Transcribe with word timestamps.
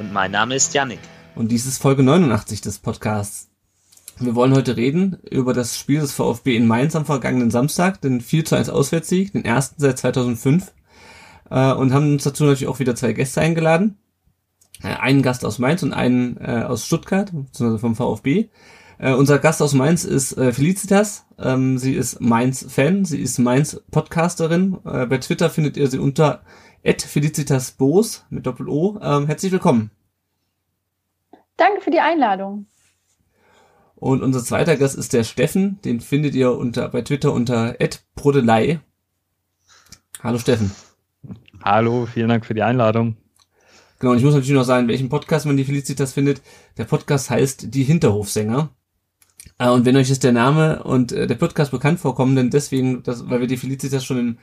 Und 0.00 0.14
mein 0.14 0.30
Name 0.30 0.54
ist 0.54 0.72
Yannick. 0.72 0.98
Und 1.34 1.52
dies 1.52 1.66
ist 1.66 1.82
Folge 1.82 2.02
89 2.02 2.62
des 2.62 2.78
Podcasts. 2.78 3.50
Wir 4.18 4.34
wollen 4.34 4.54
heute 4.54 4.78
reden 4.78 5.18
über 5.30 5.52
das 5.52 5.76
Spiel 5.76 6.00
des 6.00 6.14
VfB 6.14 6.56
in 6.56 6.66
Mainz 6.66 6.96
am 6.96 7.04
vergangenen 7.04 7.50
Samstag, 7.50 8.00
den 8.00 8.22
4 8.22 8.46
zu 8.46 8.56
1 8.56 8.70
Auswärtssieg, 8.70 9.32
den 9.32 9.44
ersten 9.44 9.78
seit 9.78 9.98
2005. 9.98 10.72
Äh, 11.50 11.74
und 11.74 11.92
haben 11.92 12.14
uns 12.14 12.24
dazu 12.24 12.44
natürlich 12.44 12.66
auch 12.66 12.78
wieder 12.78 12.96
zwei 12.96 13.12
Gäste 13.12 13.42
eingeladen. 13.42 13.98
Äh, 14.82 14.94
einen 14.94 15.20
Gast 15.20 15.44
aus 15.44 15.58
Mainz 15.58 15.82
und 15.82 15.92
einen 15.92 16.38
äh, 16.38 16.64
aus 16.66 16.86
Stuttgart, 16.86 17.30
beziehungsweise 17.30 17.78
vom 17.78 17.94
VfB. 17.94 18.48
Unser 19.02 19.38
Gast 19.38 19.62
aus 19.62 19.72
Mainz 19.72 20.04
ist 20.04 20.34
Felicitas. 20.34 21.24
Ähm, 21.38 21.78
sie 21.78 21.94
ist 21.94 22.20
Mainz-Fan, 22.20 23.06
sie 23.06 23.18
ist 23.22 23.38
Mainz-Podcasterin. 23.38 24.76
Bei 24.82 25.16
Twitter 25.16 25.48
findet 25.48 25.78
ihr 25.78 25.86
sie 25.88 25.98
unter 25.98 26.42
@felicitasboos 26.84 28.24
mit 28.30 28.46
Doppel-O. 28.46 28.98
Ähm, 29.02 29.26
herzlich 29.26 29.52
willkommen. 29.52 29.90
Danke 31.56 31.80
für 31.82 31.90
die 31.90 32.00
Einladung. 32.00 32.66
Und 33.94 34.22
unser 34.22 34.42
zweiter 34.42 34.76
Gast 34.76 34.96
ist 34.96 35.12
der 35.12 35.24
Steffen. 35.24 35.78
Den 35.82 36.00
findet 36.00 36.34
ihr 36.34 36.52
unter 36.52 36.88
bei 36.88 37.02
Twitter 37.02 37.32
unter 37.32 37.76
@brodelei. 38.14 38.80
Hallo 40.22 40.38
Steffen. 40.38 40.70
Hallo, 41.62 42.06
vielen 42.06 42.30
Dank 42.30 42.46
für 42.46 42.54
die 42.54 42.62
Einladung. 42.62 43.16
Genau, 43.98 44.12
und 44.12 44.18
ich 44.18 44.24
muss 44.24 44.32
natürlich 44.32 44.56
noch 44.56 44.64
sagen, 44.64 44.88
welchen 44.88 45.10
Podcast 45.10 45.44
man 45.44 45.58
die 45.58 45.64
Felicitas 45.64 46.14
findet. 46.14 46.40
Der 46.78 46.84
Podcast 46.84 47.28
heißt 47.28 47.74
Die 47.74 47.84
Hinterhofsänger. 47.84 48.70
Äh, 49.58 49.68
und 49.68 49.84
wenn 49.84 49.96
euch 49.96 50.08
jetzt 50.08 50.24
der 50.24 50.32
Name 50.32 50.82
und 50.82 51.12
äh, 51.12 51.26
der 51.26 51.34
Podcast 51.34 51.70
bekannt 51.70 52.00
vorkommen, 52.00 52.34
dann 52.34 52.48
deswegen, 52.48 53.02
dass, 53.02 53.28
weil 53.28 53.40
wir 53.40 53.46
die 53.46 53.58
Felicitas 53.58 54.04
schon 54.04 54.18
im, 54.18 54.38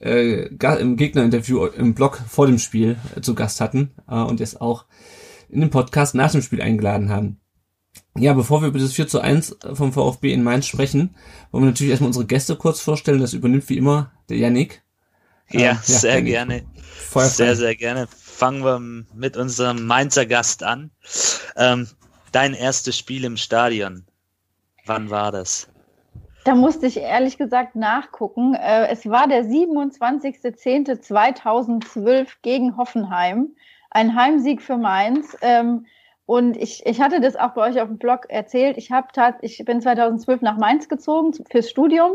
äh, 0.00 0.46
im 0.80 0.96
Gegnerinterview 0.96 1.66
im 1.66 1.94
Blog 1.94 2.20
vor 2.28 2.46
dem 2.46 2.58
Spiel 2.58 2.96
äh, 3.16 3.20
zu 3.20 3.34
Gast 3.34 3.60
hatten 3.60 3.92
äh, 4.08 4.16
und 4.16 4.40
jetzt 4.40 4.60
auch 4.60 4.86
in 5.48 5.60
den 5.60 5.70
Podcast 5.70 6.14
nach 6.14 6.32
dem 6.32 6.42
Spiel 6.42 6.62
eingeladen 6.62 7.10
haben. 7.10 7.40
Ja, 8.16 8.32
bevor 8.32 8.60
wir 8.60 8.68
über 8.68 8.78
das 8.78 8.92
4 8.92 9.08
zu 9.08 9.20
1 9.20 9.56
vom 9.74 9.92
VfB 9.92 10.32
in 10.32 10.42
Mainz 10.42 10.66
sprechen, 10.66 11.14
wollen 11.50 11.64
wir 11.64 11.70
natürlich 11.70 11.90
erstmal 11.90 12.08
unsere 12.08 12.26
Gäste 12.26 12.56
kurz 12.56 12.80
vorstellen. 12.80 13.20
Das 13.20 13.32
übernimmt 13.32 13.68
wie 13.68 13.78
immer 13.78 14.12
der 14.28 14.38
Yannick. 14.38 14.82
Ja, 15.50 15.58
äh, 15.58 15.62
ja 15.62 15.80
sehr 15.82 16.14
Yannick. 16.14 16.32
gerne. 16.32 16.64
Feuerfrei. 16.82 17.34
Sehr, 17.34 17.56
sehr 17.56 17.76
gerne. 17.76 18.08
Fangen 18.08 18.64
wir 18.64 18.80
mit 19.14 19.36
unserem 19.36 19.86
Mainzer 19.86 20.26
Gast 20.26 20.62
an. 20.62 20.90
Ähm, 21.56 21.88
dein 22.32 22.54
erstes 22.54 22.98
Spiel 22.98 23.24
im 23.24 23.36
Stadion. 23.36 24.06
Wann 24.84 25.10
war 25.10 25.32
das? 25.32 25.68
Da 26.44 26.56
musste 26.56 26.86
ich 26.86 26.96
ehrlich 26.96 27.38
gesagt 27.38 27.76
nachgucken. 27.76 28.54
Äh, 28.54 28.88
es 28.88 29.08
war 29.08 29.28
der 29.28 29.44
27.10.2012 29.44 32.26
gegen 32.42 32.76
Hoffenheim. 32.76 33.54
Ein 33.90 34.16
Heimsieg 34.16 34.60
für 34.60 34.76
Mainz. 34.76 35.36
Ähm, 35.40 35.86
und 36.26 36.56
ich, 36.56 36.84
ich 36.84 37.00
hatte 37.00 37.20
das 37.20 37.36
auch 37.36 37.50
bei 37.50 37.68
euch 37.68 37.80
auf 37.80 37.86
dem 37.86 37.98
Blog 37.98 38.26
erzählt. 38.28 38.76
Ich, 38.76 38.90
hab 38.90 39.12
ich 39.42 39.64
bin 39.64 39.80
2012 39.80 40.42
nach 40.42 40.56
Mainz 40.56 40.88
gezogen 40.88 41.32
fürs 41.48 41.70
Studium 41.70 42.10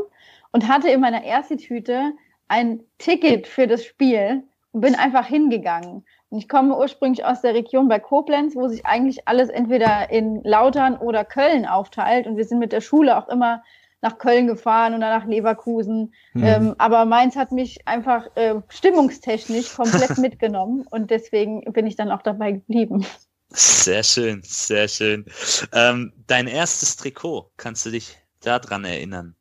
und 0.51 0.67
hatte 0.67 0.89
in 0.89 0.99
meiner 0.99 1.23
ersten 1.23 1.57
Tüte 1.57 2.11
ein 2.49 2.81
Ticket 2.97 3.47
für 3.47 3.67
das 3.67 3.85
Spiel 3.85 4.43
und 4.73 4.81
bin 4.81 4.95
einfach 4.95 5.25
hingegangen. 5.25 6.03
Und 6.29 6.37
ich 6.37 6.49
komme 6.49 6.77
ursprünglich 6.77 7.23
aus 7.23 7.39
der 7.41 7.53
Region 7.53 7.87
bei 7.87 7.99
Koblenz, 7.99 8.57
wo 8.57 8.67
sich 8.67 8.85
eigentlich 8.85 9.25
alles 9.25 9.47
entweder 9.49 10.09
in 10.09 10.43
Lautern 10.43 10.97
oder 10.97 11.23
Köln 11.23 11.65
aufteilt. 11.65 12.27
Und 12.27 12.35
wir 12.35 12.43
sind 12.43 12.59
mit 12.59 12.73
der 12.73 12.81
Schule 12.81 13.17
auch 13.17 13.29
immer 13.29 13.63
nach 14.01 14.17
Köln 14.17 14.47
gefahren 14.47 14.93
oder 14.93 15.09
nach 15.09 15.25
Leverkusen. 15.25 16.13
Mhm. 16.33 16.43
Ähm, 16.43 16.75
aber 16.77 17.05
Mainz 17.05 17.35
hat 17.35 17.51
mich 17.51 17.87
einfach 17.87 18.27
äh, 18.35 18.55
stimmungstechnisch 18.69 19.73
komplett 19.73 20.17
mitgenommen 20.17 20.85
und 20.89 21.09
deswegen 21.09 21.61
bin 21.73 21.87
ich 21.87 21.95
dann 21.95 22.11
auch 22.11 22.21
dabei 22.21 22.53
geblieben. 22.53 23.05
Sehr 23.49 24.03
schön, 24.03 24.41
sehr 24.43 24.87
schön. 24.87 25.25
Ähm, 25.73 26.13
dein 26.27 26.47
erstes 26.47 26.97
Trikot, 26.97 27.49
kannst 27.57 27.85
du 27.85 27.91
dich 27.91 28.17
daran 28.41 28.83
erinnern? 28.83 29.35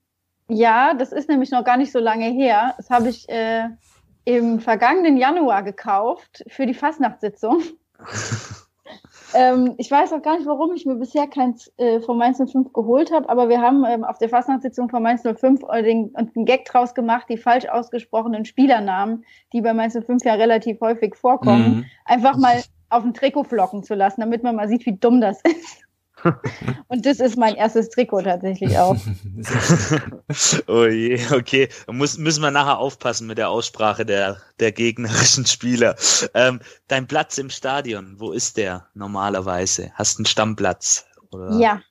Ja, 0.48 0.94
das 0.94 1.12
ist 1.12 1.28
nämlich 1.28 1.50
noch 1.50 1.64
gar 1.64 1.76
nicht 1.76 1.90
so 1.90 1.98
lange 1.98 2.30
her. 2.30 2.74
Das 2.76 2.88
habe 2.88 3.08
ich 3.08 3.28
äh, 3.28 3.68
im 4.24 4.60
vergangenen 4.60 5.16
Januar 5.16 5.62
gekauft 5.64 6.44
für 6.48 6.66
die 6.66 6.74
Fastnachtssitzung. 6.74 7.62
ähm, 9.34 9.75
ich 9.78 9.91
weiß 9.91 10.12
auch 10.12 10.22
gar 10.22 10.37
nicht, 10.37 10.47
warum 10.47 10.75
ich 10.75 10.87
mir 10.87 10.97
bisher 10.97 11.26
keins 11.26 11.72
äh, 11.78 12.00
von 12.00 12.19
Mainz 12.19 12.38
05 12.38 12.72
geholt 12.72 13.12
habe, 13.12 13.28
aber 13.28 13.48
wir 13.48 13.60
haben 13.60 13.84
ähm, 13.84 14.04
auf 14.04 14.19
der 14.19 14.28
Fastnachtssitzung 14.28 14.88
von 14.88 15.03
Mainz 15.03 15.22
05 15.22 15.62
äh, 15.69 15.82
den, 15.82 16.14
einen 16.14 16.44
Gag 16.44 16.64
draus 16.64 16.94
gemacht, 16.94 17.26
die 17.28 17.36
falsch 17.36 17.66
ausgesprochenen 17.66 18.44
Spielernamen, 18.44 19.25
die 19.53 19.60
bei 19.60 19.75
Mainz 19.75 19.94
05 19.94 20.25
ja 20.25 20.34
relativ 20.34 20.81
häufig 20.81 21.15
vorkommen, 21.15 21.76
mhm. 21.78 21.84
einfach 22.04 22.36
mal 22.36 22.62
auf 22.88 23.04
ein 23.04 23.15
Trikot 23.15 23.44
flocken 23.44 23.82
zu 23.82 23.94
lassen, 23.94 24.20
damit 24.20 24.42
man 24.42 24.56
mal 24.56 24.69
sieht, 24.69 24.86
wie 24.86 24.97
dumm 24.97 25.20
das 25.20 25.41
ist. 25.44 25.85
Und 26.88 27.06
das 27.06 27.20
ist 27.20 27.37
mein 27.37 27.54
erstes 27.54 27.88
Trikot 27.91 28.22
tatsächlich 28.22 28.78
auch. 28.78 28.97
oh 30.69 30.87
je, 30.87 31.20
okay. 31.32 31.69
Muss, 31.91 32.19
müssen 32.19 32.42
wir 32.42 32.50
nachher 32.50 32.78
aufpassen 32.78 33.26
mit 33.26 33.38
der 33.38 33.50
Aussprache 33.50 34.04
der, 34.04 34.38
der 34.60 34.72
gegnerischen 34.72 35.47
Spieler. 35.47 35.97
Ähm, 36.34 36.60
dein 36.88 37.06
Platz 37.06 37.38
im 37.38 37.50
Stadion, 37.50 38.16
wo 38.19 38.32
ist 38.32 38.56
der 38.56 38.86
normalerweise? 38.94 39.91
Hast 39.94 40.19
du 40.19 40.20
einen 40.20 40.26
Stammplatz? 40.26 41.06
Oder? 41.31 41.59
Ja, 41.59 41.82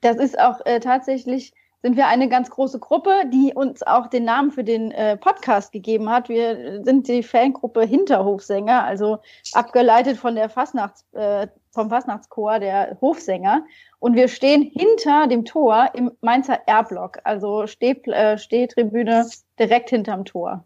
das 0.00 0.16
ist 0.16 0.38
auch 0.38 0.64
äh, 0.64 0.80
tatsächlich 0.80 1.52
sind 1.82 1.96
wir 1.96 2.06
eine 2.06 2.28
ganz 2.28 2.48
große 2.48 2.78
Gruppe, 2.78 3.10
die 3.32 3.52
uns 3.54 3.82
auch 3.82 4.06
den 4.06 4.24
Namen 4.24 4.52
für 4.52 4.62
den 4.62 4.92
äh, 4.92 5.16
Podcast 5.16 5.72
gegeben 5.72 6.08
hat. 6.08 6.28
Wir 6.28 6.82
sind 6.84 7.08
die 7.08 7.24
Fangruppe 7.24 7.82
Hinterhofsänger, 7.82 8.84
also 8.84 9.18
abgeleitet 9.52 10.16
von 10.16 10.36
der 10.36 10.48
Fastnachts, 10.48 11.04
äh, 11.12 11.48
vom 11.72 11.90
Fastnachtschor 11.90 12.60
der 12.60 12.96
Hofsänger. 13.00 13.64
Und 13.98 14.14
wir 14.14 14.28
stehen 14.28 14.62
hinter 14.62 15.26
dem 15.26 15.44
Tor 15.44 15.90
im 15.94 16.12
Mainzer 16.20 16.60
R-Block, 16.66 17.18
also 17.24 17.66
Steh, 17.66 18.00
äh, 18.04 18.38
Stehtribüne 18.38 19.28
direkt 19.58 19.90
hinterm 19.90 20.24
Tor. 20.24 20.64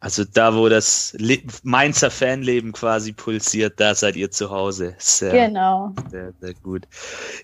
Also 0.00 0.24
da, 0.24 0.54
wo 0.54 0.68
das 0.68 1.14
Le 1.18 1.38
Mainzer 1.64 2.10
Fanleben 2.10 2.72
quasi 2.72 3.12
pulsiert, 3.12 3.80
da 3.80 3.96
seid 3.96 4.14
ihr 4.14 4.30
zu 4.30 4.50
Hause. 4.50 4.94
Sehr, 4.98 5.48
genau. 5.48 5.92
Sehr, 6.08 6.32
sehr 6.40 6.54
gut. 6.54 6.86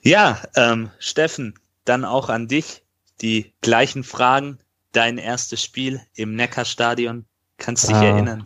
Ja, 0.03 0.39
ähm, 0.57 0.91
Steffen, 1.01 1.55
dann 1.85 2.05
auch 2.05 2.29
an 2.29 2.47
dich 2.47 2.84
die 3.21 3.53
gleichen 3.61 4.05
Fragen. 4.05 4.59
Dein 4.93 5.19
erstes 5.19 5.63
Spiel 5.63 6.01
im 6.15 6.37
Neckarstadion, 6.37 7.25
kannst 7.59 7.85
du 7.85 7.89
dich 7.89 7.97
ah, 7.97 8.05
erinnern? 8.05 8.45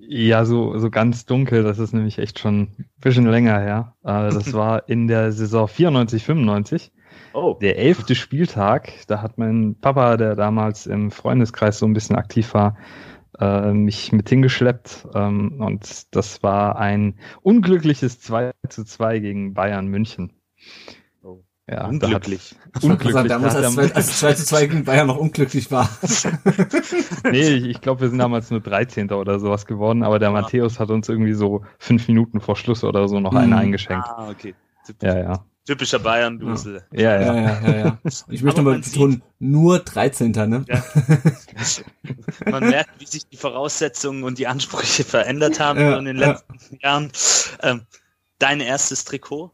Ja, 0.00 0.44
so, 0.44 0.76
so 0.78 0.90
ganz 0.90 1.26
dunkel, 1.26 1.62
das 1.62 1.78
ist 1.78 1.92
nämlich 1.92 2.18
echt 2.18 2.38
schon 2.38 2.60
ein 2.60 2.88
bisschen 3.00 3.26
länger 3.26 3.60
her. 3.60 3.94
Äh, 4.02 4.30
das 4.32 4.52
war 4.54 4.88
in 4.88 5.06
der 5.06 5.32
Saison 5.32 5.68
94, 5.68 6.24
95. 6.24 6.92
Oh. 7.34 7.56
Der 7.60 7.78
elfte 7.78 8.14
Spieltag, 8.14 8.90
da 9.06 9.22
hat 9.22 9.38
mein 9.38 9.76
Papa, 9.80 10.16
der 10.16 10.34
damals 10.34 10.86
im 10.86 11.10
Freundeskreis 11.10 11.78
so 11.78 11.86
ein 11.86 11.92
bisschen 11.92 12.16
aktiv 12.16 12.54
war, 12.54 12.76
äh, 13.38 13.72
mich 13.72 14.12
mit 14.12 14.28
hingeschleppt. 14.28 15.06
Ähm, 15.14 15.60
und 15.60 16.14
das 16.16 16.42
war 16.42 16.78
ein 16.78 17.18
unglückliches 17.42 18.20
2 18.20 18.52
zu 18.68 18.84
2 18.84 19.18
gegen 19.18 19.54
Bayern 19.54 19.86
München. 19.86 20.32
Ja, 21.70 21.86
unglücklich. 21.86 22.56
Da 22.72 22.80
unglücklich. 22.80 23.08
Gesagt, 23.08 23.30
damals, 23.30 23.54
als, 23.54 23.74
zwei, 23.74 23.94
als 23.94 24.18
2 24.20 24.32
zu 24.34 24.46
2 24.46 24.66
gegen 24.66 24.84
Bayern 24.84 25.06
noch 25.06 25.18
unglücklich 25.18 25.70
war. 25.70 25.90
nee, 27.30 27.48
ich, 27.48 27.64
ich 27.64 27.80
glaube, 27.82 28.00
wir 28.00 28.08
sind 28.08 28.18
damals 28.18 28.50
nur 28.50 28.60
13. 28.60 29.10
oder 29.12 29.38
sowas 29.38 29.66
geworden, 29.66 30.02
aber 30.02 30.18
der 30.18 30.30
ja. 30.30 30.40
Matthäus 30.40 30.80
hat 30.80 30.88
uns 30.88 31.10
irgendwie 31.10 31.34
so 31.34 31.62
fünf 31.78 32.08
Minuten 32.08 32.40
vor 32.40 32.56
Schluss 32.56 32.84
oder 32.84 33.06
so 33.06 33.20
noch 33.20 33.32
hm. 33.32 33.38
einen 33.38 33.52
eingeschenkt. 33.52 34.08
Ah, 34.08 34.30
okay. 34.30 34.54
Typisch, 34.86 35.06
ja, 35.06 35.18
ja. 35.18 35.44
Typischer 35.66 35.98
Bayern-Dusel. 35.98 36.82
Ja. 36.92 37.20
Ja, 37.20 37.20
ja. 37.20 37.34
ja, 37.34 37.60
ja, 37.60 37.78
ja. 37.78 37.98
Ich 38.28 38.42
möchte 38.42 38.62
aber 38.62 38.78
betonen, 38.78 39.22
nur 39.38 39.80
13. 39.80 40.32
Ne? 40.32 40.64
Ja. 40.66 40.82
Man 42.50 42.70
merkt, 42.70 42.98
wie 42.98 43.04
sich 43.04 43.28
die 43.28 43.36
Voraussetzungen 43.36 44.22
und 44.22 44.38
die 44.38 44.46
Ansprüche 44.46 45.04
verändert 45.04 45.60
haben 45.60 45.78
ja, 45.78 45.98
in 45.98 46.06
den 46.06 46.16
letzten 46.16 46.78
Jahren. 46.82 47.12
Ähm, 47.62 47.82
dein 48.38 48.60
erstes 48.60 49.04
Trikot? 49.04 49.52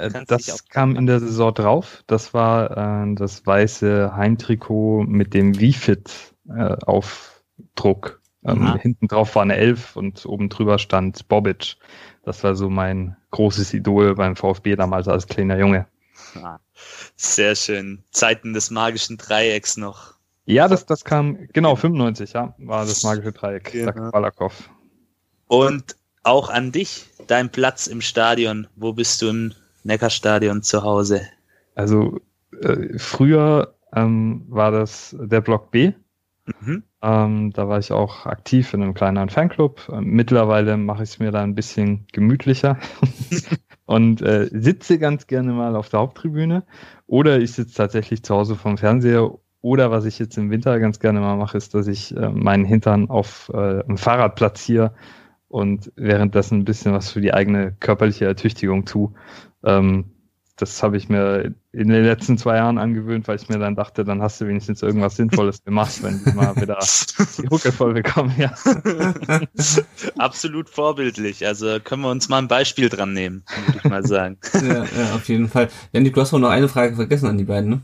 Äh, 0.00 0.24
das 0.26 0.68
kam 0.68 0.96
in 0.96 1.06
der 1.06 1.20
Saison 1.20 1.54
drauf. 1.54 2.02
Das 2.06 2.34
war 2.34 3.04
äh, 3.04 3.14
das 3.14 3.46
weiße 3.46 4.14
Heimtrikot 4.14 5.04
mit 5.04 5.34
dem 5.34 5.54
Refit 5.54 6.10
äh, 6.48 6.76
Aufdruck 6.84 8.20
Ähm, 8.42 8.76
hinten 8.76 9.06
drauf 9.06 9.34
war 9.34 9.42
eine 9.42 9.56
Elf 9.56 9.96
und 9.96 10.24
oben 10.24 10.48
drüber 10.48 10.78
stand 10.78 11.28
Bobic. 11.28 11.76
Das 12.24 12.42
war 12.42 12.54
so 12.54 12.70
mein 12.70 13.16
großes 13.30 13.74
Idol 13.74 14.14
beim 14.14 14.36
VfB 14.36 14.76
damals 14.76 15.08
als 15.08 15.26
kleiner 15.26 15.58
Junge. 15.58 15.86
Ah, 16.36 16.58
sehr 17.16 17.54
schön. 17.54 18.02
Zeiten 18.10 18.52
des 18.52 18.70
magischen 18.70 19.18
Dreiecks 19.18 19.76
noch. 19.76 20.14
Ja, 20.46 20.68
das, 20.68 20.86
das 20.86 21.04
kam, 21.04 21.48
genau, 21.52 21.76
95, 21.76 22.32
ja, 22.32 22.54
war 22.58 22.84
das 22.84 23.02
magische 23.04 23.32
Dreieck, 23.32 23.72
genau. 23.72 23.92
sagt 23.92 24.12
Balakov. 24.12 24.70
Und 25.46 25.96
auch 26.22 26.48
an 26.48 26.72
dich, 26.72 27.06
dein 27.26 27.50
Platz 27.50 27.86
im 27.86 28.00
Stadion. 28.00 28.66
Wo 28.74 28.92
bist 28.92 29.22
du 29.22 29.28
im 29.28 29.54
Neckarstadion 29.84 30.62
zu 30.62 30.82
Hause? 30.82 31.22
Also 31.74 32.20
äh, 32.62 32.98
früher 32.98 33.74
ähm, 33.94 34.44
war 34.48 34.70
das 34.70 35.16
der 35.18 35.40
Block 35.40 35.70
B. 35.70 35.92
Mhm. 36.60 36.82
Ähm, 37.02 37.52
da 37.52 37.68
war 37.68 37.78
ich 37.78 37.92
auch 37.92 38.26
aktiv 38.26 38.74
in 38.74 38.82
einem 38.82 38.94
kleineren 38.94 39.30
Fanclub. 39.30 39.88
Ähm, 39.92 40.04
mittlerweile 40.04 40.76
mache 40.76 41.02
ich 41.02 41.10
es 41.10 41.18
mir 41.18 41.30
da 41.30 41.42
ein 41.42 41.54
bisschen 41.54 42.06
gemütlicher 42.12 42.78
und 43.86 44.20
äh, 44.22 44.48
sitze 44.52 44.98
ganz 44.98 45.26
gerne 45.26 45.52
mal 45.52 45.76
auf 45.76 45.88
der 45.88 46.00
Haupttribüne. 46.00 46.64
Oder 47.06 47.40
ich 47.40 47.52
sitze 47.52 47.74
tatsächlich 47.74 48.22
zu 48.22 48.34
Hause 48.34 48.56
vom 48.56 48.76
Fernseher. 48.76 49.30
Oder 49.62 49.90
was 49.90 50.04
ich 50.04 50.18
jetzt 50.18 50.38
im 50.38 50.50
Winter 50.50 50.78
ganz 50.78 51.00
gerne 51.00 51.20
mal 51.20 51.36
mache, 51.36 51.56
ist, 51.56 51.74
dass 51.74 51.86
ich 51.86 52.16
äh, 52.16 52.28
meinen 52.28 52.64
Hintern 52.64 53.10
auf 53.10 53.50
äh, 53.54 53.82
ein 53.88 53.98
Fahrrad 53.98 54.34
platziere 54.34 54.92
und 55.48 55.92
währenddessen 55.96 56.60
ein 56.60 56.64
bisschen 56.64 56.92
was 56.92 57.10
für 57.10 57.20
die 57.20 57.34
eigene 57.34 57.72
körperliche 57.80 58.24
Ertüchtigung 58.24 58.84
tue. 58.84 59.12
Ähm, 59.64 60.06
das 60.60 60.82
habe 60.82 60.96
ich 60.96 61.08
mir 61.08 61.54
in 61.72 61.88
den 61.88 62.04
letzten 62.04 62.36
zwei 62.36 62.56
Jahren 62.56 62.76
angewöhnt, 62.76 63.26
weil 63.28 63.36
ich 63.36 63.48
mir 63.48 63.58
dann 63.58 63.76
dachte, 63.76 64.04
dann 64.04 64.20
hast 64.20 64.40
du 64.40 64.46
wenigstens 64.46 64.82
irgendwas 64.82 65.16
Sinnvolles 65.16 65.64
gemacht, 65.64 66.02
wenn 66.02 66.22
du 66.22 66.32
mal 66.32 66.54
wieder 66.56 66.78
die 67.38 67.48
Hucke 67.48 67.72
voll 67.72 67.94
bekommen. 67.94 68.34
Ja. 68.36 68.52
Absolut 70.18 70.68
vorbildlich. 70.68 71.46
Also 71.46 71.78
können 71.80 72.02
wir 72.02 72.10
uns 72.10 72.28
mal 72.28 72.38
ein 72.38 72.48
Beispiel 72.48 72.88
dran 72.88 73.12
nehmen, 73.12 73.44
würde 73.66 73.78
ich 73.78 73.84
mal 73.84 74.06
sagen. 74.06 74.38
ja, 74.54 74.84
ja, 74.84 75.14
auf 75.14 75.28
jeden 75.28 75.48
Fall. 75.48 75.68
Janik, 75.92 76.14
du 76.14 76.20
hast 76.20 76.32
wohl 76.32 76.40
noch 76.40 76.50
eine 76.50 76.68
Frage 76.68 76.94
vergessen 76.94 77.28
an 77.28 77.38
die 77.38 77.44
beiden, 77.44 77.70
ne? 77.70 77.80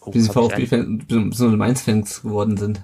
Oh, 0.00 0.12
Wie 0.12 0.20
sie 0.20 0.30
VfB-Fans, 0.30 1.36
so 1.36 1.48
Mainz-Fans 1.48 2.22
geworden 2.22 2.56
sind. 2.56 2.82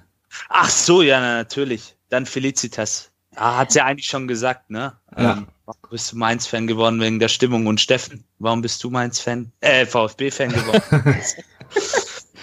Ach 0.49 0.71
so, 0.71 1.03
ja, 1.03 1.21
natürlich. 1.21 1.97
Dann 2.09 2.27
Felicitas. 2.27 3.11
Ja, 3.35 3.59
hat's 3.59 3.75
ja 3.75 3.85
eigentlich 3.85 4.09
schon 4.09 4.27
gesagt, 4.27 4.71
ne? 4.71 4.95
Ja. 5.17 5.35
Ähm, 5.35 5.47
bist 5.91 6.13
du 6.13 6.17
Mainz-Fan 6.17 6.67
geworden 6.67 7.01
wegen 7.01 7.19
der 7.19 7.29
Stimmung 7.29 7.67
und 7.67 7.81
Steffen, 7.81 8.25
warum 8.39 8.63
bist 8.63 8.83
du 8.83 8.91
Mainz-Fan? 8.91 9.53
Äh, 9.61 9.87
VfB-Fan 9.87 10.51
geworden. 10.51 11.15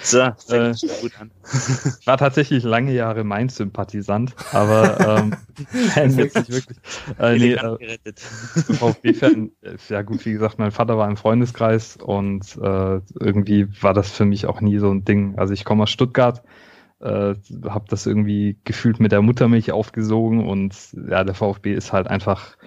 so, 0.03 0.19
äh, 0.19 0.73
gut 1.01 1.19
an. 1.19 1.31
war 2.05 2.17
tatsächlich 2.17 2.63
lange 2.63 2.93
Jahre 2.93 3.23
Mainz-Sympathisant, 3.23 4.35
aber 4.51 5.17
ähm, 5.19 5.35
Fan 5.89 6.15
wirklich, 6.15 6.49
wirklich. 6.49 6.77
Äh, 7.19 7.37
nee, 7.37 7.53
äh, 7.53 7.97
VfB-Fan, 8.73 9.51
ja 9.89 10.01
gut, 10.03 10.25
wie 10.25 10.33
gesagt, 10.33 10.59
mein 10.59 10.71
Vater 10.71 10.97
war 10.97 11.09
im 11.09 11.17
Freundeskreis 11.17 11.97
und 11.97 12.55
äh, 12.61 13.01
irgendwie 13.19 13.67
war 13.81 13.93
das 13.93 14.11
für 14.11 14.25
mich 14.25 14.45
auch 14.45 14.61
nie 14.61 14.77
so 14.77 14.91
ein 14.91 15.05
Ding. 15.05 15.37
Also 15.37 15.53
ich 15.53 15.65
komme 15.65 15.83
aus 15.83 15.89
Stuttgart, 15.89 16.43
äh, 16.99 17.33
habe 17.67 17.85
das 17.87 18.05
irgendwie 18.05 18.57
gefühlt 18.63 18.99
mit 18.99 19.11
der 19.11 19.21
Muttermilch 19.21 19.71
aufgesogen 19.71 20.47
und 20.47 20.75
ja, 21.09 21.23
der 21.23 21.35
VfB 21.35 21.73
ist 21.73 21.93
halt 21.93 22.07
einfach 22.07 22.57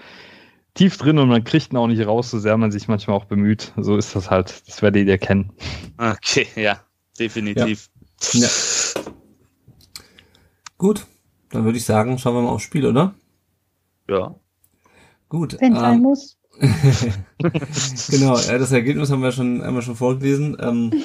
tief 0.74 0.96
drin 0.96 1.19
und 1.19 1.28
man 1.28 1.44
kriegt 1.44 1.72
ihn 1.72 1.76
auch 1.76 1.86
nicht 1.86 2.06
raus, 2.06 2.30
so 2.30 2.38
sehr 2.38 2.56
man 2.56 2.70
sich 2.70 2.88
manchmal 2.88 3.16
auch 3.16 3.24
bemüht. 3.24 3.72
So 3.76 3.96
ist 3.96 4.16
das 4.16 4.30
halt. 4.30 4.62
Das 4.66 4.82
werdet 4.82 5.06
ihr 5.06 5.19
kennen. 5.19 5.52
Okay, 5.98 6.46
ja, 6.56 6.80
definitiv. 7.19 7.90
Ja. 8.32 8.40
ja. 8.40 8.48
Gut, 10.78 11.06
dann 11.50 11.64
würde 11.64 11.78
ich 11.78 11.84
sagen, 11.84 12.19
schauen 12.19 12.34
wir 12.34 12.42
mal 12.42 12.50
aufs 12.50 12.64
Spiel, 12.64 12.86
oder? 12.86 13.14
Ja. 14.08 14.34
Gut. 15.28 15.56
Wenn 15.60 15.74
sein 15.74 15.94
ähm, 15.94 16.02
muss. 16.02 16.38
genau, 18.10 18.36
ja, 18.38 18.58
das 18.58 18.72
Ergebnis 18.72 19.10
haben 19.10 19.22
wir 19.22 19.32
schon 19.32 19.62
einmal 19.62 19.82
schon 19.82 19.96
vorgelesen. 19.96 20.56
Ähm, 20.60 21.02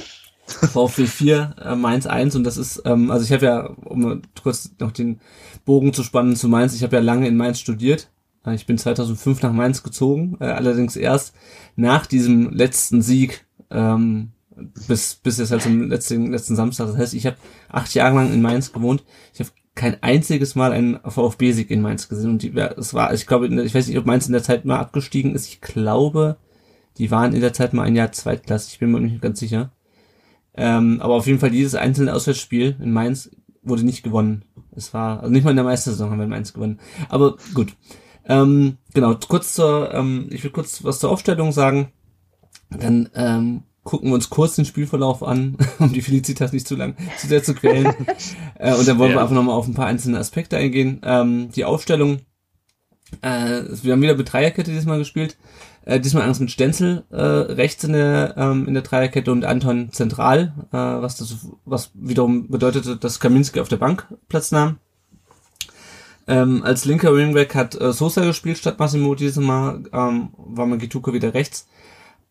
VfB 0.47 1.05
4, 1.05 1.55
äh, 1.61 1.75
Mainz 1.75 2.05
1 2.05 2.35
und 2.35 2.43
das 2.43 2.57
ist, 2.57 2.81
ähm, 2.85 3.11
also 3.11 3.25
ich 3.25 3.31
habe 3.31 3.45
ja, 3.45 3.65
um 3.85 4.21
kurz 4.41 4.71
noch 4.79 4.91
den 4.91 5.19
Bogen 5.65 5.93
zu 5.93 6.03
spannen 6.03 6.35
zu 6.35 6.47
Mainz, 6.47 6.73
ich 6.73 6.83
habe 6.83 6.95
ja 6.95 7.01
lange 7.01 7.27
in 7.27 7.37
Mainz 7.37 7.59
studiert. 7.59 8.09
Ich 8.53 8.65
bin 8.65 8.77
2005 8.77 9.41
nach 9.41 9.51
Mainz 9.51 9.83
gezogen, 9.83 10.37
äh, 10.39 10.45
allerdings 10.45 10.95
erst 10.95 11.35
nach 11.75 12.05
diesem 12.05 12.51
letzten 12.51 13.01
Sieg, 13.01 13.45
ähm, 13.69 14.31
bis, 14.87 15.15
bis 15.15 15.37
jetzt 15.37 15.51
halt 15.51 15.61
zum 15.61 15.89
letzten, 15.89 16.31
letzten 16.31 16.55
Samstag. 16.55 16.87
Das 16.87 16.97
heißt, 16.97 17.13
ich 17.13 17.25
habe 17.25 17.37
acht 17.69 17.93
Jahre 17.93 18.15
lang 18.15 18.33
in 18.33 18.41
Mainz 18.41 18.73
gewohnt. 18.73 19.03
Ich 19.33 19.39
habe 19.39 19.51
kein 19.75 20.01
einziges 20.01 20.55
Mal 20.55 20.71
einen 20.71 20.99
VfB-Sieg 21.05 21.69
in 21.69 21.81
Mainz 21.81 22.09
gesehen. 22.09 22.31
Und 22.31 22.41
die, 22.41 22.57
es 22.57 22.93
war, 22.93 23.13
ich 23.13 23.27
glaube, 23.27 23.47
ich 23.47 23.75
weiß 23.75 23.87
nicht, 23.87 23.97
ob 23.97 24.05
Mainz 24.05 24.25
in 24.25 24.33
der 24.33 24.43
Zeit 24.43 24.65
mal 24.65 24.79
abgestiegen 24.79 25.35
ist. 25.35 25.47
Ich 25.47 25.61
glaube, 25.61 26.37
die 26.97 27.11
waren 27.11 27.33
in 27.33 27.41
der 27.41 27.53
Zeit 27.53 27.73
mal 27.73 27.83
ein 27.83 27.95
Jahr 27.95 28.11
zweitklassig. 28.11 28.73
Ich 28.73 28.79
bin 28.79 28.91
mir 28.91 28.99
nicht 28.99 29.21
ganz 29.21 29.39
sicher. 29.39 29.71
Ähm, 30.55 30.99
aber 31.01 31.13
auf 31.13 31.27
jeden 31.27 31.39
Fall 31.39 31.51
dieses 31.51 31.75
einzelne 31.75 32.13
Auswärtsspiel 32.13 32.75
in 32.81 32.91
Mainz 32.91 33.29
wurde 33.61 33.83
nicht 33.83 34.01
gewonnen. 34.01 34.43
Es 34.75 34.93
war, 34.93 35.19
also 35.19 35.31
nicht 35.31 35.43
mal 35.43 35.51
in 35.51 35.57
der 35.57 35.65
Meistersaison 35.65 36.09
haben 36.09 36.17
wir 36.17 36.23
in 36.23 36.31
Mainz 36.31 36.53
gewonnen. 36.53 36.79
Aber 37.09 37.37
gut. 37.53 37.75
Ähm, 38.27 38.77
genau, 38.93 39.15
kurz 39.15 39.53
zur, 39.53 39.93
ähm, 39.93 40.27
ich 40.31 40.43
will 40.43 40.51
kurz 40.51 40.83
was 40.83 40.99
zur 40.99 41.09
Aufstellung 41.09 41.51
sagen. 41.51 41.91
Dann 42.69 43.09
ähm, 43.15 43.63
gucken 43.83 44.09
wir 44.09 44.15
uns 44.15 44.29
kurz 44.29 44.55
den 44.55 44.65
Spielverlauf 44.65 45.23
an, 45.23 45.57
um 45.79 45.93
die 45.93 46.01
Felicitas 46.01 46.51
nicht 46.51 46.67
zu 46.67 46.75
lang 46.75 46.95
zu 47.17 47.27
sehr 47.27 47.43
zu 47.43 47.53
quälen. 47.55 47.93
äh, 48.59 48.73
und 48.73 48.87
dann 48.87 48.99
wollen 48.99 49.11
ja. 49.11 49.17
wir 49.17 49.21
einfach 49.21 49.35
nochmal 49.35 49.55
auf 49.55 49.67
ein 49.67 49.73
paar 49.73 49.87
einzelne 49.87 50.19
Aspekte 50.19 50.57
eingehen. 50.57 51.01
Ähm, 51.03 51.49
die 51.55 51.65
Aufstellung, 51.65 52.19
äh, 53.21 53.61
wir 53.81 53.93
haben 53.93 54.01
wieder 54.01 54.15
mit 54.15 54.31
Dreierkette 54.31 54.71
diesmal 54.71 54.99
gespielt. 54.99 55.37
Äh, 55.85 56.01
diesmal 56.01 56.23
Angst 56.23 56.41
mit 56.41 56.51
Stenzel 56.51 57.05
äh, 57.11 57.15
rechts 57.15 57.85
in 57.85 57.93
der 57.93 58.35
ähm, 58.35 58.67
in 58.67 58.73
der 58.73 58.83
Dreierkette 58.83 59.31
und 59.31 59.45
Anton 59.45 59.93
zentral, 59.93 60.53
äh, 60.73 60.75
was 60.75 61.15
das 61.15 61.47
was 61.63 61.91
wiederum 61.93 62.49
bedeutete, 62.49 62.97
dass 62.97 63.21
Kaminski 63.21 63.61
auf 63.61 63.69
der 63.69 63.77
Bank 63.77 64.05
Platz 64.27 64.51
nahm. 64.51 64.79
Ähm, 66.27 66.63
als 66.63 66.85
linker 66.85 67.15
Wingback 67.15 67.55
hat 67.55 67.79
äh, 67.79 67.93
Sosa 67.93 68.25
gespielt 68.25 68.57
statt 68.57 68.79
Massimo 68.79 69.15
dieses 69.15 69.37
Mal, 69.43 69.83
ähm, 69.93 70.29
war 70.37 70.65
Magituka 70.65 71.13
wieder 71.13 71.33
rechts 71.33 71.67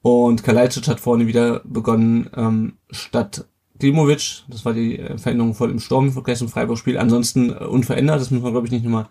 und 0.03 0.45
Kalajdzic 0.45 0.87
hat 0.89 1.01
vorne 1.01 1.27
wieder 1.27 1.61
begonnen 1.65 2.29
ähm, 2.37 2.75
statt 2.91 3.47
Klimovic. 3.79 4.45
Das 4.49 4.65
war 4.65 4.75
die 4.75 4.99
äh, 4.99 5.17
Veränderung 5.19 5.55
voll 5.55 5.71
im 5.71 5.81
Sturm 5.81 6.07
im 6.07 6.13
Vergleich 6.13 6.39
zum 6.39 6.49
Freiburg-Spiel. 6.49 6.99
Ansonsten 6.99 7.51
äh, 7.51 7.65
unverändert, 7.65 8.21
das 8.21 8.31
muss 8.31 8.43
man 8.43 8.53
glaube 8.53 8.67
ich 8.67 8.73
nicht 8.73 8.85
nochmal 8.85 9.09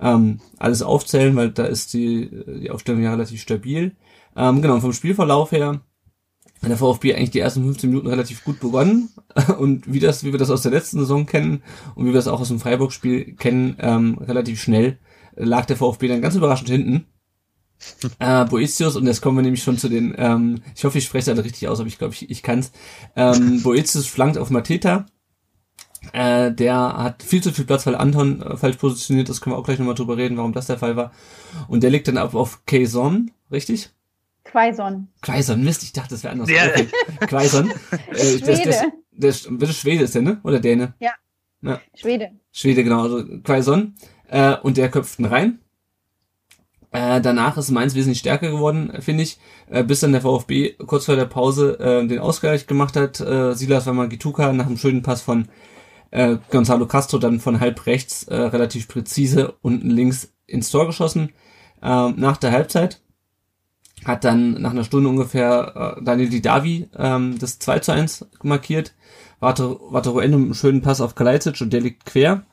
ähm, 0.00 0.40
alles 0.58 0.82
aufzählen, 0.82 1.34
weil 1.36 1.50
da 1.50 1.64
ist 1.64 1.92
die, 1.92 2.30
die 2.60 2.70
Aufstellung 2.70 3.02
ja 3.02 3.10
relativ 3.10 3.40
stabil. 3.40 3.96
Ähm, 4.36 4.62
genau, 4.62 4.78
vom 4.80 4.92
Spielverlauf 4.92 5.52
her 5.52 5.80
der 6.68 6.76
VfB 6.76 7.14
eigentlich 7.14 7.30
die 7.30 7.38
ersten 7.38 7.64
15 7.64 7.88
Minuten 7.88 8.08
relativ 8.08 8.44
gut 8.44 8.60
begonnen 8.60 9.08
und 9.58 9.90
wie 9.92 10.00
das, 10.00 10.24
wie 10.24 10.32
wir 10.32 10.38
das 10.38 10.50
aus 10.50 10.62
der 10.62 10.72
letzten 10.72 10.98
Saison 10.98 11.26
kennen 11.26 11.62
und 11.94 12.04
wie 12.04 12.08
wir 12.10 12.14
das 12.14 12.28
auch 12.28 12.40
aus 12.40 12.48
dem 12.48 12.60
Freiburg-Spiel 12.60 13.36
kennen, 13.36 13.76
ähm, 13.80 14.18
relativ 14.18 14.60
schnell 14.60 14.98
lag 15.36 15.64
der 15.66 15.76
VfB 15.76 16.08
dann 16.08 16.22
ganz 16.22 16.34
überraschend 16.34 16.68
hinten. 16.68 17.06
äh, 18.18 18.44
Boetius, 18.44 18.96
und 18.96 19.06
jetzt 19.06 19.22
kommen 19.22 19.38
wir 19.38 19.42
nämlich 19.42 19.62
schon 19.62 19.78
zu 19.78 19.88
den, 19.88 20.14
ähm, 20.18 20.62
ich 20.76 20.84
hoffe, 20.84 20.98
ich 20.98 21.04
spreche 21.04 21.30
es 21.30 21.36
alle 21.36 21.44
richtig 21.44 21.66
aus, 21.68 21.80
aber 21.80 21.88
ich 21.88 21.98
glaube, 21.98 22.12
ich, 22.12 22.28
ich 22.28 22.42
kann's. 22.42 22.72
Ähm, 23.16 23.60
Boetius 23.62 24.06
flankt 24.06 24.36
auf 24.36 24.50
Mateta, 24.50 25.06
äh, 26.12 26.52
der 26.52 26.74
hat 26.74 27.22
viel 27.22 27.42
zu 27.42 27.52
viel 27.52 27.64
Platz, 27.64 27.86
weil 27.86 27.94
Anton 27.94 28.42
äh, 28.42 28.56
falsch 28.56 28.76
positioniert 28.76 29.28
ist. 29.28 29.40
Können 29.40 29.54
wir 29.54 29.58
auch 29.58 29.64
gleich 29.64 29.78
nochmal 29.78 29.94
drüber 29.94 30.16
reden, 30.16 30.36
warum 30.36 30.52
das 30.52 30.66
der 30.66 30.78
Fall 30.78 30.96
war. 30.96 31.12
Und 31.68 31.82
der 31.82 31.90
liegt 31.90 32.08
dann 32.08 32.18
ab 32.18 32.34
auf 32.34 32.64
Kayson, 32.66 33.30
richtig? 33.50 33.90
Quaison. 34.50 35.08
Quaison, 35.22 35.62
Mist, 35.62 35.82
ich 35.82 35.92
dachte, 35.92 36.10
das 36.10 36.24
wäre 36.24 36.32
anders. 36.32 36.50
Ja. 36.50 36.66
Okay. 36.66 36.88
Quaison. 37.20 37.70
Äh, 38.10 38.38
Schwede. 38.38 38.64
Das, 38.64 38.82
das, 39.10 39.42
das, 39.42 39.48
das 39.58 39.76
Schwede 39.76 40.04
ist 40.04 40.14
der, 40.14 40.22
ne? 40.22 40.40
Oder 40.42 40.60
Däne? 40.60 40.94
Ja. 40.98 41.12
ja. 41.62 41.80
Schwede. 41.94 42.30
Schwede, 42.50 42.82
genau. 42.82 43.02
Also 43.02 43.24
Quaison. 43.42 43.94
Äh, 44.28 44.56
und 44.56 44.76
der 44.76 44.90
köpft 44.90 45.18
ihn 45.18 45.26
rein. 45.26 45.60
Äh, 46.92 47.20
danach 47.20 47.56
ist 47.56 47.70
Mainz 47.70 47.94
wesentlich 47.94 48.18
stärker 48.18 48.50
geworden, 48.50 48.92
finde 49.00 49.22
ich, 49.22 49.38
äh, 49.68 49.84
bis 49.84 50.00
dann 50.00 50.10
der 50.10 50.22
VfB 50.22 50.72
kurz 50.86 51.04
vor 51.04 51.14
der 51.14 51.26
Pause 51.26 51.78
äh, 51.78 52.06
den 52.06 52.18
Ausgleich 52.18 52.66
gemacht 52.66 52.96
hat. 52.96 53.20
Äh, 53.20 53.54
Silas 53.54 53.86
Wamagituka 53.86 54.52
nach 54.52 54.66
einem 54.66 54.76
schönen 54.76 55.02
Pass 55.02 55.22
von 55.22 55.48
äh, 56.10 56.38
Gonzalo 56.50 56.86
Castro 56.86 57.18
dann 57.18 57.38
von 57.38 57.60
halb 57.60 57.86
rechts 57.86 58.24
äh, 58.24 58.34
relativ 58.34 58.88
präzise 58.88 59.54
unten 59.62 59.88
links 59.88 60.34
ins 60.46 60.70
Tor 60.70 60.86
geschossen. 60.86 61.32
Äh, 61.80 62.10
nach 62.10 62.38
der 62.38 62.50
Halbzeit 62.50 63.00
hat 64.04 64.24
dann 64.24 64.60
nach 64.60 64.70
einer 64.70 64.84
Stunde 64.84 65.08
ungefähr 65.08 65.96
äh, 65.98 66.02
Daniel 66.02 66.30
Didavi 66.30 66.88
ähm, 66.96 67.38
das 67.38 67.58
2 67.58 67.78
zu 67.80 67.92
1 67.92 68.26
markiert. 68.42 68.94
Warte, 69.40 69.78
mit 69.90 70.06
einem 70.06 70.54
schönen 70.54 70.82
Pass 70.82 71.00
auf 71.00 71.14
Kalajdzic 71.14 71.60
und 71.60 71.72
der 71.72 71.80
liegt 71.80 72.04
quer. 72.04 72.44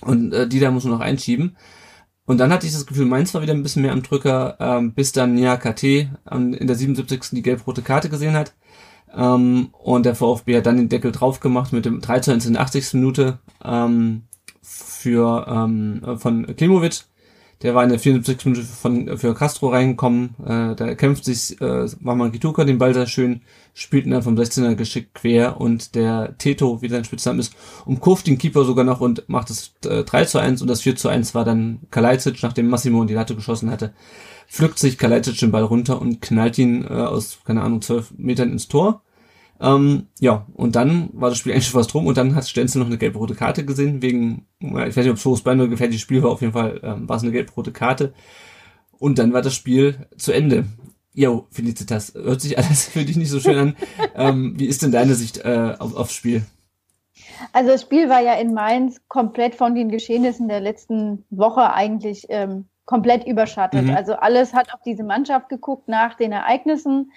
Und 0.00 0.32
äh, 0.32 0.46
Dida 0.46 0.70
muss 0.70 0.84
nur 0.84 0.94
noch 0.94 1.04
einschieben. 1.04 1.56
Und 2.26 2.38
dann 2.38 2.52
hatte 2.52 2.66
ich 2.66 2.72
das 2.72 2.86
Gefühl, 2.86 3.06
Mainz 3.06 3.34
war 3.34 3.42
wieder 3.42 3.52
ein 3.52 3.62
bisschen 3.62 3.82
mehr 3.82 3.92
am 3.92 4.02
Drücker, 4.02 4.56
ähm, 4.58 4.94
bis 4.94 5.12
dann 5.12 5.34
Nia 5.34 5.56
KT 5.56 5.84
ähm, 5.84 6.54
in 6.54 6.66
der 6.66 6.76
77. 6.76 7.30
die 7.32 7.42
gelb-rote 7.42 7.82
Karte 7.82 8.08
gesehen 8.08 8.34
hat. 8.34 8.54
Ähm, 9.14 9.68
und 9.72 10.06
der 10.06 10.14
VfB 10.14 10.56
hat 10.56 10.66
dann 10.66 10.76
den 10.76 10.88
Deckel 10.88 11.12
drauf 11.12 11.40
gemacht 11.40 11.72
mit 11.72 11.84
dem 11.84 12.00
3 12.00 12.20
zu 12.20 12.32
1 12.32 12.46
in 12.46 12.54
der 12.54 12.62
80. 12.62 12.94
Minute. 12.94 13.38
Ähm, 13.62 14.24
für 14.62 15.46
ähm, 15.48 16.18
von 16.18 16.56
Klimovic. 16.56 17.04
Der 17.62 17.74
war 17.74 17.82
in 17.82 17.90
der 17.90 17.98
74. 17.98 18.44
Minute 18.44 18.62
von, 18.62 19.16
für 19.16 19.34
Castro 19.34 19.68
reingekommen. 19.68 20.34
Äh, 20.44 20.74
da 20.74 20.94
kämpft 20.94 21.24
sich 21.24 21.60
äh, 21.60 21.86
Mama 22.00 22.28
Gituka 22.28 22.64
den 22.64 22.78
Ball 22.78 22.94
sehr 22.94 23.06
schön, 23.06 23.40
spielt 23.72 24.04
ihn 24.04 24.10
dann 24.10 24.22
vom 24.22 24.36
16er 24.36 24.74
geschickt 24.74 25.14
quer 25.14 25.60
und 25.60 25.94
der 25.94 26.36
Teto, 26.38 26.82
wie 26.82 26.88
sein 26.88 27.04
Spitzname 27.04 27.40
ist, 27.40 27.54
umkurft 27.86 28.26
den 28.26 28.38
Keeper 28.38 28.64
sogar 28.64 28.84
noch 28.84 29.00
und 29.00 29.28
macht 29.28 29.50
das 29.50 29.72
äh, 29.86 30.02
3 30.02 30.24
zu 30.24 30.38
1 30.38 30.62
und 30.62 30.68
das 30.68 30.82
4 30.82 30.96
zu 30.96 31.08
1 31.08 31.34
war 31.34 31.44
dann 31.44 31.80
Kalajdzic, 31.90 32.42
nachdem 32.42 32.68
Massimo 32.68 33.00
in 33.02 33.08
die 33.08 33.14
Latte 33.14 33.34
geschossen 33.34 33.70
hatte, 33.70 33.94
pflückt 34.48 34.78
sich 34.78 34.98
Kalajdzic 34.98 35.38
den 35.38 35.52
Ball 35.52 35.64
runter 35.64 36.00
und 36.00 36.20
knallt 36.20 36.58
ihn 36.58 36.84
äh, 36.84 36.88
aus, 36.88 37.38
keine 37.44 37.62
Ahnung, 37.62 37.80
12 37.80 38.14
Metern 38.18 38.52
ins 38.52 38.68
Tor. 38.68 39.03
Ähm, 39.60 40.08
ja, 40.18 40.46
und 40.54 40.76
dann 40.76 41.10
war 41.12 41.30
das 41.30 41.38
Spiel 41.38 41.52
eigentlich 41.52 41.66
schon 41.66 41.80
fast 41.80 41.94
rum 41.94 42.06
und 42.06 42.16
dann 42.16 42.34
hat 42.34 42.46
Stenzel 42.48 42.80
noch 42.80 42.86
eine 42.86 42.98
gelb-rote 42.98 43.34
Karte 43.34 43.64
gesehen, 43.64 44.02
wegen, 44.02 44.46
ich 44.58 44.72
weiß 44.72 44.96
nicht, 44.96 45.10
ob 45.10 45.16
es 45.16 45.22
Fußball 45.22 45.58
oder 45.58 45.68
gefährliches 45.68 46.02
Spiel 46.02 46.22
war, 46.22 46.30
auf 46.30 46.40
jeden 46.40 46.52
Fall 46.52 46.80
ähm, 46.82 47.08
war 47.08 47.16
es 47.16 47.22
eine 47.22 47.32
gelb-rote 47.32 47.72
Karte. 47.72 48.12
Und 48.98 49.18
dann 49.18 49.32
war 49.32 49.42
das 49.42 49.54
Spiel 49.54 50.06
zu 50.16 50.32
Ende. 50.32 50.64
Jo, 51.12 51.46
Felicitas, 51.50 52.14
hört 52.14 52.40
sich 52.40 52.58
alles 52.58 52.84
für 52.88 53.04
dich 53.04 53.16
nicht 53.16 53.30
so 53.30 53.40
schön 53.40 53.58
an. 53.58 53.76
ähm, 54.16 54.54
wie 54.58 54.66
ist 54.66 54.82
denn 54.82 54.92
deine 54.92 55.14
Sicht 55.14 55.38
äh, 55.38 55.74
auf, 55.78 55.94
aufs 55.94 56.14
Spiel? 56.14 56.42
Also 57.52 57.70
das 57.70 57.82
Spiel 57.82 58.08
war 58.08 58.20
ja 58.20 58.34
in 58.34 58.54
Mainz 58.54 59.00
komplett 59.08 59.54
von 59.54 59.74
den 59.74 59.88
Geschehnissen 59.88 60.48
der 60.48 60.60
letzten 60.60 61.24
Woche 61.30 61.72
eigentlich 61.72 62.26
ähm, 62.28 62.66
komplett 62.84 63.26
überschattet. 63.26 63.84
Mhm. 63.84 63.94
Also 63.94 64.14
alles 64.14 64.52
hat 64.52 64.74
auf 64.74 64.80
diese 64.84 65.04
Mannschaft 65.04 65.48
geguckt 65.48 65.88
nach 65.88 66.14
den 66.14 66.32
Ereignissen 66.32 67.12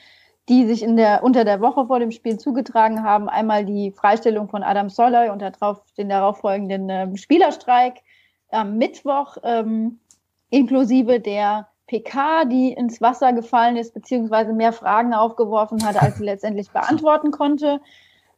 die 0.50 0.66
sich 0.66 0.82
in 0.82 0.96
der, 0.96 1.24
unter 1.24 1.44
der 1.44 1.60
Woche 1.60 1.88
vor 1.88 2.00
dem 2.00 2.12
Spiel 2.12 2.38
zugetragen 2.38 3.04
haben. 3.04 3.28
Einmal 3.28 3.66
die 3.66 3.92
Freistellung 3.92 4.48
von 4.48 4.64
Adam 4.64 4.90
Soloy 4.90 5.30
und 5.30 5.42
darauf, 5.42 5.82
den 5.98 6.10
darauffolgenden 6.10 6.90
äh, 6.90 7.18
Spielerstreik 7.18 8.02
am 8.50 8.78
Mittwoch, 8.78 9.38
ähm, 9.44 10.00
inklusive 10.50 11.20
der 11.20 11.68
PK, 11.88 12.46
die 12.46 12.74
ins 12.74 13.02
Wasser 13.02 13.34
gefallen 13.34 13.78
ist, 13.78 13.94
beziehungsweise 13.94 14.54
mehr 14.54 14.74
Fragen 14.74 15.14
aufgeworfen 15.14 15.86
hat, 15.86 16.02
als 16.02 16.18
sie 16.18 16.24
letztendlich 16.24 16.70
beantworten 16.72 17.32
konnte. 17.32 17.82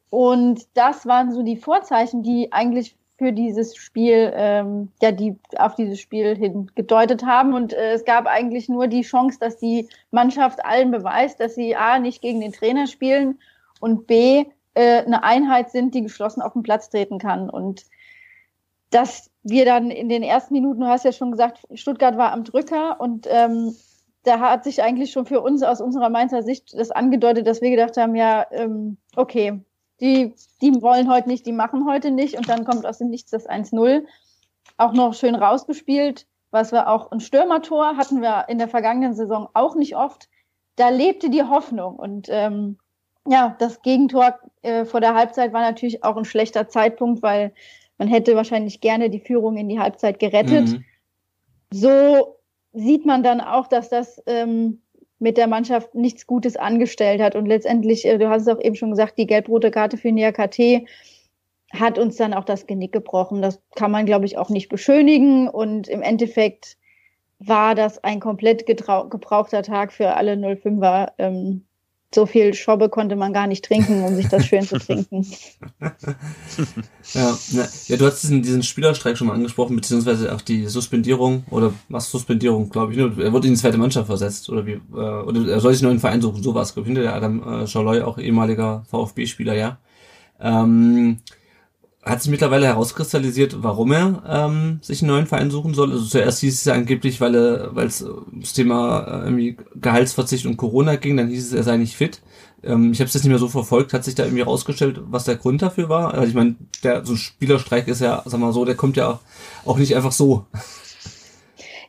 Und 0.10 0.66
das 0.75 1.06
waren 1.06 1.32
so 1.32 1.44
die 1.44 1.58
Vorzeichen, 1.58 2.24
die 2.24 2.51
eigentlich 2.51 2.96
für 3.19 3.33
dieses 3.33 3.75
Spiel, 3.75 4.31
ähm, 4.33 4.89
ja, 5.01 5.11
die 5.11 5.38
auf 5.57 5.75
dieses 5.75 5.99
Spiel 5.99 6.35
hin 6.35 6.71
gedeutet 6.73 7.25
haben. 7.25 7.53
Und 7.53 7.73
äh, 7.73 7.91
es 7.91 8.05
gab 8.05 8.25
eigentlich 8.25 8.69
nur 8.69 8.88
die 8.88 9.01
Chance, 9.01 9.38
dass 9.39 9.57
die 9.57 9.88
Mannschaft 10.09 10.65
allen 10.65 10.89
beweist, 10.89 11.39
dass 11.39 11.53
sie 11.53 11.75
A, 11.75 11.99
nicht 11.99 12.21
gegen 12.21 12.39
den 12.39 12.53
Trainer 12.53 12.88
spielen 12.88 13.38
und 13.81 14.07
B, 14.07 14.45
äh, 14.73 15.03
eine 15.03 15.23
Einheit 15.23 15.69
sind, 15.69 15.93
die 15.93 16.01
geschlossen 16.01 16.41
auf 16.41 16.53
den 16.53 16.63
Platz 16.63 16.89
treten 16.89 17.19
kann. 17.19 17.49
Und 17.49 17.85
dass 18.89 19.29
wir 19.43 19.65
dann 19.65 19.91
in 19.91 20.07
den 20.07 20.23
ersten 20.23 20.53
Minuten, 20.53 20.79
du 20.79 20.88
hast 20.88 21.05
ja 21.05 21.11
schon 21.11 21.31
gesagt, 21.31 21.67
Stuttgart 21.73 22.17
war 22.17 22.31
am 22.31 22.45
Drücker 22.45 23.01
und 23.01 23.27
ähm, 23.29 23.75
da 24.23 24.39
hat 24.39 24.63
sich 24.63 24.81
eigentlich 24.81 25.11
schon 25.11 25.25
für 25.25 25.41
uns 25.41 25.61
aus 25.61 25.81
unserer 25.81 26.09
Mainzer 26.09 26.41
Sicht 26.41 26.73
das 26.73 26.91
angedeutet, 26.91 27.47
dass 27.47 27.61
wir 27.61 27.69
gedacht 27.69 27.97
haben, 27.97 28.15
ja, 28.15 28.45
ähm, 28.51 28.97
okay, 29.15 29.59
die, 30.01 30.34
die 30.62 30.82
wollen 30.82 31.12
heute 31.12 31.27
nicht, 31.27 31.46
die 31.46 31.51
machen 31.51 31.86
heute 31.88 32.12
nicht 32.12 32.38
und 32.38 32.48
dann 32.50 32.65
kommt 32.65 32.86
aus 32.86 32.98
dem 33.00 33.10
Nichts 33.10 33.32
das 33.32 33.48
1-0. 33.48 34.03
Auch 34.77 34.94
noch 34.94 35.13
schön 35.13 35.36
rausgespielt, 35.36 36.27
was 36.51 36.72
wir 36.72 36.88
auch 36.88 37.12
ein 37.12 37.20
Stürmertor 37.20 37.98
hatten 37.98 38.22
wir 38.22 38.46
in 38.48 38.58
der 38.58 38.68
vergangenen 38.68 39.13
Saison 39.13 39.50
auch 39.53 39.75
nicht 39.75 39.96
oft. 39.96 40.29
Da 40.75 40.89
lebte 40.89 41.29
die 41.29 41.44
Hoffnung 41.44 41.96
und 41.96 42.27
ähm, 42.29 42.77
ja, 43.27 43.56
das 43.60 43.82
Gegentor 43.82 44.39
äh, 44.62 44.86
vor 44.86 45.01
der 45.01 45.13
Halbzeit 45.13 45.53
war 45.53 45.62
natürlich 45.62 46.03
auch 46.03 46.18
ein 46.18 46.25
schlechter 46.25 46.68
Zeitpunkt, 46.68 47.22
weil 47.22 47.53
man 47.98 48.08
hätte 48.08 48.36
wahrscheinlich 48.36 48.82
gerne 48.82 49.10
die 49.10 49.20
Führung 49.20 49.58
in 49.58 49.70
die 49.70 49.79
Halbzeit 49.79 50.20
gerettet. 50.20 50.70
Mhm. 50.70 50.86
So 51.72 52.38
sieht 52.74 53.06
man 53.06 53.24
dann 53.24 53.41
auch, 53.41 53.68
dass 53.68 53.89
das 53.89 54.22
ähm, 54.25 54.82
mit 55.19 55.38
der 55.38 55.47
Mannschaft 55.47 55.93
nichts 55.95 56.25
Gutes 56.25 56.55
angestellt 56.55 57.21
hat. 57.21 57.35
Und 57.35 57.45
letztendlich, 57.45 58.05
äh, 58.05 58.17
du 58.17 58.29
hast 58.29 58.43
es 58.43 58.47
auch 58.47 58.61
eben 58.61 58.75
schon 58.75 58.91
gesagt, 58.91 59.17
die 59.17 59.27
gelb-rote 59.27 59.71
Karte 59.71 59.97
für 59.97 60.11
NIAKT 60.11 60.88
hat 61.71 61.99
uns 61.99 62.15
dann 62.15 62.33
auch 62.33 62.45
das 62.45 62.65
Genick 62.65 62.91
gebrochen. 62.91 63.41
Das 63.41 63.61
kann 63.75 63.91
man, 63.91 64.05
glaube 64.05 64.25
ich, 64.25 64.38
auch 64.38 64.49
nicht 64.49 64.69
beschönigen. 64.69 65.47
Und 65.47 65.88
im 65.88 66.01
Endeffekt 66.01 66.77
war 67.39 67.75
das 67.75 68.03
ein 68.03 68.19
komplett 68.19 68.65
gebrauchter 68.65 69.63
Tag 69.63 69.93
für 69.93 70.15
alle 70.15 70.33
05er. 70.33 71.11
Ähm, 71.17 71.65
so 72.13 72.25
viel 72.25 72.54
Schobbe 72.54 72.89
konnte 72.89 73.16
man 73.16 73.34
gar 73.34 73.48
nicht 73.48 73.66
trinken, 73.66 74.04
um 74.04 74.16
sich 74.16 74.28
das 74.28 74.46
schön 74.46 74.63
zu 74.63 74.78
trinken. 74.80 75.25
ja, 77.13 77.38
ja, 77.88 77.98
du 77.98 78.06
hast 78.06 78.24
diesen, 78.24 78.42
diesen 78.42 78.63
Spielerstreik 78.63 79.18
schon 79.18 79.28
mal 79.28 79.34
angesprochen, 79.34 79.75
beziehungsweise 79.75 80.34
auch 80.34 80.42
die 80.42 80.66
Suspendierung 80.66 81.44
oder 81.51 81.74
was 81.88 82.10
Suspendierung, 82.10 82.70
glaube 82.70 82.94
ich. 82.94 82.98
Ne? 82.98 83.13
Er 83.20 83.32
wurde 83.32 83.48
in 83.48 83.54
die 83.54 83.60
zweite 83.60 83.78
Mannschaft 83.78 84.08
versetzt 84.08 84.50
oder 84.50 84.66
wie, 84.66 84.74
äh, 84.74 84.96
oder 84.96 85.48
er 85.48 85.60
soll 85.60 85.74
sich 85.74 85.84
einen 85.84 85.92
neuen 85.92 86.00
Verein 86.00 86.22
suchen, 86.22 86.42
sowas, 86.42 86.74
glaube 86.74 86.89
ich. 86.89 86.96
Hinter 86.96 87.04
der 87.04 87.16
Adam 87.16 87.62
äh, 87.62 87.68
Schaloy, 87.68 88.01
auch 88.01 88.18
ehemaliger 88.18 88.84
VfB-Spieler, 88.89 89.54
ja. 89.54 89.78
Ähm, 90.42 91.20
hat 92.03 92.22
sich 92.22 92.32
mittlerweile 92.32 92.68
herauskristallisiert, 92.68 93.62
warum 93.62 93.91
er 93.91 94.24
ähm, 94.27 94.79
sich 94.82 95.01
einen 95.01 95.12
neuen 95.12 95.27
Verein 95.27 95.51
suchen 95.51 95.74
soll. 95.74 95.91
Also 95.91 96.06
zuerst 96.06 96.39
hieß 96.39 96.53
es 96.53 96.65
ja 96.65 96.74
angeblich, 96.74 97.20
weil 97.20 97.36
er, 97.36 97.75
weil 97.75 97.88
es 97.88 98.01
ums 98.01 98.53
Thema 98.53 99.01
äh, 99.01 99.25
irgendwie 99.25 99.58
Gehaltsverzicht 99.75 100.46
und 100.46 100.58
Corona 100.58 100.96
ging, 100.96 101.18
dann 101.18 101.27
hieß 101.27 101.48
es, 101.48 101.53
er 101.53 101.63
sei 101.63 101.77
nicht 101.77 101.96
fit. 101.96 102.22
Ähm, 102.63 102.91
ich 102.94 103.00
habe 103.00 103.08
es 103.08 103.13
jetzt 103.13 103.24
nicht 103.24 103.32
mehr 103.32 103.39
so 103.39 103.50
verfolgt. 103.50 103.94
Hat 103.94 104.06
sich 104.06 104.15
da 104.15 104.24
irgendwie 104.24 104.44
rausgestellt, 104.44 105.01
was 105.06 105.25
der 105.25 105.36
Grund 105.36 105.62
dafür 105.62 105.89
war? 105.89 106.13
Also 106.13 106.27
ich 106.27 106.34
meine, 106.34 106.56
der 106.84 107.06
so 107.06 107.13
ein 107.13 107.18
Spielerstreik 107.18 107.88
ist 107.89 108.01
ja, 108.01 108.24
sag 108.25 108.39
mal 108.39 108.53
so, 108.53 108.63
der 108.63 108.75
kommt 108.75 108.96
ja 108.96 109.20
auch 109.65 109.77
nicht 109.77 109.96
einfach 109.96 110.13
so. 110.13 110.46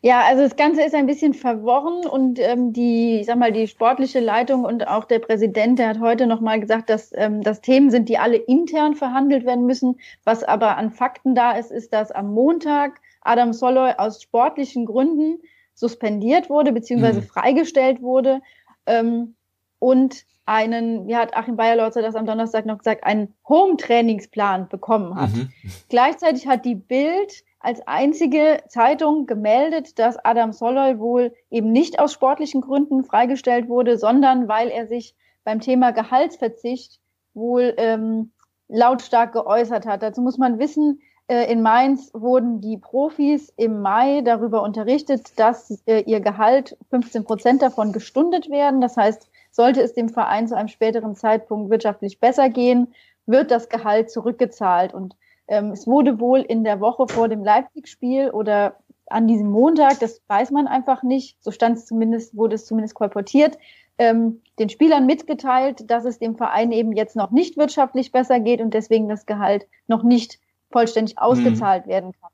Ja, 0.03 0.23
also 0.23 0.43
das 0.43 0.57
Ganze 0.57 0.83
ist 0.83 0.95
ein 0.95 1.07
bisschen 1.07 1.35
verworren 1.35 2.07
und 2.07 2.39
ähm, 2.39 2.73
die, 2.73 3.21
ich 3.21 3.27
sag 3.27 3.37
mal, 3.37 3.53
die 3.53 3.67
sportliche 3.67 4.21
Leitung 4.21 4.65
und 4.65 4.89
auch 4.89 5.05
der 5.05 5.19
Präsident, 5.19 5.79
der 5.79 5.89
hat 5.89 6.01
heute 6.01 6.27
nochmal 6.27 6.59
gesagt, 6.59 6.89
dass 6.89 7.13
ähm, 7.15 7.43
das 7.43 7.61
Themen 7.61 7.91
sind, 7.91 8.09
die 8.09 8.17
alle 8.17 8.37
intern 8.37 8.95
verhandelt 8.95 9.45
werden 9.45 9.67
müssen. 9.67 10.01
Was 10.25 10.43
aber 10.43 10.79
an 10.79 10.91
Fakten 10.91 11.35
da 11.35 11.53
ist, 11.53 11.71
ist, 11.71 11.93
dass 11.93 12.13
am 12.13 12.33
Montag 12.33 13.01
Adam 13.21 13.53
Soloy 13.53 13.93
aus 13.99 14.23
sportlichen 14.23 14.87
Gründen 14.87 15.39
suspendiert 15.75 16.49
wurde, 16.49 16.73
beziehungsweise 16.73 17.21
mhm. 17.21 17.27
freigestellt 17.27 18.01
wurde. 18.01 18.41
Ähm, 18.87 19.35
und 19.79 20.25
einen, 20.47 21.07
wie 21.07 21.17
hat 21.17 21.37
Achim 21.37 21.57
Bayerlotzer 21.57 22.01
das 22.01 22.17
am 22.17 22.27
Donnerstag 22.27 22.65
noch 22.65 22.79
gesagt, 22.79 23.05
einen 23.05 23.35
Home-Trainingsplan 23.49 24.69
bekommen 24.69 25.15
hat. 25.15 25.31
Mhm. 25.31 25.51
Gleichzeitig 25.89 26.47
hat 26.49 26.65
die 26.65 26.75
Bild 26.75 27.45
als 27.61 27.87
einzige 27.87 28.63
Zeitung 28.69 29.27
gemeldet, 29.27 29.99
dass 29.99 30.17
Adam 30.25 30.53
Soloy 30.53 30.99
wohl 30.99 31.35
eben 31.51 31.71
nicht 31.71 31.99
aus 31.99 32.13
sportlichen 32.13 32.63
Gründen 32.63 33.05
freigestellt 33.05 33.69
wurde, 33.69 33.99
sondern 33.99 34.49
weil 34.49 34.69
er 34.69 34.87
sich 34.87 35.15
beim 35.45 35.61
Thema 35.61 35.93
Gehaltsverzicht 35.93 37.01
wohl 37.35 37.75
ähm, 37.77 38.33
lautstark 38.69 39.33
geäußert 39.33 39.87
hat. 39.87 40.03
Dazu 40.03 40.23
muss 40.23 40.39
man 40.39 40.59
wissen, 40.59 41.01
äh, 41.29 41.53
in 41.53 41.61
Mainz 41.63 42.11
wurden 42.15 42.61
die 42.61 42.79
Profis 42.79 43.53
im 43.57 43.83
Mai 43.83 44.23
darüber 44.23 44.63
unterrichtet, 44.63 45.39
dass 45.39 45.83
äh, 45.87 46.01
ihr 46.01 46.21
Gehalt 46.21 46.77
15 46.89 47.25
Prozent 47.25 47.63
davon 47.63 47.93
gestundet 47.93 48.51
werden. 48.51 48.81
Das 48.81 48.97
heißt, 48.97 49.29
sollte 49.51 49.83
es 49.83 49.93
dem 49.93 50.09
Verein 50.09 50.49
zu 50.49 50.57
einem 50.57 50.69
späteren 50.69 51.15
Zeitpunkt 51.15 51.71
wirtschaftlich 51.71 52.21
besser 52.21 52.49
gehen, 52.49 52.95
wird 53.27 53.51
das 53.51 53.69
Gehalt 53.69 54.11
zurückgezahlt. 54.11 54.95
Und 54.95 55.15
ähm, 55.51 55.73
es 55.73 55.87
wurde 55.87 56.21
wohl 56.21 56.41
in 56.41 56.65
der 56.65 56.81
Woche 56.81 57.07
vor 57.09 57.29
dem 57.29 57.45
Leipzig-Spiel 57.45 58.31
oder 58.31 58.77
an 59.07 59.27
diesem 59.27 59.51
Montag, 59.51 59.99
das 59.99 60.23
weiß 60.29 60.53
man 60.53 60.69
einfach 60.69 61.03
nicht, 61.03 61.37
so 61.43 61.51
stand 61.51 61.77
es 61.77 61.87
zumindest, 61.87 62.37
wurde 62.37 62.55
es 62.55 62.67
zumindest 62.67 62.95
kolportiert, 62.95 63.59
ähm, 63.99 64.41
den 64.61 64.69
Spielern 64.69 65.07
mitgeteilt, 65.07 65.91
dass 65.91 66.05
es 66.05 66.21
dem 66.21 66.37
Verein 66.37 66.71
eben 66.71 66.93
jetzt 66.93 67.17
noch 67.17 67.33
nicht 67.33 67.57
wirtschaftlich 67.57 68.13
besser 68.13 68.39
geht 68.39 68.61
und 68.61 68.73
deswegen 68.73 69.09
das 69.09 69.27
Gehalt 69.27 69.67
noch 69.89 70.05
nicht 70.05 70.39
vollständig 70.71 71.17
mhm. 71.17 71.23
ausgezahlt 71.23 71.87
mhm. 71.87 71.91
werden 71.91 72.13
kann. 72.13 72.31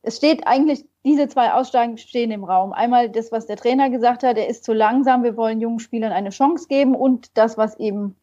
Es 0.00 0.16
steht 0.16 0.46
eigentlich, 0.46 0.86
diese 1.04 1.28
zwei 1.28 1.52
Aussagen 1.52 1.98
stehen 1.98 2.30
im 2.30 2.44
Raum. 2.44 2.72
Einmal 2.72 3.10
das, 3.10 3.30
was 3.30 3.46
der 3.46 3.56
Trainer 3.56 3.90
gesagt 3.90 4.22
hat, 4.22 4.38
er 4.38 4.48
ist 4.48 4.64
zu 4.64 4.72
langsam, 4.72 5.22
wir 5.22 5.36
wollen 5.36 5.60
jungen 5.60 5.80
Spielern 5.80 6.12
eine 6.12 6.30
Chance 6.30 6.66
geben 6.68 6.94
und 6.94 7.36
das, 7.36 7.58
was 7.58 7.78
eben 7.78 8.16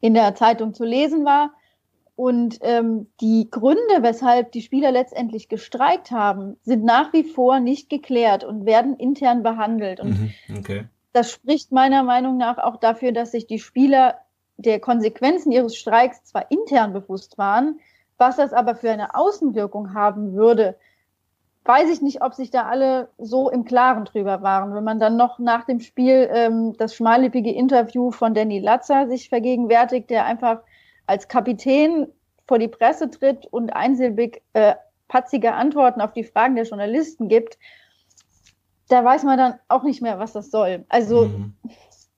in 0.00 0.12
der 0.12 0.34
Zeitung 0.34 0.74
zu 0.74 0.84
lesen 0.84 1.24
war. 1.24 1.52
Und 2.18 2.58
ähm, 2.62 3.06
die 3.20 3.48
Gründe, 3.48 3.78
weshalb 4.00 4.50
die 4.50 4.62
Spieler 4.62 4.90
letztendlich 4.90 5.48
gestreikt 5.48 6.10
haben, 6.10 6.56
sind 6.64 6.82
nach 6.82 7.12
wie 7.12 7.22
vor 7.22 7.60
nicht 7.60 7.88
geklärt 7.88 8.42
und 8.42 8.66
werden 8.66 8.96
intern 8.96 9.44
behandelt. 9.44 10.00
Und 10.00 10.18
mhm, 10.18 10.58
okay. 10.58 10.86
das 11.12 11.30
spricht 11.30 11.70
meiner 11.70 12.02
Meinung 12.02 12.36
nach 12.36 12.58
auch 12.58 12.74
dafür, 12.74 13.12
dass 13.12 13.30
sich 13.30 13.46
die 13.46 13.60
Spieler 13.60 14.16
der 14.56 14.80
Konsequenzen 14.80 15.52
ihres 15.52 15.76
Streiks 15.76 16.24
zwar 16.24 16.50
intern 16.50 16.92
bewusst 16.92 17.38
waren, 17.38 17.78
was 18.16 18.34
das 18.34 18.52
aber 18.52 18.74
für 18.74 18.90
eine 18.90 19.14
Außenwirkung 19.14 19.94
haben 19.94 20.32
würde, 20.32 20.74
weiß 21.66 21.88
ich 21.88 22.02
nicht, 22.02 22.20
ob 22.20 22.34
sich 22.34 22.50
da 22.50 22.64
alle 22.64 23.10
so 23.18 23.48
im 23.48 23.64
Klaren 23.64 24.06
drüber 24.06 24.42
waren. 24.42 24.74
Wenn 24.74 24.82
man 24.82 24.98
dann 24.98 25.16
noch 25.16 25.38
nach 25.38 25.66
dem 25.66 25.78
Spiel 25.78 26.28
ähm, 26.32 26.76
das 26.78 26.96
schmallippige 26.96 27.52
Interview 27.52 28.10
von 28.10 28.34
Danny 28.34 28.58
Latzer 28.58 29.06
sich 29.06 29.28
vergegenwärtigt, 29.28 30.10
der 30.10 30.24
einfach 30.24 30.62
als 31.08 31.28
Kapitän 31.28 32.06
vor 32.46 32.58
die 32.58 32.68
Presse 32.68 33.10
tritt 33.10 33.46
und 33.46 33.70
einsilbig 33.70 34.42
äh, 34.52 34.74
patzige 35.08 35.54
Antworten 35.54 36.00
auf 36.00 36.12
die 36.12 36.24
Fragen 36.24 36.54
der 36.54 36.66
Journalisten 36.66 37.28
gibt, 37.28 37.58
da 38.88 39.04
weiß 39.04 39.24
man 39.24 39.38
dann 39.38 39.54
auch 39.68 39.82
nicht 39.82 40.02
mehr, 40.02 40.18
was 40.18 40.32
das 40.32 40.50
soll. 40.50 40.84
Also 40.88 41.26
mhm. 41.26 41.54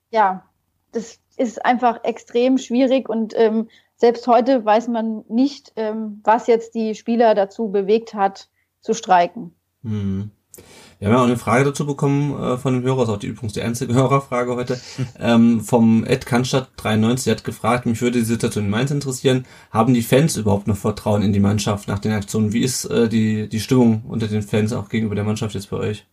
ja, 0.09 0.45
das 0.91 1.19
ist 1.37 1.65
einfach 1.65 2.03
extrem 2.03 2.57
schwierig 2.57 3.09
und 3.09 3.33
ähm, 3.37 3.69
selbst 3.95 4.27
heute 4.27 4.65
weiß 4.65 4.87
man 4.89 5.23
nicht, 5.29 5.73
ähm, 5.75 6.21
was 6.23 6.47
jetzt 6.47 6.75
die 6.75 6.95
Spieler 6.95 7.35
dazu 7.35 7.69
bewegt 7.71 8.13
hat, 8.13 8.49
zu 8.81 8.93
streiken. 8.93 9.55
Mhm. 9.83 10.31
Wir 11.01 11.07
haben 11.07 11.15
ja 11.15 11.21
auch 11.21 11.25
eine 11.25 11.37
Frage 11.37 11.65
dazu 11.65 11.87
bekommen 11.87 12.39
äh, 12.39 12.57
von 12.57 12.75
einem 12.75 12.83
Hörer, 12.83 12.99
das 12.99 13.09
ist 13.09 13.15
auch 13.15 13.19
die, 13.19 13.27
übrigens 13.27 13.53
die 13.53 13.63
einzige 13.63 13.93
Hörerfrage 13.95 14.55
heute, 14.55 14.79
ähm, 15.19 15.61
vom 15.61 16.05
Ed 16.05 16.27
Kannstadt 16.27 16.69
93, 16.77 17.23
der 17.23 17.35
hat 17.37 17.43
gefragt, 17.43 17.87
mich 17.87 17.99
würde 18.03 18.19
die 18.19 18.25
Situation 18.25 18.65
in 18.65 18.69
Mainz 18.69 18.91
interessieren, 18.91 19.47
haben 19.71 19.95
die 19.95 20.03
Fans 20.03 20.37
überhaupt 20.37 20.67
noch 20.67 20.77
Vertrauen 20.77 21.23
in 21.23 21.33
die 21.33 21.39
Mannschaft 21.39 21.87
nach 21.87 21.97
den 21.97 22.11
Aktionen? 22.11 22.53
Wie 22.53 22.61
ist 22.61 22.85
äh, 22.85 23.09
die, 23.09 23.49
die 23.49 23.59
Stimmung 23.59 24.03
unter 24.07 24.27
den 24.27 24.43
Fans 24.43 24.73
auch 24.73 24.89
gegenüber 24.89 25.15
der 25.15 25.23
Mannschaft 25.23 25.55
jetzt 25.55 25.71
bei 25.71 25.77
euch? 25.77 26.05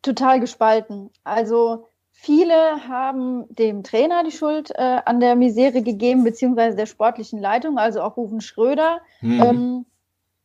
Total 0.00 0.40
gespalten. 0.40 1.10
Also 1.22 1.88
viele 2.12 2.54
haben 2.88 3.44
dem 3.50 3.82
Trainer 3.82 4.24
die 4.24 4.32
Schuld 4.32 4.70
äh, 4.70 5.00
an 5.04 5.20
der 5.20 5.36
Misere 5.36 5.82
gegeben, 5.82 6.24
beziehungsweise 6.24 6.74
der 6.74 6.86
sportlichen 6.86 7.38
Leitung, 7.38 7.76
also 7.76 8.00
auch 8.00 8.16
Rufen 8.16 8.40
Schröder. 8.40 9.02
Hm. 9.18 9.42
Ähm, 9.42 9.86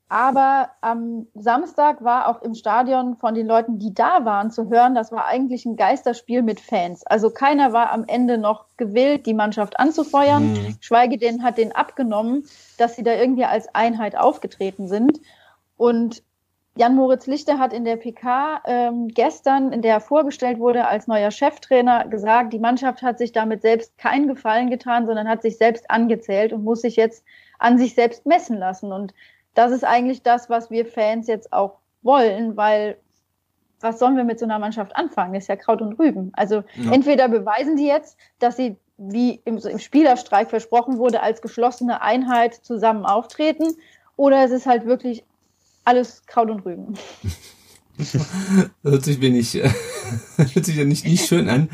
aber 0.07 0.69
am 0.81 1.27
Samstag 1.33 2.03
war 2.03 2.27
auch 2.27 2.41
im 2.43 2.53
Stadion 2.53 3.17
von 3.17 3.33
den 3.33 3.47
Leuten, 3.47 3.79
die 3.79 3.93
da 3.93 4.23
waren, 4.23 4.51
zu 4.51 4.69
hören, 4.69 4.93
das 4.93 5.11
war 5.11 5.25
eigentlich 5.25 5.65
ein 5.65 5.77
Geisterspiel 5.77 6.43
mit 6.43 6.59
Fans. 6.59 7.05
Also 7.07 7.31
keiner 7.31 7.73
war 7.73 7.91
am 7.91 8.05
Ende 8.05 8.37
noch 8.37 8.65
gewillt, 8.77 9.25
die 9.25 9.33
Mannschaft 9.33 9.79
anzufeuern. 9.79 10.53
Mhm. 10.53 10.77
Schweige 10.79 11.17
denn 11.17 11.43
hat 11.43 11.57
den 11.57 11.71
abgenommen, 11.71 12.45
dass 12.77 12.95
sie 12.95 13.03
da 13.03 13.13
irgendwie 13.13 13.45
als 13.45 13.73
Einheit 13.73 14.15
aufgetreten 14.15 14.87
sind. 14.87 15.19
Und 15.75 16.21
Jan-Moritz 16.77 17.25
Lichter 17.25 17.57
hat 17.57 17.73
in 17.73 17.85
der 17.85 17.95
PK 17.95 18.61
ähm, 18.65 19.07
gestern, 19.07 19.71
in 19.71 19.81
der 19.81 19.93
er 19.93 20.01
vorgestellt 20.01 20.59
wurde 20.59 20.87
als 20.87 21.07
neuer 21.07 21.31
Cheftrainer, 21.31 22.07
gesagt, 22.09 22.53
die 22.53 22.59
Mannschaft 22.59 23.01
hat 23.01 23.17
sich 23.17 23.31
damit 23.31 23.61
selbst 23.61 23.97
keinen 23.97 24.27
Gefallen 24.27 24.69
getan, 24.69 25.07
sondern 25.07 25.27
hat 25.27 25.41
sich 25.41 25.57
selbst 25.57 25.89
angezählt 25.89 26.51
und 26.53 26.63
muss 26.63 26.81
sich 26.81 26.97
jetzt 26.97 27.23
an 27.57 27.77
sich 27.77 27.95
selbst 27.95 28.25
messen 28.25 28.57
lassen. 28.57 28.91
Und 28.91 29.13
das 29.55 29.71
ist 29.71 29.83
eigentlich 29.83 30.21
das, 30.21 30.49
was 30.49 30.69
wir 30.69 30.85
Fans 30.85 31.27
jetzt 31.27 31.51
auch 31.51 31.79
wollen, 32.03 32.55
weil 32.55 32.97
was 33.81 33.99
sollen 33.99 34.15
wir 34.15 34.23
mit 34.23 34.39
so 34.39 34.45
einer 34.45 34.59
Mannschaft 34.59 34.95
anfangen? 34.95 35.33
Das 35.33 35.43
ist 35.43 35.47
ja 35.47 35.55
Kraut 35.55 35.81
und 35.81 35.93
Rüben. 35.99 36.31
Also 36.33 36.63
ja. 36.75 36.91
entweder 36.91 37.27
beweisen 37.27 37.75
die 37.75 37.87
jetzt, 37.87 38.17
dass 38.39 38.57
sie, 38.57 38.77
wie 38.97 39.41
im, 39.45 39.57
im 39.57 39.79
Spielerstreik 39.79 40.49
versprochen 40.49 40.97
wurde, 40.97 41.21
als 41.21 41.41
geschlossene 41.41 42.01
Einheit 42.01 42.53
zusammen 42.53 43.05
auftreten, 43.05 43.75
oder 44.17 44.45
es 44.45 44.51
ist 44.51 44.65
halt 44.65 44.85
wirklich 44.85 45.25
alles 45.83 46.25
Kraut 46.25 46.49
und 46.49 46.65
Rüben. 46.65 46.95
hört 48.83 49.03
sich 49.03 49.19
mir 49.19 49.29
nicht, 49.29 49.53
hört 50.37 50.65
sich 50.65 50.75
ja 50.75 50.85
nicht, 50.85 51.05
nicht 51.05 51.27
schön 51.27 51.49
an. 51.49 51.69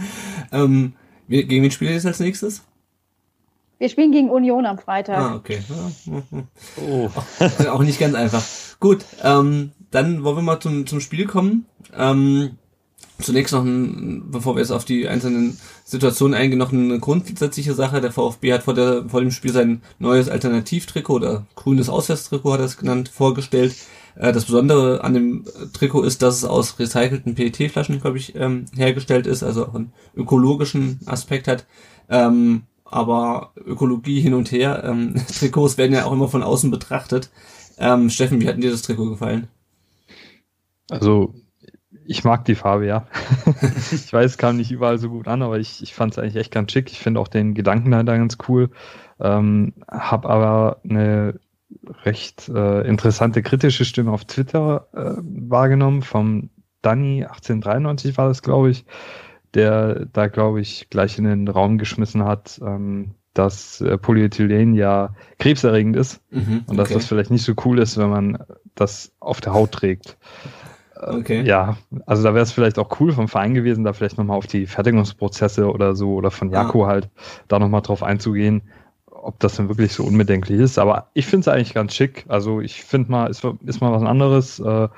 Ähm, 0.52 0.94
gegen 1.28 1.64
wen 1.64 1.72
spielt 1.72 1.92
ihr 1.92 1.96
jetzt 1.96 2.06
als 2.06 2.20
nächstes? 2.20 2.64
Wir 3.82 3.90
spielen 3.90 4.12
gegen 4.12 4.30
Union 4.30 4.68
am 4.68 4.78
Freitag. 4.78 5.18
Ah, 5.18 5.36
okay. 5.36 5.60
Oh. 6.88 7.10
Auch 7.68 7.82
nicht 7.82 8.00
ganz 8.00 8.14
einfach. 8.14 8.44
Gut, 8.80 9.04
ähm, 9.24 9.72
dann 9.90 10.24
wollen 10.24 10.36
wir 10.36 10.44
mal 10.44 10.60
zum, 10.60 10.86
zum 10.86 11.00
Spiel 11.00 11.26
kommen. 11.26 11.66
Ähm, 11.98 12.60
zunächst 13.20 13.56
noch, 13.56 13.64
ein, 13.64 14.30
bevor 14.30 14.56
wir 14.56 14.60
jetzt 14.60 14.70
auf 14.70 14.86
die 14.86 15.08
einzelnen 15.08 15.58
Situationen 15.84 16.36
eingehen, 16.36 16.60
noch 16.60 16.72
eine 16.72 17.00
grundsätzliche 17.00 17.74
Sache. 17.74 18.02
Der 18.02 18.12
VfB 18.12 18.54
hat 18.54 18.62
vor, 18.62 18.76
der, 18.76 19.10
vor 19.10 19.20
dem 19.20 19.32
Spiel 19.32 19.52
sein 19.52 19.82
neues 19.98 20.30
Alternativtrikot 20.30 21.16
oder 21.16 21.48
grünes 21.56 21.90
Auswärtstrikot 21.90 22.54
hat 22.54 22.60
er 22.60 22.66
es 22.68 22.78
genannt, 22.78 23.10
vorgestellt. 23.10 23.76
Äh, 24.14 24.32
das 24.32 24.46
Besondere 24.46 25.04
an 25.04 25.16
dem 25.16 25.46
Trikot 25.74 26.04
ist, 26.04 26.22
dass 26.22 26.38
es 26.38 26.46
aus 26.46 26.78
recycelten 26.78 27.34
PET-Flaschen, 27.34 28.00
glaube 28.00 28.20
ich, 28.20 28.36
ähm, 28.36 28.66
hergestellt 28.76 29.26
ist, 29.26 29.42
also 29.42 29.66
auch 29.66 29.74
einen 29.74 29.92
ökologischen 30.16 31.00
Aspekt 31.08 31.48
hat. 31.48 31.66
Ähm, 32.10 32.68
aber 32.92 33.52
Ökologie 33.56 34.20
hin 34.20 34.34
und 34.34 34.52
her. 34.52 34.84
Ähm, 34.86 35.16
Trikots 35.40 35.78
werden 35.78 35.94
ja 35.94 36.06
auch 36.06 36.12
immer 36.12 36.28
von 36.28 36.44
außen 36.44 36.70
betrachtet. 36.70 37.32
Ähm, 37.78 38.10
Steffen, 38.10 38.42
wie 38.42 38.48
hat 38.48 38.62
dir 38.62 38.72
das 38.72 38.84
Trikot 38.84 39.10
gefallen? 39.10 39.48
Also, 40.90 41.34
ich 42.06 42.24
mag 42.24 42.46
die 42.46 42.56
Farbe, 42.56 42.86
ja. 42.86 43.08
ich 43.92 44.12
weiß, 44.12 44.32
es 44.32 44.38
kam 44.38 44.58
nicht 44.58 44.72
überall 44.72 44.98
so 44.98 45.10
gut 45.10 45.28
an, 45.28 45.42
aber 45.42 45.58
ich, 45.58 45.82
ich 45.82 45.94
fand 45.94 46.14
es 46.14 46.20
eigentlich 46.20 46.36
echt 46.36 46.52
ganz 46.52 46.72
schick. 46.72 46.92
Ich 46.92 47.00
finde 47.00 47.20
auch 47.20 47.30
den 47.30 47.54
Gedanken 47.54 47.92
da 47.92 48.04
ganz 48.04 48.38
cool. 48.50 48.70
Ähm, 49.20 49.74
hab 49.88 50.26
aber 50.26 50.82
eine 50.84 51.40
recht 52.04 52.50
äh, 52.50 52.82
interessante 52.82 53.42
kritische 53.42 53.86
Stimme 53.86 54.12
auf 54.12 54.26
Twitter 54.26 54.88
äh, 54.94 55.22
wahrgenommen 55.22 56.02
vom 56.02 56.50
Danny 56.82 57.24
1893 57.24 58.18
war 58.18 58.28
das, 58.28 58.42
glaube 58.42 58.72
ich 58.72 58.86
der 59.54 60.06
da, 60.06 60.28
glaube 60.28 60.62
ich, 60.62 60.90
gleich 60.90 61.18
in 61.18 61.26
den 61.26 61.48
Raum 61.48 61.78
geschmissen 61.78 62.24
hat, 62.24 62.60
ähm, 62.66 63.16
dass 63.34 63.82
äh, 63.82 63.98
Polyethylen 63.98 64.74
ja 64.74 65.14
krebserregend 65.40 65.96
ist 65.96 66.22
mhm, 66.32 66.64
und 66.68 66.78
dass 66.78 66.90
das 66.90 67.06
vielleicht 67.06 67.32
nicht 67.32 67.44
so 67.44 67.54
cool 67.66 67.80
ist, 67.80 67.98
wenn 67.98 68.10
man 68.10 68.38
das 68.76 69.14
auf 69.20 69.40
der 69.42 69.54
Haut 69.54 69.72
trägt. 69.72 70.18
Äh, 70.96 71.16
okay. 71.16 71.42
Ja, 71.44 71.78
also 72.06 72.24
da 72.24 72.34
wäre 72.34 72.44
es 72.44 72.52
vielleicht 72.52 72.78
auch 72.78 73.00
cool 73.00 73.14
vom 73.14 73.28
Verein 73.28 73.54
gewesen, 73.54 73.84
da 73.84 73.94
vielleicht 73.94 74.18
nochmal 74.18 74.38
auf 74.38 74.48
die 74.48 74.66
Fertigungsprozesse 74.66 75.72
oder 75.72 75.96
so 75.96 76.14
oder 76.14 76.32
von 76.32 76.50
Jako 76.50 76.86
ah. 76.86 76.88
halt 76.88 77.10
da 77.48 77.60
nochmal 77.60 77.82
drauf 77.82 78.04
einzugehen, 78.04 78.64
ob 79.06 79.40
das 79.40 79.56
denn 79.56 79.70
wirklich 79.70 79.94
so 79.94 80.04
unbedenklich 80.04 80.60
ist. 80.60 80.78
Aber 80.78 81.10
ich 81.14 81.26
finde 81.26 81.42
es 81.42 81.48
eigentlich 81.48 81.74
ganz 81.74 81.94
schick. 81.96 82.26
Also 82.28 82.60
ich 82.60 82.84
finde 82.84 83.12
mal, 83.12 83.28
ist, 83.28 83.46
ist 83.66 83.82
mal 83.82 83.94
was 83.94 84.04
anderes. 84.04 84.60
Äh, 84.60 84.90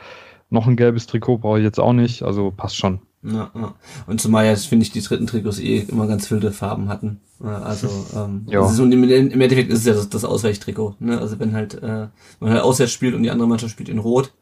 noch 0.49 0.67
ein 0.67 0.75
gelbes 0.75 1.07
Trikot 1.07 1.39
brauche 1.39 1.59
ich 1.59 1.63
jetzt 1.63 1.79
auch 1.79 1.93
nicht, 1.93 2.23
also 2.23 2.51
passt 2.51 2.77
schon. 2.77 2.99
Ja, 3.23 3.51
ja. 3.55 3.75
Und 4.05 4.19
zumal 4.19 4.45
ja, 4.45 4.55
finde 4.55 4.83
ich, 4.83 4.91
die 4.91 5.01
dritten 5.01 5.27
Trikots 5.27 5.59
eh 5.59 5.79
immer 5.79 6.07
ganz 6.07 6.29
wilde 6.29 6.51
Farben 6.51 6.89
hatten. 6.89 7.21
Also, 7.39 7.87
ähm, 8.15 8.45
ja. 8.47 8.61
also 8.61 8.83
im, 8.83 9.03
Endeffekt 9.03 9.71
ist 9.71 9.79
es 9.79 9.85
ja 9.85 9.93
das, 9.93 10.09
das 10.09 10.25
Ausweichtrikot. 10.25 10.95
Ne? 10.99 11.19
Also 11.19 11.39
wenn 11.39 11.53
halt 11.53 11.81
äh, 11.81 12.07
man 12.39 12.51
halt 12.51 12.61
auswärts 12.61 12.91
spielt 12.91 13.15
und 13.15 13.23
die 13.23 13.31
andere 13.31 13.47
Mannschaft 13.47 13.71
spielt 13.71 13.89
in 13.89 13.99
Rot, 13.99 14.33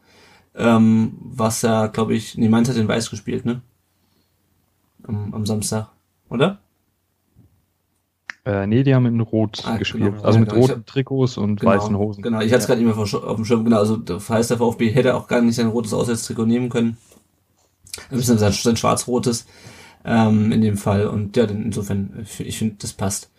ähm, 0.56 1.13
was 1.22 1.62
ja, 1.62 1.88
glaube 1.88 2.15
ich, 2.15 2.38
nee, 2.38 2.50
Mainz 2.50 2.70
hat 2.70 2.76
in 2.76 2.88
Weiß 2.88 3.10
gespielt, 3.10 3.46
ne? 3.46 3.62
Am, 5.04 5.34
am 5.34 5.46
Samstag, 5.46 5.89
oder? 6.30 6.60
Äh, 8.44 8.65
nee, 8.65 8.84
die 8.84 8.96
haben 8.96 9.06
in 9.06 9.20
Rot 9.22 9.62
ah, 9.65 9.78
gespielt. 9.78 10.15
Genau. 10.15 10.24
Also 10.24 10.39
mit 10.39 10.52
roten 10.54 10.72
hab, 10.72 10.88
Trikots 10.88 11.38
und 11.38 11.60
genau, 11.60 11.72
weißen 11.74 11.96
Hosen. 11.96 12.24
Genau, 12.24 12.39
ich 12.39 12.52
hatte 12.52 12.58
es 12.58 12.63
ja. 12.63 12.76
gerade 12.76 12.84
nicht 12.84 12.96
mehr 12.96 13.24
auf 13.24 13.36
dem 13.36 13.46
Schirm. 13.46 13.63
Genau, 13.63 13.78
also 13.78 13.98
das 13.98 14.30
heißt, 14.30 14.50
der 14.50 14.58
VfB 14.58 14.89
hätte 14.89 15.15
auch 15.15 15.28
gar 15.28 15.41
nicht 15.41 15.56
sein 15.56 15.67
rotes 15.67 15.94
Auswärtstrikot 15.94 16.46
nehmen 16.46 16.70
können. 16.70 16.98
Ein 18.10 18.18
bisschen 18.18 18.38
sein, 18.38 18.52
sein 18.52 18.78
schwarz-rotes 18.78 19.46
ähm, 20.06 20.52
in 20.52 20.62
dem 20.62 20.78
Fall. 20.78 21.08
Und 21.08 21.36
ja, 21.38 21.46
insofern, 21.46 22.26
ich 22.40 22.58
finde, 22.58 22.76
das 22.80 22.94
passt. 22.94 23.30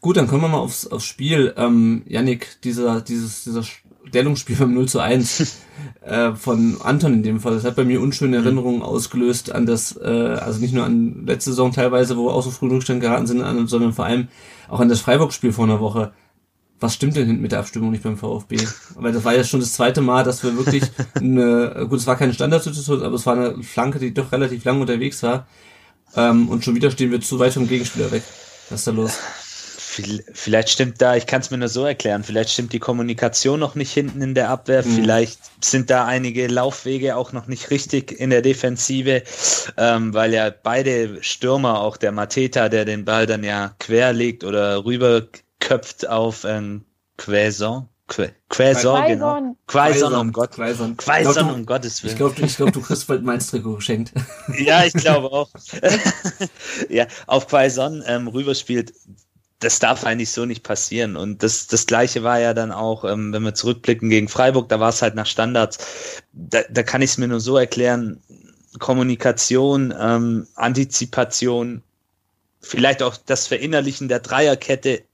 Gut, 0.00 0.16
dann 0.16 0.26
kommen 0.26 0.42
wir 0.42 0.48
mal 0.48 0.58
aufs, 0.58 0.86
aufs 0.86 1.06
Spiel. 1.06 1.54
Ähm, 1.56 2.02
Yannick, 2.06 2.60
dieser, 2.62 3.00
dieses, 3.00 3.44
dieser 3.44 3.62
Stellungsspiel 4.06 4.56
beim 4.56 4.74
0 4.74 4.86
zu 4.86 5.00
1 5.00 5.60
äh, 6.02 6.32
von 6.32 6.76
Anton 6.82 7.14
in 7.14 7.22
dem 7.22 7.40
Fall, 7.40 7.54
das 7.54 7.64
hat 7.64 7.76
bei 7.76 7.84
mir 7.84 8.00
unschöne 8.00 8.38
mhm. 8.38 8.44
Erinnerungen 8.44 8.82
ausgelöst 8.82 9.52
an 9.52 9.66
das, 9.66 9.96
äh, 9.96 10.04
also 10.04 10.60
nicht 10.60 10.74
nur 10.74 10.84
an 10.84 11.24
letzte 11.26 11.50
Saison 11.50 11.72
teilweise, 11.72 12.16
wo 12.16 12.26
wir 12.26 12.34
auch 12.34 12.42
so 12.42 12.50
früh 12.50 12.66
in 12.66 12.72
Rückstand 12.72 13.00
geraten 13.00 13.26
sind, 13.26 13.68
sondern 13.68 13.92
vor 13.92 14.04
allem 14.04 14.28
auch 14.68 14.80
an 14.80 14.88
das 14.88 15.00
Freiburg-Spiel 15.00 15.52
vor 15.52 15.64
einer 15.64 15.80
Woche 15.80 16.12
was 16.80 16.94
stimmt 16.94 17.16
denn 17.16 17.40
mit 17.40 17.52
der 17.52 17.60
Abstimmung 17.60 17.90
nicht 17.90 18.02
beim 18.02 18.16
VfB? 18.16 18.58
Weil 18.94 19.12
das 19.12 19.24
war 19.24 19.34
ja 19.34 19.44
schon 19.44 19.60
das 19.60 19.72
zweite 19.72 20.00
Mal, 20.00 20.24
dass 20.24 20.42
wir 20.42 20.56
wirklich 20.56 20.84
eine, 21.14 21.86
gut, 21.88 21.98
es 21.98 22.06
war 22.06 22.16
keine 22.16 22.34
Standardsituation, 22.34 23.02
aber 23.02 23.14
es 23.14 23.26
war 23.26 23.34
eine 23.34 23.62
Flanke, 23.62 23.98
die 23.98 24.12
doch 24.12 24.32
relativ 24.32 24.64
lang 24.64 24.80
unterwegs 24.80 25.22
war. 25.22 25.46
Ähm, 26.16 26.48
und 26.48 26.64
schon 26.64 26.74
wieder 26.74 26.90
stehen 26.90 27.10
wir 27.10 27.20
zu 27.20 27.38
weit 27.38 27.54
vom 27.54 27.68
Gegenspieler 27.68 28.10
weg. 28.10 28.22
Was 28.68 28.80
ist 28.80 28.86
da 28.86 28.90
los? 28.92 29.18
Vielleicht 30.32 30.70
stimmt 30.70 31.00
da, 31.00 31.14
ich 31.14 31.26
kann 31.26 31.40
es 31.40 31.52
mir 31.52 31.58
nur 31.58 31.68
so 31.68 31.84
erklären, 31.84 32.24
vielleicht 32.24 32.50
stimmt 32.50 32.72
die 32.72 32.80
Kommunikation 32.80 33.60
noch 33.60 33.76
nicht 33.76 33.92
hinten 33.92 34.22
in 34.22 34.34
der 34.34 34.50
Abwehr, 34.50 34.84
mhm. 34.84 34.90
vielleicht 34.90 35.38
sind 35.64 35.88
da 35.88 36.04
einige 36.04 36.48
Laufwege 36.48 37.14
auch 37.14 37.32
noch 37.32 37.46
nicht 37.46 37.70
richtig 37.70 38.10
in 38.10 38.30
der 38.30 38.42
Defensive, 38.42 39.22
ähm, 39.76 40.12
weil 40.12 40.34
ja 40.34 40.50
beide 40.50 41.22
Stürmer, 41.22 41.80
auch 41.80 41.96
der 41.96 42.10
Mateta, 42.10 42.68
der 42.68 42.84
den 42.84 43.04
Ball 43.04 43.26
dann 43.26 43.44
ja 43.44 43.76
quer 43.78 44.12
legt 44.12 44.42
oder 44.42 44.84
rüber 44.84 45.28
köpft 45.60 46.08
auf 46.08 46.44
ähm, 46.44 46.84
Quaison. 47.16 47.88
Qu 48.06 48.28
Quaison, 48.50 49.06
genau. 49.06 49.56
Quaison, 49.66 50.14
um 50.14 50.32
Gott. 50.32 50.52
Quaison, 50.52 50.94
Quaison 50.96 51.54
um 51.54 51.64
Gottes 51.64 52.02
Willen. 52.02 52.12
Ich 52.12 52.18
glaube, 52.18 52.40
ich 52.42 52.56
glaub, 52.56 52.72
du 52.72 52.82
kriegst 52.82 53.06
bald 53.06 53.22
mein 53.22 53.38
Trikot 53.38 53.76
geschenkt. 53.76 54.12
ja, 54.58 54.84
ich 54.84 54.92
glaube 54.92 55.32
auch. 55.32 55.48
ja, 56.90 57.06
auf 57.26 57.48
Quaison 57.48 58.02
ähm, 58.06 58.28
rüberspielt, 58.28 58.92
das 59.60 59.78
darf 59.78 60.04
eigentlich 60.04 60.30
so 60.30 60.44
nicht 60.44 60.62
passieren. 60.62 61.16
Und 61.16 61.42
das, 61.42 61.66
das 61.66 61.86
Gleiche 61.86 62.22
war 62.22 62.38
ja 62.38 62.52
dann 62.52 62.72
auch, 62.72 63.04
ähm, 63.04 63.32
wenn 63.32 63.42
wir 63.42 63.54
zurückblicken 63.54 64.10
gegen 64.10 64.28
Freiburg, 64.28 64.68
da 64.68 64.80
war 64.80 64.90
es 64.90 65.00
halt 65.00 65.14
nach 65.14 65.26
Standards. 65.26 65.78
Da, 66.32 66.60
da 66.68 66.82
kann 66.82 67.00
ich 67.00 67.12
es 67.12 67.18
mir 67.18 67.28
nur 67.28 67.40
so 67.40 67.56
erklären, 67.56 68.20
Kommunikation, 68.78 69.94
ähm, 69.98 70.46
Antizipation, 70.56 71.82
vielleicht 72.60 73.02
auch 73.02 73.16
das 73.16 73.46
Verinnerlichen 73.46 74.08
der 74.08 74.20
Dreierkette 74.20 75.04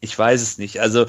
ich 0.00 0.18
weiß 0.18 0.40
es 0.40 0.58
nicht. 0.58 0.80
Also 0.80 1.06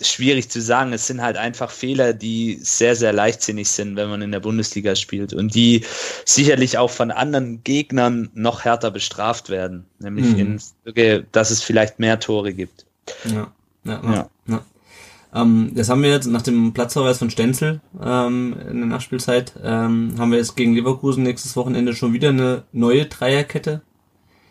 schwierig 0.00 0.50
zu 0.50 0.60
sagen. 0.60 0.92
Es 0.92 1.06
sind 1.06 1.22
halt 1.22 1.36
einfach 1.36 1.70
Fehler, 1.70 2.12
die 2.12 2.58
sehr, 2.60 2.96
sehr 2.96 3.12
leichtsinnig 3.12 3.68
sind, 3.68 3.96
wenn 3.96 4.08
man 4.08 4.22
in 4.22 4.32
der 4.32 4.40
Bundesliga 4.40 4.94
spielt 4.94 5.32
und 5.32 5.54
die 5.54 5.84
sicherlich 6.24 6.78
auch 6.78 6.90
von 6.90 7.10
anderen 7.10 7.62
Gegnern 7.64 8.30
noch 8.34 8.64
härter 8.64 8.90
bestraft 8.90 9.48
werden. 9.48 9.86
Nämlich 9.98 10.26
mhm. 10.26 10.60
in, 10.94 11.26
dass 11.32 11.50
es 11.50 11.62
vielleicht 11.62 11.98
mehr 11.98 12.20
Tore 12.20 12.52
gibt. 12.52 12.86
Ja, 13.24 13.52
ja, 13.84 14.02
ja. 14.04 14.30
ja. 14.48 14.64
Ähm, 15.34 15.72
das 15.74 15.88
haben 15.88 16.02
wir 16.02 16.10
jetzt 16.10 16.26
nach 16.26 16.42
dem 16.42 16.72
Platzverweis 16.72 17.18
von 17.18 17.30
Stenzel 17.30 17.80
ähm, 18.02 18.56
in 18.68 18.78
der 18.78 18.86
Nachspielzeit, 18.86 19.52
ähm, 19.62 20.14
haben 20.18 20.30
wir 20.30 20.38
jetzt 20.38 20.56
gegen 20.56 20.74
Leverkusen 20.74 21.22
nächstes 21.22 21.56
Wochenende 21.56 21.94
schon 21.94 22.12
wieder 22.12 22.30
eine 22.30 22.62
neue 22.72 23.06
Dreierkette 23.06 23.82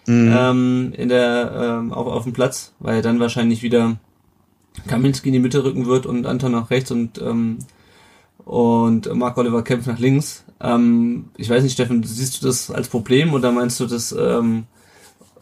mhm. 0.05 0.35
ähm, 0.37 0.93
in 0.97 1.09
der, 1.09 1.79
ähm, 1.81 1.93
auf, 1.93 2.07
auf 2.07 2.23
dem 2.23 2.33
Platz, 2.33 2.73
weil 2.79 3.01
dann 3.01 3.19
wahrscheinlich 3.19 3.63
wieder 3.63 3.97
Kaminski 4.87 5.29
in 5.29 5.33
die 5.33 5.39
Mitte 5.39 5.63
rücken 5.63 5.85
wird 5.85 6.05
und 6.05 6.25
Anton 6.25 6.51
nach 6.51 6.69
rechts 6.69 6.91
und 6.91 7.21
ähm, 7.21 7.59
und 8.43 9.11
Mark 9.15 9.37
Oliver 9.37 9.63
Kempf 9.63 9.87
nach 9.87 9.97
links. 9.97 10.45
Ähm, 10.61 11.25
ich 11.35 11.49
weiß 11.49 11.63
nicht, 11.63 11.73
Steffen, 11.73 12.03
siehst 12.03 12.41
du 12.41 12.47
das 12.47 12.69
als 12.69 12.87
Problem 12.87 13.33
oder 13.33 13.51
meinst 13.51 13.79
du, 13.79 13.87
dass 13.87 14.11
ähm, 14.11 14.65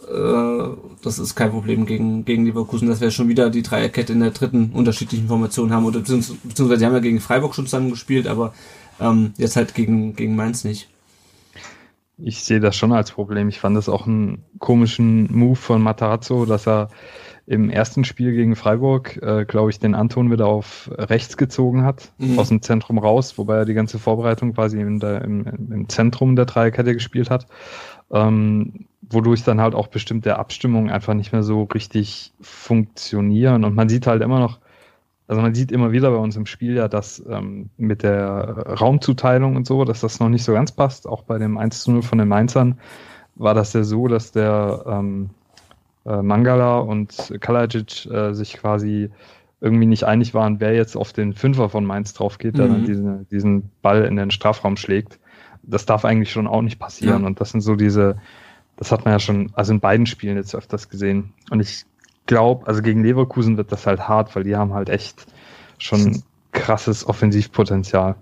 äh, 0.09 0.63
das 1.01 1.19
ist 1.19 1.35
kein 1.35 1.51
Problem 1.51 1.85
gegen, 1.85 2.25
gegen 2.25 2.45
Leverkusen, 2.45 2.87
dass 2.87 3.01
wir 3.01 3.11
schon 3.11 3.27
wieder 3.27 3.49
die 3.49 3.61
Dreierkette 3.61 4.13
in 4.13 4.21
der 4.21 4.31
dritten 4.31 4.71
unterschiedlichen 4.73 5.27
Formation 5.27 5.71
haben 5.71 5.85
oder 5.85 5.99
beziehungsweise, 5.99 6.39
beziehungsweise 6.43 6.85
haben 6.85 6.93
ja 6.93 6.99
gegen 6.99 7.19
Freiburg 7.19 7.55
schon 7.55 7.65
zusammen 7.65 7.91
gespielt, 7.91 8.27
aber 8.27 8.53
ähm, 8.99 9.33
jetzt 9.37 9.55
halt 9.55 9.75
gegen, 9.75 10.15
gegen 10.15 10.35
Mainz 10.35 10.63
nicht. 10.63 10.89
Ich 12.17 12.43
sehe 12.43 12.59
das 12.59 12.75
schon 12.75 12.93
als 12.93 13.11
Problem. 13.11 13.49
Ich 13.49 13.59
fand 13.59 13.75
das 13.75 13.89
auch 13.89 14.05
einen 14.05 14.43
komischen 14.59 15.35
Move 15.35 15.55
von 15.55 15.81
Matarazzo, 15.81 16.45
dass 16.45 16.67
er 16.67 16.89
im 17.45 17.69
ersten 17.69 18.05
Spiel 18.05 18.31
gegen 18.33 18.55
Freiburg, 18.55 19.17
äh, 19.21 19.45
glaube 19.45 19.69
ich, 19.69 19.79
den 19.79 19.95
Anton 19.95 20.31
wieder 20.31 20.45
auf 20.45 20.89
rechts 20.93 21.35
gezogen 21.35 21.83
hat, 21.83 22.13
mhm. 22.17 22.39
aus 22.39 22.49
dem 22.49 22.61
Zentrum 22.61 22.97
raus, 22.97 23.37
wobei 23.37 23.57
er 23.57 23.65
die 23.65 23.73
ganze 23.73 23.99
Vorbereitung 23.99 24.53
quasi 24.53 24.79
in 24.79 24.99
der, 24.99 25.23
im, 25.23 25.45
im 25.45 25.89
Zentrum 25.89 26.35
der 26.35 26.45
Dreierkette 26.45 26.93
gespielt 26.93 27.29
hat. 27.29 27.47
Ähm, 28.11 28.85
wodurch 29.01 29.43
dann 29.43 29.59
halt 29.59 29.75
auch 29.75 29.87
bestimmte 29.87 30.37
Abstimmungen 30.37 30.89
einfach 30.89 31.13
nicht 31.13 31.33
mehr 31.33 31.43
so 31.43 31.63
richtig 31.63 32.33
funktionieren. 32.39 33.65
Und 33.65 33.75
man 33.75 33.89
sieht 33.89 34.07
halt 34.07 34.21
immer 34.21 34.39
noch, 34.39 34.59
also 35.27 35.41
man 35.41 35.55
sieht 35.55 35.71
immer 35.71 35.91
wieder 35.91 36.11
bei 36.11 36.17
uns 36.17 36.35
im 36.35 36.45
Spiel 36.45 36.75
ja, 36.75 36.87
dass 36.87 37.23
ähm, 37.29 37.69
mit 37.77 38.03
der 38.03 38.77
Raumzuteilung 38.79 39.55
und 39.55 39.65
so, 39.65 39.85
dass 39.85 40.01
das 40.01 40.19
noch 40.19 40.29
nicht 40.29 40.43
so 40.43 40.53
ganz 40.53 40.71
passt. 40.71 41.07
Auch 41.07 41.23
bei 41.23 41.37
dem 41.37 41.57
1 41.57 41.83
zu 41.83 41.91
0 41.91 42.01
von 42.01 42.17
den 42.17 42.27
Mainzern 42.27 42.79
war 43.35 43.53
das 43.53 43.73
ja 43.73 43.83
so, 43.83 44.07
dass 44.07 44.31
der 44.31 44.83
ähm, 44.85 45.29
äh, 46.05 46.21
Mangala 46.21 46.79
und 46.79 47.33
Kalajic 47.39 48.05
äh, 48.07 48.33
sich 48.33 48.53
quasi 48.53 49.09
irgendwie 49.61 49.85
nicht 49.85 50.03
einig 50.03 50.33
waren, 50.33 50.59
wer 50.59 50.75
jetzt 50.75 50.97
auf 50.97 51.13
den 51.13 51.33
Fünfer 51.33 51.69
von 51.69 51.85
Mainz 51.85 52.13
drauf 52.13 52.37
geht, 52.37 52.57
der 52.57 52.67
mhm. 52.67 52.71
dann 52.71 52.85
diesen, 52.85 53.27
diesen 53.29 53.69
Ball 53.81 54.03
in 54.03 54.17
den 54.17 54.29
Strafraum 54.29 54.75
schlägt. 54.75 55.19
Das 55.63 55.85
darf 55.85 56.03
eigentlich 56.03 56.33
schon 56.33 56.47
auch 56.47 56.61
nicht 56.61 56.79
passieren. 56.79 57.21
Ja. 57.21 57.27
Und 57.27 57.39
das 57.39 57.51
sind 57.51 57.61
so 57.61 57.77
diese, 57.77 58.17
das 58.75 58.91
hat 58.91 59.05
man 59.05 59.13
ja 59.13 59.19
schon, 59.19 59.51
also 59.53 59.71
in 59.71 59.79
beiden 59.79 60.05
Spielen 60.05 60.35
jetzt 60.35 60.53
öfters 60.53 60.89
gesehen. 60.89 61.31
Und 61.49 61.61
ich 61.61 61.85
glaube, 62.25 62.67
also 62.67 62.81
gegen 62.81 63.03
Leverkusen 63.03 63.57
wird 63.57 63.71
das 63.71 63.85
halt 63.85 64.07
hart, 64.07 64.35
weil 64.35 64.43
die 64.43 64.55
haben 64.55 64.73
halt 64.73 64.89
echt 64.89 65.25
schon 65.77 66.23
krasses 66.51 67.05
Offensivpotenzial. 67.05 68.15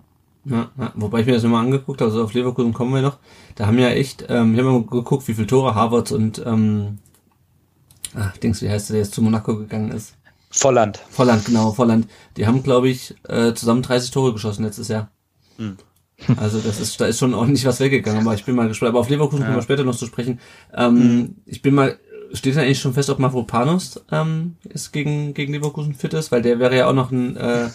Ja, 0.44 0.72
ja, 0.78 0.92
wobei 0.96 1.20
ich 1.20 1.28
mir 1.28 1.34
das 1.34 1.44
immer 1.44 1.60
angeguckt 1.60 2.02
habe, 2.02 2.10
also 2.10 2.24
auf 2.24 2.34
Leverkusen 2.34 2.74
kommen 2.74 2.94
wir 2.94 3.02
noch. 3.02 3.20
Da 3.56 3.68
haben 3.68 3.78
ja 3.78 3.90
echt, 3.90 4.26
ähm, 4.30 4.54
ich 4.54 4.60
habe 4.60 4.72
mal 4.72 4.84
geguckt, 4.84 5.28
wie 5.28 5.36
viele 5.36 5.48
Tore 5.48 5.76
Harvard 5.76 6.12
und 6.12 6.42
ähm, 6.46 6.98
ach, 8.16 8.36
Dings, 8.38 8.62
wie 8.62 8.70
heißt 8.70 8.90
der, 8.90 8.96
der 8.96 9.04
jetzt 9.04 9.14
zu 9.14 9.22
Monaco 9.22 9.56
gegangen 9.56 9.92
ist? 9.92 10.16
Volland. 10.50 10.98
Volland, 11.10 11.46
genau, 11.46 11.72
Volland. 11.72 12.08
Die 12.38 12.48
haben, 12.48 12.64
glaube 12.64 12.90
ich, 12.90 13.16
äh, 13.28 13.54
zusammen 13.54 13.84
30 13.84 14.12
Tore 14.12 14.34
geschossen 14.34 14.66
letztes 14.66 14.88
Jahr. 14.88 15.12
Hm. 15.58 15.78
Also 16.38 16.60
das 16.60 16.80
ist, 16.80 17.00
da 17.02 17.06
ist 17.06 17.20
schon 17.20 17.34
ordentlich 17.34 17.66
was 17.66 17.80
weggegangen, 17.80 18.22
aber 18.22 18.36
ich 18.36 18.46
bin 18.46 18.56
mal 18.56 18.68
gespannt. 18.68 18.90
Aber 18.90 19.00
auf 19.00 19.10
Leverkusen 19.10 19.42
ja. 19.42 19.46
kommen 19.46 19.58
wir 19.58 19.64
später 19.64 19.84
noch 19.84 19.96
zu 19.96 20.06
sprechen. 20.06 20.40
Ähm, 20.74 21.00
hm. 21.00 21.36
Ich 21.46 21.62
bin 21.62 21.74
mal, 21.74 21.98
steht 22.34 22.56
da 22.56 22.62
eigentlich 22.62 22.80
schon 22.80 22.94
fest, 22.94 23.10
ob 23.10 23.20
Mavropanos 23.20 24.02
ähm, 24.12 24.56
ist 24.70 24.92
gegen, 24.92 25.34
gegen 25.34 25.54
Leverkusen 25.54 25.94
fit 25.94 26.14
ist, 26.14 26.32
weil 26.32 26.42
der 26.42 26.60
wäre 26.60 26.76
ja 26.76 26.88
auch 26.88 26.94
noch 26.94 27.12
ein, 27.12 27.36
äh, 27.38 27.70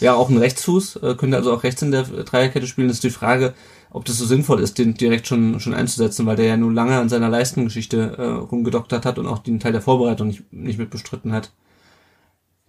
wäre 0.00 0.16
auch 0.16 0.28
ein 0.28 0.38
Rechtsfuß, 0.38 0.96
äh, 0.96 1.14
könnte 1.16 1.36
also 1.36 1.52
auch 1.52 1.62
rechts 1.62 1.82
in 1.82 1.90
der 1.90 2.02
Dreierkette 2.02 2.66
spielen. 2.66 2.88
Das 2.88 2.98
ist 2.98 3.04
die 3.04 3.10
Frage, 3.10 3.54
ob 3.90 4.04
das 4.04 4.18
so 4.18 4.26
sinnvoll 4.26 4.60
ist, 4.60 4.78
den 4.78 4.94
direkt 4.94 5.26
schon, 5.26 5.60
schon 5.60 5.74
einzusetzen, 5.74 6.26
weil 6.26 6.36
der 6.36 6.46
ja 6.46 6.56
nur 6.56 6.72
lange 6.72 6.98
an 6.98 7.08
seiner 7.08 7.28
Leistengeschichte 7.28 8.16
äh, 8.18 8.22
rumgedoktert 8.22 9.06
hat 9.06 9.18
und 9.18 9.26
auch 9.26 9.38
den 9.38 9.60
Teil 9.60 9.72
der 9.72 9.82
Vorbereitung 9.82 10.28
nicht, 10.28 10.52
nicht 10.52 10.78
mit 10.78 10.90
bestritten 10.90 11.32
hat. 11.32 11.50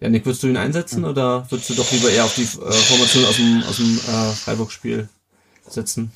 Ja, 0.00 0.08
Nick, 0.08 0.24
würdest 0.26 0.42
du 0.44 0.46
ihn 0.46 0.56
einsetzen 0.56 1.04
oder 1.04 1.50
würdest 1.50 1.70
du 1.70 1.74
doch 1.74 1.90
lieber 1.90 2.08
eher 2.08 2.24
auf 2.24 2.34
die 2.34 2.42
äh, 2.42 2.46
Formation 2.46 3.24
aus 3.24 3.36
dem, 3.36 3.62
aus 3.68 3.76
dem 3.76 3.98
äh, 3.98 4.32
Freiburg-Spiel 4.32 5.08
setzen? 5.68 6.12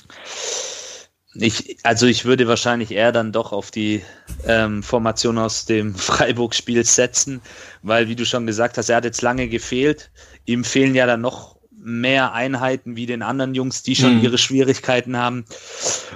Ich, 1.34 1.78
also 1.82 2.06
ich 2.06 2.24
würde 2.24 2.46
wahrscheinlich 2.46 2.90
eher 2.90 3.10
dann 3.10 3.32
doch 3.32 3.52
auf 3.52 3.70
die 3.70 4.02
ähm, 4.46 4.82
Formation 4.82 5.38
aus 5.38 5.64
dem 5.64 5.94
Freiburg-Spiel 5.96 6.84
setzen, 6.84 7.40
weil, 7.82 8.08
wie 8.08 8.16
du 8.16 8.26
schon 8.26 8.46
gesagt 8.46 8.76
hast, 8.78 8.88
er 8.88 8.96
hat 8.96 9.04
jetzt 9.04 9.22
lange 9.22 9.48
gefehlt. 9.48 10.10
Ihm 10.44 10.64
fehlen 10.64 10.94
ja 10.94 11.06
dann 11.06 11.22
noch 11.22 11.56
mehr 11.70 12.32
Einheiten 12.32 12.96
wie 12.96 13.06
den 13.06 13.22
anderen 13.22 13.54
Jungs, 13.54 13.82
die 13.82 13.96
schon 13.96 14.18
mhm. 14.18 14.24
ihre 14.24 14.38
Schwierigkeiten 14.38 15.16
haben. 15.16 15.44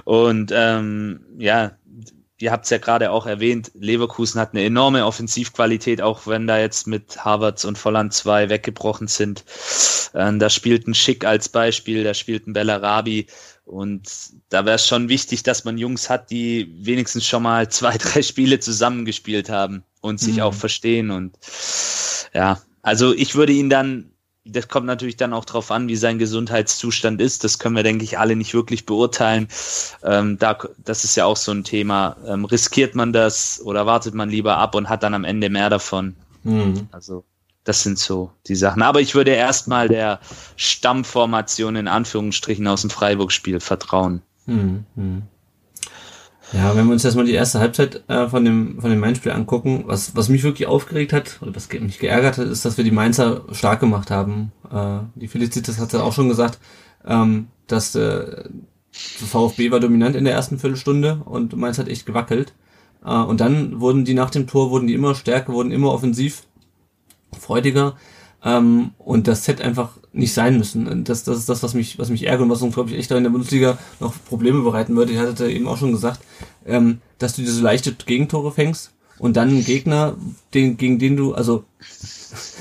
Und 0.05 0.51
ähm, 0.53 1.25
ja, 1.37 1.73
ihr 2.39 2.51
habt 2.51 2.65
es 2.65 2.69
ja 2.69 2.77
gerade 2.77 3.11
auch 3.11 3.25
erwähnt, 3.25 3.71
Leverkusen 3.73 4.39
hat 4.39 4.53
eine 4.53 4.63
enorme 4.63 5.05
Offensivqualität, 5.05 6.01
auch 6.01 6.27
wenn 6.27 6.47
da 6.47 6.59
jetzt 6.59 6.87
mit 6.87 7.25
Harvards 7.25 7.65
und 7.65 7.77
Volland 7.77 8.13
zwei 8.13 8.49
weggebrochen 8.49 9.07
sind. 9.07 9.43
Ähm, 10.13 10.39
da 10.39 10.49
spielt 10.49 10.87
ein 10.87 10.93
Schick 10.93 11.25
als 11.25 11.49
Beispiel, 11.49 12.03
da 12.03 12.13
spielt 12.13 12.47
ein 12.47 12.53
Bellarabi. 12.53 13.27
Und 13.67 14.09
da 14.49 14.65
wäre 14.65 14.77
es 14.77 14.87
schon 14.87 15.09
wichtig, 15.09 15.43
dass 15.43 15.65
man 15.65 15.77
Jungs 15.77 16.09
hat, 16.09 16.31
die 16.31 16.73
wenigstens 16.79 17.25
schon 17.25 17.43
mal 17.43 17.69
zwei, 17.69 17.97
drei 17.97 18.21
Spiele 18.21 18.59
zusammengespielt 18.59 19.49
haben 19.49 19.83
und 20.01 20.19
sich 20.19 20.37
mhm. 20.37 20.43
auch 20.43 20.53
verstehen. 20.53 21.11
Und 21.11 21.37
ja, 22.33 22.61
also 22.81 23.13
ich 23.13 23.35
würde 23.35 23.53
ihn 23.53 23.69
dann 23.69 24.11
das 24.49 24.67
kommt 24.67 24.85
natürlich 24.85 25.17
dann 25.17 25.33
auch 25.33 25.45
darauf 25.45 25.71
an, 25.71 25.87
wie 25.87 25.95
sein 25.95 26.19
Gesundheitszustand 26.19 27.21
ist. 27.21 27.43
Das 27.43 27.59
können 27.59 27.75
wir, 27.75 27.83
denke 27.83 28.03
ich, 28.03 28.17
alle 28.17 28.35
nicht 28.35 28.53
wirklich 28.53 28.85
beurteilen. 28.85 29.47
Ähm, 30.03 30.37
da, 30.39 30.57
das 30.77 31.03
ist 31.03 31.15
ja 31.15 31.25
auch 31.25 31.37
so 31.37 31.51
ein 31.51 31.63
Thema. 31.63 32.15
Ähm, 32.25 32.45
riskiert 32.45 32.95
man 32.95 33.13
das 33.13 33.61
oder 33.63 33.85
wartet 33.85 34.13
man 34.13 34.29
lieber 34.29 34.57
ab 34.57 34.75
und 34.75 34.89
hat 34.89 35.03
dann 35.03 35.13
am 35.13 35.23
Ende 35.23 35.49
mehr 35.49 35.69
davon? 35.69 36.15
Mhm. 36.43 36.87
Also 36.91 37.23
das 37.67 37.83
sind 37.83 37.99
so 37.99 38.31
die 38.47 38.55
Sachen. 38.55 38.81
Aber 38.81 39.01
ich 39.01 39.13
würde 39.13 39.31
erstmal 39.31 39.89
der 39.89 40.19
Stammformation 40.55 41.75
in 41.75 41.87
Anführungsstrichen 41.89 42.65
aus 42.65 42.81
dem 42.81 42.89
Freiburg-Spiel 42.89 43.59
vertrauen. 43.59 44.21
Mhm. 44.45 44.85
mhm. 44.95 45.23
Ja, 46.53 46.73
wenn 46.77 46.85
wir 46.85 46.93
uns 46.93 47.03
erstmal 47.03 47.25
die 47.25 47.33
erste 47.33 47.59
Halbzeit 47.59 48.03
äh, 48.07 48.29
von 48.29 48.45
dem 48.45 48.79
von 48.79 48.89
dem 48.89 49.01
Mainz-Spiel 49.01 49.33
angucken, 49.33 49.83
was 49.85 50.15
was 50.15 50.29
mich 50.29 50.43
wirklich 50.43 50.65
aufgeregt 50.65 51.11
hat 51.11 51.39
oder 51.41 51.53
was 51.53 51.67
mich 51.69 51.99
geärgert 51.99 52.37
hat, 52.37 52.47
ist, 52.47 52.63
dass 52.63 52.77
wir 52.77 52.85
die 52.85 52.91
Mainzer 52.91 53.41
stark 53.51 53.81
gemacht 53.81 54.11
haben. 54.11 54.53
Äh, 54.71 54.99
die 55.15 55.27
Felicitas 55.27 55.77
hat 55.77 55.91
ja 55.91 55.99
auch 55.99 56.13
schon 56.13 56.29
gesagt, 56.29 56.59
ähm, 57.05 57.47
dass 57.67 57.95
äh, 57.95 58.45
VfB 58.91 59.71
war 59.71 59.81
dominant 59.81 60.15
in 60.15 60.23
der 60.23 60.35
ersten 60.35 60.57
Viertelstunde 60.57 61.21
und 61.25 61.53
Mainz 61.57 61.79
hat 61.79 61.89
echt 61.89 62.05
gewackelt. 62.05 62.53
Äh, 63.03 63.09
und 63.09 63.41
dann 63.41 63.81
wurden 63.81 64.05
die 64.05 64.13
nach 64.13 64.29
dem 64.29 64.47
Tor 64.47 64.71
wurden 64.71 64.87
die 64.87 64.93
immer 64.93 65.15
stärker, 65.15 65.51
wurden 65.51 65.71
immer 65.71 65.91
offensiv, 65.91 66.43
freudiger. 67.37 67.97
Ähm, 68.43 68.91
und 68.97 69.27
das 69.27 69.47
hätte 69.47 69.63
einfach 69.63 69.97
nicht 70.13 70.33
sein 70.33 70.57
müssen. 70.57 71.03
Das, 71.03 71.23
das 71.23 71.37
ist 71.37 71.49
das, 71.49 71.63
was 71.63 71.73
mich, 71.73 71.97
was 71.97 72.09
mich 72.09 72.25
ärgert 72.25 72.43
und 72.43 72.49
was 72.49 72.61
uns, 72.61 72.75
glaube 72.75 72.89
ich, 72.91 72.97
echt 72.97 73.11
da 73.11 73.17
in 73.17 73.23
der 73.23 73.31
Bundesliga 73.31 73.77
noch 73.99 74.13
Probleme 74.27 74.61
bereiten 74.61 74.95
würde. 74.95 75.11
Ich 75.11 75.19
hatte 75.19 75.49
eben 75.49 75.67
auch 75.67 75.77
schon 75.77 75.91
gesagt, 75.91 76.21
ähm, 76.65 77.01
dass 77.17 77.35
du 77.35 77.41
diese 77.41 77.61
leichte 77.61 77.93
Gegentore 77.93 78.51
fängst 78.51 78.93
und 79.19 79.37
dann 79.37 79.49
einen 79.49 79.65
Gegner, 79.65 80.15
den, 80.53 80.77
gegen 80.77 80.99
den 80.99 81.17
du, 81.17 81.33
also 81.33 81.63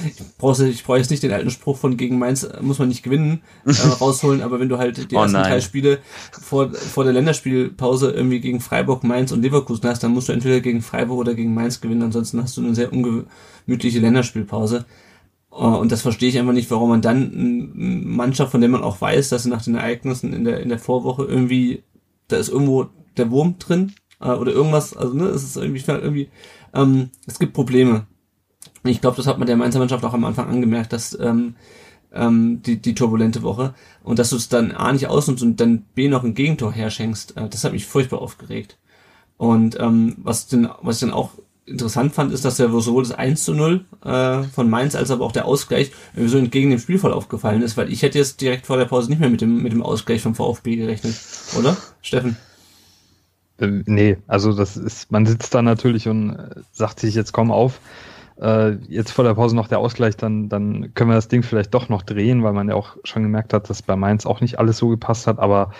ich 0.05 0.37
brauche 0.39 0.67
ich 0.67 0.85
brauche 0.85 0.99
jetzt 0.99 1.11
nicht 1.11 1.23
den 1.23 1.33
alten 1.33 1.51
Spruch 1.51 1.77
von 1.77 1.97
gegen 1.97 2.19
Mainz 2.19 2.47
muss 2.61 2.79
man 2.79 2.89
nicht 2.89 3.03
gewinnen 3.03 3.43
äh, 3.65 3.73
rausholen, 4.01 4.43
aber 4.43 4.61
wenn 4.61 4.69
du 4.69 4.79
halt 4.79 5.11
die 5.11 5.17
oh 5.17 5.23
ersten 5.23 5.37
drei 5.37 5.61
Spiele 5.61 5.99
vor, 6.31 6.73
vor 6.73 7.05
der 7.05 7.13
Länderspielpause 7.13 8.11
irgendwie 8.11 8.41
gegen 8.41 8.61
Freiburg, 8.61 9.05
Mainz 9.05 9.33
und 9.33 9.43
Leverkusen 9.43 9.89
hast, 9.89 10.03
dann 10.03 10.13
musst 10.13 10.29
du 10.29 10.33
entweder 10.33 10.61
gegen 10.61 10.83
Freiburg 10.83 11.19
oder 11.19 11.35
gegen 11.35 11.55
Mainz 11.55 11.81
gewinnen, 11.81 12.03
ansonsten 12.03 12.43
hast 12.43 12.57
du 12.57 12.63
eine 12.63 12.75
sehr 12.75 12.93
ungemütliche 12.93 14.01
Länderspielpause. 14.01 14.87
Äh, 15.51 15.55
und 15.55 15.93
das 15.93 16.03
verstehe 16.03 16.29
ich 16.29 16.39
einfach 16.39 16.53
nicht, 16.53 16.71
warum 16.71 16.91
man 16.91 17.03
dann 17.03 17.33
eine 17.33 18.07
Mannschaft, 18.07 18.53
von 18.53 18.61
der 18.61 18.71
man 18.71 18.83
auch 18.83 19.01
weiß, 19.01 19.29
dass 19.29 19.45
sie 19.45 19.51
nach 19.51 19.63
den 19.63 19.77
Ereignissen 19.77 20.33
in 20.33 20.45
der, 20.45 20.61
in 20.61 20.69
der 20.69 20.79
Vorwoche 20.79 21.25
irgendwie, 21.25 21.83
da 22.29 22.37
ist 22.37 22.49
irgendwo 22.49 22.87
der 23.17 23.31
Wurm 23.31 23.59
drin 23.59 23.93
äh, 24.21 24.31
oder 24.31 24.53
irgendwas, 24.53 24.97
also 24.97 25.15
ne, 25.15 25.25
es 25.25 25.43
ist 25.43 25.57
irgendwie, 25.57 25.83
irgendwie 25.87 26.29
ähm, 26.75 27.11
es 27.27 27.39
gibt 27.39 27.55
Probleme. 27.55 28.07
Ich 28.85 29.01
glaube, 29.01 29.17
das 29.17 29.27
hat 29.27 29.39
man 29.39 29.47
der 29.47 29.57
Mainzer 29.57 29.79
Mannschaft 29.79 30.05
auch 30.05 30.15
am 30.15 30.25
Anfang 30.25 30.49
angemerkt, 30.49 30.93
dass 30.93 31.19
ähm, 31.19 31.55
ähm, 32.13 32.63
die, 32.63 32.81
die 32.81 32.95
turbulente 32.95 33.43
Woche 33.43 33.75
und 34.03 34.19
dass 34.19 34.31
du 34.31 34.37
es 34.37 34.49
dann 34.49 34.73
A 34.73 34.93
nicht 34.93 35.09
ausnutzt 35.09 35.43
und 35.43 35.61
dann 35.61 35.85
B 35.95 36.09
noch 36.09 36.25
ein 36.25 36.35
Gegentor 36.35 36.73
herschenkst, 36.73 37.37
äh, 37.37 37.49
das 37.49 37.65
hat 37.65 37.73
mich 37.73 37.87
furchtbar 37.87 38.21
aufgeregt. 38.21 38.79
Und 39.37 39.79
ähm, 39.79 40.17
was 40.19 40.47
denn, 40.47 40.69
was 40.83 40.97
ich 40.97 41.01
dann 41.01 41.13
auch 41.13 41.33
interessant 41.67 42.15
fand, 42.15 42.33
ist, 42.33 42.45
dass 42.45 42.59
ja 42.59 42.69
sowohl 42.69 43.03
das 43.03 43.13
1 43.13 43.45
zu 43.45 43.53
0 43.53 43.85
äh, 44.05 44.43
von 44.45 44.71
Mainz 44.71 44.95
als 44.95 45.11
aber 45.11 45.25
auch 45.25 45.33
der 45.33 45.47
Ausgleich 45.47 45.91
irgendwie 46.15 46.31
so 46.31 46.39
entgegen 46.39 46.71
dem 46.71 46.79
Spielverlauf 46.79 47.29
gefallen 47.29 47.63
ist, 47.63 47.77
weil 47.77 47.93
ich 47.93 48.03
hätte 48.03 48.19
jetzt 48.19 48.41
direkt 48.41 48.67
vor 48.67 48.77
der 48.77 48.85
Pause 48.85 49.11
nicht 49.11 49.19
mehr 49.19 49.29
mit 49.29 49.41
dem, 49.41 49.63
mit 49.63 49.73
dem 49.73 49.83
Ausgleich 49.83 50.23
vom 50.23 50.35
VfB 50.35 50.77
gerechnet, 50.77 51.17
oder? 51.59 51.77
Steffen? 52.03 52.37
Äh, 53.59 53.83
nee, 53.87 54.17
also 54.27 54.53
das 54.53 54.77
ist, 54.77 55.11
man 55.11 55.27
sitzt 55.27 55.55
da 55.55 55.61
natürlich 55.61 56.09
und 56.09 56.31
äh, 56.31 56.61
sagt 56.73 57.01
sich 57.01 57.15
jetzt 57.15 57.33
komm 57.33 57.51
auf, 57.51 57.81
äh, 58.41 58.73
jetzt 58.89 59.13
vor 59.13 59.25
der 59.25 59.35
Pause 59.35 59.57
noch 59.57 59.69
der 59.69 59.79
Ausgleich, 59.79 60.17
dann, 60.17 60.49
dann 60.49 60.95
können 60.95 61.11
wir 61.11 61.15
das 61.15 61.29
Ding 61.29 61.43
vielleicht 61.43 61.75
doch 61.75 61.89
noch 61.89 62.03
drehen, 62.03 62.43
weil 62.43 62.53
man 62.53 62.69
ja 62.69 62.75
auch 62.75 62.97
schon 63.05 63.23
gemerkt 63.23 63.53
hat, 63.53 63.71
dass 63.71 63.83
bei 63.83 63.97
Mainz 63.97 64.27
auch 64.27 64.41
nicht 64.41 64.59
alles 64.59 64.79
so 64.79 64.89
gepasst 64.89 65.27
hat, 65.27 65.39
aber 65.39 65.73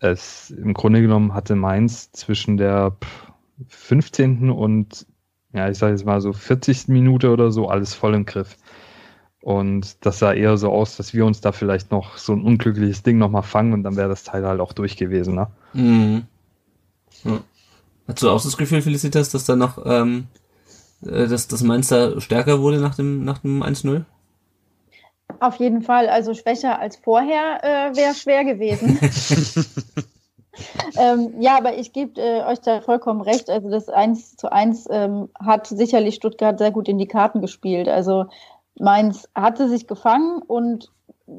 es 0.00 0.50
im 0.50 0.74
Grunde 0.74 1.02
genommen 1.02 1.34
hatte 1.34 1.56
Mainz 1.56 2.12
zwischen 2.12 2.56
der 2.56 2.96
15. 3.66 4.50
und 4.50 5.06
ja, 5.52 5.68
ich 5.68 5.78
sage 5.78 5.92
jetzt 5.92 6.04
mal 6.04 6.20
so 6.20 6.32
40. 6.32 6.88
Minute 6.88 7.30
oder 7.30 7.50
so 7.50 7.68
alles 7.68 7.94
voll 7.94 8.14
im 8.14 8.26
Griff. 8.26 8.56
Und 9.40 10.04
das 10.04 10.18
sah 10.18 10.32
eher 10.32 10.56
so 10.58 10.70
aus, 10.70 10.96
dass 10.96 11.14
wir 11.14 11.24
uns 11.24 11.40
da 11.40 11.52
vielleicht 11.52 11.90
noch 11.90 12.18
so 12.18 12.32
ein 12.32 12.42
unglückliches 12.42 13.02
Ding 13.02 13.18
nochmal 13.18 13.44
fangen 13.44 13.72
und 13.72 13.82
dann 13.82 13.96
wäre 13.96 14.08
das 14.08 14.24
Teil 14.24 14.46
halt 14.46 14.60
auch 14.60 14.72
durch 14.72 14.96
gewesen, 14.96 15.34
ne? 15.34 15.46
Mhm. 15.72 16.24
Ja. 17.24 17.40
Hast 18.06 18.22
du 18.22 18.30
auch 18.30 18.42
das 18.42 18.56
Gefühl, 18.56 18.82
Felicitas, 18.82 19.30
dass 19.30 19.44
da 19.44 19.54
noch, 19.54 19.78
ähm, 19.84 20.26
äh, 20.26 20.47
dass 21.00 21.48
das 21.48 21.62
Mainz 21.62 21.88
da 21.88 22.20
stärker 22.20 22.60
wurde 22.60 22.78
nach 22.78 22.94
dem, 22.94 23.24
nach 23.24 23.38
dem 23.38 23.62
1-0? 23.62 24.04
Auf 25.40 25.56
jeden 25.56 25.82
Fall, 25.82 26.08
also 26.08 26.34
schwächer 26.34 26.78
als 26.78 26.96
vorher 26.96 27.60
äh, 27.62 27.96
wäre 27.96 28.14
schwer 28.14 28.44
gewesen. 28.44 28.98
ähm, 30.98 31.34
ja, 31.40 31.56
aber 31.56 31.76
ich 31.76 31.92
gebe 31.92 32.20
äh, 32.20 32.44
euch 32.44 32.60
da 32.60 32.80
vollkommen 32.80 33.20
recht. 33.20 33.50
Also 33.50 33.70
das 33.70 33.88
1 33.88 34.36
zu 34.36 34.50
1 34.50 34.88
ähm, 34.90 35.28
hat 35.38 35.66
sicherlich 35.66 36.16
Stuttgart 36.16 36.58
sehr 36.58 36.70
gut 36.70 36.88
in 36.88 36.98
die 36.98 37.06
Karten 37.06 37.40
gespielt. 37.40 37.88
Also 37.88 38.26
Mainz 38.78 39.28
hatte 39.34 39.68
sich 39.68 39.86
gefangen 39.86 40.42
und 40.42 40.90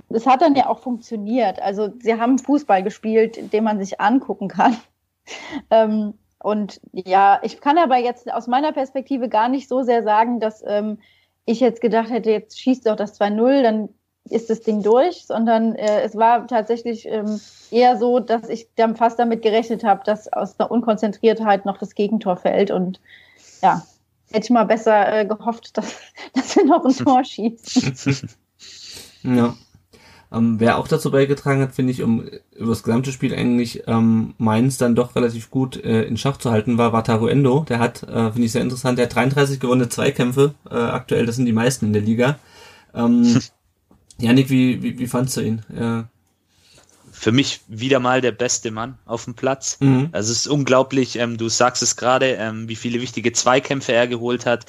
es 0.10 0.26
hat 0.26 0.42
dann 0.42 0.56
ja 0.56 0.70
auch 0.70 0.80
funktioniert. 0.80 1.62
Also 1.62 1.90
sie 2.00 2.14
haben 2.16 2.38
Fußball 2.38 2.84
gespielt, 2.84 3.54
den 3.54 3.64
man 3.64 3.80
sich 3.80 4.00
angucken 4.00 4.48
kann. 4.48 4.78
ähm, 5.70 6.14
und 6.42 6.80
ja, 6.94 7.40
ich 7.44 7.60
kann 7.60 7.78
aber 7.78 7.98
jetzt 7.98 8.32
aus 8.32 8.48
meiner 8.48 8.72
Perspektive 8.72 9.30
gar 9.30 9.50
nicht 9.50 9.68
so 9.68 9.84
sehr 9.84 10.04
sagen, 10.04 10.40
dass 10.40 10.64
ähm, 10.66 11.00
ich 11.46 11.60
jetzt 11.60 11.82
gedacht 11.82 12.10
hätte, 12.10 12.32
jetzt 12.32 12.60
schießt 12.60 12.88
doch 12.88 12.96
das 12.96 13.20
2-0, 13.20 13.62
dann 13.62 13.90
ist 14.30 14.50
das 14.50 14.62
Ding 14.62 14.84
durch, 14.84 15.26
sondern 15.26 15.76
äh, 15.76 16.02
es 16.02 16.16
war 16.16 16.48
tatsächlich 16.48 17.08
ähm, 17.08 17.40
eher 17.72 17.98
so, 17.98 18.20
dass 18.20 18.48
ich 18.48 18.70
dann 18.76 18.96
fast 18.96 19.20
damit 19.20 19.42
gerechnet 19.42 19.84
habe, 19.84 20.04
dass 20.04 20.32
aus 20.32 20.56
der 20.56 20.72
Unkonzentriertheit 20.72 21.66
noch 21.66 21.78
das 21.78 21.96
Gegentor 21.96 22.38
fällt. 22.38 22.72
Und 22.72 23.02
ja, 23.62 23.84
hätte 24.32 24.46
ich 24.46 24.50
mal 24.50 24.66
besser 24.66 25.22
äh, 25.22 25.26
gehofft, 25.26 25.78
dass, 25.78 25.96
dass 26.34 26.56
wir 26.56 26.66
noch 26.66 26.86
ein 26.86 26.96
Tor 27.06 27.24
schießen. 27.24 28.30
ja. 29.24 29.56
Ähm, 30.32 30.60
wer 30.60 30.78
auch 30.78 30.88
dazu 30.88 31.10
beigetragen 31.10 31.62
hat, 31.62 31.74
finde 31.74 31.92
ich, 31.92 32.04
um 32.04 32.22
über 32.56 32.70
das 32.70 32.84
gesamte 32.84 33.12
Spiel 33.12 33.34
eigentlich 33.34 33.84
ähm, 33.88 34.36
Mainz 34.38 34.78
dann 34.78 34.96
doch 34.96 35.16
relativ 35.16 35.50
gut 35.50 35.84
äh, 35.84 36.04
in 36.04 36.18
Schach 36.18 36.38
zu 36.38 36.52
halten, 36.52 36.78
war 36.78 36.94
Wataru 36.94 37.28
Endo. 37.28 37.66
Der 37.68 37.80
hat, 37.80 38.04
äh, 38.04 38.32
finde 38.32 38.46
ich 38.46 38.52
sehr 38.52 38.62
interessant, 38.62 39.00
der 39.00 39.08
hat 39.08 39.16
33 39.16 39.60
gewonnene 39.60 39.90
Zweikämpfe 39.90 40.54
äh, 40.70 40.76
aktuell, 40.76 41.26
das 41.26 41.36
sind 41.36 41.46
die 41.46 41.54
meisten 41.54 41.88
in 41.88 41.94
der 41.94 42.04
Liga. 42.04 42.38
Ähm, 42.94 43.40
Janik, 44.20 44.50
wie, 44.50 44.84
wie, 44.84 45.00
wie 45.00 45.08
fandst 45.08 45.38
du 45.38 45.42
ihn? 45.42 45.62
Äh, 45.76 46.04
für 47.20 47.34
mich 47.34 47.60
wieder 47.68 48.00
mal 48.00 48.22
der 48.22 48.32
beste 48.32 48.72
Mann 48.72 48.98
auf 49.06 49.26
dem 49.26 49.34
Platz. 49.34 49.76
Mhm. 49.82 50.08
Also 50.14 50.32
es 50.32 50.40
ist 50.40 50.48
unglaublich, 50.48 51.18
ähm, 51.18 51.38
du 51.38 51.50
sagst 51.50 51.84
es 51.84 51.98
gerade, 51.98 52.28
ähm, 52.36 52.70
wie 52.70 52.78
viele 52.78 53.02
wichtige 53.02 53.34
Zweikämpfe 53.34 53.92
er 53.92 54.08
geholt 54.08 54.46
hat. 54.46 54.66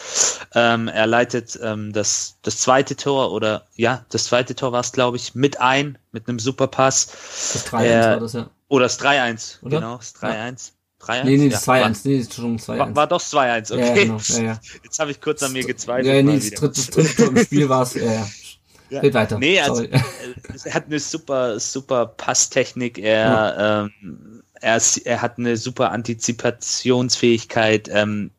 Ähm, 0.56 0.88
er 0.88 1.06
leitet 1.06 1.56
ähm, 1.62 1.92
das, 1.92 2.38
das 2.42 2.58
zweite 2.58 2.96
Tor 2.96 3.30
oder 3.30 3.68
ja, 3.76 4.04
das 4.10 4.24
zweite 4.24 4.56
Tor 4.56 4.72
war 4.72 4.80
es, 4.80 4.90
glaube 4.90 5.16
ich, 5.16 5.36
mit 5.36 5.60
ein, 5.60 5.96
mit 6.10 6.28
einem 6.28 6.40
Superpass. 6.40 7.06
Das 7.52 7.66
3-1 7.68 7.84
äh, 7.84 8.00
war 8.00 8.20
das, 8.20 8.32
ja. 8.32 8.50
Oder 8.66 8.84
das 8.86 9.00
3-1, 9.00 9.58
genau, 9.62 9.96
das 9.98 10.16
3-1. 10.16 10.72
Ja. 11.00 11.14
3-1? 11.22 11.24
Nee, 11.24 11.36
nee, 11.36 11.48
das 11.50 11.66
ja, 11.66 11.74
2-1. 11.74 12.00
Nee, 12.02 12.16
Entschuldigung, 12.16 12.58
2-1. 12.58 12.78
War, 12.78 12.96
war 12.96 13.06
doch 13.06 13.20
2-1, 13.20 13.72
okay. 13.72 13.86
Ja, 13.86 13.94
genau. 13.94 14.16
ja, 14.26 14.42
ja. 14.42 14.60
Jetzt 14.82 14.98
habe 14.98 15.12
ich 15.12 15.20
kurz 15.20 15.42
an 15.44 15.52
mir 15.52 15.64
gezweifelt. 15.64 16.06
Ja, 16.06 16.20
nee, 16.20 16.36
das 16.36 16.50
dritte, 16.50 16.90
dritte 16.90 17.14
Tor 17.14 17.28
im 17.28 17.44
Spiel 17.44 17.68
war 17.68 17.82
es, 17.84 17.94
ja, 17.94 18.12
ja. 18.12 18.28
Ja. 18.90 19.00
Red 19.00 19.14
weiter. 19.14 19.38
Nee, 19.38 19.60
also, 19.60 19.84
äh, 19.84 20.00
er 20.64 20.74
hat 20.74 20.86
eine 20.86 20.98
super, 20.98 21.60
super 21.60 22.06
Passtechnik. 22.06 22.98
Er, 22.98 23.24
ja. 23.24 23.82
ähm, 23.84 24.42
er, 24.60 24.82
er 25.04 25.22
hat 25.22 25.38
eine 25.38 25.56
super 25.56 25.92
Antizipationsfähigkeit. 25.92 27.88
Ähm, 27.92 28.30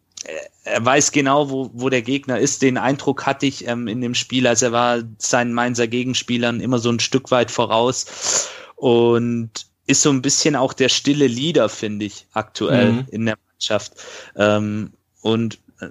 er 0.64 0.86
weiß 0.86 1.12
genau, 1.12 1.50
wo, 1.50 1.72
wo 1.74 1.90
der 1.90 2.02
Gegner 2.02 2.38
ist. 2.40 2.62
Den 2.62 2.78
Eindruck 2.78 3.26
hatte 3.26 3.46
ich 3.46 3.68
ähm, 3.68 3.88
in 3.88 4.02
dem 4.02 4.14
Spiel, 4.14 4.46
als 4.46 4.62
er 4.62 4.72
war 4.72 5.00
seinen 5.18 5.54
Mainzer 5.54 5.88
Gegenspielern 5.88 6.60
immer 6.60 6.80
so 6.80 6.90
ein 6.90 7.00
Stück 7.00 7.32
weit 7.32 7.50
voraus 7.50 8.50
und 8.76 9.50
ist 9.88 10.04
so 10.04 10.12
ein 10.12 10.22
bisschen 10.22 10.56
auch 10.56 10.74
der 10.74 10.90
stille 10.90 11.28
Leader, 11.28 11.70
finde 11.70 12.06
ich, 12.06 12.28
aktuell 12.34 12.92
mhm. 12.92 13.08
in 13.10 13.26
der 13.26 13.38
Mannschaft. 13.52 13.94
Ähm, 14.36 14.92
und 15.22 15.60
äh, 15.80 15.88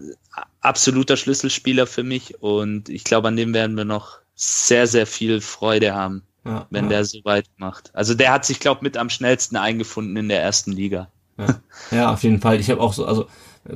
absoluter 0.60 1.16
Schlüsselspieler 1.16 1.86
für 1.86 2.04
mich 2.04 2.42
und 2.42 2.88
ich 2.88 3.04
glaube, 3.04 3.28
an 3.28 3.36
dem 3.36 3.52
werden 3.54 3.76
wir 3.76 3.84
noch 3.84 4.18
sehr, 4.42 4.86
sehr 4.86 5.06
viel 5.06 5.42
Freude 5.42 5.94
haben, 5.94 6.22
ja, 6.46 6.66
wenn 6.70 6.84
ja. 6.84 6.90
der 6.90 7.04
so 7.04 7.18
weit 7.24 7.44
macht. 7.58 7.94
Also 7.94 8.14
der 8.14 8.32
hat 8.32 8.46
sich, 8.46 8.58
glaube 8.58 8.80
mit 8.82 8.96
am 8.96 9.10
schnellsten 9.10 9.56
eingefunden 9.56 10.16
in 10.16 10.28
der 10.30 10.42
ersten 10.42 10.72
Liga. 10.72 11.08
Ja, 11.36 11.60
ja 11.90 12.12
auf 12.12 12.22
jeden 12.22 12.40
Fall. 12.40 12.58
Ich 12.58 12.70
habe 12.70 12.80
auch 12.80 12.94
so, 12.94 13.04
also 13.04 13.26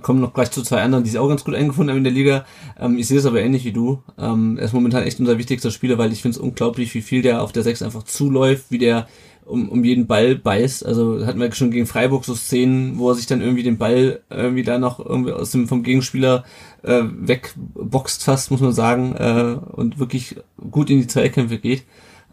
kommen 0.03 0.20
noch 0.20 0.33
gleich 0.33 0.51
zu 0.51 0.62
zwei 0.62 0.83
anderen, 0.83 1.05
die 1.05 1.11
sich 1.11 1.18
auch 1.18 1.29
ganz 1.29 1.44
gut 1.44 1.55
eingefunden 1.55 1.90
haben 1.90 1.99
in 1.99 2.05
der 2.05 2.12
Liga. 2.12 2.47
Ähm, 2.79 2.99
ich 2.99 3.07
sehe 3.07 3.18
es 3.18 3.27
aber 3.27 3.40
ähnlich 3.40 3.64
wie 3.64 3.73
du. 3.73 4.03
Ähm, 4.18 4.57
er 4.59 4.64
ist 4.64 4.73
momentan 4.73 5.03
echt 5.03 5.20
unser 5.20 5.38
wichtigster 5.38 5.70
Spieler, 5.70 5.99
weil 5.99 6.12
ich 6.12 6.23
finde 6.23 6.37
es 6.37 6.42
unglaublich, 6.42 6.94
wie 6.94 7.03
viel 7.03 7.23
der 7.23 7.42
auf 7.42 7.53
der 7.53 7.62
Sechs 7.62 7.83
einfach 7.83 8.05
zuläuft, 8.05 8.70
wie 8.70 8.79
der 8.79 9.07
um, 9.44 9.68
um 9.68 9.85
jeden 9.85 10.07
Ball 10.07 10.37
beißt. 10.37 10.87
Also 10.87 11.27
hatten 11.27 11.38
wir 11.38 11.53
schon 11.53 11.70
gegen 11.70 11.87
Freiburg 11.87 12.25
so 12.25 12.35
Szenen, 12.35 12.99
wo 12.99 13.11
er 13.11 13.14
sich 13.14 13.27
dann 13.27 13.42
irgendwie 13.42 13.62
den 13.62 13.79
Ball 13.79 14.20
irgendwie 14.31 14.62
da 14.62 14.79
noch 14.79 15.05
irgendwie 15.05 15.33
aus 15.33 15.51
dem 15.51 15.68
vom 15.68 15.83
Gegenspieler 15.83 16.44
äh, 16.83 17.03
wegboxt 17.05 18.25
fast, 18.25 18.51
muss 18.51 18.61
man 18.61 18.73
sagen, 18.73 19.14
äh, 19.16 19.59
und 19.73 19.99
wirklich 19.99 20.37
gut 20.70 20.90
in 20.90 21.01
die 21.01 21.07
Zweikämpfe 21.07 21.59
geht. 21.59 21.85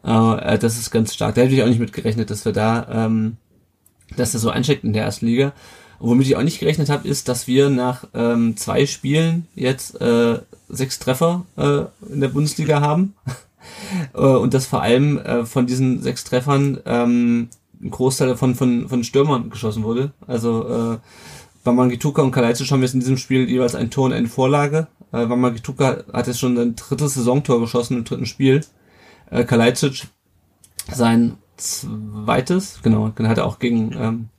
Äh, 0.04 0.58
das 0.58 0.78
ist 0.78 0.92
ganz 0.92 1.14
stark. 1.14 1.36
Da 1.36 1.42
hätte 1.42 1.54
ich 1.54 1.64
auch 1.64 1.68
nicht 1.68 1.80
mit 1.80 1.94
gerechnet, 1.94 2.30
dass 2.30 2.46
wir 2.46 2.54
da, 2.54 2.88
ähm, 2.90 3.38
dass 4.16 4.32
das 4.32 4.42
so 4.42 4.50
einsteckt 4.50 4.84
in 4.84 4.94
der 4.94 5.04
ersten 5.04 5.26
Liga. 5.26 5.54
Und 6.02 6.10
womit 6.10 6.26
ich 6.26 6.36
auch 6.36 6.42
nicht 6.42 6.60
gerechnet 6.60 6.90
habe, 6.90 7.08
ist, 7.08 7.28
dass 7.30 7.46
wir 7.46 7.70
nach 7.70 8.06
ähm, 8.16 8.58
zwei 8.58 8.88
Spielen 8.88 9.48
jetzt 9.54 10.02
äh, 10.02 10.40
sechs 10.68 10.98
Treffer 10.98 11.46
äh, 11.58 11.84
in 12.12 12.22
der 12.22 12.30
Bundesliga 12.30 12.82
haben. 12.82 13.14
Äh, 14.16 14.22
und 14.22 14.56
dass 14.56 14.66
vor 14.66 14.82
allem 14.82 15.20
äh, 15.20 15.46
von 15.46 15.68
diesen 15.68 16.02
sechs 16.02 16.24
Treffern 16.24 16.80
ähm, 16.86 17.50
ein 17.80 17.92
Großteil 17.92 18.30
davon 18.30 18.56
von, 18.56 18.90
von 18.90 19.04
Stürmern 19.04 19.52
geschossen 19.52 19.84
wurde. 19.84 20.14
Also 20.26 20.68
äh, 20.68 20.98
Bamangituka 21.64 22.24
und 22.24 22.32
Kalajdzic 22.32 22.72
haben 22.72 22.82
jetzt 22.82 22.96
in 22.96 23.02
diesem 23.02 23.18
Spiel 23.18 23.48
jeweils 23.48 23.76
ein 23.76 23.92
Tor 23.92 24.06
und 24.06 24.14
eine 24.14 24.28
Vorlage. 24.28 24.88
Äh, 25.12 25.28
Bamangituka 25.28 26.04
hat 26.12 26.26
jetzt 26.26 26.40
schon 26.40 26.56
sein 26.56 26.76
drittes 26.76 27.14
Saisontor 27.14 27.60
geschossen 27.60 27.98
im 27.98 28.04
dritten 28.04 28.26
Spiel. 28.26 28.62
Äh, 29.30 29.44
Kalajdzic 29.44 30.08
sein 30.92 31.38
zweites, 31.58 32.80
genau, 32.82 33.10
den 33.10 33.28
hat 33.28 33.38
er 33.38 33.46
auch 33.46 33.60
gegen, 33.60 33.94
ähm, 33.94 34.30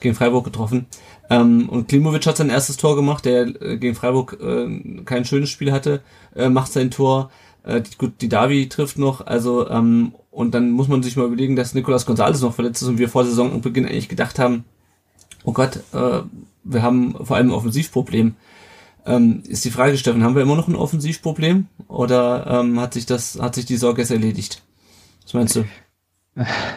gegen 0.00 0.14
Freiburg 0.14 0.44
getroffen. 0.44 0.86
Ähm, 1.30 1.68
und 1.68 1.88
Klimovic 1.88 2.26
hat 2.26 2.36
sein 2.36 2.50
erstes 2.50 2.76
Tor 2.76 2.96
gemacht, 2.96 3.24
der 3.24 3.62
äh, 3.62 3.78
gegen 3.78 3.94
Freiburg 3.94 4.38
äh, 4.40 5.02
kein 5.04 5.24
schönes 5.24 5.50
Spiel 5.50 5.72
hatte, 5.72 6.02
äh, 6.34 6.48
macht 6.48 6.72
sein 6.72 6.90
Tor. 6.90 7.30
Äh, 7.64 7.82
gut, 7.98 8.20
die 8.20 8.28
Davi 8.28 8.68
trifft 8.68 8.98
noch, 8.98 9.26
also 9.26 9.68
ähm, 9.68 10.14
und 10.30 10.52
dann 10.52 10.70
muss 10.70 10.88
man 10.88 11.02
sich 11.02 11.16
mal 11.16 11.26
überlegen, 11.26 11.56
dass 11.56 11.74
Nicolas 11.74 12.06
Gonzalez 12.06 12.40
noch 12.40 12.54
verletzt 12.54 12.82
ist 12.82 12.88
und 12.88 12.98
wir 12.98 13.08
vor 13.08 13.24
Saisonbeginn 13.24 13.86
eigentlich 13.86 14.08
gedacht 14.08 14.38
haben, 14.38 14.64
oh 15.44 15.52
Gott, 15.52 15.76
äh, 15.92 16.22
wir 16.64 16.82
haben 16.82 17.14
vor 17.24 17.36
allem 17.36 17.48
ein 17.48 17.54
Offensivproblem. 17.54 18.34
Ähm, 19.06 19.42
ist 19.46 19.64
die 19.64 19.70
Frage, 19.70 19.96
Steffen, 19.96 20.24
haben 20.24 20.34
wir 20.34 20.42
immer 20.42 20.56
noch 20.56 20.68
ein 20.68 20.74
Offensivproblem 20.74 21.68
oder 21.88 22.46
ähm, 22.48 22.80
hat 22.80 22.94
sich 22.94 23.06
das, 23.06 23.38
hat 23.40 23.54
sich 23.54 23.66
die 23.66 23.76
Sorge 23.76 24.02
erledigt? 24.02 24.62
Was 25.22 25.34
meinst 25.34 25.56
du? 25.56 25.64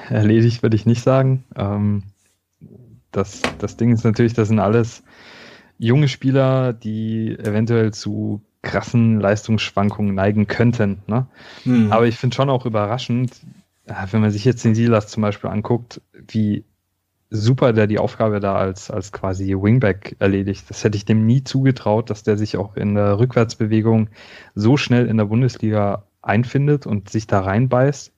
Erledigt 0.10 0.62
würde 0.62 0.76
ich 0.76 0.86
nicht 0.86 1.04
sagen. 1.04 1.44
Ähm, 1.56 2.04
das, 3.18 3.42
das 3.60 3.78
Ding 3.78 3.92
ist 3.92 4.04
natürlich, 4.04 4.34
das 4.34 4.48
sind 4.48 4.60
alles 4.60 5.04
junge 5.78 6.08
Spieler, 6.08 6.74
die 6.74 7.38
eventuell 7.38 7.94
zu 7.94 8.42
krassen 8.62 9.20
Leistungsschwankungen 9.20 10.16
neigen 10.16 10.48
könnten. 10.48 11.04
Ne? 11.08 11.28
Hm. 11.64 11.92
Aber 11.92 12.08
ich 12.08 12.18
finde 12.18 12.36
schon 12.36 12.50
auch 12.50 12.66
überraschend, 12.66 13.40
wenn 14.12 14.22
man 14.22 14.32
sich 14.32 14.44
jetzt 14.44 14.66
den 14.66 14.76
Silas 14.76 15.08
zum 15.08 15.22
Beispiel 15.22 15.50
anguckt, 15.50 16.02
wie 16.28 16.66
super 17.30 17.74
der 17.74 17.88
die 17.88 18.00
Aufgabe 18.00 18.40
da 18.40 18.56
als, 18.56 18.90
als 18.90 19.12
quasi 19.12 19.54
Wingback 19.54 20.16
erledigt. 20.20 20.66
Das 20.70 20.84
hätte 20.84 20.98
ich 20.98 21.06
dem 21.06 21.26
nie 21.26 21.44
zugetraut, 21.44 22.10
dass 22.10 22.24
der 22.24 22.38
sich 22.38 22.58
auch 22.58 22.76
in 22.76 22.96
der 22.96 23.20
Rückwärtsbewegung 23.20 24.10
so 24.56 24.78
schnell 24.78 25.08
in 25.08 25.18
der 25.18 25.26
Bundesliga 25.26 26.06
einfindet 26.22 26.86
und 26.86 27.10
sich 27.10 27.28
da 27.28 27.42
reinbeißt, 27.42 28.14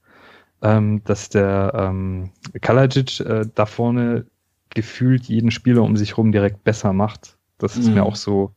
ähm, 0.62 1.03
dass 1.05 1.29
der 1.29 1.71
ähm, 1.75 2.31
Kalajic 2.62 3.19
äh, 3.21 3.45
da 3.53 3.65
vorne 3.65 4.25
gefühlt 4.69 5.25
jeden 5.25 5.51
Spieler 5.51 5.84
um 5.84 5.97
sich 5.97 6.17
rum 6.17 6.32
direkt 6.32 6.63
besser 6.63 6.93
macht. 6.93 7.38
Das 7.58 7.77
ist 7.77 7.88
mhm. 7.88 7.95
mir 7.95 8.03
auch 8.03 8.15
so 8.15 8.51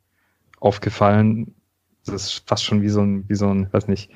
aufgefallen. 0.61 1.55
Das 2.05 2.15
ist 2.15 2.43
fast 2.47 2.65
schon 2.65 2.83
wie 2.83 2.89
so 2.89 3.01
ein, 3.01 3.29
wie 3.29 3.35
so 3.35 3.49
ein, 3.49 3.69
weiß 3.73 3.89
nicht, 3.89 4.11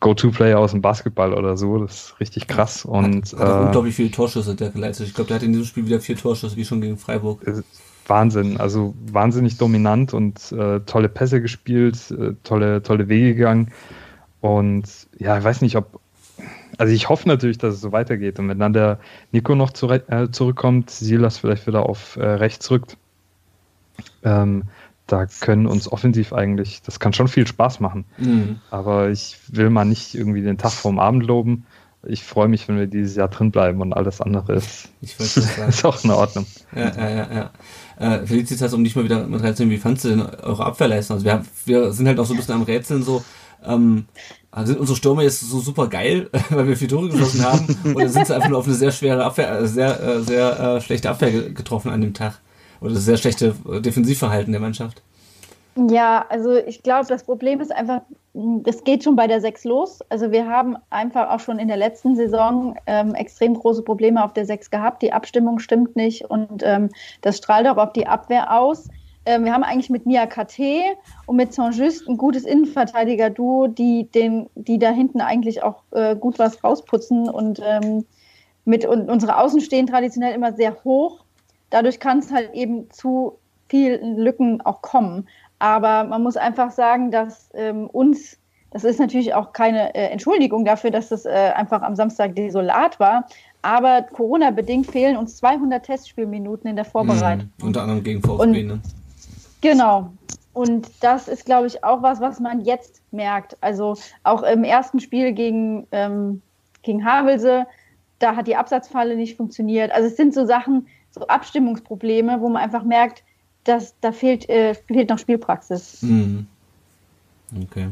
Go-To-Player 0.00 0.58
aus 0.58 0.72
dem 0.72 0.82
Basketball 0.82 1.34
oder 1.34 1.56
so. 1.56 1.78
Das 1.78 1.94
ist 1.94 2.20
richtig 2.20 2.46
krass. 2.46 2.84
Und, 2.84 3.32
hat, 3.32 3.40
hat 3.40 3.62
äh, 3.62 3.66
unglaublich 3.66 3.94
viele 3.94 4.10
Torschüsse 4.10 4.54
der 4.54 4.70
geleitet. 4.70 5.06
Ich 5.06 5.14
glaube, 5.14 5.28
der 5.28 5.36
hat 5.36 5.42
in 5.42 5.52
diesem 5.52 5.66
Spiel 5.66 5.86
wieder 5.86 6.00
vier 6.00 6.16
Torschüsse, 6.16 6.56
wie 6.56 6.64
schon 6.64 6.80
gegen 6.80 6.98
Freiburg. 6.98 7.42
Wahnsinn, 8.06 8.58
also 8.58 8.94
wahnsinnig 9.10 9.56
dominant 9.56 10.12
und 10.12 10.52
äh, 10.52 10.80
tolle 10.80 11.08
Pässe 11.08 11.40
gespielt, 11.40 12.10
äh, 12.10 12.34
tolle, 12.42 12.82
tolle 12.82 13.08
Wege 13.08 13.34
gegangen. 13.34 13.72
Und 14.40 14.84
ja, 15.18 15.38
ich 15.38 15.44
weiß 15.44 15.62
nicht, 15.62 15.76
ob, 15.76 16.00
also 16.78 16.92
ich 16.92 17.08
hoffe 17.08 17.28
natürlich, 17.28 17.58
dass 17.58 17.74
es 17.74 17.80
so 17.80 17.92
weitergeht. 17.92 18.38
Und 18.38 18.48
wenn 18.48 18.58
dann 18.58 18.72
der 18.72 18.98
Nico 19.32 19.54
noch 19.54 19.72
zu, 19.72 19.90
äh, 19.90 20.30
zurückkommt, 20.30 20.90
Silas 20.90 21.38
vielleicht 21.38 21.66
wieder 21.66 21.88
auf 21.88 22.16
äh, 22.16 22.24
rechts 22.24 22.70
rückt, 22.70 22.96
ähm, 24.22 24.64
da 25.06 25.26
können 25.26 25.66
uns 25.66 25.90
offensiv 25.90 26.32
eigentlich, 26.32 26.82
das 26.82 26.98
kann 26.98 27.12
schon 27.12 27.28
viel 27.28 27.46
Spaß 27.46 27.80
machen. 27.80 28.04
Mhm. 28.18 28.60
Aber 28.70 29.10
ich 29.10 29.38
will 29.48 29.70
mal 29.70 29.84
nicht 29.84 30.14
irgendwie 30.14 30.42
den 30.42 30.58
Tag 30.58 30.72
vorm 30.72 30.98
Abend 30.98 31.24
loben. 31.26 31.66
Ich 32.06 32.22
freue 32.22 32.48
mich, 32.48 32.68
wenn 32.68 32.78
wir 32.78 32.86
dieses 32.86 33.16
Jahr 33.16 33.28
drin 33.28 33.50
bleiben 33.50 33.80
und 33.80 33.92
alles 33.92 34.20
andere 34.20 34.54
ist, 34.54 34.90
ist 35.00 35.84
auch 35.84 36.04
in 36.04 36.10
Ordnung. 36.10 36.46
Ja, 36.74 36.92
ja, 36.96 37.10
ja. 37.10 37.28
ja. 37.32 37.50
Äh, 37.96 38.26
Felicitas, 38.26 38.74
um 38.74 38.84
dich 38.84 38.96
mal 38.96 39.04
wieder 39.04 39.26
mit 39.26 39.42
reinzunehmen, 39.42 39.76
wie 39.76 39.80
fandst 39.80 40.04
du 40.04 40.08
denn 40.08 40.20
eure 40.20 40.64
Abwehrleistung? 40.66 41.16
Also 41.16 41.26
wir, 41.26 41.42
wir 41.64 41.92
sind 41.92 42.06
halt 42.06 42.18
auch 42.18 42.26
so 42.26 42.34
ein 42.34 42.36
bisschen 42.36 42.54
am 42.54 42.62
Rätseln 42.62 43.02
so, 43.02 43.22
ähm, 43.64 44.06
sind 44.62 44.78
unsere 44.78 44.96
Stürmer 44.96 45.22
jetzt 45.22 45.40
so 45.40 45.58
super 45.58 45.88
geil, 45.88 46.30
weil 46.50 46.68
wir 46.68 46.76
vier 46.76 46.88
Tore 46.88 47.08
geschossen 47.08 47.44
haben, 47.44 47.94
oder 47.94 48.08
sind 48.08 48.26
sie 48.26 48.34
einfach 48.34 48.48
nur 48.48 48.58
auf 48.58 48.66
eine 48.66 48.74
sehr 48.74 48.92
schwere 48.92 49.24
Abwehr, 49.24 49.58
äh, 49.58 49.66
sehr, 49.66 50.00
äh, 50.00 50.20
sehr 50.20 50.60
äh, 50.60 50.80
schlechte 50.80 51.10
Abwehr 51.10 51.50
getroffen 51.50 51.90
an 51.90 52.00
dem 52.00 52.14
Tag? 52.14 52.40
Oder 52.80 52.96
sehr 52.96 53.16
schlechte 53.16 53.54
Defensivverhalten 53.80 54.52
der 54.52 54.60
Mannschaft? 54.60 55.02
Ja, 55.76 56.24
also 56.28 56.54
ich 56.54 56.82
glaube, 56.82 57.06
das 57.08 57.24
Problem 57.24 57.60
ist 57.60 57.72
einfach, 57.72 58.02
das 58.32 58.84
geht 58.84 59.02
schon 59.02 59.16
bei 59.16 59.26
der 59.26 59.40
6 59.40 59.64
los. 59.64 60.00
Also 60.08 60.30
wir 60.30 60.46
haben 60.46 60.76
einfach 60.90 61.30
auch 61.30 61.40
schon 61.40 61.58
in 61.58 61.66
der 61.66 61.76
letzten 61.76 62.14
Saison 62.14 62.76
ähm, 62.86 63.14
extrem 63.14 63.54
große 63.54 63.82
Probleme 63.82 64.24
auf 64.24 64.32
der 64.34 64.46
6 64.46 64.70
gehabt. 64.70 65.02
Die 65.02 65.12
Abstimmung 65.12 65.58
stimmt 65.58 65.96
nicht 65.96 66.24
und 66.26 66.62
ähm, 66.62 66.90
das 67.22 67.38
strahlt 67.38 67.66
auch 67.66 67.76
auf 67.76 67.92
die 67.92 68.06
Abwehr 68.06 68.56
aus. 68.56 68.88
Ähm, 69.26 69.44
wir 69.44 69.52
haben 69.52 69.64
eigentlich 69.64 69.90
mit 69.90 70.06
Mia 70.06 70.26
KT 70.26 70.60
und 71.26 71.36
mit 71.36 71.54
Saint-Just 71.54 72.08
ein 72.08 72.16
gutes 72.16 72.44
Innenverteidiger-Duo, 72.44 73.68
die, 73.68 74.08
die 74.54 74.78
da 74.78 74.90
hinten 74.90 75.20
eigentlich 75.20 75.62
auch 75.62 75.82
äh, 75.92 76.14
gut 76.14 76.38
was 76.38 76.62
rausputzen 76.62 77.28
und 77.28 77.60
ähm, 77.64 78.04
mit 78.64 78.86
und 78.86 79.10
unsere 79.10 79.38
Außen 79.38 79.60
stehen 79.60 79.86
traditionell 79.86 80.34
immer 80.34 80.52
sehr 80.52 80.76
hoch. 80.84 81.24
Dadurch 81.70 82.00
kann 82.00 82.18
es 82.18 82.32
halt 82.32 82.54
eben 82.54 82.90
zu 82.90 83.38
vielen 83.68 84.16
Lücken 84.18 84.60
auch 84.60 84.82
kommen. 84.82 85.28
Aber 85.58 86.04
man 86.04 86.22
muss 86.22 86.36
einfach 86.36 86.70
sagen, 86.70 87.10
dass 87.10 87.48
ähm, 87.54 87.86
uns, 87.86 88.38
das 88.70 88.84
ist 88.84 89.00
natürlich 89.00 89.34
auch 89.34 89.52
keine 89.52 89.94
äh, 89.94 90.08
Entschuldigung 90.08 90.64
dafür, 90.64 90.90
dass 90.90 91.10
es 91.10 91.24
äh, 91.24 91.52
einfach 91.54 91.82
am 91.82 91.96
Samstag 91.96 92.36
desolat 92.36 93.00
war, 93.00 93.26
aber 93.62 94.02
Corona-bedingt 94.02 94.86
fehlen 94.86 95.16
uns 95.16 95.36
200 95.38 95.84
Testspielminuten 95.84 96.68
in 96.68 96.76
der 96.76 96.84
Vorbereitung. 96.84 97.50
Mhm, 97.58 97.66
unter 97.66 97.82
anderem 97.82 98.04
gegen 98.04 98.20
VfB, 98.20 98.42
Und, 98.42 98.52
ne? 98.52 98.80
Genau. 99.64 100.12
Und 100.52 100.90
das 101.00 101.26
ist, 101.26 101.46
glaube 101.46 101.66
ich, 101.66 101.82
auch 101.82 102.02
was, 102.02 102.20
was 102.20 102.38
man 102.38 102.64
jetzt 102.64 103.00
merkt. 103.10 103.56
Also 103.62 103.96
auch 104.22 104.42
im 104.42 104.62
ersten 104.62 105.00
Spiel 105.00 105.32
gegen, 105.32 105.86
ähm, 105.90 106.42
gegen 106.82 107.04
Havelse, 107.04 107.66
da 108.18 108.36
hat 108.36 108.46
die 108.46 108.56
Absatzfalle 108.56 109.16
nicht 109.16 109.38
funktioniert. 109.38 109.90
Also 109.90 110.08
es 110.08 110.16
sind 110.16 110.34
so 110.34 110.44
Sachen, 110.44 110.86
so 111.10 111.26
Abstimmungsprobleme, 111.26 112.40
wo 112.40 112.50
man 112.50 112.62
einfach 112.62 112.84
merkt, 112.84 113.24
dass 113.64 113.94
da 114.02 114.12
fehlt, 114.12 114.48
äh, 114.50 114.74
fehlt 114.74 115.08
noch 115.08 115.18
Spielpraxis. 115.18 116.02
Mhm. 116.02 116.46
Okay. 117.62 117.88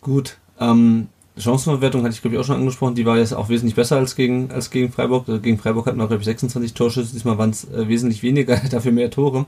Gut. 0.00 0.38
Ähm, 0.58 1.08
Chancenverwertung 1.36 2.02
hatte 2.02 2.14
ich, 2.14 2.20
glaube 2.20 2.34
ich, 2.34 2.40
auch 2.40 2.44
schon 2.44 2.56
angesprochen. 2.56 2.96
Die 2.96 3.06
war 3.06 3.16
jetzt 3.16 3.32
auch 3.32 3.48
wesentlich 3.48 3.76
besser 3.76 3.96
als 3.96 4.16
gegen, 4.16 4.50
als 4.50 4.70
gegen 4.70 4.90
Freiburg. 4.90 5.28
Also 5.28 5.40
gegen 5.40 5.58
Freiburg 5.58 5.86
hatten 5.86 5.98
wir, 5.98 6.08
glaube 6.08 6.20
ich, 6.20 6.26
26 6.26 6.74
Torschüsse. 6.74 7.12
Diesmal 7.12 7.38
waren 7.38 7.50
es 7.50 7.70
äh, 7.70 7.88
wesentlich 7.88 8.24
weniger, 8.24 8.56
dafür 8.70 8.90
mehr 8.90 9.10
Tore. 9.10 9.46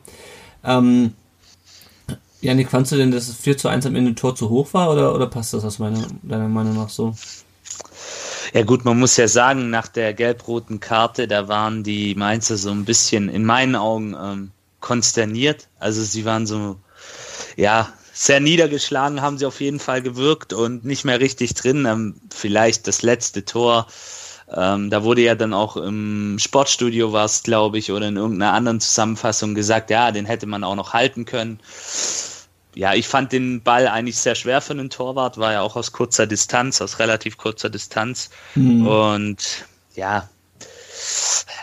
Ähm, 0.64 1.14
Janik, 2.40 2.70
fandst 2.70 2.92
du 2.92 2.96
denn, 2.96 3.11
dass 3.11 3.29
es 3.29 3.37
4 3.37 3.59
zu 3.59 3.68
1 3.68 3.87
am 3.87 3.96
Ende 3.96 4.14
Tor 4.14 4.35
zu 4.35 4.49
hoch 4.49 4.73
war 4.73 4.90
oder, 4.90 5.14
oder 5.14 5.27
passt 5.27 5.53
das 5.53 5.64
aus 5.64 5.79
meiner, 5.79 6.07
deiner 6.23 6.49
Meinung 6.49 6.75
nach 6.75 6.88
so? 6.88 7.14
Ja 8.53 8.62
gut, 8.62 8.85
man 8.85 8.99
muss 8.99 9.16
ja 9.16 9.29
sagen, 9.29 9.70
nach 9.70 9.88
der 9.88 10.14
gelb-roten 10.14 10.81
Karte, 10.81 11.29
da 11.29 11.49
waren 11.49 11.85
die 11.85 12.14
Mainzer 12.14 12.57
so 12.57 12.70
ein 12.70 12.85
bisschen 12.85 13.29
in 13.29 13.44
meinen 13.44 13.77
Augen 13.77 14.16
ähm, 14.20 14.51
konsterniert. 14.81 15.68
Also 15.79 16.03
sie 16.03 16.25
waren 16.25 16.46
so, 16.46 16.77
ja, 17.57 17.92
sehr 18.12 18.40
niedergeschlagen 18.40 19.23
haben 19.23 19.38
sie 19.38 19.46
auf 19.46 19.61
jeden 19.61 19.81
Fall 19.81 20.03
gewirkt 20.03 20.53
und 20.53 20.85
nicht 20.85 21.05
mehr 21.05 21.20
richtig 21.20 21.55
drin. 21.55 21.87
Ähm, 21.87 22.20
vielleicht 22.31 22.87
das 22.87 23.03
letzte 23.03 23.44
Tor. 23.44 23.87
Ähm, 24.52 24.90
da 24.90 25.04
wurde 25.04 25.22
ja 25.22 25.34
dann 25.34 25.54
auch 25.54 25.76
im 25.76 26.38
Sportstudio 26.38 27.12
war 27.12 27.24
es, 27.24 27.42
glaube 27.42 27.78
ich, 27.78 27.92
oder 27.92 28.08
in 28.08 28.16
irgendeiner 28.16 28.52
anderen 28.52 28.80
Zusammenfassung 28.80 29.54
gesagt, 29.54 29.90
ja, 29.90 30.10
den 30.10 30.26
hätte 30.26 30.46
man 30.46 30.64
auch 30.64 30.74
noch 30.74 30.92
halten 30.92 31.24
können. 31.24 31.60
Ja, 32.74 32.94
ich 32.94 33.08
fand 33.08 33.32
den 33.32 33.62
Ball 33.62 33.88
eigentlich 33.88 34.16
sehr 34.16 34.34
schwer 34.34 34.60
für 34.60 34.72
einen 34.72 34.90
Torwart, 34.90 35.38
war 35.38 35.52
ja 35.52 35.60
auch 35.62 35.76
aus 35.76 35.92
kurzer 35.92 36.26
Distanz, 36.26 36.80
aus 36.80 36.98
relativ 36.98 37.36
kurzer 37.36 37.70
Distanz. 37.70 38.30
Mhm. 38.54 38.86
Und 38.86 39.66
ja, 39.94 40.28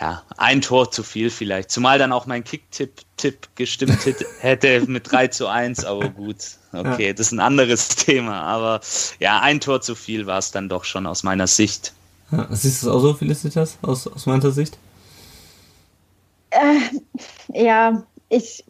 ja, 0.00 0.22
ein 0.36 0.60
Tor 0.60 0.90
zu 0.90 1.02
viel 1.02 1.30
vielleicht. 1.30 1.70
Zumal 1.70 1.98
dann 1.98 2.12
auch 2.12 2.26
mein 2.26 2.44
Kick-Tipp 2.44 3.48
gestimmt 3.54 3.98
hätte 4.40 4.80
mit 4.86 5.10
3 5.10 5.28
zu 5.28 5.46
1, 5.48 5.84
aber 5.84 6.08
gut. 6.08 6.36
Okay, 6.72 7.12
das 7.12 7.28
ist 7.28 7.32
ein 7.32 7.40
anderes 7.40 7.88
Thema. 7.96 8.42
Aber 8.42 8.80
ja, 9.18 9.40
ein 9.40 9.60
Tor 9.60 9.80
zu 9.80 9.94
viel 9.94 10.26
war 10.26 10.38
es 10.38 10.50
dann 10.50 10.68
doch 10.68 10.84
schon 10.84 11.06
aus 11.06 11.22
meiner 11.22 11.46
Sicht. 11.46 11.92
Ja, 12.30 12.46
siehst 12.50 12.82
du 12.82 12.88
es 12.88 12.94
auch 12.94 13.00
so, 13.00 13.14
Felicitas, 13.14 13.78
aus, 13.82 14.06
aus 14.06 14.26
meiner 14.26 14.50
Sicht? 14.50 14.78
Äh, 16.50 16.78
ja, 17.52 18.02
ich, 18.28 18.64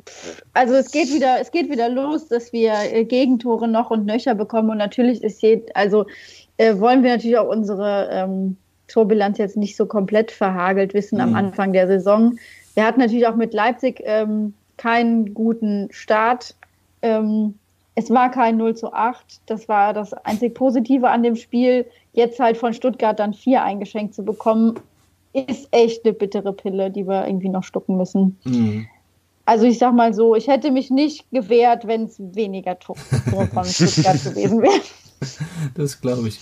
also 0.54 0.74
es 0.74 0.90
geht 0.90 1.12
wieder, 1.12 1.40
es 1.40 1.50
geht 1.50 1.70
wieder 1.70 1.88
los, 1.88 2.28
dass 2.28 2.52
wir 2.52 2.74
äh, 2.92 3.04
Gegentore 3.04 3.66
noch 3.66 3.90
und 3.90 4.06
nöcher 4.06 4.34
bekommen 4.34 4.70
und 4.70 4.78
natürlich 4.78 5.22
ist 5.22 5.42
je, 5.42 5.62
also 5.74 6.06
äh, 6.58 6.78
wollen 6.78 7.02
wir 7.02 7.10
natürlich 7.10 7.38
auch 7.38 7.48
unsere 7.48 8.08
ähm, 8.12 8.56
Torbilanz 8.86 9.38
jetzt 9.38 9.56
nicht 9.56 9.76
so 9.76 9.86
komplett 9.86 10.30
verhagelt 10.30 10.94
wissen 10.94 11.16
mhm. 11.16 11.22
am 11.22 11.34
Anfang 11.34 11.72
der 11.72 11.86
Saison. 11.86 12.38
Wir 12.74 12.84
hatten 12.84 13.00
natürlich 13.00 13.26
auch 13.26 13.36
mit 13.36 13.52
Leipzig 13.52 14.00
ähm, 14.04 14.54
keinen 14.76 15.34
guten 15.34 15.88
Start. 15.90 16.54
Ähm, 17.02 17.54
es 17.98 18.10
war 18.10 18.30
kein 18.30 18.56
0 18.56 18.76
zu 18.76 18.92
8. 18.92 19.40
Das 19.46 19.68
war 19.68 19.92
das 19.92 20.14
einzig 20.14 20.54
Positive 20.54 21.10
an 21.10 21.24
dem 21.24 21.34
Spiel. 21.34 21.84
Jetzt 22.12 22.38
halt 22.38 22.56
von 22.56 22.72
Stuttgart 22.72 23.18
dann 23.18 23.34
vier 23.34 23.64
eingeschenkt 23.64 24.14
zu 24.14 24.24
bekommen, 24.24 24.78
ist 25.32 25.66
echt 25.72 26.04
eine 26.04 26.14
bittere 26.14 26.52
Pille, 26.52 26.92
die 26.92 27.08
wir 27.08 27.26
irgendwie 27.26 27.48
noch 27.48 27.64
stucken 27.64 27.96
müssen. 27.96 28.38
Mhm. 28.44 28.86
Also 29.46 29.66
ich 29.66 29.78
sag 29.78 29.94
mal 29.94 30.14
so, 30.14 30.36
ich 30.36 30.46
hätte 30.46 30.70
mich 30.70 30.90
nicht 30.90 31.28
gewehrt, 31.32 31.88
wenn 31.88 32.04
es 32.04 32.20
weniger 32.20 32.78
Tore 32.78 32.98
von 33.52 33.64
Stuttgart 33.64 34.22
gewesen 34.22 34.62
wäre. 34.62 34.80
Das 35.74 36.00
glaube 36.00 36.28
ich. 36.28 36.38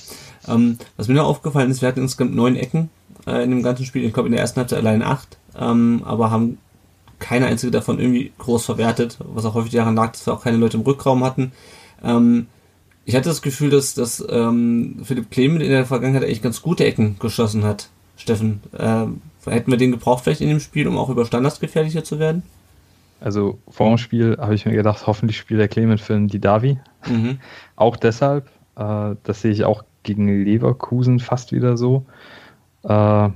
Ähm, 0.49 0.77
was 0.99 1.09
mir 1.09 1.15
noch 1.15 1.27
aufgefallen 1.27 1.71
ist, 1.71 1.81
wir 1.81 1.89
hatten 1.89 2.03
insgesamt 2.03 2.35
neun 2.35 2.57
Ecken 2.57 2.91
äh, 3.27 3.43
in 3.43 3.51
dem 3.51 3.63
ganzen 3.63 3.87
Spiel. 3.87 4.05
Ich 4.05 4.13
glaube, 4.13 4.29
in 4.29 4.33
der 4.33 4.43
ersten 4.43 4.61
Halbzeit 4.61 4.81
allein 4.81 5.03
acht, 5.03 5.39
ähm, 5.59 6.03
aber 6.05 6.31
haben 6.31 6.59
keine 7.19 7.47
einzige 7.47 7.71
davon 7.71 7.99
irgendwie 7.99 8.33
groß 8.39 8.65
verwertet, 8.65 9.19
was 9.21 9.45
auch 9.45 9.55
häufig 9.55 9.73
daran 9.73 9.97
lag, 9.97 10.13
dass 10.13 10.27
wir 10.27 10.35
auch 10.35 10.43
keine 10.43 10.57
Leute 10.59 10.77
im 10.77 10.83
Rückraum 10.83 11.25
hatten. 11.25 11.53
Ähm, 12.03 12.47
ich 13.05 13.15
hatte 13.15 13.29
das 13.29 13.43
Gefühl, 13.43 13.71
dass, 13.71 13.95
dass 13.95 14.25
ähm, 14.29 15.01
Philipp 15.05 15.31
Clement 15.31 15.63
in 15.63 15.71
der 15.71 15.87
Vergangenheit 15.87 16.25
eigentlich 16.25 16.43
ganz 16.43 16.61
gute 16.61 16.85
Ecken 16.85 17.17
geschossen 17.19 17.65
hat. 17.65 17.89
Steffen, 18.17 18.63
äh, 18.77 19.07
hätten 19.51 19.71
wir 19.71 19.79
den 19.79 19.93
gebraucht 19.93 20.25
vielleicht 20.25 20.41
in 20.41 20.49
dem 20.49 20.61
Spiel, 20.61 20.89
um 20.89 20.99
auch 20.99 21.09
über 21.09 21.25
Standards 21.25 21.61
gefährlicher 21.61 22.03
zu 22.03 22.19
werden? 22.19 22.43
Also 23.21 23.59
vor 23.69 23.89
dem 23.89 23.99
Spiel 23.99 24.37
habe 24.39 24.55
ich 24.55 24.67
mir 24.67 24.75
gedacht, 24.75 25.07
hoffentlich 25.07 25.39
spielt 25.39 25.61
der 25.61 25.69
Clement 25.69 26.01
für 26.01 26.15
den 26.15 26.29
Didavi. 26.29 26.79
Mhm. 27.09 27.39
auch 27.77 27.97
deshalb, 27.97 28.49
äh, 28.77 29.15
das 29.23 29.41
sehe 29.41 29.53
ich 29.53 29.65
auch 29.65 29.85
gegen 30.03 30.45
Leverkusen 30.45 31.21
fast 31.21 31.53
wieder 31.53 31.77
so. 31.77 32.05
Äh, 32.83 33.31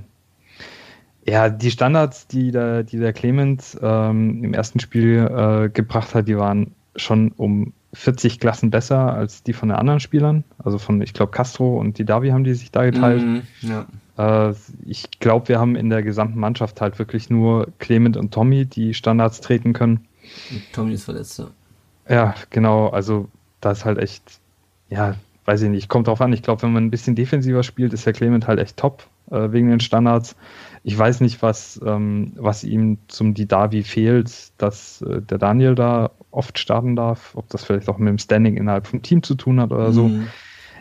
ja, 1.27 1.49
die 1.49 1.71
Standards, 1.71 2.27
die 2.27 2.51
der, 2.51 2.83
die 2.83 2.99
der 2.99 3.13
Clemens 3.13 3.79
ähm, 3.81 4.45
im 4.45 4.55
ersten 4.55 4.81
Spiel 4.81 5.19
äh, 5.19 5.69
gebracht 5.69 6.15
hat, 6.15 6.29
die 6.29 6.37
waren 6.37 6.75
schon 6.97 7.33
um 7.37 7.73
40 7.93 8.39
Klassen 8.39 8.71
besser 8.71 9.13
als 9.13 9.43
die 9.43 9.53
von 9.53 9.69
den 9.69 9.79
anderen 9.79 10.01
Spielern. 10.01 10.45
Also 10.59 10.79
von, 10.79 11.03
ich 11.03 11.13
glaube, 11.13 11.33
Castro 11.33 11.79
und 11.79 11.99
die 11.99 12.05
Davi 12.05 12.31
haben 12.31 12.45
die 12.45 12.55
sich 12.55 12.71
da 12.71 12.85
geteilt. 12.85 13.23
Mhm, 13.23 13.43
ja. 13.63 13.87
äh, 14.49 14.55
ich 14.87 15.11
glaube, 15.19 15.49
wir 15.49 15.59
haben 15.59 15.77
in 15.77 15.91
der 15.91 16.03
gesamten 16.03 16.39
Mannschaft 16.39 16.81
halt 16.81 16.99
wirklich 16.99 17.31
nur 17.31 17.69
Clement 17.79 18.17
und 18.17 18.33
Tommy, 18.33 18.65
die 18.65 18.95
Standards 18.95 19.41
treten 19.41 19.73
können. 19.73 20.07
Tommy 20.73 20.95
ist 20.95 21.05
verletzt, 21.05 21.39
ja. 21.39 21.47
Ja, 22.09 22.35
genau. 22.51 22.89
Also 22.89 23.29
da 23.61 23.73
ist 23.73 23.85
halt 23.85 23.99
echt, 23.99 24.23
ja, 24.89 25.15
weiß 25.45 25.63
ich 25.63 25.71
nicht, 25.71 25.89
kommt 25.89 26.07
drauf 26.07 26.21
an. 26.21 26.33
Ich 26.33 26.43
glaube, 26.43 26.63
wenn 26.63 26.73
man 26.73 26.85
ein 26.85 26.91
bisschen 26.91 27.15
defensiver 27.17 27.63
spielt, 27.63 27.93
ist 27.93 28.07
der 28.07 28.13
Clement 28.13 28.47
halt 28.47 28.61
echt 28.61 28.77
top 28.77 29.05
äh, 29.31 29.53
wegen 29.53 29.69
den 29.69 29.81
Standards. 29.81 30.37
Ich 30.83 30.97
weiß 30.97 31.21
nicht, 31.21 31.43
was, 31.43 31.79
ähm, 31.85 32.33
was 32.37 32.65
ihm 32.65 32.99
zum 33.09 33.35
Didavi 33.35 33.83
fehlt, 33.83 34.53
dass 34.59 35.03
äh, 35.03 35.21
der 35.21 35.39
Daniel 35.39 35.75
da 35.75 36.13
oft 36.31 36.59
starten 36.59 36.97
darf, 36.97 37.33
ob 37.35 37.49
das 37.51 37.65
vielleicht 37.65 37.89
auch 37.89 37.99
mit 37.99 38.09
dem 38.09 38.19
Standing 38.19 38.57
innerhalb 38.57 38.87
vom 38.87 39.03
Team 39.03 39.23
zu 39.23 39.35
tun 39.35 39.61
hat 39.61 39.73
oder 39.73 39.93
so. 39.93 40.09
Mhm. 40.09 40.29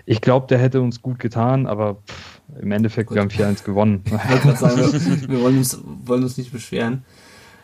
Ich 0.06 0.22
glaube, 0.22 0.48
der 0.48 0.58
hätte 0.58 0.82
uns 0.82 1.02
gut 1.02 1.20
getan, 1.20 1.68
aber 1.68 1.96
pff, 2.08 2.42
im 2.62 2.72
Endeffekt, 2.72 3.10
Gut. 3.10 3.16
wir 3.16 3.22
haben 3.22 3.56
4-1 3.56 3.64
gewonnen. 3.64 4.04
sagen, 4.56 4.78
wir, 5.28 5.42
wollen, 5.42 5.58
uns, 5.58 5.80
wollen 6.06 6.24
uns 6.24 6.38
nicht 6.38 6.52
beschweren. 6.52 7.04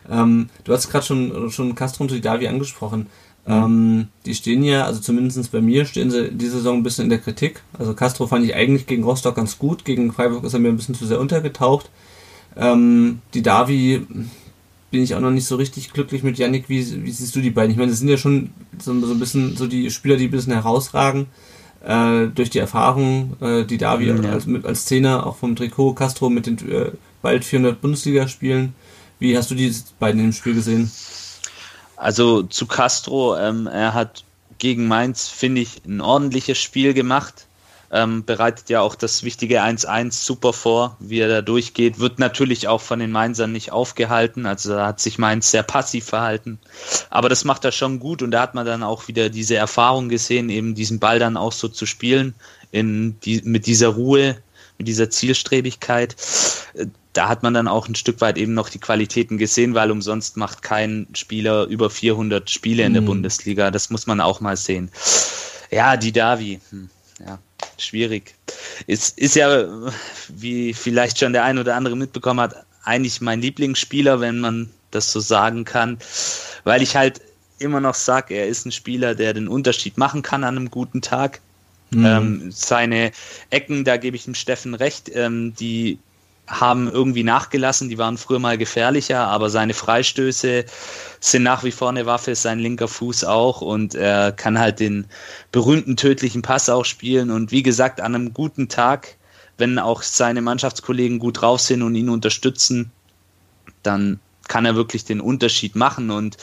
Ähm, 0.08 0.50
du 0.64 0.72
hast 0.72 0.90
gerade 0.90 1.04
schon, 1.04 1.50
schon 1.50 1.74
Castro 1.74 2.04
und 2.04 2.24
Davi 2.24 2.46
angesprochen. 2.48 3.06
Ähm, 3.48 4.08
die 4.24 4.34
stehen 4.34 4.64
ja, 4.64 4.84
also 4.84 5.00
zumindest 5.00 5.52
bei 5.52 5.60
mir 5.60 5.84
stehen 5.84 6.10
sie 6.10 6.32
diese 6.32 6.56
Saison 6.56 6.78
ein 6.78 6.82
bisschen 6.82 7.04
in 7.04 7.10
der 7.10 7.20
Kritik. 7.20 7.62
Also 7.78 7.94
Castro 7.94 8.26
fand 8.26 8.44
ich 8.44 8.54
eigentlich 8.54 8.86
gegen 8.86 9.04
Rostock 9.04 9.36
ganz 9.36 9.58
gut, 9.58 9.84
gegen 9.84 10.12
Freiburg 10.12 10.44
ist 10.44 10.54
er 10.54 10.58
mir 10.58 10.68
ein 10.68 10.76
bisschen 10.76 10.96
zu 10.96 11.06
sehr 11.06 11.20
untergetaucht. 11.20 11.90
Ähm, 12.56 13.20
die 13.34 13.42
Davi 13.42 14.06
bin 14.90 15.02
ich 15.02 15.14
auch 15.14 15.20
noch 15.20 15.30
nicht 15.30 15.46
so 15.46 15.56
richtig 15.56 15.92
glücklich 15.92 16.22
mit 16.22 16.38
Yannick. 16.38 16.68
Wie, 16.68 17.04
wie 17.04 17.10
siehst 17.10 17.36
du 17.36 17.40
die 17.40 17.50
beiden? 17.50 17.70
Ich 17.70 17.76
meine, 17.76 17.90
das 17.90 17.98
sind 17.98 18.08
ja 18.08 18.16
schon 18.16 18.50
so, 18.78 18.98
so 19.00 19.12
ein 19.12 19.18
bisschen 19.18 19.56
so 19.56 19.66
die 19.66 19.90
Spieler, 19.90 20.16
die 20.16 20.28
ein 20.28 20.30
bisschen 20.30 20.54
herausragen 20.54 21.26
äh, 21.84 22.26
durch 22.28 22.50
die 22.50 22.58
Erfahrung, 22.58 23.36
äh, 23.40 23.64
die 23.64 23.78
Davi 23.78 24.06
ja. 24.08 24.14
als, 24.30 24.46
als 24.64 24.86
Zehner 24.86 25.26
auch 25.26 25.36
vom 25.36 25.56
Trikot 25.56 25.94
Castro 25.94 26.30
mit 26.30 26.46
den 26.46 26.58
äh, 26.70 26.92
bald 27.22 27.44
400 27.44 27.80
Bundesligaspielen. 27.80 28.74
Wie 29.18 29.36
hast 29.36 29.50
du 29.50 29.54
die 29.54 29.74
beiden 29.98 30.20
im 30.22 30.32
Spiel 30.32 30.54
gesehen? 30.54 30.90
Also 31.96 32.42
zu 32.42 32.66
Castro, 32.66 33.36
ähm, 33.36 33.66
er 33.66 33.94
hat 33.94 34.24
gegen 34.58 34.86
Mainz, 34.88 35.28
finde 35.28 35.62
ich, 35.62 35.82
ein 35.86 36.00
ordentliches 36.00 36.58
Spiel 36.58 36.94
gemacht. 36.94 37.45
Ähm, 37.90 38.24
bereitet 38.24 38.68
ja 38.68 38.80
auch 38.80 38.94
das 38.94 39.22
wichtige 39.22 39.62
1-1 39.62 40.12
super 40.12 40.52
vor, 40.52 40.96
wie 40.98 41.20
er 41.20 41.28
da 41.28 41.42
durchgeht. 41.42 41.98
Wird 41.98 42.18
natürlich 42.18 42.68
auch 42.68 42.80
von 42.80 42.98
den 42.98 43.12
Mainzern 43.12 43.52
nicht 43.52 43.72
aufgehalten. 43.72 44.46
Also 44.46 44.74
da 44.74 44.86
hat 44.86 45.00
sich 45.00 45.18
Mainz 45.18 45.50
sehr 45.50 45.62
passiv 45.62 46.06
verhalten. 46.06 46.58
Aber 47.10 47.28
das 47.28 47.44
macht 47.44 47.64
er 47.64 47.72
schon 47.72 48.00
gut 48.00 48.22
und 48.22 48.30
da 48.32 48.40
hat 48.40 48.54
man 48.54 48.66
dann 48.66 48.82
auch 48.82 49.08
wieder 49.08 49.28
diese 49.28 49.56
Erfahrung 49.56 50.08
gesehen, 50.08 50.50
eben 50.50 50.74
diesen 50.74 50.98
Ball 50.98 51.18
dann 51.18 51.36
auch 51.36 51.52
so 51.52 51.68
zu 51.68 51.86
spielen, 51.86 52.34
in 52.72 53.18
die, 53.20 53.42
mit 53.44 53.66
dieser 53.66 53.88
Ruhe, 53.88 54.36
mit 54.78 54.88
dieser 54.88 55.08
Zielstrebigkeit 55.08 56.16
da 57.16 57.28
hat 57.28 57.42
man 57.42 57.54
dann 57.54 57.68
auch 57.68 57.88
ein 57.88 57.94
Stück 57.94 58.20
weit 58.20 58.36
eben 58.36 58.54
noch 58.54 58.68
die 58.68 58.78
Qualitäten 58.78 59.38
gesehen, 59.38 59.74
weil 59.74 59.90
umsonst 59.90 60.36
macht 60.36 60.62
kein 60.62 61.06
Spieler 61.14 61.64
über 61.64 61.88
400 61.88 62.50
Spiele 62.50 62.84
in 62.84 62.92
der 62.92 63.02
mhm. 63.02 63.06
Bundesliga. 63.06 63.70
Das 63.70 63.90
muss 63.90 64.06
man 64.06 64.20
auch 64.20 64.40
mal 64.40 64.56
sehen. 64.56 64.90
Ja, 65.70 65.96
die 65.96 66.12
Davi. 66.12 66.60
Hm, 66.70 66.90
ja, 67.24 67.38
schwierig. 67.78 68.34
Ist, 68.86 69.18
ist 69.18 69.36
ja, 69.36 69.66
wie 70.28 70.74
vielleicht 70.74 71.18
schon 71.18 71.32
der 71.32 71.44
ein 71.44 71.58
oder 71.58 71.74
andere 71.74 71.96
mitbekommen 71.96 72.40
hat, 72.40 72.64
eigentlich 72.84 73.20
mein 73.20 73.40
Lieblingsspieler, 73.40 74.20
wenn 74.20 74.40
man 74.40 74.70
das 74.90 75.12
so 75.12 75.20
sagen 75.20 75.64
kann, 75.64 75.98
weil 76.64 76.82
ich 76.82 76.96
halt 76.96 77.20
immer 77.58 77.80
noch 77.80 77.94
sage, 77.94 78.34
er 78.34 78.46
ist 78.46 78.66
ein 78.66 78.72
Spieler, 78.72 79.14
der 79.14 79.34
den 79.34 79.48
Unterschied 79.48 79.98
machen 79.98 80.22
kann 80.22 80.44
an 80.44 80.56
einem 80.56 80.70
guten 80.70 81.02
Tag. 81.02 81.40
Mhm. 81.90 82.06
Ähm, 82.06 82.50
seine 82.50 83.12
Ecken, 83.50 83.84
da 83.84 83.96
gebe 83.96 84.16
ich 84.16 84.24
dem 84.24 84.34
Steffen 84.34 84.74
recht, 84.74 85.10
ähm, 85.14 85.54
die 85.58 85.98
haben 86.46 86.88
irgendwie 86.90 87.24
nachgelassen, 87.24 87.88
die 87.88 87.98
waren 87.98 88.16
früher 88.16 88.38
mal 88.38 88.56
gefährlicher, 88.56 89.26
aber 89.26 89.50
seine 89.50 89.74
Freistöße 89.74 90.64
sind 91.20 91.42
nach 91.42 91.64
wie 91.64 91.72
vor 91.72 91.88
eine 91.88 92.06
Waffe, 92.06 92.34
sein 92.34 92.60
linker 92.60 92.88
Fuß 92.88 93.24
auch. 93.24 93.60
Und 93.60 93.94
er 93.94 94.32
kann 94.32 94.58
halt 94.58 94.80
den 94.80 95.06
berühmten 95.50 95.96
tödlichen 95.96 96.42
Pass 96.42 96.68
auch 96.68 96.84
spielen. 96.84 97.30
Und 97.30 97.50
wie 97.50 97.62
gesagt, 97.62 98.00
an 98.00 98.14
einem 98.14 98.32
guten 98.32 98.68
Tag, 98.68 99.16
wenn 99.58 99.78
auch 99.78 100.02
seine 100.02 100.40
Mannschaftskollegen 100.40 101.18
gut 101.18 101.40
drauf 101.40 101.60
sind 101.60 101.82
und 101.82 101.94
ihn 101.94 102.08
unterstützen, 102.08 102.92
dann 103.82 104.20
kann 104.48 104.66
er 104.66 104.76
wirklich 104.76 105.04
den 105.04 105.20
Unterschied 105.20 105.74
machen. 105.74 106.10
Und 106.10 106.36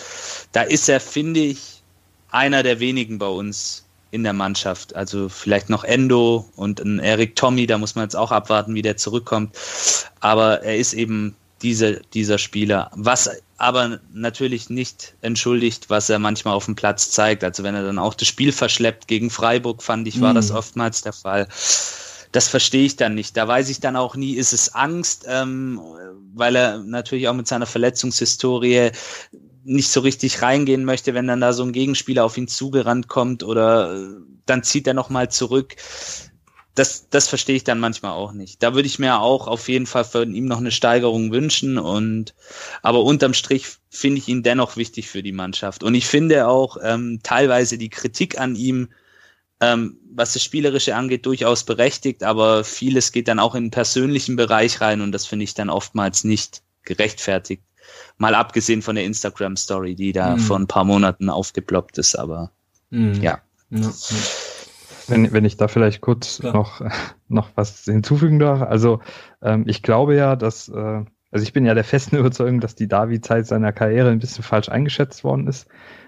da 0.51 0.63
ist 0.63 0.89
er, 0.89 0.99
finde 0.99 1.39
ich, 1.39 1.81
einer 2.29 2.63
der 2.63 2.79
wenigen 2.79 3.19
bei 3.19 3.27
uns, 3.27 3.82
in 4.13 4.23
der 4.23 4.33
Mannschaft. 4.33 4.95
Also 4.95 5.27
vielleicht 5.27 5.69
noch 5.71 5.83
Endo 5.83 6.45
und 6.55 6.79
ein 6.79 6.99
Eric 6.99 7.35
Tommy, 7.35 7.65
da 7.65 7.79
muss 7.79 7.95
man 7.95 8.05
jetzt 8.05 8.15
auch 8.15 8.31
abwarten, 8.31 8.75
wie 8.75 8.83
der 8.83 8.95
zurückkommt. 8.95 9.55
Aber 10.19 10.61
er 10.61 10.77
ist 10.77 10.93
eben 10.93 11.35
dieser, 11.63 11.93
dieser 12.13 12.37
Spieler. 12.37 12.91
Was 12.93 13.29
aber 13.57 13.99
natürlich 14.13 14.69
nicht 14.69 15.15
entschuldigt, 15.21 15.89
was 15.89 16.09
er 16.09 16.19
manchmal 16.19 16.53
auf 16.53 16.65
dem 16.65 16.75
Platz 16.75 17.09
zeigt. 17.09 17.43
Also 17.43 17.63
wenn 17.63 17.73
er 17.73 17.83
dann 17.83 17.97
auch 17.97 18.13
das 18.13 18.27
Spiel 18.27 18.51
verschleppt 18.51 19.07
gegen 19.07 19.31
Freiburg, 19.31 19.81
fand 19.81 20.07
ich, 20.07 20.21
war 20.21 20.31
mhm. 20.31 20.35
das 20.35 20.51
oftmals 20.51 21.01
der 21.01 21.13
Fall. 21.13 21.47
Das 22.31 22.47
verstehe 22.47 22.85
ich 22.85 22.97
dann 22.97 23.15
nicht. 23.15 23.35
Da 23.35 23.47
weiß 23.47 23.69
ich 23.69 23.79
dann 23.79 23.95
auch 23.95 24.15
nie, 24.15 24.33
ist 24.33 24.53
es 24.53 24.75
Angst, 24.75 25.25
ähm, 25.27 25.81
weil 26.35 26.55
er 26.55 26.79
natürlich 26.79 27.27
auch 27.27 27.33
mit 27.33 27.47
seiner 27.47 27.65
Verletzungshistorie 27.65 28.91
nicht 29.63 29.89
so 29.89 30.01
richtig 30.01 30.41
reingehen 30.41 30.85
möchte, 30.85 31.13
wenn 31.13 31.27
dann 31.27 31.41
da 31.41 31.53
so 31.53 31.63
ein 31.63 31.73
Gegenspieler 31.73 32.25
auf 32.25 32.37
ihn 32.37 32.47
zugerannt 32.47 33.07
kommt 33.07 33.43
oder 33.43 33.95
äh, 33.95 34.07
dann 34.45 34.63
zieht 34.63 34.87
er 34.87 34.93
nochmal 34.93 35.31
zurück. 35.31 35.75
Das, 36.75 37.07
das 37.09 37.27
verstehe 37.27 37.55
ich 37.55 37.63
dann 37.63 37.79
manchmal 37.79 38.13
auch 38.13 38.31
nicht. 38.31 38.63
Da 38.63 38.73
würde 38.73 38.87
ich 38.87 38.97
mir 38.97 39.19
auch 39.19 39.47
auf 39.47 39.69
jeden 39.69 39.85
Fall 39.85 40.05
von 40.05 40.33
ihm 40.33 40.45
noch 40.45 40.57
eine 40.57 40.71
Steigerung 40.71 41.31
wünschen 41.31 41.77
und 41.77 42.33
aber 42.81 43.03
unterm 43.03 43.35
Strich 43.35 43.67
finde 43.89 44.17
ich 44.17 44.27
ihn 44.27 44.41
dennoch 44.41 44.75
wichtig 44.75 45.07
für 45.07 45.21
die 45.21 45.33
Mannschaft. 45.33 45.83
Und 45.83 45.93
ich 45.93 46.07
finde 46.07 46.47
auch 46.47 46.77
ähm, 46.81 47.19
teilweise 47.21 47.77
die 47.77 47.89
Kritik 47.89 48.39
an 48.39 48.55
ihm, 48.55 48.89
ähm, 49.61 49.99
was 50.11 50.33
das 50.33 50.43
Spielerische 50.43 50.95
angeht, 50.95 51.27
durchaus 51.27 51.63
berechtigt, 51.63 52.23
aber 52.23 52.63
vieles 52.63 53.11
geht 53.11 53.27
dann 53.27 53.39
auch 53.39 53.53
in 53.53 53.65
den 53.65 53.71
persönlichen 53.71 54.35
Bereich 54.35 54.81
rein 54.81 55.01
und 55.01 55.11
das 55.11 55.27
finde 55.27 55.43
ich 55.43 55.53
dann 55.53 55.69
oftmals 55.69 56.23
nicht 56.23 56.63
gerechtfertigt. 56.83 57.63
Mal 58.23 58.35
abgesehen 58.35 58.81
von 58.81 58.95
der 58.95 59.03
Instagram-Story, 59.03 59.95
die 59.95 60.13
da 60.13 60.37
mhm. 60.37 60.39
vor 60.39 60.57
ein 60.57 60.67
paar 60.67 60.85
Monaten 60.85 61.29
aufgeploppt 61.29 61.97
ist, 61.97 62.15
aber 62.15 62.51
mhm. 62.89 63.15
ja. 63.15 63.39
ja. 63.69 63.91
Wenn, 65.09 65.33
wenn 65.33 65.43
ich 65.43 65.57
da 65.57 65.67
vielleicht 65.67 65.99
kurz 65.99 66.41
noch, 66.41 66.79
noch 67.27 67.49
was 67.55 67.83
hinzufügen 67.83 68.39
darf. 68.39 68.61
Also 68.61 69.01
ähm, 69.41 69.65
ich 69.67 69.83
glaube 69.83 70.15
ja, 70.15 70.37
dass, 70.37 70.69
äh, 70.69 71.03
also 71.31 71.43
ich 71.43 71.51
bin 71.51 71.65
ja 71.65 71.73
der 71.73 71.83
festen 71.83 72.15
Überzeugung, 72.19 72.61
dass 72.61 72.75
die 72.75 72.87
Davi-Zeit 72.87 73.45
seiner 73.45 73.73
Karriere 73.73 74.11
ein 74.11 74.19
bisschen 74.19 74.45
falsch 74.45 74.69
eingeschätzt 74.69 75.25
worden 75.25 75.45
ist. 75.47 75.67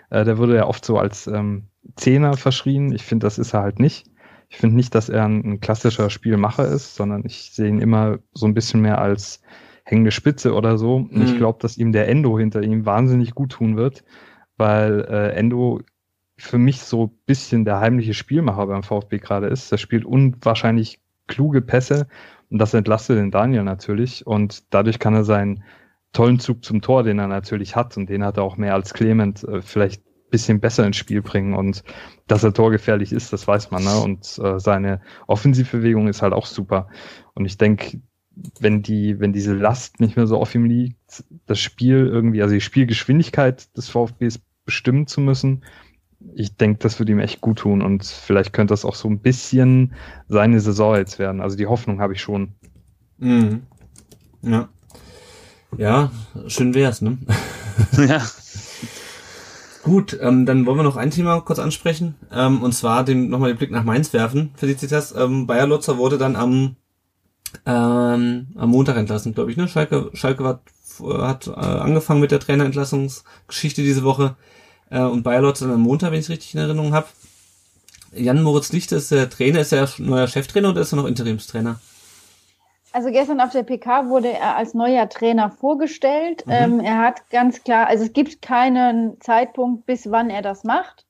Äh, 0.09 0.23
der 0.23 0.37
wurde 0.37 0.55
ja 0.55 0.67
oft 0.67 0.85
so 0.85 0.97
als 0.97 1.27
ähm, 1.27 1.67
Zehner 1.97 2.37
verschrien. 2.37 2.93
Ich 2.93 3.03
finde, 3.03 3.25
das 3.25 3.37
ist 3.37 3.53
er 3.53 3.61
halt 3.61 3.79
nicht. 3.79 4.07
Ich 4.47 4.55
finde 4.55 4.77
nicht, 4.77 4.95
dass 4.95 5.09
er 5.09 5.25
ein, 5.25 5.43
ein 5.43 5.59
klassischer 5.59 6.09
Spielmacher 6.09 6.65
ist, 6.65 6.95
sondern 6.95 7.25
ich 7.25 7.51
sehe 7.51 7.67
ihn 7.67 7.81
immer 7.81 8.19
so 8.33 8.45
ein 8.45 8.53
bisschen 8.53 8.79
mehr 8.79 8.99
als 8.99 9.41
hängende 9.85 10.11
Spitze 10.11 10.53
oder 10.53 10.77
so. 10.77 10.95
Und 10.95 11.23
ich 11.23 11.33
mhm. 11.33 11.37
glaube, 11.37 11.59
dass 11.61 11.77
ihm 11.77 11.91
der 11.91 12.09
Endo 12.09 12.37
hinter 12.37 12.61
ihm 12.63 12.85
wahnsinnig 12.85 13.33
gut 13.33 13.53
tun 13.53 13.77
wird, 13.77 14.03
weil 14.57 15.05
äh, 15.09 15.29
Endo 15.35 15.81
für 16.37 16.57
mich 16.57 16.81
so 16.81 17.15
bisschen 17.25 17.63
der 17.63 17.79
heimliche 17.79 18.13
Spielmacher 18.13 18.67
beim 18.67 18.83
VfB 18.83 19.19
gerade 19.19 19.47
ist. 19.47 19.71
Der 19.71 19.77
spielt 19.77 20.03
unwahrscheinlich 20.03 20.99
kluge 21.27 21.61
Pässe 21.61 22.07
und 22.49 22.57
das 22.57 22.73
entlastet 22.73 23.17
den 23.17 23.31
Daniel 23.31 23.63
natürlich 23.63 24.27
und 24.27 24.73
dadurch 24.73 24.99
kann 24.99 25.13
er 25.13 25.23
seinen 25.23 25.63
tollen 26.11 26.39
Zug 26.39 26.63
zum 26.65 26.81
Tor, 26.81 27.03
den 27.03 27.19
er 27.19 27.27
natürlich 27.27 27.75
hat 27.75 27.95
und 27.97 28.09
den 28.09 28.23
hat 28.23 28.37
er 28.37 28.43
auch 28.43 28.57
mehr 28.57 28.73
als 28.73 28.93
Clement 28.93 29.43
äh, 29.43 29.61
vielleicht 29.61 30.03
bisschen 30.29 30.59
besser 30.59 30.85
ins 30.85 30.97
Spiel 30.97 31.21
bringen 31.21 31.53
und 31.53 31.83
dass 32.27 32.43
er 32.43 32.53
torgefährlich 32.53 33.13
ist, 33.13 33.31
das 33.31 33.47
weiß 33.47 33.71
man, 33.71 33.83
ne? 33.83 33.99
Und 33.99 34.39
äh, 34.39 34.59
seine 34.59 34.99
Offensivbewegung 35.27 36.07
ist 36.07 36.21
halt 36.21 36.33
auch 36.33 36.47
super. 36.47 36.89
Und 37.35 37.45
ich 37.45 37.57
denke, 37.57 38.01
wenn 38.59 38.81
die, 38.81 39.19
wenn 39.19 39.33
diese 39.33 39.53
Last 39.53 39.99
nicht 39.99 40.15
mehr 40.15 40.27
so 40.27 40.37
auf 40.37 40.53
ihm 40.55 40.65
liegt, 40.65 41.23
das 41.45 41.59
Spiel 41.59 42.07
irgendwie, 42.07 42.41
also 42.41 42.53
die 42.53 42.61
Spielgeschwindigkeit 42.61 43.75
des 43.77 43.89
VfBs 43.89 44.39
bestimmen 44.65 45.07
zu 45.07 45.21
müssen, 45.21 45.63
ich 46.33 46.55
denke, 46.55 46.79
das 46.79 46.99
würde 46.99 47.11
ihm 47.11 47.19
echt 47.19 47.41
gut 47.41 47.59
tun 47.59 47.81
und 47.81 48.03
vielleicht 48.03 48.53
könnte 48.53 48.73
das 48.73 48.85
auch 48.85 48.95
so 48.95 49.07
ein 49.09 49.19
bisschen 49.19 49.93
seine 50.27 50.59
Saison 50.59 50.95
jetzt 50.95 51.19
werden. 51.19 51.41
Also 51.41 51.55
die 51.55 51.67
Hoffnung 51.67 52.01
habe 52.01 52.13
ich 52.13 52.21
schon. 52.21 52.53
Mhm. 53.17 53.63
Ja. 54.41 54.69
Ja, 55.77 56.11
schön 56.47 56.73
wär's, 56.73 57.01
ne? 57.01 57.17
ja. 57.97 58.21
Gut, 59.83 60.17
ähm, 60.19 60.45
dann 60.45 60.65
wollen 60.65 60.79
wir 60.79 60.83
noch 60.83 60.97
ein 60.97 61.11
Thema 61.11 61.41
kurz 61.41 61.59
ansprechen, 61.59 62.15
ähm, 62.31 62.63
und 62.63 62.71
zwar 62.71 63.03
den 63.03 63.29
nochmal 63.29 63.51
den 63.51 63.57
Blick 63.57 63.71
nach 63.71 63.83
Mainz 63.83 64.13
werfen. 64.13 64.51
Felicitas, 64.55 65.13
ähm, 65.15 65.45
Bayer 65.45 65.67
Lutzer 65.67 65.97
wurde 65.97 66.17
dann 66.17 66.35
am 66.35 66.75
ähm, 67.65 68.47
am 68.55 68.69
Montag 68.69 68.97
entlassen, 68.97 69.33
glaube 69.33 69.51
ich. 69.51 69.57
Ne? 69.57 69.67
Schalke, 69.67 70.09
Schalke 70.13 70.43
war, 70.43 70.61
hat 71.21 71.47
äh, 71.47 71.51
angefangen 71.51 72.21
mit 72.21 72.31
der 72.31 72.39
Trainerentlassungsgeschichte 72.39 73.81
diese 73.81 74.03
Woche 74.03 74.35
äh, 74.89 75.01
und 75.01 75.23
Bayer 75.23 75.41
Lotz 75.41 75.59
dann 75.59 75.71
am 75.71 75.81
Montag, 75.81 76.11
wenn 76.11 76.19
ich 76.19 76.25
es 76.25 76.31
richtig 76.31 76.53
in 76.53 76.61
Erinnerung 76.61 76.93
habe. 76.93 77.07
Jan 78.13 78.41
Moritz 78.41 78.71
Lichter 78.71 78.97
ist 78.97 79.11
der 79.11 79.29
Trainer, 79.29 79.59
ist 79.59 79.73
er 79.73 79.89
neuer 79.97 80.27
Cheftrainer 80.27 80.69
oder 80.69 80.81
ist 80.81 80.93
er 80.93 80.97
noch 80.97 81.07
Interimstrainer? 81.07 81.79
Also 82.93 83.11
gestern 83.11 83.41
auf 83.41 83.51
der 83.51 83.63
PK 83.63 84.07
wurde 84.07 84.31
er 84.31 84.55
als 84.55 84.73
neuer 84.73 85.09
Trainer 85.09 85.49
vorgestellt. 85.49 86.45
Mhm. 86.45 86.53
Ähm, 86.53 86.79
er 86.79 86.99
hat 86.99 87.29
ganz 87.29 87.61
klar, 87.61 87.87
also 87.87 88.05
es 88.05 88.13
gibt 88.13 88.41
keinen 88.41 89.19
Zeitpunkt, 89.19 89.85
bis 89.85 90.09
wann 90.09 90.29
er 90.29 90.41
das 90.41 90.63
macht. 90.63 91.05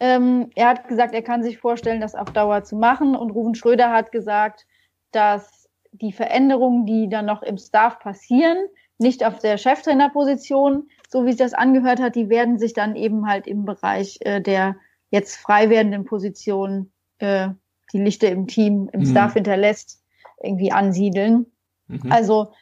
Ähm, 0.00 0.50
er 0.54 0.68
hat 0.68 0.88
gesagt, 0.88 1.14
er 1.14 1.22
kann 1.22 1.44
sich 1.44 1.58
vorstellen, 1.58 2.00
das 2.00 2.16
auf 2.16 2.30
Dauer 2.30 2.64
zu 2.64 2.74
machen. 2.74 3.14
Und 3.14 3.30
Ruben 3.30 3.54
Schröder 3.54 3.90
hat 3.90 4.10
gesagt, 4.10 4.66
dass 5.12 5.57
die 5.92 6.12
Veränderungen, 6.12 6.86
die 6.86 7.08
dann 7.08 7.26
noch 7.26 7.42
im 7.42 7.58
Staff 7.58 7.98
passieren, 7.98 8.58
nicht 8.98 9.24
auf 9.24 9.38
der 9.38 9.58
Cheftrainerposition, 9.58 10.88
so 11.08 11.24
wie 11.24 11.30
sich 11.30 11.38
das 11.38 11.54
angehört 11.54 12.00
hat. 12.00 12.16
Die 12.16 12.28
werden 12.28 12.58
sich 12.58 12.72
dann 12.72 12.96
eben 12.96 13.28
halt 13.28 13.46
im 13.46 13.64
Bereich 13.64 14.18
äh, 14.22 14.40
der 14.40 14.76
jetzt 15.10 15.36
frei 15.36 15.70
werdenden 15.70 16.04
Position, 16.04 16.90
äh, 17.18 17.48
die 17.92 18.02
Lichte 18.02 18.26
im 18.26 18.46
Team, 18.46 18.90
im 18.92 19.00
mhm. 19.00 19.06
Staff 19.06 19.34
hinterlässt, 19.34 20.02
irgendwie 20.42 20.72
ansiedeln. 20.72 21.46
Mhm. 21.86 22.10
Also 22.10 22.52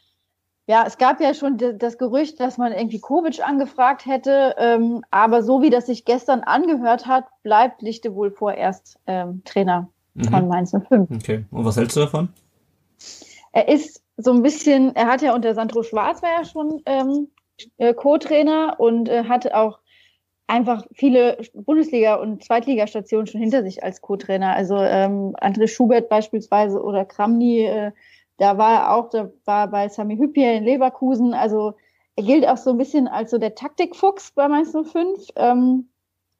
ja, 0.68 0.85
es 0.85 0.99
gab 0.99 1.20
ja 1.20 1.33
schon 1.33 1.59
das 1.79 1.97
Gerücht, 1.97 2.41
dass 2.41 2.59
man 2.59 2.72
irgendwie 2.72 2.99
Kovic 2.99 3.41
angefragt 3.47 4.05
hätte, 4.05 4.57
ähm, 4.59 5.05
aber 5.12 5.43
so 5.43 5.62
wie 5.62 5.70
das 5.70 5.87
sich 5.87 6.05
gestern 6.05 6.41
angehört 6.41 7.07
hat, 7.07 7.24
bleibt 7.45 7.83
Lichte 7.83 8.14
wohl 8.16 8.33
vorerst 8.33 8.99
ähm, 9.07 9.43
Trainer 9.45 9.89
mhm. 10.14 10.24
von 10.24 10.49
Mainz 10.49 10.72
05. 10.72 11.09
Okay, 11.14 11.45
und 11.53 11.64
was 11.64 11.77
hältst 11.77 11.97
du 11.97 12.01
davon? 12.01 12.31
Er 13.53 13.69
ist 13.69 14.03
so 14.17 14.33
ein 14.33 14.43
bisschen, 14.43 14.95
er 14.97 15.07
hat 15.07 15.23
ja 15.23 15.35
unter 15.35 15.55
Sandro 15.55 15.83
Schwarz 15.83 16.23
war 16.23 16.31
ja 16.31 16.45
schon 16.45 16.83
ähm, 16.87 17.29
äh, 17.79 17.95
Co-Trainer 17.95 18.77
und 18.79 19.09
äh, 19.09 19.25
hat 19.25 19.53
auch 19.53 19.81
einfach 20.47 20.87
viele 20.93 21.39
Bundesliga- 21.55 22.17
und 22.17 22.45
Zweitligastationen 22.45 23.27
schon 23.27 23.41
hinter 23.41 23.63
sich 23.63 23.83
als 23.83 24.01
Co-Trainer. 24.01 24.55
Also 24.55 24.77
ähm, 24.77 25.35
André 25.41 25.69
Schubert 25.69 26.09
beispielsweise 26.09 26.81
oder 26.83 27.05
Kramny, 27.05 27.65
äh, 27.65 27.93
da 28.39 28.59
war 28.59 28.75
er 28.75 28.95
auch, 28.95 29.11
da 29.11 29.31
war 29.45 29.69
bei 29.69 29.89
Sami 29.89 30.17
Hüppier 30.17 30.55
in 30.55 30.65
Leverkusen. 30.65 31.35
Also 31.35 31.75
er 32.17 32.25
gilt 32.25 32.47
auch 32.47 32.57
so 32.57 32.71
ein 32.71 32.79
bisschen 32.79 33.09
als 33.09 33.31
so 33.31 33.39
der 33.39 33.55
Taktikfuchs 33.55 34.33
bei 34.33 34.49
Mainz 34.49 34.73
05. 34.73 35.29
Ähm, 35.37 35.89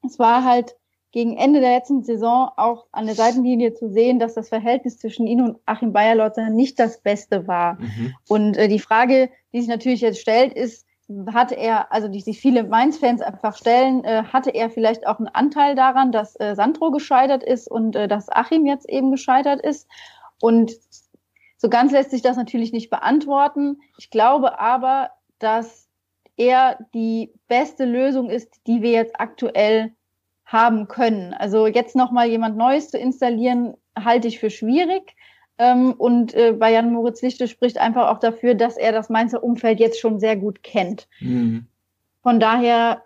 es 0.05 0.19
war 0.19 0.43
halt 0.43 0.75
gegen 1.17 1.35
Ende 1.35 1.61
der 1.61 1.71
letzten 1.71 2.03
Saison 2.03 2.51
auch 2.57 2.85
an 2.91 3.07
der 3.07 3.15
Seitenlinie 3.15 3.73
zu 3.73 3.89
sehen, 3.89 4.19
dass 4.19 4.35
das 4.35 4.49
Verhältnis 4.49 4.99
zwischen 4.99 5.25
ihm 5.25 5.43
und 5.43 5.57
Achim 5.65 5.91
Bayerlotzer 5.91 6.51
nicht 6.51 6.77
das 6.77 7.01
Beste 7.01 7.47
war. 7.47 7.79
Mhm. 7.81 8.13
Und 8.29 8.55
äh, 8.55 8.67
die 8.67 8.77
Frage, 8.77 9.31
die 9.51 9.61
sich 9.61 9.67
natürlich 9.67 10.01
jetzt 10.01 10.21
stellt, 10.21 10.53
ist, 10.53 10.85
hatte 11.33 11.55
er, 11.55 11.91
also 11.91 12.07
die 12.07 12.21
sich 12.21 12.39
viele 12.39 12.65
Mainz-Fans 12.65 13.21
einfach 13.23 13.57
stellen, 13.57 14.03
äh, 14.03 14.25
hatte 14.31 14.51
er 14.51 14.69
vielleicht 14.69 15.07
auch 15.07 15.17
einen 15.17 15.27
Anteil 15.29 15.73
daran, 15.73 16.11
dass 16.11 16.39
äh, 16.39 16.53
Sandro 16.53 16.91
gescheitert 16.91 17.41
ist 17.41 17.67
und 17.67 17.95
äh, 17.95 18.07
dass 18.07 18.29
Achim 18.29 18.67
jetzt 18.67 18.87
eben 18.87 19.09
gescheitert 19.09 19.59
ist. 19.59 19.87
Und 20.39 20.71
so 21.57 21.67
ganz 21.67 21.93
lässt 21.93 22.11
sich 22.11 22.21
das 22.21 22.37
natürlich 22.37 22.73
nicht 22.73 22.91
beantworten. 22.91 23.79
Ich 23.97 24.11
glaube 24.11 24.59
aber, 24.59 25.09
dass 25.39 25.89
er 26.35 26.77
die 26.93 27.33
beste 27.47 27.85
Lösung 27.85 28.29
ist, 28.29 28.53
die 28.67 28.83
wir 28.83 28.91
jetzt 28.91 29.19
aktuell 29.19 29.96
haben 30.47 30.87
können. 30.87 31.33
Also 31.33 31.67
jetzt 31.67 31.95
nochmal 31.95 32.29
jemand 32.29 32.57
Neues 32.57 32.89
zu 32.89 32.97
installieren, 32.97 33.75
halte 33.97 34.27
ich 34.27 34.39
für 34.39 34.49
schwierig. 34.49 35.15
Ähm, 35.59 35.93
und 35.93 36.33
äh, 36.33 36.53
bei 36.53 36.71
Jan 36.71 36.93
Moritz 36.93 37.21
Lichte 37.21 37.47
spricht 37.47 37.77
einfach 37.77 38.07
auch 38.07 38.19
dafür, 38.19 38.55
dass 38.55 38.77
er 38.77 38.91
das 38.91 39.09
Mainzer 39.09 39.43
Umfeld 39.43 39.79
jetzt 39.79 39.99
schon 39.99 40.19
sehr 40.19 40.37
gut 40.37 40.63
kennt. 40.63 41.07
Mhm. 41.19 41.65
Von 42.23 42.39
daher 42.39 43.03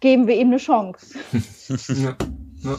geben 0.00 0.26
wir 0.26 0.36
ihm 0.36 0.48
eine 0.48 0.58
Chance. 0.58 1.18
ja. 1.88 2.16
Ja. 2.62 2.78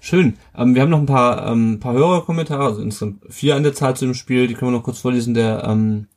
Schön. 0.00 0.38
Ähm, 0.56 0.74
wir 0.74 0.82
haben 0.82 0.90
noch 0.90 0.98
ein 0.98 1.06
paar, 1.06 1.46
ähm, 1.46 1.78
paar 1.78 1.92
Hörerkommentare, 1.92 2.64
also 2.64 2.82
insgesamt 2.82 3.22
vier 3.28 3.54
an 3.54 3.62
der 3.62 3.74
Zahl 3.74 3.94
zu 3.96 4.06
dem 4.06 4.14
Spiel, 4.14 4.46
die 4.46 4.54
können 4.54 4.72
wir 4.72 4.78
noch 4.78 4.84
kurz 4.84 4.98
vorlesen. 4.98 5.34
Der 5.34 5.62
ähm, 5.64 6.08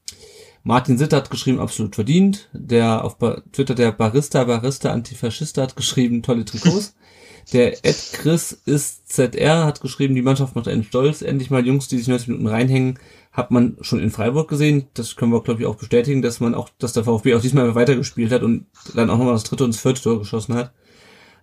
Martin 0.63 0.97
Sitter 0.97 1.17
hat 1.17 1.29
geschrieben, 1.29 1.59
absolut 1.59 1.95
verdient. 1.95 2.49
Der 2.53 3.03
auf 3.03 3.17
Twitter 3.51 3.75
der 3.75 3.91
Barista, 3.91 4.45
Barista 4.45 4.91
Antifaschista 4.91 5.61
hat 5.61 5.75
geschrieben, 5.75 6.23
tolle 6.23 6.45
Trikots. 6.45 6.95
Der 7.51 7.85
Ed 7.85 7.97
Chris 8.13 8.53
ist 8.65 9.11
ZR 9.11 9.65
hat 9.65 9.81
geschrieben, 9.81 10.15
die 10.15 10.21
Mannschaft 10.21 10.55
macht 10.55 10.69
einen 10.69 10.85
stolz. 10.85 11.21
Endlich 11.21 11.49
mal 11.49 11.65
Jungs, 11.65 11.89
die 11.89 11.97
sich 11.97 12.07
90 12.07 12.29
Minuten 12.29 12.47
reinhängen, 12.47 12.99
hat 13.33 13.51
man 13.51 13.75
schon 13.81 13.99
in 13.99 14.11
Freiburg 14.11 14.49
gesehen. 14.49 14.87
Das 14.93 15.17
können 15.17 15.33
wir, 15.33 15.43
glaube 15.43 15.59
ich, 15.59 15.67
auch 15.67 15.75
bestätigen, 15.75 16.21
dass 16.21 16.39
man 16.39 16.55
auch, 16.55 16.69
dass 16.79 16.93
der 16.93 17.03
VfB 17.03 17.35
auch 17.35 17.41
diesmal 17.41 17.75
weitergespielt 17.75 18.31
hat 18.31 18.43
und 18.43 18.67
dann 18.95 19.09
auch 19.09 19.17
nochmal 19.17 19.33
das 19.33 19.43
dritte 19.43 19.65
und 19.65 19.73
das 19.73 19.81
vierte 19.81 20.01
Tor 20.01 20.19
geschossen 20.19 20.55
hat. 20.55 20.71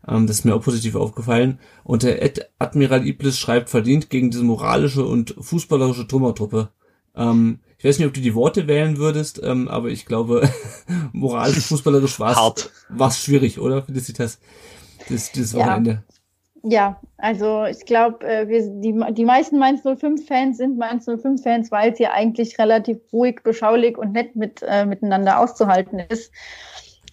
Ähm, 0.09 0.27
das 0.27 0.39
ist 0.39 0.45
mir 0.45 0.55
auch 0.55 0.63
positiv 0.63 0.95
aufgefallen. 0.95 1.59
Und 1.85 2.03
der 2.03 2.23
Ed 2.23 2.49
Admiral 2.59 3.07
Iblis 3.07 3.39
schreibt, 3.39 3.69
verdient 3.69 4.09
gegen 4.09 4.31
diese 4.31 4.45
moralische 4.45 5.05
und 5.05 5.35
fußballerische 5.39 6.07
Trümmertruppe. 6.07 6.71
Ähm, 7.15 7.59
ich 7.81 7.85
weiß 7.87 7.99
nicht, 7.99 8.09
ob 8.09 8.13
du 8.13 8.21
die 8.21 8.35
Worte 8.35 8.69
wählen 8.69 8.99
würdest, 8.99 9.41
ähm, 9.43 9.67
aber 9.67 9.89
ich 9.89 10.05
glaube, 10.05 10.47
moralisch, 11.15 11.65
fußballerisch 11.65 12.21
war 12.21 12.55
es 13.09 13.19
schwierig, 13.19 13.59
oder? 13.59 13.83
Findest 13.83 14.11
du 14.11 14.13
das, 14.13 14.39
das, 15.09 15.33
das 15.33 15.55
Wochenende? 15.55 16.05
Ja. 16.63 16.71
ja, 16.71 17.01
also 17.17 17.65
ich 17.65 17.87
glaube, 17.87 18.23
äh, 18.27 18.47
die, 18.47 19.03
die 19.13 19.25
meisten 19.25 19.59
Mainz 19.59 19.81
05-Fans 19.83 20.59
sind 20.59 20.77
Mainz 20.77 21.09
05-Fans, 21.09 21.71
weil 21.71 21.93
es 21.93 21.97
hier 21.97 22.13
eigentlich 22.13 22.59
relativ 22.59 22.99
ruhig, 23.15 23.41
beschaulich 23.43 23.97
und 23.97 24.13
nett 24.13 24.37
mit, 24.37 24.63
äh, 24.63 24.85
miteinander 24.85 25.41
auszuhalten 25.41 26.01
ist. 26.01 26.35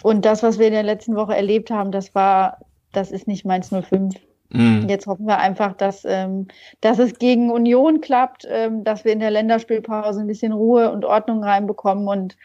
Und 0.04 0.26
das, 0.26 0.44
was 0.44 0.60
wir 0.60 0.68
in 0.68 0.74
der 0.74 0.84
letzten 0.84 1.16
Woche 1.16 1.34
erlebt 1.34 1.72
haben, 1.72 1.94
das 1.94 2.14
war, 2.14 2.60
das 2.92 3.12
ist 3.12 3.26
nicht 3.26 3.46
Mainz 3.46 3.70
05. 3.70 4.16
Mhm. 4.50 4.88
Jetzt 4.88 5.08
hoffen 5.08 5.28
wir 5.28 5.38
einfach, 5.38 5.74
dass, 5.74 6.06
ähm, 6.06 6.48
dass 6.82 7.00
es 7.00 7.20
gegen 7.20 7.52
Union 7.52 8.02
klappt, 8.02 8.48
ähm, 8.50 8.84
dass 8.84 9.06
wir 9.06 9.14
in 9.14 9.20
der 9.20 9.32
Länderspielpause 9.32 10.22
ein 10.22 10.28
bisschen 10.28 10.54
Ruhe 10.54 10.92
und 10.92 11.06
Ordnung 11.06 11.44
reinbekommen 11.44 12.08
und 12.08 12.38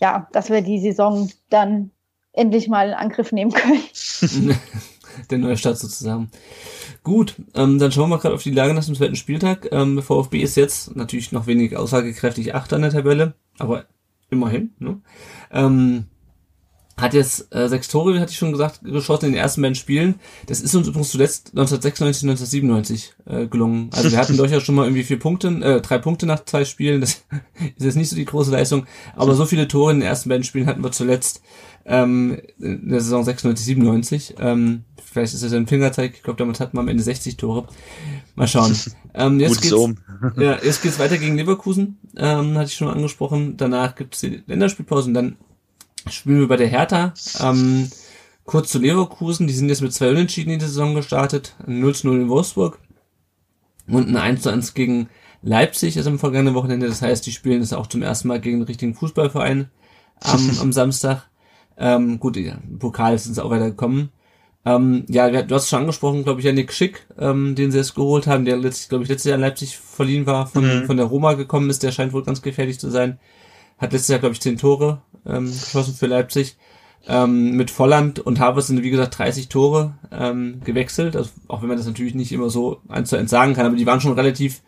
ja, 0.00 0.28
dass 0.32 0.50
wir 0.50 0.62
die 0.62 0.80
Saison 0.80 1.30
dann 1.50 1.90
endlich 2.32 2.68
mal 2.68 2.88
in 2.88 2.94
Angriff 2.94 3.32
nehmen 3.32 3.52
können. 3.52 3.80
der 5.30 5.38
neue 5.38 5.56
Start 5.56 5.78
sozusagen. 5.78 6.30
Gut, 7.02 7.36
ähm, 7.54 7.78
dann 7.78 7.92
schauen 7.92 8.10
wir 8.10 8.18
gerade 8.18 8.34
auf 8.34 8.42
die 8.42 8.50
Lage 8.50 8.74
nach 8.74 8.84
dem 8.84 8.94
zweiten 8.94 9.16
Spieltag. 9.16 9.68
Ähm, 9.72 10.02
VfB 10.02 10.40
ist 10.40 10.56
jetzt 10.56 10.96
natürlich 10.96 11.32
noch 11.32 11.46
wenig 11.46 11.76
aussagekräftig 11.76 12.54
Achter 12.54 12.76
an 12.76 12.82
der 12.82 12.90
Tabelle, 12.92 13.34
aber 13.58 13.84
immerhin. 14.30 14.74
Ne? 14.78 15.00
Ähm, 15.52 16.06
hat 16.96 17.12
jetzt 17.12 17.52
äh, 17.54 17.68
sechs 17.68 17.88
Tore, 17.88 18.20
hatte 18.20 18.30
ich 18.30 18.38
schon 18.38 18.52
gesagt, 18.52 18.80
geschossen 18.84 19.26
in 19.26 19.32
den 19.32 19.40
ersten 19.40 19.62
beiden 19.62 19.74
Spielen. 19.74 20.16
Das 20.46 20.60
ist 20.60 20.74
uns 20.74 20.86
übrigens 20.86 21.10
zuletzt 21.10 21.48
1996, 21.50 22.28
1997 22.28 23.14
äh, 23.26 23.46
gelungen. 23.46 23.90
Also 23.92 24.12
wir 24.12 24.18
hatten 24.18 24.36
durchaus 24.36 24.62
schon 24.62 24.76
mal 24.76 24.84
irgendwie 24.84 25.02
vier 25.02 25.18
Punkte, 25.18 25.48
äh, 25.48 25.80
drei 25.80 25.98
Punkte 25.98 26.26
nach 26.26 26.44
zwei 26.44 26.64
Spielen. 26.64 27.00
Das 27.00 27.24
ist 27.76 27.84
jetzt 27.84 27.96
nicht 27.96 28.10
so 28.10 28.16
die 28.16 28.24
große 28.24 28.52
Leistung, 28.52 28.86
aber 29.16 29.34
so 29.34 29.44
viele 29.44 29.66
Tore 29.66 29.90
in 29.90 30.00
den 30.00 30.08
ersten 30.08 30.28
beiden 30.28 30.44
Spielen 30.44 30.66
hatten 30.66 30.84
wir 30.84 30.92
zuletzt 30.92 31.42
ähm, 31.84 32.40
in 32.58 32.88
der 32.88 33.00
Saison 33.00 33.24
96, 33.24 33.66
97. 33.66 34.34
Ähm, 34.38 34.84
vielleicht 35.04 35.34
ist 35.34 35.42
das 35.42 35.52
ein 35.52 35.66
Fingerzeig. 35.66 36.14
Ich 36.14 36.22
glaube, 36.22 36.38
damit 36.38 36.60
hatten 36.60 36.76
wir 36.76 36.80
am 36.80 36.88
Ende 36.88 37.02
60 37.02 37.36
Tore. 37.36 37.66
Mal 38.34 38.48
schauen. 38.48 38.76
Ähm, 39.16 39.38
jetzt, 39.38 39.62
geht's, 39.62 39.72
ja, 40.38 40.58
jetzt 40.60 40.82
geht's 40.82 40.98
weiter 40.98 41.18
gegen 41.18 41.36
Leverkusen, 41.36 41.98
ähm, 42.16 42.58
hatte 42.58 42.66
ich 42.66 42.74
schon 42.74 42.88
angesprochen. 42.88 43.56
Danach 43.56 43.94
gibt's 43.94 44.18
die 44.18 44.42
Länderspielpause 44.48 45.06
und 45.06 45.14
dann 45.14 45.36
spielen 46.10 46.40
wir 46.40 46.48
bei 46.48 46.56
der 46.56 46.68
Hertha. 46.68 47.14
Ähm, 47.40 47.90
kurz 48.44 48.70
zu 48.70 48.78
Leverkusen, 48.78 49.46
die 49.46 49.54
sind 49.54 49.68
jetzt 49.68 49.82
mit 49.82 49.92
zwei 49.92 50.10
Unentschieden 50.10 50.50
in 50.50 50.58
die 50.58 50.66
Saison 50.66 50.94
gestartet. 50.94 51.54
0 51.66 51.94
zu 51.94 52.08
0 52.08 52.20
in 52.22 52.28
Wolfsburg 52.28 52.78
und 53.86 54.08
ein 54.08 54.16
1 54.16 54.42
zu 54.42 54.50
1 54.50 54.74
gegen 54.74 55.08
Leipzig 55.42 55.96
ist 55.96 56.06
am 56.06 56.18
vergangenen 56.18 56.54
Wochenende. 56.54 56.88
Das 56.88 57.02
heißt, 57.02 57.26
die 57.26 57.32
spielen 57.32 57.60
es 57.60 57.72
auch 57.72 57.86
zum 57.86 58.02
ersten 58.02 58.28
Mal 58.28 58.40
gegen 58.40 58.56
einen 58.56 58.66
richtigen 58.66 58.94
Fußballverein 58.94 59.68
am, 60.20 60.50
am 60.60 60.72
Samstag. 60.72 61.28
Ähm, 61.76 62.18
gut, 62.20 62.36
im 62.36 62.78
Pokal 62.78 63.18
sind 63.18 63.34
sie 63.34 63.44
auch 63.44 63.50
weitergekommen. 63.50 64.10
Ähm, 64.66 65.04
ja, 65.08 65.42
du 65.42 65.54
hast 65.54 65.68
schon 65.68 65.80
angesprochen, 65.80 66.24
glaube 66.24 66.40
ich, 66.40 66.46
ja 66.46 66.52
Nick 66.52 66.72
Schick, 66.72 67.06
ähm, 67.18 67.54
den 67.54 67.70
sie 67.70 67.76
jetzt 67.76 67.94
geholt 67.94 68.26
haben, 68.26 68.46
der 68.46 68.56
letztlich, 68.56 68.88
glaube 68.88 69.04
ich, 69.04 69.10
letztes 69.10 69.28
Jahr 69.28 69.34
in 69.34 69.42
Leipzig 69.42 69.76
verliehen 69.76 70.24
war, 70.24 70.46
von, 70.46 70.64
mhm. 70.64 70.86
von 70.86 70.96
der 70.96 71.06
Roma 71.06 71.34
gekommen 71.34 71.68
ist. 71.68 71.82
Der 71.82 71.92
scheint 71.92 72.14
wohl 72.14 72.24
ganz 72.24 72.40
gefährlich 72.40 72.80
zu 72.80 72.88
sein. 72.88 73.18
Hat 73.84 73.92
letztes 73.92 74.08
Jahr, 74.08 74.18
glaube 74.18 74.32
ich, 74.32 74.40
zehn 74.40 74.56
Tore 74.56 75.02
ähm, 75.26 75.46
geschossen 75.46 75.94
für 75.94 76.06
Leipzig. 76.06 76.56
Ähm, 77.06 77.52
mit 77.52 77.70
Volland 77.70 78.18
und 78.18 78.40
Havertz 78.40 78.68
sind, 78.68 78.82
wie 78.82 78.88
gesagt, 78.88 79.18
30 79.18 79.50
Tore 79.50 79.98
ähm, 80.10 80.62
gewechselt. 80.64 81.16
Also, 81.16 81.30
auch 81.48 81.60
wenn 81.60 81.68
man 81.68 81.76
das 81.76 81.86
natürlich 81.86 82.14
nicht 82.14 82.32
immer 82.32 82.48
so 82.48 82.80
eins 82.88 83.10
zu 83.10 83.16
eins 83.16 83.30
sagen 83.30 83.52
kann, 83.52 83.66
aber 83.66 83.76
die 83.76 83.84
waren 83.84 84.00
schon 84.00 84.14
relativ 84.14 84.62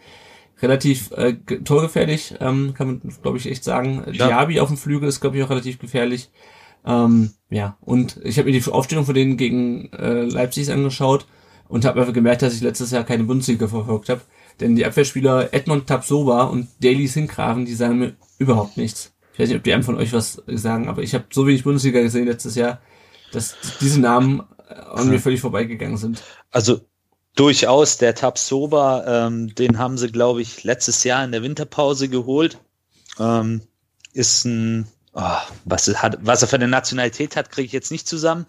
relativ 0.61 1.13
äh, 1.13 1.35
torgefährlich, 1.35 2.35
ähm, 2.41 2.75
kann 2.75 2.87
man, 2.87 3.01
glaube 3.23 3.39
ich, 3.39 3.51
echt 3.51 3.65
sagen. 3.65 4.05
Ja. 4.13 4.27
Diaby 4.27 4.61
auf 4.61 4.69
dem 4.69 4.77
Flügel 4.77 5.09
ist, 5.09 5.21
glaube 5.21 5.39
ich, 5.39 5.43
auch 5.43 5.51
relativ 5.51 5.79
gefährlich. 5.79 6.31
Ähm, 6.85 7.33
ja, 7.51 7.77
und 7.81 8.21
ich 8.23 8.39
habe 8.39 8.51
mir 8.51 8.59
die 8.59 8.71
Aufstellung 8.71 9.07
von 9.07 9.15
denen 9.15 9.39
gegen 9.39 9.91
äh, 9.93 10.25
Leipzig 10.25 10.71
angeschaut 10.71 11.27
und 11.69 11.85
habe 11.85 12.01
einfach 12.01 12.13
gemerkt, 12.13 12.43
dass 12.43 12.55
ich 12.55 12.61
letztes 12.61 12.91
Jahr 12.91 13.05
keine 13.05 13.25
Bundesliga 13.25 13.67
verfolgt 13.67 14.11
habe. 14.11 14.21
Denn 14.61 14.77
die 14.77 14.87
Abwehrspieler 14.87 15.53
Edmond 15.53 15.87
Tapsoba 15.87 16.45
und 16.45 16.69
Daily 16.81 17.07
Sinkgraven, 17.07 17.65
die 17.67 17.75
sagen 17.75 17.99
mir 17.99 18.17
überhaupt 18.39 18.77
nichts. 18.77 19.13
Ich 19.33 19.41
weiß 19.41 19.49
nicht, 19.49 19.59
ob 19.59 19.65
die 19.65 19.75
einem 19.75 19.83
von 19.83 19.97
euch 19.97 20.13
was 20.13 20.43
sagen, 20.47 20.89
aber 20.89 21.03
ich 21.03 21.15
habe 21.15 21.27
so 21.31 21.47
wenig 21.47 21.65
Bundesliga 21.65 22.01
gesehen 22.01 22.27
letztes 22.27 22.55
Jahr, 22.55 22.81
dass 23.33 23.55
diese 23.81 24.01
Namen 24.01 24.43
an 24.69 25.11
mir 25.11 25.21
völlig 25.21 25.41
vorbeigegangen 25.41 25.99
sind. 25.99 26.23
Also 26.51 26.81
durchaus, 27.35 27.99
der 27.99 28.15
Tapsoba, 28.15 29.27
ähm, 29.27 29.55
den 29.55 29.79
haben 29.79 29.99
sie, 29.99 30.11
glaube 30.11 30.41
ich, 30.41 30.65
letztes 30.65 31.05
Jahr 31.05 31.25
in 31.25 31.33
der 31.33 31.43
Winterpause 31.43 32.09
geholt. 32.09 32.59
Ähm, 33.19 33.61
ist 34.15 34.47
ein 34.47 34.87
oh, 35.17 35.39
was, 35.65 35.89
hat, 36.03 36.19
was 36.21 36.43
er 36.43 36.49
für 36.49 36.57
eine 36.57 36.69
Nationalität 36.69 37.37
hat, 37.37 37.51
kriege 37.51 37.67
ich 37.67 37.73
jetzt 37.73 37.91
nicht 37.91 38.07
zusammen. 38.07 38.47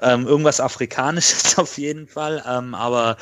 Ähm, 0.00 0.26
irgendwas 0.26 0.60
Afrikanisches 0.60 1.58
auf 1.58 1.76
jeden 1.76 2.06
Fall. 2.06 2.42
Ähm, 2.48 2.74
aber 2.74 3.16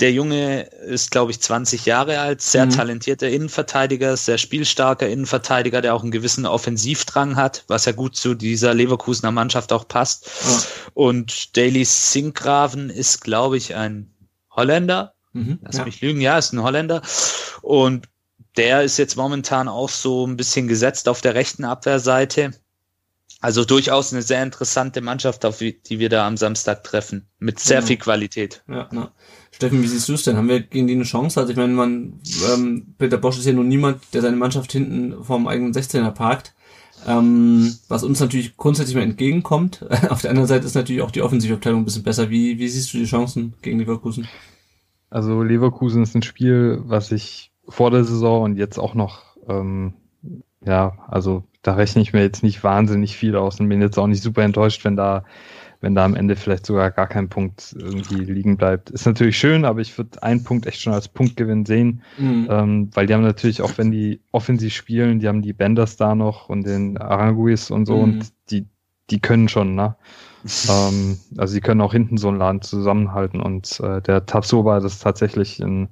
der 0.00 0.12
Junge 0.12 0.62
ist, 0.62 1.12
glaube 1.12 1.30
ich, 1.30 1.40
20 1.40 1.86
Jahre 1.86 2.18
alt, 2.18 2.42
sehr 2.42 2.66
mhm. 2.66 2.70
talentierter 2.70 3.28
Innenverteidiger, 3.28 4.16
sehr 4.16 4.38
spielstarker 4.38 5.08
Innenverteidiger, 5.08 5.80
der 5.80 5.94
auch 5.94 6.02
einen 6.02 6.10
gewissen 6.10 6.44
Offensivdrang 6.44 7.36
hat, 7.36 7.64
was 7.68 7.84
ja 7.84 7.92
gut 7.92 8.16
zu 8.16 8.34
dieser 8.34 8.74
Leverkusener 8.74 9.30
Mannschaft 9.30 9.72
auch 9.72 9.86
passt. 9.86 10.26
Ja. 10.26 10.62
Und 10.94 11.56
Daily 11.56 11.84
Sinkgraven 11.84 12.90
ist, 12.90 13.22
glaube 13.22 13.56
ich, 13.56 13.76
ein 13.76 14.12
Holländer. 14.50 15.14
Mhm, 15.32 15.60
Lass 15.62 15.76
ja. 15.76 15.84
mich 15.84 16.00
lügen, 16.00 16.20
ja, 16.20 16.36
ist 16.38 16.52
ein 16.52 16.62
Holländer. 16.62 17.02
Und 17.62 18.08
der 18.56 18.82
ist 18.82 18.98
jetzt 18.98 19.16
momentan 19.16 19.68
auch 19.68 19.88
so 19.88 20.26
ein 20.26 20.36
bisschen 20.36 20.68
gesetzt 20.68 21.08
auf 21.08 21.20
der 21.20 21.34
rechten 21.34 21.64
Abwehrseite. 21.64 22.52
Also 23.40 23.64
durchaus 23.64 24.12
eine 24.12 24.22
sehr 24.22 24.42
interessante 24.42 25.00
Mannschaft, 25.02 25.44
auf 25.44 25.58
die 25.58 25.98
wir 25.98 26.08
da 26.08 26.26
am 26.26 26.36
Samstag 26.36 26.82
treffen. 26.82 27.26
Mit 27.38 27.58
sehr 27.58 27.80
ja. 27.80 27.86
viel 27.86 27.98
Qualität. 27.98 28.62
Ja, 28.68 28.88
ja. 28.90 29.12
Steffen, 29.50 29.82
wie 29.82 29.86
siehst 29.86 30.08
du 30.08 30.14
es 30.14 30.22
denn? 30.22 30.36
Haben 30.36 30.48
wir 30.48 30.60
gegen 30.60 30.86
die 30.86 30.94
eine 30.94 31.04
Chance? 31.04 31.40
Also 31.40 31.52
ich 31.52 31.56
meine, 31.56 31.74
man, 31.74 32.20
ähm, 32.50 32.94
Peter 32.96 33.18
Bosch 33.18 33.38
ist 33.38 33.44
ja 33.44 33.52
nun 33.52 33.68
niemand, 33.68 34.02
der 34.14 34.22
seine 34.22 34.36
Mannschaft 34.36 34.72
hinten 34.72 35.22
vom 35.22 35.46
eigenen 35.46 35.74
16er 35.74 36.10
parkt. 36.10 36.54
Ähm, 37.06 37.76
was 37.88 38.02
uns 38.02 38.18
natürlich 38.18 38.56
grundsätzlich 38.56 38.96
mal 38.96 39.02
entgegenkommt. 39.02 39.84
Auf 40.08 40.22
der 40.22 40.30
anderen 40.30 40.48
Seite 40.48 40.66
ist 40.66 40.74
natürlich 40.74 41.02
auch 41.02 41.10
die 41.10 41.22
Offensivabteilung 41.22 41.82
ein 41.82 41.84
bisschen 41.84 42.02
besser. 42.02 42.30
Wie, 42.30 42.58
wie 42.58 42.68
siehst 42.68 42.94
du 42.94 42.98
die 42.98 43.04
Chancen 43.04 43.54
gegen 43.60 43.78
Leverkusen? 43.78 44.26
Also 45.10 45.42
Leverkusen 45.42 46.02
ist 46.02 46.14
ein 46.14 46.22
Spiel, 46.22 46.80
was 46.86 47.12
ich 47.12 47.52
vor 47.68 47.90
der 47.90 48.04
Saison 48.04 48.42
und 48.42 48.56
jetzt 48.56 48.78
auch 48.78 48.94
noch, 48.94 49.36
ähm, 49.48 49.94
ja, 50.64 50.98
also 51.08 51.44
da 51.62 51.74
rechne 51.74 52.02
ich 52.02 52.12
mir 52.12 52.22
jetzt 52.22 52.42
nicht 52.42 52.62
wahnsinnig 52.62 53.16
viel 53.16 53.36
aus 53.36 53.58
und 53.58 53.68
bin 53.68 53.80
jetzt 53.80 53.98
auch 53.98 54.06
nicht 54.06 54.22
super 54.22 54.42
enttäuscht, 54.42 54.84
wenn 54.84 54.96
da, 54.96 55.24
wenn 55.80 55.94
da 55.94 56.04
am 56.04 56.14
Ende 56.14 56.36
vielleicht 56.36 56.66
sogar 56.66 56.90
gar 56.90 57.06
kein 57.06 57.28
Punkt 57.28 57.74
irgendwie 57.78 58.24
liegen 58.24 58.56
bleibt. 58.56 58.90
Ist 58.90 59.06
natürlich 59.06 59.38
schön, 59.38 59.64
aber 59.64 59.80
ich 59.80 59.96
würde 59.96 60.22
einen 60.22 60.44
Punkt 60.44 60.66
echt 60.66 60.80
schon 60.80 60.92
als 60.92 61.08
Punktgewinn 61.08 61.64
sehen, 61.64 62.02
mhm. 62.18 62.48
ähm, 62.50 62.90
weil 62.94 63.06
die 63.06 63.14
haben 63.14 63.22
natürlich 63.22 63.62
auch, 63.62 63.76
wenn 63.76 63.90
die 63.90 64.20
offensiv 64.30 64.74
spielen, 64.74 65.20
die 65.20 65.28
haben 65.28 65.42
die 65.42 65.52
Benders 65.52 65.96
da 65.96 66.14
noch 66.14 66.48
und 66.48 66.66
den 66.66 66.98
Aranguis 66.98 67.70
und 67.70 67.86
so 67.86 67.96
mhm. 67.96 68.02
und 68.02 68.32
die, 68.50 68.66
die 69.10 69.20
können 69.20 69.48
schon, 69.48 69.74
ne? 69.74 69.96
ähm, 70.68 71.18
also 71.38 71.52
sie 71.54 71.60
können 71.62 71.80
auch 71.80 71.92
hinten 71.92 72.18
so 72.18 72.28
einen 72.28 72.38
Laden 72.38 72.60
zusammenhalten 72.60 73.40
und 73.40 73.80
äh, 73.80 74.02
der 74.02 74.26
Tabsoba, 74.26 74.80
das 74.80 74.94
ist 74.94 75.02
tatsächlich 75.02 75.60
ein 75.60 75.88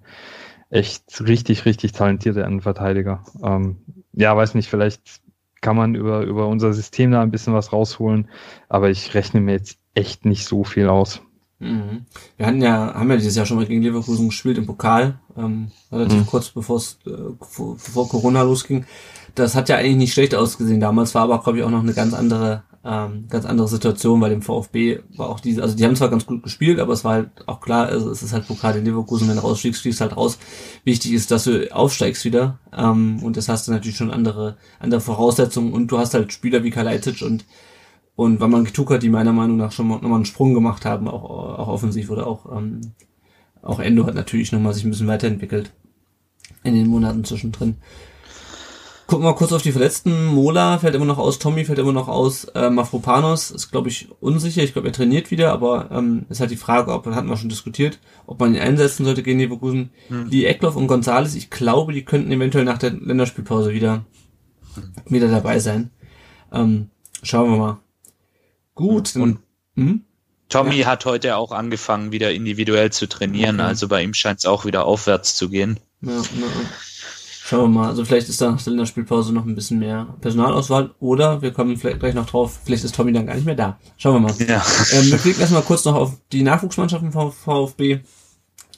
echt 0.72 1.20
richtig, 1.20 1.66
richtig 1.66 1.92
talentierter 1.92 2.46
Innenverteidiger. 2.46 3.22
Ähm, 3.42 3.76
ja, 4.14 4.34
weiß 4.36 4.54
nicht, 4.54 4.68
vielleicht 4.68 5.20
kann 5.60 5.76
man 5.76 5.94
über, 5.94 6.22
über 6.22 6.48
unser 6.48 6.72
System 6.72 7.12
da 7.12 7.22
ein 7.22 7.30
bisschen 7.30 7.54
was 7.54 7.72
rausholen, 7.72 8.28
aber 8.68 8.90
ich 8.90 9.14
rechne 9.14 9.40
mir 9.40 9.52
jetzt 9.52 9.78
echt 9.94 10.24
nicht 10.24 10.46
so 10.46 10.64
viel 10.64 10.88
aus. 10.88 11.20
Mhm. 11.58 12.06
Wir 12.38 12.46
hatten 12.46 12.62
ja, 12.62 12.94
haben 12.94 13.10
ja 13.10 13.16
dieses 13.16 13.36
Jahr 13.36 13.46
schon 13.46 13.58
mal 13.58 13.66
gegen 13.66 13.82
Leverkusen 13.82 14.30
gespielt 14.30 14.58
im 14.58 14.66
Pokal, 14.66 15.20
ähm, 15.36 15.70
relativ 15.92 16.20
mhm. 16.20 16.26
kurz 16.26 16.48
bevor 16.48 16.76
es 16.76 16.98
äh, 17.06 17.10
bevor 17.38 18.08
Corona 18.08 18.42
losging. 18.42 18.86
Das 19.34 19.54
hat 19.54 19.68
ja 19.68 19.76
eigentlich 19.76 19.96
nicht 19.96 20.12
schlecht 20.14 20.34
ausgesehen 20.34 20.80
damals, 20.80 21.14
war 21.14 21.22
aber, 21.22 21.42
glaube 21.42 21.58
ich, 21.58 21.64
auch 21.64 21.70
noch 21.70 21.82
eine 21.82 21.94
ganz 21.94 22.14
andere 22.14 22.64
ähm, 22.84 23.26
ganz 23.28 23.44
andere 23.44 23.68
Situation, 23.68 24.20
weil 24.20 24.30
dem 24.30 24.42
VfB 24.42 25.00
war 25.16 25.28
auch 25.28 25.40
diese, 25.40 25.62
also 25.62 25.76
die 25.76 25.84
haben 25.84 25.94
zwar 25.94 26.10
ganz 26.10 26.26
gut 26.26 26.42
gespielt, 26.42 26.80
aber 26.80 26.92
es 26.92 27.04
war 27.04 27.12
halt 27.14 27.30
auch 27.46 27.60
klar, 27.60 27.86
also 27.86 28.10
es 28.10 28.22
ist 28.22 28.32
halt 28.32 28.48
Pokal 28.48 28.76
in 28.76 28.84
Leverkusen, 28.84 29.28
wenn 29.28 29.36
du 29.36 29.42
rausfliegst, 29.42 29.82
fliegst 29.82 30.00
halt 30.00 30.16
raus. 30.16 30.38
Wichtig 30.84 31.12
ist, 31.12 31.30
dass 31.30 31.44
du 31.44 31.72
aufsteigst 31.74 32.24
wieder 32.24 32.58
ähm, 32.76 33.22
und 33.22 33.36
das 33.36 33.48
hast 33.48 33.68
du 33.68 33.72
natürlich 33.72 33.96
schon 33.96 34.10
andere 34.10 34.56
andere 34.80 35.00
Voraussetzungen 35.00 35.72
und 35.72 35.88
du 35.88 35.98
hast 35.98 36.14
halt 36.14 36.32
Spieler 36.32 36.64
wie 36.64 36.70
Kalajdzic 36.70 37.22
und 37.22 37.44
und 38.14 38.40
weil 38.40 38.48
man 38.48 38.64
Kituka, 38.64 38.98
die 38.98 39.08
meiner 39.08 39.32
Meinung 39.32 39.56
nach 39.56 39.72
schon 39.72 39.88
mal, 39.88 39.94
nochmal 39.94 40.16
einen 40.16 40.26
Sprung 40.26 40.52
gemacht 40.52 40.84
haben, 40.84 41.08
auch, 41.08 41.24
auch 41.24 41.68
offensiv 41.68 42.10
oder 42.10 42.26
auch 42.26 42.56
ähm, 42.56 42.92
auch 43.62 43.78
Endo 43.78 44.06
hat 44.06 44.14
natürlich 44.14 44.52
nochmal 44.52 44.74
sich 44.74 44.84
ein 44.84 44.90
bisschen 44.90 45.06
weiterentwickelt 45.06 45.72
in 46.64 46.74
den 46.74 46.88
Monaten 46.88 47.24
zwischendrin. 47.24 47.76
Gucken 49.12 49.26
wir 49.26 49.34
kurz 49.34 49.52
auf 49.52 49.60
die 49.60 49.72
Verletzten. 49.72 50.24
Mola 50.24 50.78
fällt 50.78 50.94
immer 50.94 51.04
noch 51.04 51.18
aus, 51.18 51.38
Tommy 51.38 51.66
fällt 51.66 51.78
immer 51.78 51.92
noch 51.92 52.08
aus, 52.08 52.44
äh, 52.54 52.70
Mafropanos 52.70 53.50
ist, 53.50 53.70
glaube 53.70 53.90
ich, 53.90 54.08
unsicher. 54.20 54.62
Ich 54.62 54.72
glaube, 54.72 54.88
er 54.88 54.94
trainiert 54.94 55.30
wieder, 55.30 55.52
aber 55.52 55.90
ähm, 55.90 56.24
ist 56.30 56.40
halt 56.40 56.50
die 56.50 56.56
Frage, 56.56 56.90
ob, 56.94 57.04
hatten 57.04 57.28
wir 57.28 57.36
schon 57.36 57.50
diskutiert, 57.50 57.98
ob 58.26 58.40
man 58.40 58.54
ihn 58.54 58.62
einsetzen 58.62 59.04
sollte 59.04 59.22
gegen 59.22 59.38
Leverkusen. 59.38 59.90
Hm. 60.08 60.30
Die 60.30 60.46
Eckloff 60.46 60.76
und 60.76 60.86
Gonzales, 60.86 61.34
ich 61.34 61.50
glaube, 61.50 61.92
die 61.92 62.06
könnten 62.06 62.32
eventuell 62.32 62.64
nach 62.64 62.78
der 62.78 62.92
Länderspielpause 62.92 63.74
wieder, 63.74 64.06
wieder 65.04 65.28
dabei 65.28 65.58
sein. 65.58 65.90
Ähm, 66.50 66.88
schauen 67.22 67.50
wir 67.50 67.58
mal. 67.58 67.80
Gut. 68.74 69.14
Und, 69.16 69.40
hm? 69.76 70.06
Tommy 70.48 70.76
ja. 70.76 70.86
hat 70.86 71.04
heute 71.04 71.36
auch 71.36 71.52
angefangen, 71.52 72.12
wieder 72.12 72.32
individuell 72.32 72.90
zu 72.90 73.06
trainieren, 73.06 73.56
okay. 73.56 73.68
also 73.68 73.88
bei 73.88 74.02
ihm 74.02 74.14
scheint 74.14 74.38
es 74.38 74.46
auch 74.46 74.64
wieder 74.64 74.86
aufwärts 74.86 75.36
zu 75.36 75.50
gehen. 75.50 75.80
Ja, 76.00 76.12
ja. 76.12 76.22
Schauen 77.52 77.74
wir 77.74 77.80
mal. 77.80 77.88
Also 77.88 78.06
vielleicht 78.06 78.30
ist 78.30 78.40
da 78.40 78.50
nach 78.50 78.62
der 78.62 78.70
Länderspielpause 78.70 79.34
noch 79.34 79.44
ein 79.44 79.54
bisschen 79.54 79.78
mehr 79.78 80.06
Personalauswahl 80.22 80.94
oder 81.00 81.42
wir 81.42 81.52
kommen 81.52 81.76
vielleicht 81.76 82.00
gleich 82.00 82.14
noch 82.14 82.24
drauf, 82.24 82.58
vielleicht 82.64 82.82
ist 82.82 82.94
Tommy 82.94 83.12
dann 83.12 83.26
gar 83.26 83.34
nicht 83.34 83.44
mehr 83.44 83.54
da. 83.54 83.78
Schauen 83.98 84.14
wir 84.14 84.20
mal. 84.20 84.34
Ja. 84.38 84.64
Ähm, 84.92 85.10
wir 85.10 85.18
klicken 85.18 85.42
erstmal 85.42 85.60
kurz 85.60 85.84
noch 85.84 85.94
auf 85.94 86.14
die 86.32 86.42
Nachwuchsmannschaften 86.42 87.12
vom 87.12 87.30
VfB. 87.30 88.00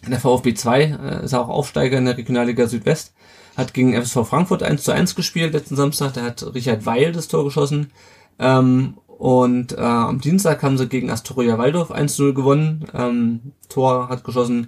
Der 0.09 0.18
VfB 0.18 0.55
2 0.55 0.83
äh, 0.83 1.25
ist 1.25 1.35
auch 1.35 1.49
Aufsteiger 1.49 1.99
in 1.99 2.07
der 2.07 2.18
Regionalliga 2.18 2.66
Südwest. 2.66 3.14
Hat 3.57 3.75
gegen 3.75 3.95
FSV 3.95 4.27
Frankfurt 4.29 4.64
1 4.64 4.83
zu 4.83 4.91
1 4.91 5.14
gespielt 5.14 5.53
letzten 5.53 5.77
Samstag. 5.77 6.14
Da 6.14 6.22
hat 6.22 6.45
Richard 6.53 6.85
Weil 6.85 7.12
das 7.12 7.29
Tor 7.29 7.45
geschossen. 7.45 7.93
Ähm, 8.41 8.99
und 9.07 9.72
äh, 9.79 9.81
am 9.81 10.20
Dienstag 10.20 10.64
haben 10.64 10.79
sie 10.79 10.89
gegen 10.89 11.11
Astoria 11.11 11.59
Waldorf 11.59 11.93
1 11.93 12.18
0 12.18 12.35
gewonnen. 12.35 12.87
Ähm, 12.93 13.53
Tor 13.68 14.09
hat 14.09 14.25
geschossen 14.25 14.66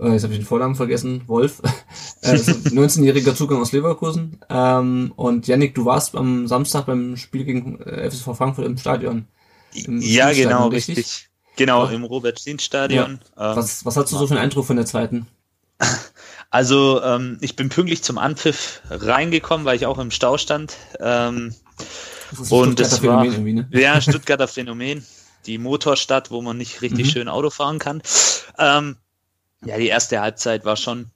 äh, 0.00 0.12
jetzt 0.12 0.24
habe 0.24 0.32
ich 0.32 0.40
den 0.40 0.46
Vornamen 0.46 0.74
vergessen, 0.74 1.22
Wolf, 1.26 1.60
äh, 2.22 2.34
19-jähriger 2.34 3.34
Zugang 3.34 3.60
aus 3.60 3.72
Leverkusen. 3.72 4.40
Ähm, 4.48 5.12
und 5.16 5.46
Yannick, 5.46 5.74
du 5.74 5.84
warst 5.84 6.14
am 6.14 6.46
Samstag 6.46 6.86
beim 6.86 7.16
Spiel 7.16 7.44
gegen 7.44 7.80
äh, 7.80 8.10
FSV 8.10 8.36
Frankfurt 8.36 8.66
im 8.66 8.76
Stadion. 8.76 9.26
Im 9.74 10.00
ja, 10.00 10.32
genau, 10.32 10.68
richtig? 10.68 10.98
richtig. 10.98 11.30
Genau, 11.56 11.86
im 11.86 12.04
Robert-Stien-Stadion. 12.04 13.20
Ja. 13.36 13.50
Ähm, 13.50 13.56
was, 13.56 13.84
was 13.84 13.96
hast 13.96 14.12
du 14.12 14.16
so 14.16 14.26
für 14.26 14.34
einen 14.34 14.42
Eindruck 14.42 14.66
von 14.66 14.76
der 14.76 14.86
zweiten? 14.86 15.26
Also, 16.50 17.02
ähm, 17.02 17.38
ich 17.40 17.56
bin 17.56 17.68
pünktlich 17.68 18.04
zum 18.04 18.16
Anpfiff 18.16 18.80
reingekommen, 18.88 19.66
weil 19.66 19.74
ich 19.74 19.86
auch 19.86 19.98
im 19.98 20.12
Stau 20.12 20.38
stand. 20.38 20.76
Ähm, 21.00 21.52
das 22.30 22.52
und 22.52 22.78
es 22.78 23.02
war, 23.02 23.24
ne? 23.24 23.66
ja, 23.72 24.00
Stuttgarter 24.00 24.46
Phänomen. 24.46 25.04
Die 25.46 25.58
Motorstadt, 25.58 26.30
wo 26.30 26.42
man 26.42 26.56
nicht 26.56 26.80
richtig 26.80 27.06
mhm. 27.06 27.10
schön 27.10 27.28
Auto 27.28 27.50
fahren 27.50 27.80
kann. 27.80 28.02
Ähm, 28.56 28.96
ja, 29.64 29.78
die 29.78 29.88
erste 29.88 30.20
Halbzeit 30.20 30.64
war 30.64 30.76
schon 30.76 31.10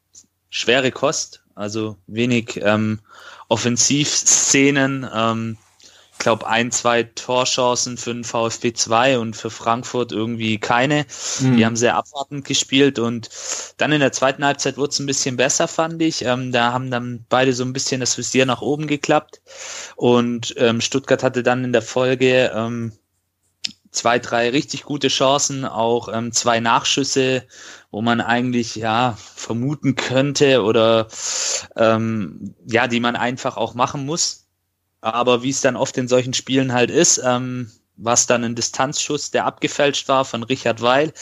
schwere 0.51 0.91
Kost, 0.91 1.43
also 1.55 1.97
wenig 2.07 2.61
ähm, 2.63 3.01
Offensivszenen. 3.49 5.09
Ähm, 5.13 5.59
ich 6.13 6.25
glaube, 6.25 6.49
ein, 6.49 6.73
zwei 6.73 7.05
Torchancen 7.05 7.97
für 7.97 8.13
den 8.13 8.25
VfB 8.25 8.73
2 8.73 9.21
und 9.21 9.37
für 9.37 9.51
Frankfurt 9.51 10.11
irgendwie 10.11 10.59
keine. 10.59 11.07
Mhm. 11.39 11.57
Die 11.57 11.65
haben 11.65 11.77
sehr 11.77 11.95
abwartend 11.95 12.45
gespielt 12.45 12.99
und 12.99 13.29
dann 13.77 13.93
in 13.93 14.01
der 14.01 14.11
zweiten 14.11 14.45
Halbzeit 14.45 14.79
wurde 14.79 14.91
es 14.91 14.99
ein 14.99 15.07
bisschen 15.07 15.37
besser, 15.37 15.69
fand 15.69 16.03
ich. 16.03 16.25
Ähm, 16.25 16.51
da 16.51 16.73
haben 16.73 16.91
dann 16.91 17.25
beide 17.29 17.53
so 17.53 17.63
ein 17.63 17.73
bisschen 17.73 18.01
das 18.01 18.19
Visier 18.19 18.47
nach 18.47 18.63
oben 18.63 18.89
geklappt 18.89 19.41
und 19.95 20.55
ähm, 20.57 20.81
Stuttgart 20.81 21.23
hatte 21.23 21.45
dann 21.45 21.63
in 21.63 21.73
der 21.73 21.83
Folge 21.83 22.51
ähm, 22.53 22.93
zwei, 23.93 24.19
drei 24.19 24.51
richtig 24.51 24.83
gute 24.83 25.09
Chancen, 25.09 25.65
auch 25.65 26.09
ähm, 26.13 26.33
zwei 26.33 26.61
Nachschüsse, 26.61 27.45
wo 27.91 28.03
man 28.03 28.21
eigentlich 28.21 28.77
ja 28.77 29.17
vermuten 29.35 29.95
könnte 29.95 30.63
oder 30.63 31.09
ähm, 31.77 32.55
ja, 32.67 32.87
die 32.87 33.01
man 33.01 33.17
einfach 33.17 33.57
auch 33.57 33.75
machen 33.75 34.05
muss. 34.05 34.47
Aber 35.01 35.43
wie 35.43 35.51
es 35.51 35.61
dann 35.61 35.77
oft 35.77 35.97
in 35.97 36.09
solchen 36.09 36.35
Spielen 36.35 36.73
halt 36.73 36.91
ist, 36.91 37.21
ähm, 37.25 37.71
was 37.99 38.27
dann 38.27 38.45
ein 38.45 38.55
Distanzschuss, 38.55 39.31
der 39.31 39.45
abgefälscht 39.45 40.09
war 40.09 40.25
von 40.25 40.43
Richard 40.43 40.83
Weil, 40.83 41.13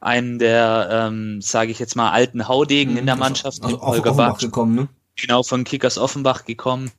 einen 0.00 0.38
der, 0.38 0.88
ähm, 0.90 1.40
sage 1.40 1.70
ich 1.70 1.78
jetzt 1.78 1.94
mal, 1.94 2.10
alten 2.10 2.48
Haudegen 2.48 2.92
mhm, 2.92 2.98
in 2.98 3.06
der 3.06 3.16
Mannschaft, 3.16 3.62
also, 3.62 3.80
also 3.80 3.86
Holger 3.86 4.14
Bach, 4.14 4.38
gekommen, 4.38 4.74
ne? 4.74 4.88
Genau, 5.16 5.42
von 5.42 5.64
Kickers 5.64 5.98
Offenbach 5.98 6.44
gekommen. 6.44 6.90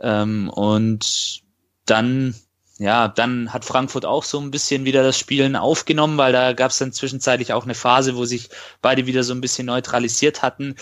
Ähm, 0.00 0.48
und 0.48 1.42
dann 1.84 2.34
ja, 2.80 3.08
dann 3.08 3.52
hat 3.52 3.66
Frankfurt 3.66 4.06
auch 4.06 4.24
so 4.24 4.40
ein 4.40 4.50
bisschen 4.50 4.86
wieder 4.86 5.02
das 5.02 5.18
Spielen 5.18 5.54
aufgenommen, 5.54 6.16
weil 6.16 6.32
da 6.32 6.54
gab 6.54 6.70
es 6.70 6.78
dann 6.78 6.94
zwischenzeitlich 6.94 7.52
auch 7.52 7.64
eine 7.64 7.74
Phase, 7.74 8.16
wo 8.16 8.24
sich 8.24 8.48
beide 8.80 9.04
wieder 9.04 9.22
so 9.22 9.34
ein 9.34 9.42
bisschen 9.42 9.66
neutralisiert 9.66 10.40
hatten. 10.40 10.76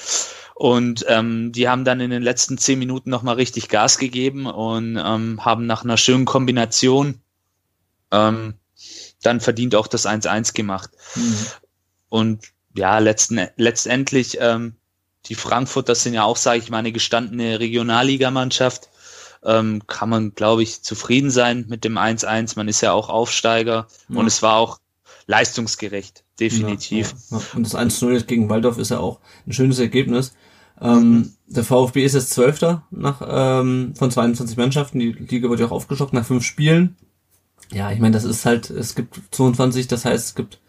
Und 0.55 1.05
ähm, 1.09 1.51
die 1.51 1.69
haben 1.69 1.85
dann 1.85 1.99
in 1.99 2.11
den 2.11 2.23
letzten 2.23 2.57
zehn 2.57 2.79
Minuten 2.79 3.11
nochmal 3.11 3.35
richtig 3.35 3.69
Gas 3.69 3.99
gegeben 3.99 4.47
und 4.47 4.97
ähm, 4.97 5.45
haben 5.45 5.67
nach 5.67 5.83
einer 5.83 5.97
schönen 5.97 6.25
Kombination 6.25 7.21
ähm, 8.13 8.55
dann 9.23 9.41
verdient 9.41 9.75
auch 9.75 9.89
das 9.89 10.07
1-1 10.07 10.55
gemacht. 10.55 10.91
Mhm. 11.17 11.47
Und 12.11 12.45
ja, 12.77 13.01
letzten, 13.01 13.49
letztendlich, 13.57 14.39
ähm, 14.41 14.77
die 15.27 15.35
Frankfurt, 15.35 15.89
das 15.89 16.05
sind 16.05 16.15
ja 16.15 16.23
auch, 16.23 16.37
sage 16.37 16.61
ich 16.61 16.71
mal, 16.71 16.79
eine 16.79 16.93
gestandene 16.93 17.59
Regionalligamannschaft 17.59 18.89
ähm, 19.45 19.83
kann 19.87 20.09
man, 20.09 20.35
glaube 20.35 20.63
ich, 20.63 20.83
zufrieden 20.83 21.31
sein 21.31 21.67
mit 21.69 21.85
dem 21.85 21.99
1-1. 21.99 22.55
Man 22.57 22.69
ist 22.69 22.81
ja 22.81 22.93
auch 22.93 23.09
Aufsteiger 23.09 23.87
ja. 24.09 24.19
und 24.19 24.27
es 24.27 24.43
war 24.43 24.57
auch 24.57 24.79
leistungsgerecht, 25.27 26.25
definitiv. 26.41 27.15
Ja, 27.31 27.39
ja. 27.39 27.45
Und 27.55 27.65
das 27.65 27.77
1-0 27.77 28.25
gegen 28.25 28.49
Waldorf 28.49 28.79
ist 28.79 28.91
ja 28.91 28.99
auch 28.99 29.21
ein 29.47 29.53
schönes 29.53 29.79
Ergebnis. 29.79 30.33
Ähm, 30.81 31.11
mhm. 31.11 31.33
Der 31.47 31.65
VfB 31.65 32.05
ist 32.05 32.15
jetzt 32.15 32.31
Zwölfter 32.31 32.87
nach 32.91 33.21
ähm, 33.27 33.95
von 33.97 34.11
22 34.11 34.57
Mannschaften. 34.57 34.99
Die 34.99 35.13
Liga 35.13 35.49
wird 35.51 35.61
ja 35.61 35.67
auch 35.67 35.73
aufgestockt 35.73 36.13
nach 36.13 36.27
fünf 36.27 36.45
Spielen. 36.45 36.97
Ja, 37.71 37.91
ich 37.91 37.99
meine, 37.99 38.13
das 38.13 38.25
ist 38.25 38.47
halt, 38.47 38.71
es 38.71 38.95
gibt 38.95 39.21
22, 39.33 39.89
das 39.89 40.05
heißt, 40.05 40.29
es 40.29 40.35
gibt 40.35 40.61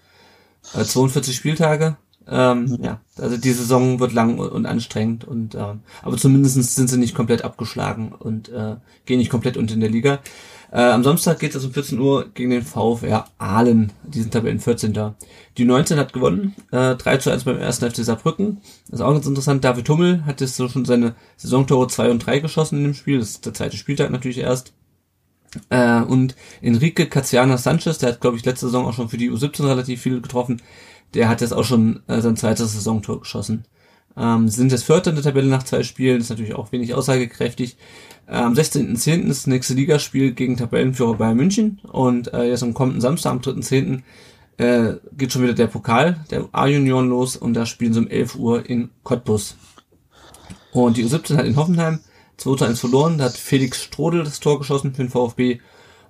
äh, 0.74 0.84
42 0.84 1.36
Spieltage. 1.36 1.98
Ähm. 2.30 2.78
Ja, 2.82 3.02
also 3.18 3.38
die 3.38 3.52
Saison 3.52 4.00
wird 4.00 4.14
lang 4.14 4.38
und 4.38 4.66
anstrengend 4.66 5.26
und 5.26 5.56
äh, 5.56 5.76
aber 6.04 6.18
zumindest 6.18 6.76
sind 6.76 6.88
sie 6.88 6.98
nicht 6.98 7.16
komplett 7.16 7.44
abgeschlagen 7.44 8.14
und 8.18 8.50
äh, 8.50 8.76
gehen 9.06 9.18
nicht 9.18 9.32
komplett 9.32 9.58
unter 9.58 9.74
in 9.74 9.80
der 9.80 9.90
Liga. 9.90 10.20
Äh, 10.72 10.82
am 10.82 11.04
Samstag 11.04 11.40
geht 11.40 11.56
es 11.56 11.66
um 11.66 11.74
14 11.74 12.00
Uhr 12.00 12.30
gegen 12.34 12.52
den 12.52 12.62
VfR 12.62 13.26
Aalen. 13.40 13.92
Die 14.04 14.22
sind 14.22 14.32
Tabellen 14.32 14.60
14. 14.60 15.16
Die 15.58 15.66
19 15.66 15.98
hat 15.98 16.14
gewonnen, 16.14 16.56
äh, 16.72 16.96
3 16.96 17.18
zu 17.18 17.32
1 17.32 17.46
beim 17.46 17.58
ersten 17.58 17.90
FC 17.90 18.06
Saarbrücken. 18.06 18.62
Das 18.88 19.00
ist 19.00 19.06
auch 19.06 19.12
ganz 19.12 19.26
interessant. 19.26 19.64
David 19.64 19.90
Hummel 19.90 20.26
hat 20.26 20.42
jetzt 20.42 20.56
so 20.56 20.70
schon 20.70 20.86
seine 20.86 21.16
Saisontore 21.38 21.88
2 21.88 22.12
und 22.12 22.20
3 22.20 22.40
geschossen 22.40 22.78
in 22.78 22.84
dem 22.84 22.94
Spiel. 22.94 23.20
Das 23.20 23.30
ist 23.30 23.46
der 23.46 23.56
zweite 23.56 23.78
Spieltag 23.78 24.12
natürlich 24.12 24.38
erst. 24.38 24.74
Äh, 25.70 26.02
und 26.02 26.36
Enrique 26.62 27.08
Caziana 27.08 27.58
Sanchez, 27.58 27.98
der 27.98 28.10
hat, 28.10 28.22
glaube 28.22 28.38
ich, 28.38 28.46
letzte 28.46 28.68
Saison 28.68 28.86
auch 28.86 28.94
schon 28.94 29.10
für 29.10 29.18
die 29.18 29.32
U17 29.32 29.68
relativ 29.68 30.02
viel 30.02 30.22
getroffen. 30.22 30.62
Der 31.14 31.30
hat 31.30 31.42
jetzt 31.42 31.54
auch 31.54 31.64
schon 31.64 32.02
äh, 32.08 32.22
sein 32.22 32.38
zweites 32.38 32.74
Saisontor 32.74 33.22
geschossen. 33.22 33.66
Ähm, 34.18 34.48
sind 34.50 34.72
jetzt 34.72 34.84
Vierter 34.84 35.12
in 35.12 35.16
der 35.16 35.24
Tabelle 35.24 35.48
nach 35.48 35.64
zwei 35.64 35.84
Spielen, 35.84 36.20
ist 36.20 36.30
natürlich 36.30 36.56
auch 36.56 36.72
wenig 36.72 36.94
aussagekräftig. 36.94 37.78
Am 38.28 38.54
16.10. 38.54 39.24
ist 39.24 39.28
das 39.28 39.48
nächste 39.48 39.74
Ligaspiel 39.74 40.34
gegen 40.34 40.58
Tabellenführer 40.58 41.16
Bayern 41.16 41.38
München 41.38 41.80
und 41.84 42.34
äh, 42.34 42.44
jetzt 42.44 42.64
am 42.64 42.74
kommenden 42.74 43.02
Samstag, 43.02 43.32
am 43.32 43.40
3.10., 43.40 44.02
äh, 44.58 44.98
geht 45.18 45.32
schon 45.32 45.42
wieder 45.42 45.54
der 45.54 45.68
Pokal 45.68 46.26
der 46.30 46.50
A-Junioren 46.52 47.08
los 47.08 47.38
und 47.38 47.54
da 47.54 47.66
spielen 47.66 47.94
sie 47.94 48.02
um 48.02 48.10
11 48.10 48.36
Uhr 48.36 48.70
in 48.70 48.90
Cottbus. 49.04 49.56
Und 50.74 50.98
die 50.98 51.06
U17 51.06 51.38
hat 51.38 51.46
in 51.46 51.56
Hoffenheim 51.56 52.00
2-1 52.40 52.76
verloren, 52.76 53.18
da 53.18 53.26
hat 53.26 53.38
Felix 53.38 53.82
Strodel 53.82 54.24
das 54.24 54.42
Tor 54.42 54.60
geschossen 54.60 54.94
für 54.94 55.04
den 55.04 55.10
VfB 55.10 55.60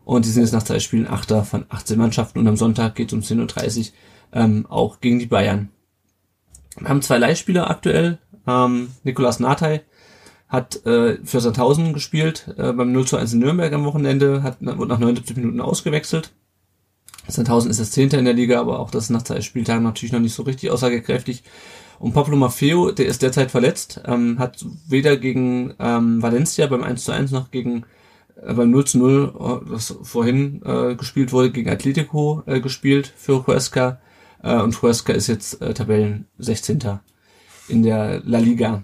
und 0.04 0.26
die 0.26 0.30
sind 0.30 0.44
jetzt 0.44 0.54
nach 0.54 0.64
zwei 0.64 0.80
Spielen 0.80 1.08
Achter 1.08 1.46
von 1.46 1.66
18 1.70 1.98
Mannschaften 1.98 2.40
und 2.40 2.48
am 2.48 2.58
Sonntag 2.58 2.96
geht 2.96 3.10
es 3.10 3.14
um 3.14 3.20
10.30 3.20 3.80
Uhr 3.80 3.86
ähm, 4.34 4.66
auch 4.68 5.00
gegen 5.02 5.20
die 5.20 5.26
Bayern. 5.26 5.70
Wir 6.78 6.90
haben 6.90 7.02
zwei 7.02 7.18
Leihspieler 7.18 7.70
aktuell. 7.70 8.20
Ähm, 8.48 8.90
Nikolas 9.04 9.40
Nathai 9.40 9.82
hat 10.48 10.84
äh, 10.86 11.18
für 11.24 11.42
Sandhausen 11.42 11.94
gespielt, 11.94 12.54
äh, 12.58 12.74
beim 12.74 12.92
0 12.92 13.06
zu 13.06 13.18
1 13.18 13.34
in 13.34 13.40
Nürnberg 13.40 13.72
am 13.72 13.86
Wochenende, 13.86 14.42
hat, 14.42 14.58
wurde 14.62 14.88
nach 14.88 15.00
79 15.00 15.38
Minuten 15.38 15.62
ausgewechselt. 15.62 16.32
Sandhausen 17.28 17.70
ist 17.70 17.80
das 17.80 17.92
Zehnte 17.92 18.18
in 18.18 18.26
der 18.26 18.34
Liga, 18.34 18.60
aber 18.60 18.80
auch 18.80 18.90
das 18.90 19.12
nach 19.12 19.22
zwei 19.22 19.42
Spieltagen 19.42 19.84
natürlich 19.84 20.12
noch 20.12 20.20
nicht 20.20 20.34
so 20.34 20.44
richtig 20.44 20.72
aussagekräftig. 20.72 21.44
Und 22.00 22.14
Pablo 22.14 22.36
Maffeo, 22.36 22.92
der 22.92 23.06
ist 23.06 23.22
derzeit 23.22 23.52
verletzt, 23.52 24.02
ähm, 24.06 24.40
hat 24.40 24.66
weder 24.88 25.18
gegen 25.18 25.74
ähm, 25.80 26.22
Valencia 26.22 26.66
beim 26.66 26.84
1 26.84 27.04
zu 27.04 27.12
1 27.12 27.32
noch 27.32 27.52
gegen 27.52 27.84
äh, 28.42 28.54
beim 28.54 28.72
0 28.72 28.86
zu 28.86 28.98
0, 28.98 29.34
äh, 29.38 29.72
das 29.72 29.96
vorhin 30.02 30.62
äh, 30.66 30.96
gespielt 30.96 31.34
wurde, 31.34 31.52
gegen 31.52 31.70
Atletico 31.70 32.42
äh, 32.48 32.62
gespielt 32.62 33.14
für 33.16 33.46
Huesca. 33.46 34.00
Äh, 34.44 34.62
und 34.62 34.82
Huesca 34.82 35.14
ist 35.14 35.28
jetzt 35.28 35.62
äh, 35.62 35.74
Tabellen 35.74 36.28
16. 36.38 37.00
in 37.68 37.84
der 37.84 38.22
La 38.26 38.40
Liga. 38.40 38.84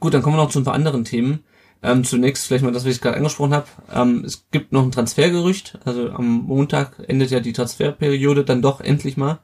Gut, 0.00 0.14
dann 0.14 0.22
kommen 0.22 0.36
wir 0.36 0.42
noch 0.42 0.50
zu 0.50 0.60
ein 0.60 0.64
paar 0.64 0.74
anderen 0.74 1.04
Themen. 1.04 1.40
Ähm, 1.82 2.04
zunächst 2.04 2.46
vielleicht 2.46 2.64
mal 2.64 2.72
das, 2.72 2.84
was 2.84 2.94
ich 2.94 3.00
gerade 3.00 3.16
angesprochen 3.16 3.54
habe. 3.54 3.66
Ähm, 3.92 4.24
es 4.24 4.46
gibt 4.50 4.72
noch 4.72 4.82
ein 4.82 4.92
Transfergerücht. 4.92 5.78
Also 5.84 6.10
am 6.10 6.26
Montag 6.44 7.02
endet 7.06 7.30
ja 7.30 7.40
die 7.40 7.52
Transferperiode 7.52 8.44
dann 8.44 8.62
doch 8.62 8.80
endlich 8.80 9.16
mal. 9.16 9.38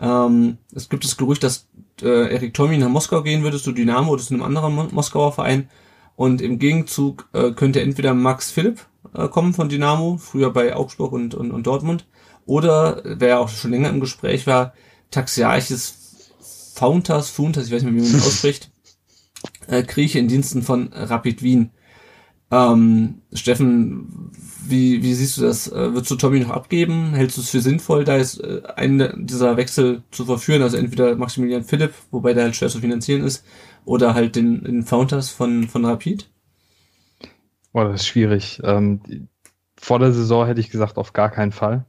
Ähm, 0.00 0.58
es 0.74 0.88
gibt 0.88 1.04
das 1.04 1.16
Gerücht, 1.16 1.42
dass 1.42 1.68
äh, 2.02 2.32
Erik 2.32 2.54
Tommy 2.54 2.78
nach 2.78 2.88
Moskau 2.88 3.22
gehen 3.22 3.42
würde 3.42 3.58
zu 3.58 3.72
Dynamo 3.72 4.12
oder 4.12 4.22
zu 4.22 4.34
einem 4.34 4.42
anderen 4.42 4.74
Mo 4.74 4.86
Moskauer 4.90 5.32
Verein. 5.32 5.68
Und 6.14 6.40
im 6.40 6.58
Gegenzug 6.58 7.28
äh, 7.32 7.52
könnte 7.52 7.82
entweder 7.82 8.14
Max 8.14 8.50
Philipp 8.50 8.86
äh, 9.14 9.28
kommen 9.28 9.52
von 9.52 9.68
Dynamo, 9.68 10.16
früher 10.18 10.52
bei 10.52 10.74
Augsburg 10.74 11.12
und, 11.12 11.34
und, 11.34 11.50
und 11.50 11.66
Dortmund, 11.66 12.06
oder, 12.46 13.02
wer 13.04 13.40
auch 13.40 13.48
schon 13.48 13.72
länger 13.72 13.90
im 13.90 14.00
Gespräch 14.00 14.46
war, 14.46 14.72
Taxiarchis 15.10 16.32
Fountas, 16.74 17.30
Fountas, 17.30 17.66
ich 17.66 17.72
weiß 17.72 17.82
nicht 17.82 17.92
mehr, 17.92 18.02
wie 18.02 18.06
man 18.06 18.16
das 18.16 18.26
ausspricht, 18.26 18.70
äh, 19.66 19.82
Grieche 19.82 20.18
in 20.18 20.28
Diensten 20.28 20.62
von 20.62 20.90
Rapid 20.92 21.42
Wien. 21.42 21.70
Ähm, 22.50 23.22
Steffen, 23.32 24.30
wie, 24.64 25.02
wie 25.02 25.14
siehst 25.14 25.36
du 25.36 25.42
das? 25.42 25.66
Äh, 25.66 25.94
würdest 25.94 26.10
du 26.10 26.16
Tommy 26.16 26.38
noch 26.38 26.50
abgeben? 26.50 27.12
Hältst 27.14 27.36
du 27.36 27.40
es 27.40 27.50
für 27.50 27.60
sinnvoll, 27.60 28.04
da 28.04 28.16
ist 28.16 28.38
äh, 28.38 28.62
einen 28.76 29.26
dieser 29.26 29.56
Wechsel 29.56 30.04
zu 30.12 30.24
verführen? 30.26 30.62
Also 30.62 30.76
entweder 30.76 31.16
Maximilian 31.16 31.64
Philipp, 31.64 31.92
wobei 32.12 32.34
der 32.34 32.44
halt 32.44 32.56
schwer 32.56 32.68
zu 32.68 32.78
finanzieren 32.78 33.24
ist, 33.24 33.44
oder 33.84 34.14
halt 34.14 34.36
den, 34.36 34.62
den 34.62 34.84
Fountas 34.84 35.30
von, 35.30 35.66
von 35.68 35.84
Rapid? 35.84 36.30
Boah, 37.72 37.88
das 37.88 38.02
ist 38.02 38.06
schwierig. 38.06 38.60
Ähm, 38.62 39.28
vor 39.76 39.98
der 39.98 40.12
Saison 40.12 40.46
hätte 40.46 40.60
ich 40.60 40.70
gesagt, 40.70 40.98
auf 40.98 41.12
gar 41.12 41.30
keinen 41.30 41.52
Fall 41.52 41.84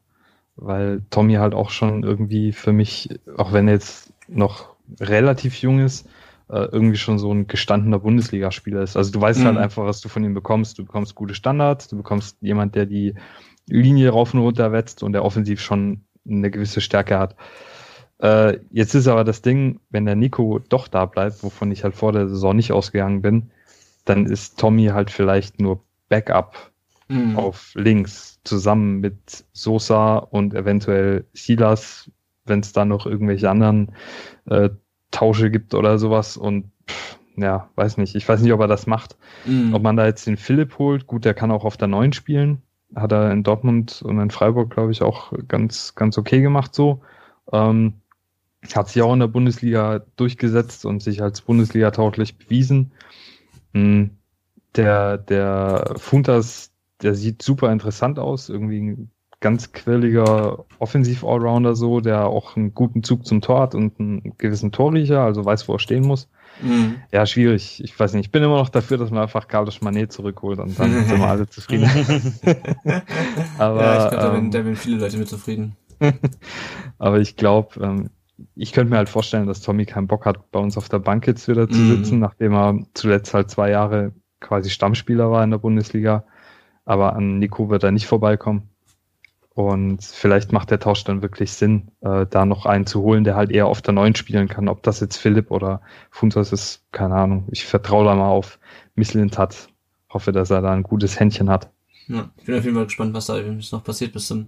weil 0.58 1.02
Tommy 1.10 1.36
halt 1.36 1.54
auch 1.54 1.70
schon 1.70 2.04
irgendwie 2.04 2.52
für 2.52 2.74
mich, 2.74 3.10
auch 3.38 3.54
wenn 3.54 3.68
er 3.68 3.76
jetzt 3.76 4.12
noch 4.28 4.76
relativ 5.00 5.56
jung 5.62 5.80
ist, 5.80 6.08
äh, 6.50 6.66
irgendwie 6.72 6.98
schon 6.98 7.20
so 7.20 7.32
ein 7.32 7.48
gestandener 7.48 8.00
Bundesligaspieler 8.00 8.82
ist. 8.82 8.98
Also 8.98 9.12
du 9.12 9.22
weißt 9.22 9.40
halt 9.40 9.54
mhm. 9.54 9.58
halt 9.58 9.66
einfach, 9.66 9.86
was 9.86 10.02
du 10.02 10.10
von 10.10 10.24
ihm 10.24 10.34
bekommst. 10.34 10.78
Du 10.80 10.86
bekommst 10.86 11.16
gute 11.16 11.36
Standards, 11.36 11.88
du 11.88 11.98
bekommst 11.98 12.38
jemand, 12.42 12.76
der 12.76 12.86
die 12.86 13.16
Linie 13.68 14.10
rauf 14.10 14.34
und 14.34 14.40
runter 14.40 14.72
wetzt 14.72 15.04
und 15.04 15.14
der 15.14 15.24
offensiv 15.24 15.62
schon 15.62 16.02
eine 16.28 16.50
gewisse 16.52 16.82
Stärke 16.82 17.20
hat. 17.20 17.36
Äh, 18.20 18.60
jetzt 18.72 18.96
ist 18.96 19.08
aber 19.08 19.24
das 19.24 19.42
Ding, 19.42 19.80
wenn 19.90 20.06
der 20.06 20.16
Nico 20.16 20.60
doch 20.60 20.88
da 20.88 21.06
bleibt, 21.06 21.44
wovon 21.44 21.72
ich 21.72 21.84
halt 21.84 21.96
vor 21.96 22.12
der 22.14 22.28
Saison 22.28 22.56
nicht 22.56 22.72
ausgegangen 22.72 23.22
bin, 23.22 23.52
dann 24.06 24.26
ist 24.26 24.58
Tommy 24.58 24.88
halt 24.88 25.12
vielleicht 25.12 25.60
nur 25.60 25.84
Backup 26.10 26.72
mhm. 27.10 27.38
auf 27.38 27.72
links 27.76 28.37
zusammen 28.48 29.00
mit 29.00 29.46
Sosa 29.54 30.18
und 30.18 30.54
eventuell 30.54 31.26
Silas, 31.34 32.12
wenn 32.46 32.62
es 32.62 32.74
da 32.74 32.86
noch 32.86 33.06
irgendwelche 33.06 33.50
anderen 33.50 33.94
äh, 34.46 34.70
Tausche 35.12 35.52
gibt 35.52 35.74
oder 35.74 36.00
sowas 36.00 36.38
und 36.38 36.72
pff, 36.90 37.18
ja, 37.38 37.70
weiß 37.76 37.98
nicht. 37.98 38.16
Ich 38.16 38.28
weiß 38.28 38.42
nicht, 38.42 38.52
ob 38.52 38.60
er 38.60 38.68
das 38.68 38.88
macht. 38.88 39.16
Mhm. 39.46 39.74
Ob 39.74 39.84
man 39.84 39.96
da 39.96 40.06
jetzt 40.06 40.26
den 40.26 40.38
Philipp 40.38 40.80
holt. 40.80 41.06
Gut, 41.06 41.24
der 41.24 41.36
kann 41.36 41.52
auch 41.52 41.64
auf 41.64 41.78
der 41.78 41.88
Neuen 41.88 42.12
spielen. 42.12 42.64
Hat 42.96 43.12
er 43.12 43.32
in 43.32 43.44
Dortmund 43.44 44.02
und 44.02 44.20
in 44.20 44.32
Freiburg, 44.32 44.72
glaube 44.72 44.92
ich, 44.92 45.02
auch 45.02 45.34
ganz, 45.48 45.94
ganz 45.96 46.18
okay 46.18 46.42
gemacht 46.42 46.74
so. 46.74 47.02
Ähm, 47.52 47.94
hat 48.74 48.90
sich 48.90 49.02
auch 49.02 49.14
in 49.14 49.20
der 49.20 49.28
Bundesliga 49.28 50.02
durchgesetzt 50.16 50.86
und 50.86 51.02
sich 51.02 51.22
als 51.22 51.42
Bundesliga 51.42 51.92
tauglich 51.92 52.38
bewiesen. 52.38 52.92
Mhm. 53.74 54.12
Der, 54.76 55.18
der 55.18 55.94
Funtas, 55.98 56.72
der 57.02 57.16
sieht 57.16 57.42
super 57.42 57.72
interessant 57.72 58.20
aus, 58.20 58.50
irgendwie 58.50 58.82
ein 58.82 59.12
ganz 59.40 59.72
quirliger 59.72 60.66
Offensiv-Allrounder 60.80 61.76
so, 61.76 62.00
der 62.00 62.28
auch 62.28 62.56
einen 62.56 62.74
guten 62.74 63.04
Zug 63.04 63.26
zum 63.26 63.42
Tor 63.42 63.62
hat 63.62 63.76
und 63.76 64.00
einen 64.00 64.34
gewissen 64.38 64.72
Torriecher, 64.72 65.22
also 65.22 65.46
weiß, 65.46 65.68
wo 65.68 65.74
er 65.74 65.80
stehen 65.80 66.06
muss. 66.06 66.28
Mhm. 66.62 66.96
Ja, 67.12 67.26
schwierig. 67.28 67.84
Ich 67.84 68.00
weiß 68.00 68.14
nicht. 68.14 68.26
Ich 68.26 68.32
bin 68.32 68.42
immer 68.42 68.58
noch 68.58 68.70
dafür, 68.70 68.98
dass 68.98 69.12
man 69.12 69.22
einfach 69.22 69.48
Carlos 69.48 69.82
Manet 69.82 70.12
zurückholt 70.12 70.60
und 70.60 70.80
dann 70.80 70.92
sind 70.92 71.20
wir 71.20 71.28
alle 71.28 71.48
zufrieden. 71.50 71.88
Aber, 73.60 73.82
ja, 73.84 74.04
ich 74.06 74.10
glaube, 74.10 74.16
da, 74.16 74.38
ähm, 74.38 74.52
da 74.52 74.58
werden 74.66 74.76
viele 74.76 74.98
Leute 74.98 75.18
mit 75.18 75.28
zufrieden. 75.28 75.76
aber 77.00 77.20
ich 77.20 77.38
glaube, 77.38 77.80
ähm, 77.82 78.10
ich 78.56 78.72
könnte 78.72 78.92
mir 78.92 78.98
halt 78.98 79.10
vorstellen, 79.10 79.48
dass 79.48 79.62
Tommy 79.62 79.88
keinen 79.88 80.06
Bock 80.06 80.28
hat, 80.28 80.52
bei 80.52 80.60
uns 80.60 80.78
auf 80.78 80.90
der 80.90 81.00
Bank 81.00 81.26
jetzt 81.26 81.48
wieder 81.48 81.68
zu 81.68 81.80
mhm. 81.80 81.98
sitzen, 81.98 82.20
nachdem 82.20 82.54
er 82.54 82.80
zuletzt 82.94 83.34
halt 83.34 83.50
zwei 83.50 83.72
Jahre 83.72 84.12
quasi 84.40 84.70
Stammspieler 84.70 85.32
war 85.32 85.44
in 85.44 85.50
der 85.50 85.58
Bundesliga 85.58 86.24
aber 86.88 87.16
an 87.16 87.40
Nico 87.40 87.70
wird 87.70 87.84
er 87.84 87.92
nicht 87.92 88.08
vorbeikommen. 88.08 88.70
Und 89.54 90.04
vielleicht 90.04 90.54
macht 90.54 90.72
der 90.72 90.80
Tausch 90.80 91.04
dann 91.04 91.22
wirklich 91.22 91.52
Sinn, 91.52 91.90
äh, 92.02 92.26
da 92.30 92.46
noch 92.46 92.66
einen 92.66 92.86
zu 92.86 93.02
holen, 93.02 93.24
der 93.24 93.36
halt 93.36 93.52
eher 93.52 93.66
auf 93.66 93.82
der 93.82 93.94
Neuen 93.94 94.16
spielen 94.16 94.48
kann. 94.48 94.70
Ob 94.70 94.84
das 94.84 95.00
jetzt 95.00 95.18
Philipp 95.18 95.52
oder 95.52 95.82
Funtos 96.12 96.54
ist, 96.54 96.84
keine 96.92 97.16
Ahnung. 97.16 97.48
Ich 97.52 97.66
vertraue 97.66 98.06
da 98.06 98.16
mal 98.16 98.30
auf 98.30 98.60
Misslintat. 98.96 99.68
Hoffe, 100.10 100.32
dass 100.32 100.52
er 100.52 100.62
da 100.62 100.72
ein 100.72 100.84
gutes 100.84 101.20
Händchen 101.20 101.50
hat. 101.50 101.70
Ja, 102.08 102.30
ich 102.38 102.46
bin 102.46 102.56
auf 102.56 102.64
jeden 102.64 102.76
Fall 102.76 102.86
gespannt, 102.86 103.14
was 103.14 103.26
da 103.26 103.38
noch 103.72 103.84
passiert 103.84 104.14
bis 104.14 104.28
zum, 104.28 104.48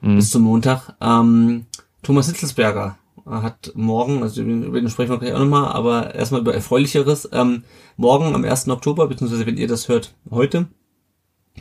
mhm. 0.00 0.16
bis 0.16 0.30
zum 0.30 0.42
Montag. 0.42 0.94
Ähm, 1.00 1.66
Thomas 2.02 2.26
Hitzelsberger 2.26 2.98
hat 3.24 3.72
morgen, 3.74 4.22
also 4.22 4.42
über 4.42 4.80
den 4.80 4.90
sprechen 4.90 5.12
wir 5.12 5.18
gleich 5.18 5.34
auch 5.34 5.38
nochmal, 5.38 5.68
aber 5.72 6.14
erstmal 6.14 6.40
über 6.40 6.52
Erfreulicheres. 6.52 7.28
Ähm, 7.32 7.62
morgen 7.96 8.34
am 8.34 8.44
1. 8.44 8.68
Oktober, 8.68 9.06
beziehungsweise 9.06 9.46
wenn 9.46 9.56
ihr 9.56 9.68
das 9.68 9.88
hört, 9.88 10.14
heute, 10.30 10.66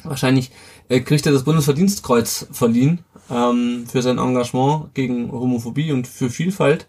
Wahrscheinlich 0.04 0.52
äh, 0.90 1.02
kriegt 1.02 1.26
er 1.26 1.32
das 1.32 1.44
Bundesverdienstkreuz 1.44 2.48
verliehen 2.52 3.00
ähm, 3.30 3.86
für 3.88 4.02
sein 4.02 4.18
Engagement 4.18 4.94
gegen 4.94 5.32
Homophobie 5.32 5.92
und 5.92 6.08
für 6.08 6.30
Vielfalt. 6.30 6.88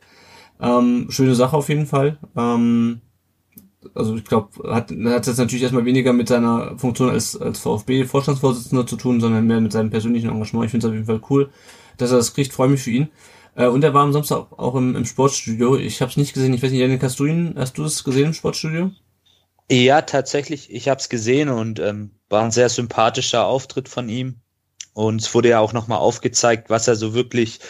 Ähm, 0.61 1.07
schöne 1.11 1.35
Sache 1.35 1.57
auf 1.57 1.69
jeden 1.69 1.87
Fall. 1.87 2.19
Ähm, 2.37 3.01
also 3.95 4.15
ich 4.17 4.25
glaube, 4.25 4.73
hat, 4.73 4.91
hat 4.91 5.27
jetzt 5.27 5.39
natürlich 5.39 5.63
erstmal 5.63 5.85
weniger 5.85 6.13
mit 6.13 6.29
seiner 6.29 6.79
Funktion 6.79 7.11
als, 7.11 7.37
als 7.37 7.59
VfB-Vorstandsvorsitzender 7.59 8.87
zu 8.87 8.97
tun, 8.97 9.21
sondern 9.21 9.47
mehr 9.47 9.61
mit 9.61 9.73
seinem 9.73 9.91
persönlichen 9.91 10.31
Engagement. 10.31 10.67
Ich 10.67 10.71
finde 10.71 10.87
es 10.87 10.91
auf 10.91 10.95
jeden 10.95 11.07
Fall 11.07 11.21
cool, 11.31 11.51
dass 11.99 12.13
er 12.13 12.19
das 12.19 12.35
kriegt. 12.35 12.53
Freue 12.53 12.69
mich 12.69 12.83
für 12.83 12.91
ihn. 12.91 13.09
Äh, 13.55 13.67
und 13.67 13.85
er 13.85 13.95
war 13.95 14.05
am 14.05 14.13
Samstag 14.13 14.47
auch 14.53 14.75
im, 14.77 14.97
im 14.97 15.05
Sportstudio. 15.05 15.77
Ich 15.77 16.01
habe 16.01 16.11
es 16.11 16.17
nicht 16.17 16.33
gesehen. 16.33 16.55
Ich 16.55 16.63
weiß 16.63 16.71
nicht, 16.71 16.81
Janik, 16.81 17.03
hast 17.03 17.19
du 17.19 17.27
ihn, 17.27 17.55
hast 17.57 17.77
du 17.77 17.85
es 17.85 18.05
gesehen 18.05 18.27
im 18.29 18.35
Sportstudio? 18.35 18.93
Ja, 19.71 20.03
tatsächlich. 20.03 20.71
Ich 20.71 20.89
habe 20.89 21.01
es 21.01 21.09
gesehen 21.09 21.49
und 21.49 21.79
ähm, 21.79 22.11
war 22.29 22.45
ein 22.45 22.51
sehr 22.51 22.69
sympathischer 22.69 23.47
Auftritt 23.47 23.89
von 23.89 24.09
ihm. 24.09 24.41
Und 24.95 25.23
es 25.23 25.35
wurde 25.35 25.49
ja 25.49 25.61
auch 25.61 25.73
nochmal 25.73 25.99
aufgezeigt, 25.99 26.69
was 26.69 26.87
er 26.87 26.97
so 26.97 27.15
wirklich 27.15 27.61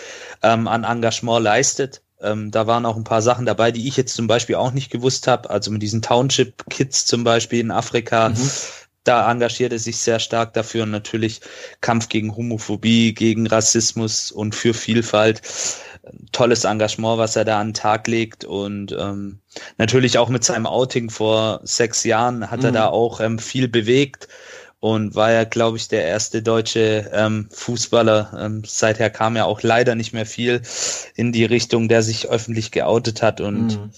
ähm, 0.42 0.66
an 0.66 0.84
Engagement 0.84 1.42
leistet. 1.42 2.02
Ähm, 2.20 2.50
da 2.50 2.66
waren 2.66 2.86
auch 2.86 2.96
ein 2.96 3.04
paar 3.04 3.22
Sachen 3.22 3.46
dabei, 3.46 3.70
die 3.70 3.86
ich 3.86 3.96
jetzt 3.96 4.14
zum 4.14 4.26
Beispiel 4.26 4.56
auch 4.56 4.72
nicht 4.72 4.90
gewusst 4.90 5.26
habe. 5.26 5.50
Also 5.50 5.70
mit 5.70 5.82
diesen 5.82 6.02
Township 6.02 6.64
Kids 6.70 7.06
zum 7.06 7.24
Beispiel 7.24 7.60
in 7.60 7.70
Afrika. 7.70 8.30
Mhm. 8.30 8.50
Da 9.04 9.30
engagiert 9.30 9.72
er 9.72 9.80
sich 9.80 9.96
sehr 9.96 10.20
stark 10.20 10.54
dafür 10.54 10.84
und 10.84 10.92
natürlich 10.92 11.40
Kampf 11.80 12.08
gegen 12.08 12.36
Homophobie, 12.36 13.14
gegen 13.14 13.48
Rassismus 13.48 14.30
und 14.30 14.54
für 14.54 14.74
Vielfalt 14.74 15.42
tolles 16.32 16.64
Engagement, 16.64 17.18
was 17.18 17.36
er 17.36 17.44
da 17.44 17.60
an 17.60 17.68
den 17.68 17.74
Tag 17.74 18.08
legt 18.08 18.44
und 18.44 18.92
ähm, 18.98 19.38
natürlich 19.78 20.18
auch 20.18 20.28
mit 20.28 20.44
seinem 20.44 20.66
Outing 20.66 21.10
vor 21.10 21.60
sechs 21.62 22.04
Jahren 22.04 22.50
hat 22.50 22.60
mhm. 22.60 22.66
er 22.66 22.72
da 22.72 22.86
auch 22.88 23.20
ähm, 23.20 23.38
viel 23.38 23.68
bewegt 23.68 24.28
und 24.80 25.14
war 25.14 25.30
ja, 25.30 25.44
glaube 25.44 25.76
ich, 25.76 25.86
der 25.86 26.04
erste 26.04 26.42
deutsche 26.42 27.08
ähm, 27.12 27.48
Fußballer. 27.52 28.36
Ähm, 28.36 28.62
seither 28.66 29.10
kam 29.10 29.36
ja 29.36 29.44
auch 29.44 29.62
leider 29.62 29.94
nicht 29.94 30.12
mehr 30.12 30.26
viel 30.26 30.60
in 31.14 31.30
die 31.30 31.44
Richtung, 31.44 31.88
der 31.88 32.02
sich 32.02 32.28
öffentlich 32.28 32.72
geoutet 32.72 33.22
hat 33.22 33.40
und 33.40 33.78
mhm. 33.78 33.90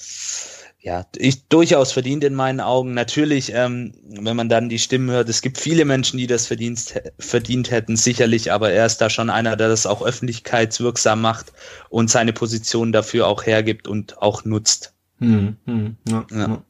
Ja, 0.84 1.06
ich 1.16 1.48
durchaus 1.48 1.92
verdient 1.92 2.24
in 2.24 2.34
meinen 2.34 2.60
Augen. 2.60 2.92
Natürlich, 2.92 3.54
ähm, 3.54 3.94
wenn 4.06 4.36
man 4.36 4.50
dann 4.50 4.68
die 4.68 4.78
Stimmen 4.78 5.10
hört, 5.10 5.30
es 5.30 5.40
gibt 5.40 5.56
viele 5.56 5.86
Menschen, 5.86 6.18
die 6.18 6.26
das 6.26 6.46
verdient, 6.46 7.00
verdient 7.18 7.70
hätten, 7.70 7.96
sicherlich, 7.96 8.52
aber 8.52 8.70
er 8.70 8.84
ist 8.84 8.98
da 8.98 9.08
schon 9.08 9.30
einer, 9.30 9.56
der 9.56 9.68
das 9.68 9.86
auch 9.86 10.04
öffentlichkeitswirksam 10.04 11.22
macht 11.22 11.54
und 11.88 12.10
seine 12.10 12.34
Position 12.34 12.92
dafür 12.92 13.28
auch 13.28 13.46
hergibt 13.46 13.88
und 13.88 14.20
auch 14.20 14.44
nutzt. 14.44 14.92
Mhm. 15.20 15.56
Mhm. 15.64 15.96
Ja, 16.06 16.26
ja. 16.30 16.62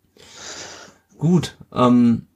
Gut. 1.18 1.56
Ähm 1.74 2.26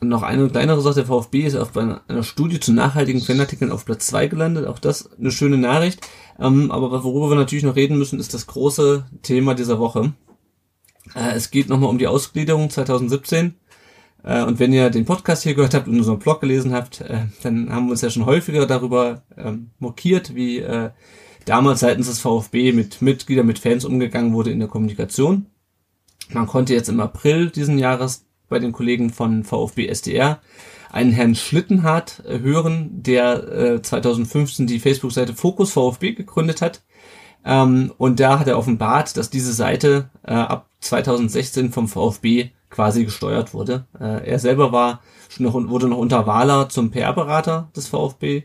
noch 0.00 0.22
eine 0.22 0.48
kleinere 0.48 0.80
Sache, 0.80 0.94
der 0.94 1.06
VfB 1.06 1.40
ist 1.40 1.56
auf 1.56 1.76
einer 1.76 2.22
Studie 2.22 2.60
zu 2.60 2.72
nachhaltigen 2.72 3.20
Fanartikeln 3.20 3.72
auf 3.72 3.84
Platz 3.84 4.06
2 4.06 4.28
gelandet. 4.28 4.66
Auch 4.66 4.78
das 4.78 5.10
eine 5.18 5.32
schöne 5.32 5.58
Nachricht. 5.58 6.00
Ähm, 6.38 6.70
aber 6.70 7.04
worüber 7.04 7.30
wir 7.30 7.36
natürlich 7.36 7.64
noch 7.64 7.76
reden 7.76 7.98
müssen, 7.98 8.18
ist 8.18 8.32
das 8.32 8.46
große 8.46 9.04
Thema 9.22 9.54
dieser 9.54 9.78
Woche. 9.78 10.14
Äh, 11.14 11.34
es 11.34 11.50
geht 11.50 11.68
nochmal 11.68 11.90
um 11.90 11.98
die 11.98 12.06
Ausgliederung 12.06 12.70
2017. 12.70 13.54
Äh, 14.24 14.42
und 14.44 14.58
wenn 14.58 14.72
ihr 14.72 14.90
den 14.90 15.04
Podcast 15.04 15.42
hier 15.42 15.54
gehört 15.54 15.74
habt 15.74 15.88
und 15.88 15.98
unseren 15.98 16.18
Blog 16.18 16.40
gelesen 16.40 16.72
habt, 16.72 17.00
äh, 17.00 17.26
dann 17.42 17.72
haben 17.72 17.86
wir 17.86 17.92
uns 17.92 18.02
ja 18.02 18.10
schon 18.10 18.26
häufiger 18.26 18.66
darüber 18.66 19.22
ähm, 19.36 19.70
mokiert, 19.78 20.34
wie 20.34 20.64
damals 21.44 21.80
seitens 21.80 22.08
des 22.08 22.18
VfB 22.18 22.72
mit 22.72 23.00
Mitgliedern, 23.00 23.46
mit 23.46 23.58
Fans 23.58 23.84
umgegangen 23.84 24.34
wurde 24.34 24.50
in 24.50 24.58
der 24.58 24.68
Kommunikation. 24.68 25.46
Man 26.30 26.46
konnte 26.46 26.74
jetzt 26.74 26.90
im 26.90 27.00
April 27.00 27.48
diesen 27.48 27.78
Jahres 27.78 28.26
bei 28.50 28.58
den 28.58 28.72
Kollegen 28.72 29.10
von 29.10 29.44
VfB 29.44 29.86
SDR 29.88 30.40
einen 30.90 31.12
Herrn 31.12 31.34
Schlittenhardt 31.34 32.22
hören, 32.26 33.02
der 33.02 33.48
äh, 33.48 33.82
2015 33.82 34.66
die 34.66 34.78
Facebook-Seite 34.78 35.34
Fokus 35.34 35.72
VfB 35.72 36.12
gegründet 36.12 36.60
hat. 36.60 36.82
Ähm, 37.48 37.92
und 37.96 38.20
da 38.20 38.38
hat 38.38 38.46
er 38.46 38.58
offenbart, 38.58 39.16
dass 39.16 39.30
diese 39.30 39.54
Seite 39.54 40.10
äh, 40.22 40.34
ab 40.34 40.68
2016 40.80 41.72
vom 41.72 41.88
VfB 41.88 42.50
quasi 42.68 43.04
gesteuert 43.04 43.54
wurde. 43.54 43.86
Äh, 43.98 44.28
er 44.28 44.38
selber 44.38 44.70
war 44.70 45.00
schon 45.30 45.46
noch, 45.46 45.54
wurde 45.54 45.88
noch 45.88 45.96
unter 45.96 46.26
Wahler 46.26 46.68
zum 46.68 46.90
PR-Berater 46.90 47.70
des 47.74 47.88
VfB 47.88 48.42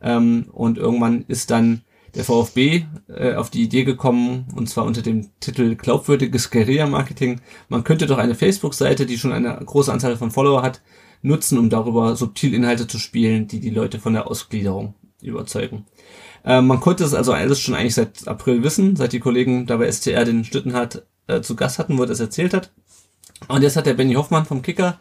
ähm, 0.00 0.46
und 0.52 0.78
irgendwann 0.78 1.26
ist 1.28 1.50
dann 1.50 1.82
der 2.14 2.24
VfB 2.24 2.86
äh, 3.08 3.34
auf 3.34 3.50
die 3.50 3.62
Idee 3.62 3.84
gekommen, 3.84 4.46
und 4.56 4.70
zwar 4.70 4.86
unter 4.86 5.02
dem 5.02 5.28
Titel 5.38 5.74
glaubwürdiges 5.74 6.50
Guerilla-Marketing. 6.50 7.42
Man 7.68 7.84
könnte 7.84 8.06
doch 8.06 8.16
eine 8.16 8.34
Facebook-Seite, 8.34 9.04
die 9.04 9.18
schon 9.18 9.32
eine 9.32 9.54
große 9.62 9.92
Anzahl 9.92 10.16
von 10.16 10.30
Follower 10.30 10.62
hat, 10.62 10.80
nutzen, 11.20 11.58
um 11.58 11.68
darüber 11.68 12.16
subtil 12.16 12.54
Inhalte 12.54 12.86
zu 12.86 12.98
spielen, 12.98 13.48
die 13.48 13.60
die 13.60 13.68
Leute 13.68 13.98
von 13.98 14.14
der 14.14 14.28
Ausgliederung 14.30 14.94
überzeugen. 15.20 15.84
Äh, 16.46 16.62
man 16.62 16.80
konnte 16.80 17.04
es 17.04 17.12
also 17.12 17.32
alles 17.32 17.60
schon 17.60 17.74
eigentlich 17.74 17.94
seit 17.94 18.26
April 18.26 18.62
wissen, 18.62 18.96
seit 18.96 19.12
die 19.12 19.20
Kollegen 19.20 19.66
da 19.66 19.76
bei 19.76 19.90
STR 19.90 20.24
den 20.24 20.44
Stüttenhardt 20.44 21.02
äh, 21.26 21.40
zu 21.42 21.56
Gast 21.56 21.78
hatten, 21.78 21.98
wo 21.98 22.02
er 22.02 22.08
das 22.08 22.20
erzählt 22.20 22.54
hat. 22.54 22.72
Und 23.48 23.62
jetzt 23.62 23.76
hat 23.76 23.86
der 23.86 23.94
Benny 23.94 24.14
Hoffmann 24.14 24.46
vom 24.46 24.62
Kicker 24.62 24.98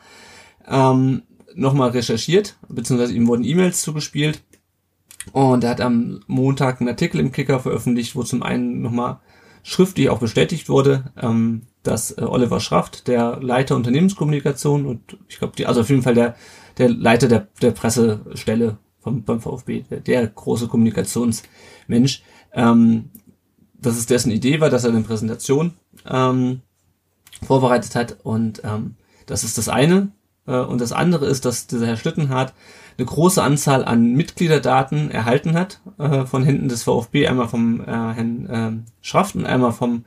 ähm, 0.67 1.21
nochmal 1.53 1.91
recherchiert, 1.91 2.57
beziehungsweise 2.67 3.13
ihm 3.13 3.27
wurden 3.27 3.45
E-Mails 3.45 3.81
zugespielt 3.81 4.41
und 5.31 5.63
er 5.63 5.69
hat 5.69 5.81
am 5.81 6.21
Montag 6.27 6.81
einen 6.81 6.89
Artikel 6.89 7.19
im 7.19 7.31
Kicker 7.31 7.59
veröffentlicht, 7.59 8.15
wo 8.15 8.23
zum 8.23 8.43
einen 8.43 8.81
nochmal 8.81 9.19
schriftlich 9.63 10.09
auch 10.09 10.19
bestätigt 10.19 10.69
wurde, 10.69 11.11
ähm, 11.19 11.63
dass 11.81 12.11
äh, 12.11 12.21
Oliver 12.21 12.59
Schraft, 12.59 13.07
der 13.07 13.39
Leiter 13.41 13.75
Unternehmenskommunikation 13.75 14.85
und 14.85 15.17
ich 15.27 15.39
glaube, 15.39 15.67
also 15.67 15.81
auf 15.81 15.89
jeden 15.89 16.03
Fall 16.03 16.13
der, 16.13 16.35
der 16.77 16.89
Leiter 16.89 17.27
der, 17.27 17.47
der 17.61 17.71
Pressestelle 17.71 18.77
vom, 19.05 19.23
beim 19.23 19.39
VfB, 19.39 19.83
der, 19.89 19.99
der 19.99 20.27
große 20.27 20.67
Kommunikationsmensch, 20.67 22.23
ähm, 22.53 23.11
dass 23.79 23.97
es 23.97 24.07
dessen 24.07 24.31
Idee 24.31 24.59
war, 24.59 24.71
dass 24.71 24.83
er 24.83 24.89
eine 24.89 25.01
Präsentation 25.01 25.73
ähm, 26.09 26.61
vorbereitet 27.45 27.93
hat 27.95 28.17
und 28.23 28.63
ähm, 28.65 28.95
das 29.27 29.43
ist 29.43 29.59
das 29.59 29.69
eine. 29.69 30.11
Äh, 30.47 30.57
und 30.57 30.81
das 30.81 30.91
andere 30.91 31.27
ist, 31.27 31.45
dass 31.45 31.67
dieser 31.67 31.85
Herr 31.85 31.97
Schlittenhardt 31.97 32.53
eine 32.97 33.05
große 33.05 33.43
Anzahl 33.43 33.85
an 33.85 34.13
Mitgliederdaten 34.13 35.11
erhalten 35.11 35.53
hat 35.53 35.81
äh, 35.99 36.25
von 36.25 36.43
Händen 36.43 36.67
des 36.67 36.83
VfB, 36.83 37.27
einmal 37.27 37.47
vom 37.47 37.81
äh, 37.81 37.85
Herrn 37.85 38.45
äh, 38.47 38.91
Schraft 39.01 39.35
und 39.35 39.45
einmal 39.45 39.71
vom 39.71 40.05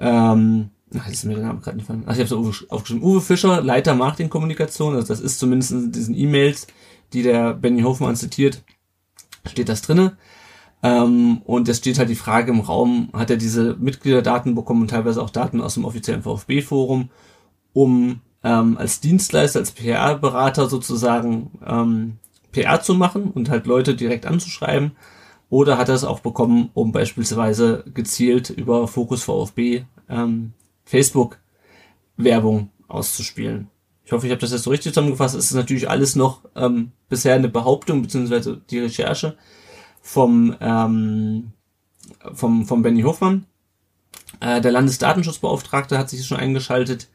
ähm, 0.00 0.70
ach, 0.98 1.08
ist 1.08 1.24
mir 1.24 1.34
der 1.34 1.44
Name 1.44 1.60
gerade 1.60 1.76
nicht 1.76 1.86
fallen. 1.86 2.02
Ach, 2.06 2.16
ich 2.16 2.32
habe 2.32 2.48
es 2.50 2.68
aufgeschrieben. 2.68 3.04
Uwe 3.04 3.20
Fischer, 3.20 3.62
Leiter 3.62 3.94
Marketingkommunikation. 3.94 4.96
Also 4.96 5.06
das 5.08 5.20
ist 5.20 5.38
zumindest 5.38 5.70
in 5.70 5.92
diesen 5.92 6.16
E-Mails, 6.16 6.66
die 7.12 7.22
der 7.22 7.54
Benny 7.54 7.82
Hofmann 7.82 8.16
zitiert, 8.16 8.62
steht 9.46 9.68
das 9.68 9.82
drinne. 9.82 10.16
Ähm, 10.82 11.40
und 11.44 11.68
es 11.68 11.78
steht 11.78 11.98
halt 11.98 12.10
die 12.10 12.14
Frage 12.14 12.52
im 12.52 12.60
Raum, 12.60 13.08
hat 13.12 13.30
er 13.30 13.36
diese 13.36 13.74
Mitgliederdaten 13.76 14.54
bekommen 14.54 14.82
und 14.82 14.88
teilweise 14.88 15.22
auch 15.22 15.30
Daten 15.30 15.60
aus 15.60 15.74
dem 15.74 15.84
offiziellen 15.84 16.22
VfB-Forum, 16.22 17.10
um 17.72 18.20
ähm, 18.42 18.76
als 18.76 19.00
Dienstleister, 19.00 19.60
als 19.60 19.72
PR-Berater 19.72 20.68
sozusagen 20.68 21.50
ähm, 21.66 22.18
PR 22.52 22.82
zu 22.82 22.94
machen 22.94 23.30
und 23.30 23.48
halt 23.48 23.66
Leute 23.66 23.94
direkt 23.94 24.26
anzuschreiben. 24.26 24.92
Oder 25.48 25.78
hat 25.78 25.88
er 25.88 25.94
es 25.94 26.04
auch 26.04 26.20
bekommen, 26.20 26.70
um 26.74 26.92
beispielsweise 26.92 27.84
gezielt 27.94 28.50
über 28.50 28.86
Focus 28.88 29.22
VfB 29.22 29.84
ähm, 30.08 30.52
Facebook 30.84 31.38
Werbung 32.16 32.70
auszuspielen. 32.88 33.70
Hoffe, 34.14 34.26
ich 34.26 34.32
habe 34.32 34.40
das 34.40 34.52
jetzt 34.52 34.62
so 34.62 34.70
richtig 34.70 34.92
zusammengefasst. 34.92 35.34
Es 35.34 35.46
ist 35.46 35.54
natürlich 35.54 35.88
alles 35.88 36.16
noch 36.16 36.42
ähm, 36.56 36.92
bisher 37.08 37.34
eine 37.34 37.48
Behauptung 37.48 38.02
beziehungsweise 38.02 38.60
die 38.70 38.80
Recherche 38.80 39.36
vom 40.00 40.56
ähm, 40.60 41.52
vom 42.32 42.66
vom 42.66 42.82
Benny 42.82 43.02
Hofmann. 43.02 43.46
Äh, 44.40 44.60
der 44.60 44.72
Landesdatenschutzbeauftragte 44.72 45.98
hat 45.98 46.10
sich 46.10 46.26
schon 46.26 46.38
eingeschaltet. 46.38 47.08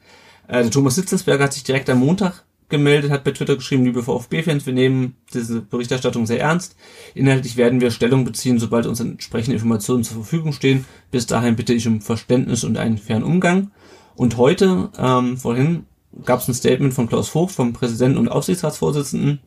Äh, 0.48 0.64
der 0.64 0.72
Thomas 0.72 0.96
Sitzelsberger 0.96 1.46
hat 1.46 1.54
sich 1.54 1.64
direkt 1.64 1.90
am 1.90 2.00
Montag 2.00 2.44
gemeldet, 2.70 3.12
hat 3.12 3.24
bei 3.24 3.32
Twitter 3.32 3.56
geschrieben, 3.56 3.84
liebe 3.84 4.04
VfB-Fans, 4.04 4.66
wir 4.66 4.74
nehmen 4.74 5.16
diese 5.34 5.62
Berichterstattung 5.62 6.26
sehr 6.28 6.40
ernst. 6.40 6.76
Inhaltlich 7.16 7.58
werden 7.58 7.82
wir 7.82 7.92
Stellung 7.92 8.24
beziehen, 8.24 8.60
sobald 8.60 8.86
uns 8.86 9.00
entsprechende 9.00 9.56
Informationen 9.56 10.04
zur 10.04 10.18
Verfügung 10.18 10.54
stehen. 10.54 10.86
Bis 11.12 11.26
dahin 11.26 11.56
bitte 11.56 11.74
ich 11.74 11.88
um 11.88 12.00
Verständnis 12.02 12.64
und 12.64 12.78
einen 12.78 13.00
fairen 13.00 13.24
Umgang. 13.24 13.72
Und 14.16 14.38
heute, 14.38 14.90
ähm, 14.98 15.38
vorhin, 15.38 15.86
gab 16.26 16.40
es 16.40 16.48
ein 16.48 16.54
Statement 16.54 16.94
von 16.94 17.08
Klaus 17.08 17.30
Vogt, 17.30 17.52
vom 17.52 17.74
Präsidenten 17.74 18.18
und 18.18 18.30
Aufsichtsratsvorsitzenden. 18.30 19.40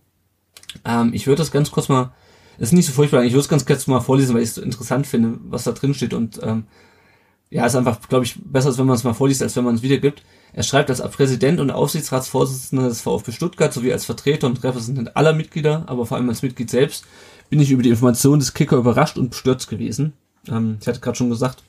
Ähm, 0.84 1.10
ich 1.12 1.26
würde 1.26 1.38
das 1.38 1.50
ganz 1.50 1.70
kurz 1.70 1.88
mal, 1.88 2.12
ist 2.58 2.72
nicht 2.72 2.86
so 2.86 2.92
furchtbar, 2.92 3.24
ich 3.24 3.32
würde 3.32 3.40
es 3.40 3.48
ganz 3.48 3.66
kurz 3.66 3.86
mal 3.86 4.00
vorlesen, 4.00 4.34
weil 4.34 4.42
ich 4.42 4.50
es 4.50 4.54
so 4.56 4.62
interessant 4.62 5.06
finde, 5.06 5.38
was 5.44 5.64
da 5.64 5.72
drin 5.72 5.94
steht. 5.94 6.14
Und 6.14 6.40
ähm, 6.42 6.64
ja, 7.50 7.66
ist 7.66 7.76
einfach, 7.76 8.00
glaube 8.08 8.24
ich, 8.24 8.38
besser, 8.42 8.68
als 8.68 8.78
wenn 8.78 8.86
man 8.86 8.96
es 8.96 9.04
mal 9.04 9.12
vorliest, 9.12 9.42
als 9.42 9.56
wenn 9.56 9.64
man 9.64 9.74
es 9.74 9.82
wiedergibt. 9.82 10.22
Er 10.54 10.62
schreibt 10.62 10.90
als 10.90 11.02
Präsident 11.10 11.60
und 11.60 11.70
Aufsichtsratsvorsitzender 11.70 12.88
des 12.88 13.00
VfB 13.00 13.32
Stuttgart 13.32 13.72
sowie 13.72 13.92
als 13.92 14.04
Vertreter 14.04 14.46
und 14.46 14.62
Repräsentant 14.62 15.16
aller 15.16 15.32
Mitglieder, 15.32 15.84
aber 15.86 16.06
vor 16.06 16.16
allem 16.16 16.28
als 16.28 16.42
Mitglied 16.42 16.70
selbst, 16.70 17.04
bin 17.50 17.60
ich 17.60 17.70
über 17.70 17.82
die 17.82 17.90
Information 17.90 18.38
des 18.38 18.54
Kicker 18.54 18.76
überrascht 18.76 19.18
und 19.18 19.30
bestürzt 19.30 19.68
gewesen. 19.68 20.14
Ähm, 20.48 20.78
ich 20.80 20.86
hatte 20.86 21.00
gerade 21.00 21.16
schon 21.16 21.30
gesagt, 21.30 21.62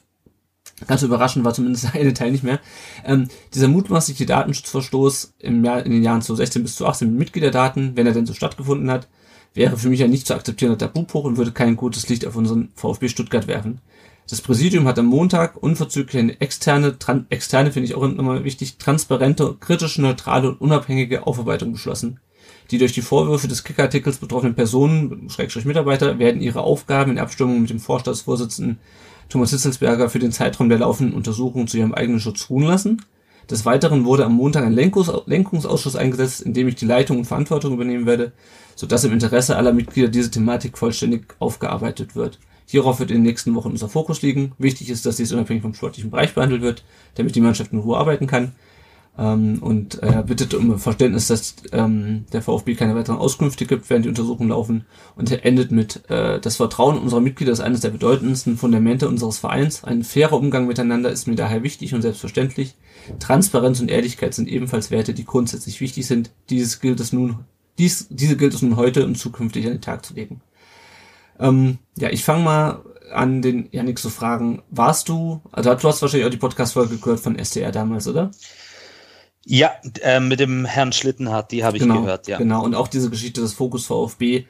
ganz 0.88 1.02
überraschend 1.02 1.46
war 1.46 1.54
zumindest 1.54 1.84
der 1.94 2.02
eine 2.02 2.14
Teil 2.14 2.32
nicht 2.32 2.44
mehr. 2.44 2.60
Ähm, 3.06 3.28
dieser 3.54 3.68
mutmaßliche 3.68 4.26
Datenschutzverstoß 4.26 5.36
im 5.40 5.64
Jahr, 5.64 5.86
in 5.86 5.92
den 5.92 6.04
Jahren 6.04 6.22
2016 6.22 6.64
bis 6.64 6.76
2018 6.78 7.10
mit 7.10 7.20
Mitgliederdaten, 7.20 7.96
wenn 7.96 8.08
er 8.08 8.14
denn 8.14 8.26
so 8.26 8.34
stattgefunden 8.34 8.90
hat, 8.92 9.08
wäre 9.54 9.78
für 9.78 9.90
mich 9.90 10.04
ein 10.04 10.10
nicht 10.10 10.28
zu 10.28 10.34
akzeptierender 10.34 10.80
Tabubruch 10.80 11.26
und 11.26 11.38
würde 11.38 11.52
kein 11.52 11.76
gutes 11.76 12.10
Licht 12.10 12.26
auf 12.26 12.36
unseren 12.36 12.70
VfB 12.76 13.08
Stuttgart 13.10 13.48
werfen. 13.48 13.80
Das 14.30 14.42
Präsidium 14.42 14.88
hat 14.88 14.98
am 14.98 15.08
Montag 15.08 15.62
unverzüglich 15.62 16.18
eine 16.18 16.40
externe, 16.40 16.96
externe 17.30 17.72
finde 17.72 17.88
ich 17.88 17.96
auch 17.96 18.04
immer 18.04 18.44
wichtig, 18.44 18.78
transparente, 18.78 19.58
kritische, 19.60 20.02
neutrale 20.02 20.50
und 20.50 20.62
unabhängige 20.62 21.28
Aufarbeitung 21.28 21.74
beschlossen. 21.74 22.20
Die 22.72 22.78
durch 22.78 22.94
die 22.94 23.02
Vorwürfe 23.02 23.50
des 23.50 23.66
Kick-Artikels 23.66 24.18
betroffenen 24.18 24.56
Personen, 24.56 25.30
Schrägstrich 25.30 25.66
Mitarbeiter, 25.66 26.20
werden 26.20 26.42
ihre 26.42 26.62
Aufgaben 26.62 27.12
in 27.12 27.20
Abstimmung 27.20 27.62
mit 27.62 27.70
dem 27.70 27.80
Vorstandsvorsitzenden 27.80 28.80
Thomas 29.30 29.52
Hitzelsberger 29.52 30.10
für 30.10 30.20
den 30.20 30.32
Zeitraum 30.32 30.70
der 30.70 30.80
laufenden 30.80 31.16
Untersuchung 31.16 31.68
zu 31.68 31.78
ihrem 31.78 31.94
eigenen 31.94 32.20
Schutz 32.20 32.50
ruhen 32.50 32.66
lassen. 32.66 33.02
Des 33.50 33.66
Weiteren 33.66 34.06
wurde 34.06 34.26
am 34.26 34.34
Montag 34.34 34.64
ein 34.64 34.74
Lenkungs 34.74 35.12
Lenkungsausschuss 35.26 35.96
eingesetzt, 35.96 36.42
in 36.42 36.54
dem 36.54 36.68
ich 36.68 36.76
die 36.76 36.86
Leitung 36.86 37.20
und 37.20 37.26
Verantwortung 37.26 37.74
übernehmen 37.74 38.06
werde, 38.06 38.32
sodass 38.76 39.04
im 39.04 39.12
Interesse 39.12 39.58
aller 39.58 39.74
Mitglieder 39.74 40.08
diese 40.08 40.32
Thematik 40.32 40.78
vollständig 40.78 41.36
aufgearbeitet 41.40 42.16
wird. 42.16 42.40
Hierauf 42.66 43.00
wird 43.00 43.12
in 43.12 43.18
den 43.18 43.24
nächsten 43.24 43.54
Wochen 43.56 43.72
unser 43.72 43.90
Fokus 43.90 44.22
liegen. 44.22 44.54
Wichtig 44.58 44.90
ist, 44.90 45.06
dass 45.06 45.18
dies 45.18 45.34
unabhängig 45.34 45.62
vom 45.62 45.74
sportlichen 45.74 46.10
Bereich 46.10 46.34
behandelt 46.34 46.62
wird, 46.62 46.84
damit 47.16 47.36
die 47.36 47.42
Mannschaft 47.42 47.74
in 47.74 47.80
Ruhe 47.80 47.98
arbeiten 47.98 48.28
kann. 48.28 48.54
Ähm, 49.16 49.60
und 49.62 50.00
er 50.00 50.22
äh, 50.22 50.24
bittet 50.24 50.56
um 50.56 50.80
Verständnis, 50.80 51.28
dass 51.28 51.56
ähm, 51.72 52.26
der 52.34 52.42
VfB 52.42 52.74
keine 52.74 52.96
weiteren 52.96 53.20
Auskünfte 53.20 53.66
gibt, 53.66 53.90
während 53.90 54.06
die 54.06 54.10
Untersuchungen 54.10 54.50
laufen. 54.50 54.86
Und 55.16 55.32
er 55.32 55.46
endet 55.46 55.72
mit, 55.72 56.10
äh, 56.10 56.40
das 56.40 56.56
Vertrauen 56.56 56.98
unserer 56.98 57.22
Mitglieder 57.22 57.52
ist 57.52 57.60
eines 57.60 57.82
der 57.82 57.92
bedeutendsten 57.92 58.58
Fundamente 58.58 59.08
unseres 59.08 59.38
Vereins. 59.38 59.84
Ein 59.84 60.04
fairer 60.04 60.34
Umgang 60.34 60.66
miteinander 60.66 61.12
ist 61.12 61.28
mir 61.28 61.36
daher 61.36 61.62
wichtig 61.62 61.94
und 61.94 62.02
selbstverständlich. 62.02 62.76
Transparenz 63.20 63.80
und 63.80 63.92
Ehrlichkeit 63.92 64.34
sind 64.34 64.48
ebenfalls 64.48 64.90
Werte, 64.90 65.14
die 65.14 65.26
grundsätzlich 65.26 65.80
wichtig 65.80 66.08
sind. 66.08 66.32
Dieses 66.50 66.80
gilt 66.80 67.00
es 67.00 67.14
nun, 67.14 67.46
dies, 67.78 68.08
diese 68.10 68.36
gilt 68.36 68.56
es 68.56 68.64
nun 68.64 68.78
heute 68.78 69.06
und 69.06 69.16
zukünftig 69.16 69.66
an 69.68 69.74
den 69.74 69.82
Tag 69.82 70.06
zu 70.06 70.16
legen. 70.16 70.42
Ähm, 71.40 71.78
ja, 71.98 72.10
ich 72.10 72.24
fange 72.24 72.44
mal 72.44 72.84
an, 73.12 73.44
den 73.44 73.70
Janik 73.72 74.00
zu 74.00 74.10
fragen. 74.10 74.64
Warst 74.72 75.08
du, 75.08 75.42
also 75.52 75.74
du 75.76 75.88
hast 75.88 76.02
wahrscheinlich 76.02 76.26
auch 76.26 76.32
die 76.32 76.38
Podcast-Folge 76.38 76.98
gehört 76.98 77.20
von 77.20 77.38
SDR 77.38 77.72
damals, 77.72 78.08
oder? 78.08 78.32
Ja, 79.46 79.72
äh, 80.02 80.20
mit 80.20 80.40
dem 80.40 80.66
Herrn 80.66 80.94
Schlittenhardt, 80.94 81.52
die 81.52 81.64
habe 81.64 81.78
ich 81.78 81.84
genau, 81.84 82.02
gehört, 82.02 82.28
ja. 82.28 82.38
Genau, 82.38 82.64
und 82.64 82.76
auch 82.76 82.88
diese 82.88 83.10
Geschichte 83.10 83.42
des 83.42 83.54
Fokus 83.54 83.86
VfB 83.86 84.46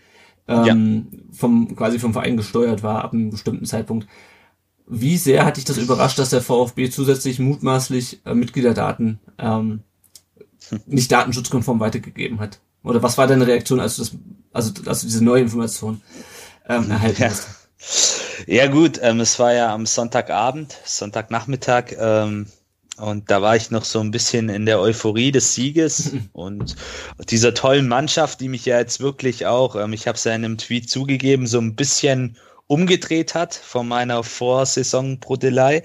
ähm, 0.47 1.07
ja. 1.11 1.19
vom 1.31 1.75
quasi 1.75 1.99
vom 1.99 2.13
Verein 2.13 2.37
gesteuert 2.37 2.83
war 2.83 3.03
ab 3.03 3.13
einem 3.13 3.29
bestimmten 3.29 3.65
Zeitpunkt. 3.65 4.07
Wie 4.85 5.17
sehr 5.17 5.45
hat 5.45 5.57
dich 5.57 5.65
das 5.65 5.77
überrascht, 5.77 6.19
dass 6.19 6.29
der 6.29 6.41
VfB 6.41 6.89
zusätzlich 6.89 7.39
mutmaßlich 7.39 8.21
äh, 8.25 8.35
Mitgliederdaten 8.35 9.19
ähm, 9.39 9.81
nicht 10.85 11.11
datenschutzkonform 11.11 11.79
weitergegeben 11.79 12.39
hat? 12.39 12.59
Oder 12.83 13.01
was 13.01 13.17
war 13.17 13.27
deine 13.27 13.47
Reaktion, 13.47 13.79
als 13.79 13.95
du 13.95 14.01
das, 14.01 14.11
also 14.51 14.73
als 14.85 15.01
du 15.01 15.07
diese 15.07 15.23
neue 15.23 15.41
Information 15.41 16.01
ähm, 16.67 16.91
erhalten 16.91 17.21
ja. 17.21 17.29
hast? 17.29 17.47
Ja 18.45 18.67
gut, 18.67 18.99
ähm, 19.01 19.21
es 19.21 19.39
war 19.39 19.53
ja 19.53 19.73
am 19.73 19.85
Sonntagabend, 19.85 20.77
Sonntagnachmittag. 20.83 21.93
Ähm, 21.97 22.47
und 22.97 23.31
da 23.31 23.41
war 23.41 23.55
ich 23.55 23.71
noch 23.71 23.85
so 23.85 23.99
ein 23.99 24.11
bisschen 24.11 24.49
in 24.49 24.65
der 24.65 24.79
Euphorie 24.79 25.31
des 25.31 25.55
Sieges 25.55 26.11
und 26.33 26.75
dieser 27.29 27.53
tollen 27.53 27.87
Mannschaft, 27.87 28.39
die 28.39 28.49
mich 28.49 28.65
ja 28.65 28.77
jetzt 28.79 28.99
wirklich 28.99 29.45
auch, 29.45 29.75
ähm, 29.75 29.93
ich 29.93 30.07
habe 30.07 30.15
es 30.15 30.23
ja 30.23 30.33
in 30.33 30.45
einem 30.45 30.57
Tweet 30.57 30.89
zugegeben, 30.89 31.47
so 31.47 31.59
ein 31.59 31.75
bisschen 31.75 32.37
umgedreht 32.67 33.35
hat 33.35 33.53
von 33.53 33.87
meiner 33.87 34.23
Vorsaison-Brodelei. 34.23 35.83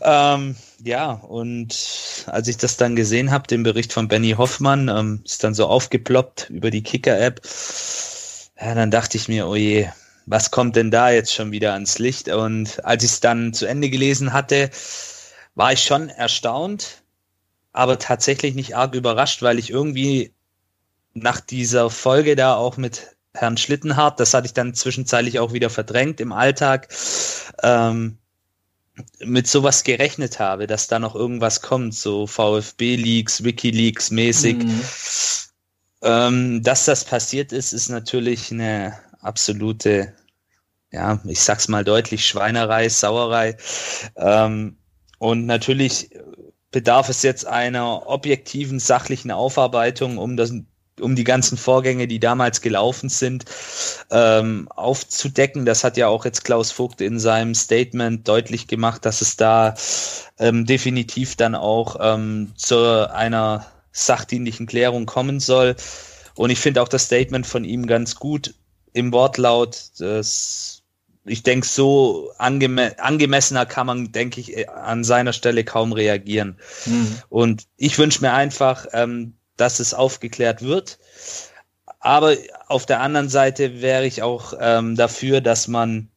Ähm, 0.00 0.56
ja, 0.82 1.12
und 1.12 2.24
als 2.26 2.48
ich 2.48 2.56
das 2.56 2.76
dann 2.76 2.96
gesehen 2.96 3.30
habe, 3.30 3.46
den 3.46 3.62
Bericht 3.62 3.92
von 3.92 4.08
Benny 4.08 4.32
Hoffmann, 4.32 4.88
ähm, 4.88 5.22
ist 5.24 5.44
dann 5.44 5.54
so 5.54 5.66
aufgeploppt 5.66 6.50
über 6.50 6.70
die 6.70 6.82
Kicker-App, 6.82 7.40
ja, 8.60 8.74
dann 8.74 8.90
dachte 8.90 9.16
ich 9.16 9.28
mir, 9.28 9.46
oh 9.46 9.54
je, 9.54 9.88
was 10.26 10.50
kommt 10.50 10.76
denn 10.76 10.90
da 10.90 11.10
jetzt 11.10 11.32
schon 11.32 11.52
wieder 11.52 11.72
ans 11.72 11.98
Licht? 11.98 12.28
Und 12.28 12.84
als 12.84 13.04
ich 13.04 13.12
es 13.12 13.20
dann 13.20 13.54
zu 13.54 13.66
Ende 13.66 13.88
gelesen 13.88 14.32
hatte, 14.32 14.70
war 15.58 15.72
ich 15.72 15.82
schon 15.82 16.08
erstaunt, 16.08 17.02
aber 17.72 17.98
tatsächlich 17.98 18.54
nicht 18.54 18.76
arg 18.76 18.94
überrascht, 18.94 19.42
weil 19.42 19.58
ich 19.58 19.70
irgendwie 19.70 20.32
nach 21.14 21.40
dieser 21.40 21.90
Folge 21.90 22.36
da 22.36 22.54
auch 22.54 22.76
mit 22.76 23.16
Herrn 23.34 23.56
Schlittenhardt, 23.56 24.20
das 24.20 24.34
hatte 24.34 24.46
ich 24.46 24.54
dann 24.54 24.74
zwischenzeitlich 24.74 25.40
auch 25.40 25.52
wieder 25.52 25.68
verdrängt 25.68 26.20
im 26.20 26.30
Alltag, 26.30 26.88
ähm, 27.64 28.18
mit 29.18 29.48
sowas 29.48 29.82
gerechnet 29.82 30.38
habe, 30.38 30.68
dass 30.68 30.86
da 30.86 31.00
noch 31.00 31.16
irgendwas 31.16 31.60
kommt, 31.60 31.92
so 31.92 32.28
VfB-Leaks, 32.28 33.42
Wikileaks 33.42 34.12
mäßig. 34.12 34.58
Mhm. 34.58 34.82
Ähm, 36.02 36.62
dass 36.62 36.84
das 36.84 37.04
passiert 37.04 37.52
ist, 37.52 37.72
ist 37.72 37.88
natürlich 37.88 38.52
eine 38.52 38.96
absolute, 39.20 40.14
ja, 40.92 41.20
ich 41.24 41.40
sag's 41.40 41.66
mal 41.66 41.82
deutlich, 41.82 42.24
Schweinerei, 42.24 42.88
Sauerei. 42.88 43.56
Ähm, 44.14 44.77
und 45.18 45.46
natürlich 45.46 46.10
bedarf 46.70 47.08
es 47.08 47.22
jetzt 47.22 47.46
einer 47.46 48.06
objektiven, 48.08 48.78
sachlichen 48.78 49.30
Aufarbeitung, 49.30 50.18
um 50.18 50.36
das 50.36 50.52
um 51.00 51.14
die 51.14 51.24
ganzen 51.24 51.56
Vorgänge, 51.56 52.08
die 52.08 52.18
damals 52.18 52.60
gelaufen 52.60 53.08
sind, 53.08 53.44
ähm, 54.10 54.68
aufzudecken. 54.74 55.64
Das 55.64 55.84
hat 55.84 55.96
ja 55.96 56.08
auch 56.08 56.24
jetzt 56.24 56.44
Klaus 56.44 56.72
Vogt 56.72 57.00
in 57.00 57.18
seinem 57.18 57.54
Statement 57.54 58.26
deutlich 58.26 58.66
gemacht, 58.66 59.04
dass 59.04 59.20
es 59.20 59.36
da 59.36 59.74
ähm, 60.38 60.66
definitiv 60.66 61.36
dann 61.36 61.54
auch 61.54 61.96
ähm, 62.00 62.52
zu 62.56 63.12
einer 63.12 63.66
sachdienlichen 63.92 64.66
Klärung 64.66 65.06
kommen 65.06 65.40
soll. 65.40 65.76
Und 66.34 66.50
ich 66.50 66.58
finde 66.58 66.82
auch 66.82 66.88
das 66.88 67.04
Statement 67.04 67.46
von 67.46 67.64
ihm 67.64 67.86
ganz 67.86 68.16
gut 68.16 68.54
im 68.92 69.12
Wortlaut. 69.12 69.90
Das 69.98 70.77
ich 71.28 71.42
denke, 71.42 71.66
so 71.66 72.32
angeme 72.38 72.98
angemessener 72.98 73.66
kann 73.66 73.86
man, 73.86 74.12
denke 74.12 74.40
ich, 74.40 74.56
äh, 74.56 74.66
an 74.66 75.04
seiner 75.04 75.32
Stelle 75.32 75.64
kaum 75.64 75.92
reagieren. 75.92 76.58
Mhm. 76.86 77.16
Und 77.28 77.64
ich 77.76 77.98
wünsche 77.98 78.20
mir 78.20 78.32
einfach, 78.32 78.86
ähm, 78.92 79.34
dass 79.56 79.80
es 79.80 79.94
aufgeklärt 79.94 80.62
wird. 80.62 80.98
Aber 82.00 82.36
auf 82.68 82.86
der 82.86 83.00
anderen 83.00 83.28
Seite 83.28 83.80
wäre 83.80 84.06
ich 84.06 84.22
auch 84.22 84.54
ähm, 84.60 84.94
dafür, 84.94 85.40
dass 85.40 85.68
man 85.68 86.08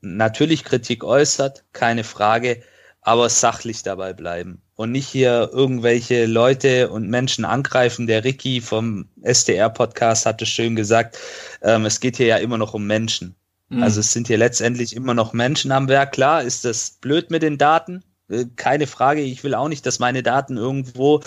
natürlich 0.00 0.64
Kritik 0.64 1.04
äußert, 1.04 1.64
keine 1.72 2.04
Frage, 2.04 2.62
aber 3.02 3.28
sachlich 3.28 3.82
dabei 3.82 4.12
bleiben 4.12 4.62
und 4.80 4.92
nicht 4.92 5.08
hier 5.08 5.50
irgendwelche 5.52 6.24
Leute 6.24 6.88
und 6.88 7.08
Menschen 7.10 7.44
angreifen. 7.44 8.06
Der 8.06 8.24
Ricky 8.24 8.62
vom 8.62 9.10
SDR-Podcast 9.20 10.24
hatte 10.24 10.46
schön 10.46 10.74
gesagt, 10.74 11.18
ähm, 11.60 11.84
es 11.84 12.00
geht 12.00 12.16
hier 12.16 12.26
ja 12.26 12.36
immer 12.38 12.56
noch 12.56 12.72
um 12.72 12.86
Menschen. 12.86 13.36
Mhm. 13.70 13.82
Also 13.82 14.00
es 14.00 14.12
sind 14.12 14.26
hier 14.26 14.38
letztendlich 14.38 14.94
immer 14.94 15.14
noch 15.14 15.32
Menschen 15.32 15.72
am 15.72 15.88
Werk. 15.88 16.12
Klar 16.12 16.42
ist 16.42 16.64
das 16.64 16.90
blöd 17.00 17.30
mit 17.30 17.42
den 17.42 17.56
Daten. 17.56 18.04
Äh, 18.28 18.44
keine 18.56 18.86
Frage, 18.86 19.22
ich 19.22 19.42
will 19.42 19.54
auch 19.54 19.68
nicht, 19.68 19.86
dass 19.86 19.98
meine 19.98 20.22
Daten 20.22 20.56
irgendwo 20.56 21.20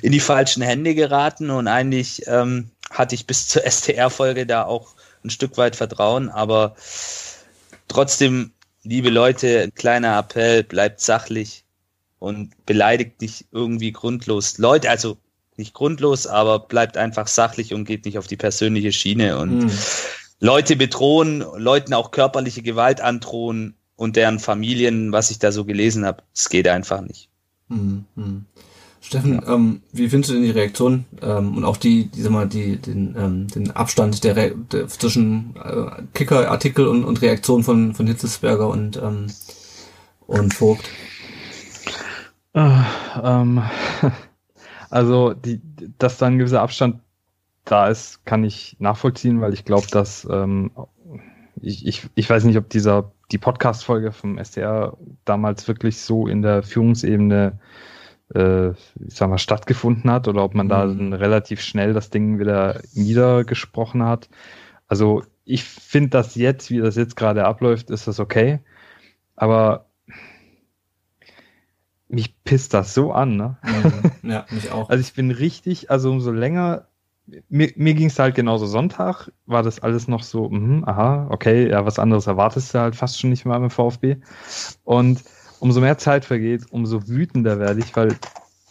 in 0.00 0.12
die 0.12 0.20
falschen 0.20 0.62
Hände 0.62 0.94
geraten. 0.94 1.50
Und 1.50 1.68
eigentlich 1.68 2.22
ähm, 2.26 2.70
hatte 2.90 3.14
ich 3.14 3.26
bis 3.26 3.48
zur 3.48 3.62
STR-Folge 3.70 4.46
da 4.46 4.64
auch 4.64 4.94
ein 5.24 5.30
Stück 5.30 5.58
weit 5.58 5.76
Vertrauen. 5.76 6.30
Aber 6.30 6.76
trotzdem, 7.88 8.52
liebe 8.84 9.10
Leute, 9.10 9.70
kleiner 9.74 10.18
Appell, 10.18 10.62
bleibt 10.62 11.00
sachlich 11.00 11.64
und 12.20 12.52
beleidigt 12.64 13.20
nicht 13.20 13.46
irgendwie 13.50 13.92
grundlos 13.92 14.58
Leute. 14.58 14.88
Also 14.88 15.18
nicht 15.56 15.74
grundlos, 15.74 16.28
aber 16.28 16.60
bleibt 16.60 16.96
einfach 16.96 17.26
sachlich 17.26 17.74
und 17.74 17.84
geht 17.84 18.04
nicht 18.04 18.18
auf 18.18 18.28
die 18.28 18.36
persönliche 18.36 18.92
Schiene. 18.92 19.38
Und 19.38 19.64
mhm. 19.64 19.78
Leute 20.40 20.76
bedrohen, 20.76 21.44
Leuten 21.56 21.94
auch 21.94 22.10
körperliche 22.10 22.62
Gewalt 22.62 23.00
androhen 23.00 23.74
und 23.96 24.16
deren 24.16 24.38
Familien, 24.38 25.12
was 25.12 25.30
ich 25.30 25.38
da 25.38 25.50
so 25.50 25.64
gelesen 25.64 26.06
habe, 26.06 26.22
es 26.34 26.48
geht 26.48 26.68
einfach 26.68 27.00
nicht. 27.00 27.28
Mhm. 27.68 28.04
mhm. 28.14 28.46
Steffen, 29.00 29.34
ja. 29.34 29.54
ähm, 29.54 29.82
wie 29.92 30.08
findest 30.08 30.30
du 30.30 30.34
denn 30.34 30.42
die 30.42 30.50
Reaktion 30.50 31.04
ähm, 31.22 31.56
und 31.56 31.64
auch 31.64 31.76
die, 31.76 32.06
die, 32.06 32.20
sag 32.20 32.32
mal, 32.32 32.48
die, 32.48 32.76
den, 32.76 33.14
ähm, 33.16 33.46
den 33.46 33.70
Abstand 33.70 34.24
der, 34.24 34.36
Re 34.36 34.54
der 34.72 34.88
zwischen 34.88 35.54
äh, 35.56 36.02
Kicker-Artikel 36.14 36.86
und, 36.88 37.04
und 37.04 37.22
Reaktion 37.22 37.62
von, 37.62 37.94
von 37.94 38.06
Hitzelsberger 38.06 38.68
und, 38.68 38.96
ähm, 38.96 39.28
und 40.26 40.52
Vogt? 40.52 40.84
Äh, 42.54 42.82
ähm, 43.22 43.62
also, 44.90 45.32
die, 45.32 45.60
dass 45.98 46.18
da 46.18 46.26
ein 46.26 46.38
gewisser 46.38 46.60
Abstand 46.60 47.00
da 47.68 47.88
ist, 47.88 48.24
kann 48.24 48.44
ich 48.44 48.76
nachvollziehen, 48.78 49.40
weil 49.40 49.52
ich 49.52 49.64
glaube, 49.64 49.86
dass 49.90 50.26
ähm, 50.30 50.70
ich, 51.60 51.86
ich, 51.86 52.08
ich 52.14 52.28
weiß 52.28 52.44
nicht, 52.44 52.56
ob 52.56 52.68
dieser 52.68 53.12
die 53.30 53.38
Podcast-Folge 53.38 54.12
vom 54.12 54.38
SDR 54.38 54.96
damals 55.24 55.68
wirklich 55.68 56.00
so 56.00 56.26
in 56.26 56.42
der 56.42 56.62
Führungsebene 56.62 57.58
äh, 58.34 58.70
ich 58.70 59.14
sag 59.14 59.28
mal, 59.28 59.38
stattgefunden 59.38 60.10
hat 60.10 60.28
oder 60.28 60.44
ob 60.44 60.54
man 60.54 60.66
mhm. 60.66 60.70
da 60.70 60.86
dann 60.86 61.12
relativ 61.12 61.60
schnell 61.60 61.92
das 61.92 62.10
Ding 62.10 62.38
wieder 62.38 62.80
niedergesprochen 62.94 64.02
hat. 64.02 64.28
Also 64.86 65.22
ich 65.44 65.64
finde 65.64 66.10
das 66.10 66.34
jetzt, 66.34 66.70
wie 66.70 66.78
das 66.78 66.96
jetzt 66.96 67.16
gerade 67.16 67.44
abläuft, 67.44 67.90
ist 67.90 68.06
das 68.06 68.20
okay. 68.20 68.60
Aber 69.36 69.86
mich 72.08 72.42
pisst 72.42 72.74
das 72.74 72.94
so 72.94 73.12
an, 73.12 73.36
ne? 73.36 73.58
Mhm. 73.62 74.30
Ja, 74.30 74.46
mich 74.50 74.70
auch. 74.72 74.88
Also 74.88 75.00
ich 75.00 75.14
bin 75.14 75.30
richtig, 75.30 75.90
also 75.90 76.10
umso 76.10 76.30
länger 76.30 76.87
mir, 77.48 77.72
mir 77.76 77.94
ging 77.94 78.08
es 78.08 78.18
halt 78.18 78.34
genauso 78.34 78.66
Sonntag, 78.66 79.30
war 79.46 79.62
das 79.62 79.80
alles 79.80 80.08
noch 80.08 80.22
so, 80.22 80.48
mh, 80.48 80.86
aha, 80.86 81.28
okay, 81.30 81.68
ja, 81.70 81.84
was 81.84 81.98
anderes 81.98 82.26
erwartest 82.26 82.74
du 82.74 82.80
halt 82.80 82.96
fast 82.96 83.20
schon 83.20 83.30
nicht 83.30 83.44
mal 83.44 83.56
im 83.56 83.70
VfB. 83.70 84.16
Und 84.84 85.22
umso 85.60 85.80
mehr 85.80 85.98
Zeit 85.98 86.24
vergeht, 86.24 86.66
umso 86.70 87.08
wütender 87.08 87.58
werde 87.58 87.80
ich, 87.80 87.94
weil 87.96 88.16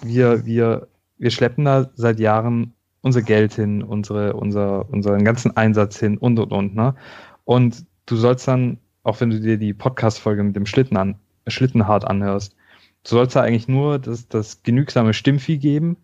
wir, 0.01 0.45
wir, 0.45 0.88
wir 1.18 1.32
schleppen 1.32 1.66
da 1.66 1.89
seit 1.95 2.20
Jahren 2.20 2.74
unser 3.01 3.22
Geld 3.22 3.53
hin, 3.53 3.84
unsere, 3.84 4.34
unser, 4.34 4.89
unseren 4.89 5.24
ganzen 5.24 5.55
Einsatz 5.55 5.99
hin 5.99 6.18
und 6.18 6.39
und 6.39 6.51
und, 6.51 6.76
ne? 6.76 6.95
Und 7.45 7.86
du 8.05 8.16
sollst 8.16 8.47
dann, 8.47 8.80
auch 9.03 9.22
wenn 9.22 9.30
du 9.30 9.39
dir 9.39 9.58
die 9.58 9.74
Podcast-Folge 9.74 10.43
mit 10.43 10.55
dem 10.55 10.66
Schlitten 10.66 10.97
an, 10.97 11.16
Schlittenhart 11.47 12.05
anhörst, 12.05 12.55
du 13.03 13.10
sollst 13.10 13.36
da 13.36 13.41
eigentlich 13.41 13.68
nur 13.68 13.99
das, 13.99 14.28
das 14.28 14.64
genügsame 14.64 15.14
Stimmvieh 15.14 15.58
geben 15.58 15.97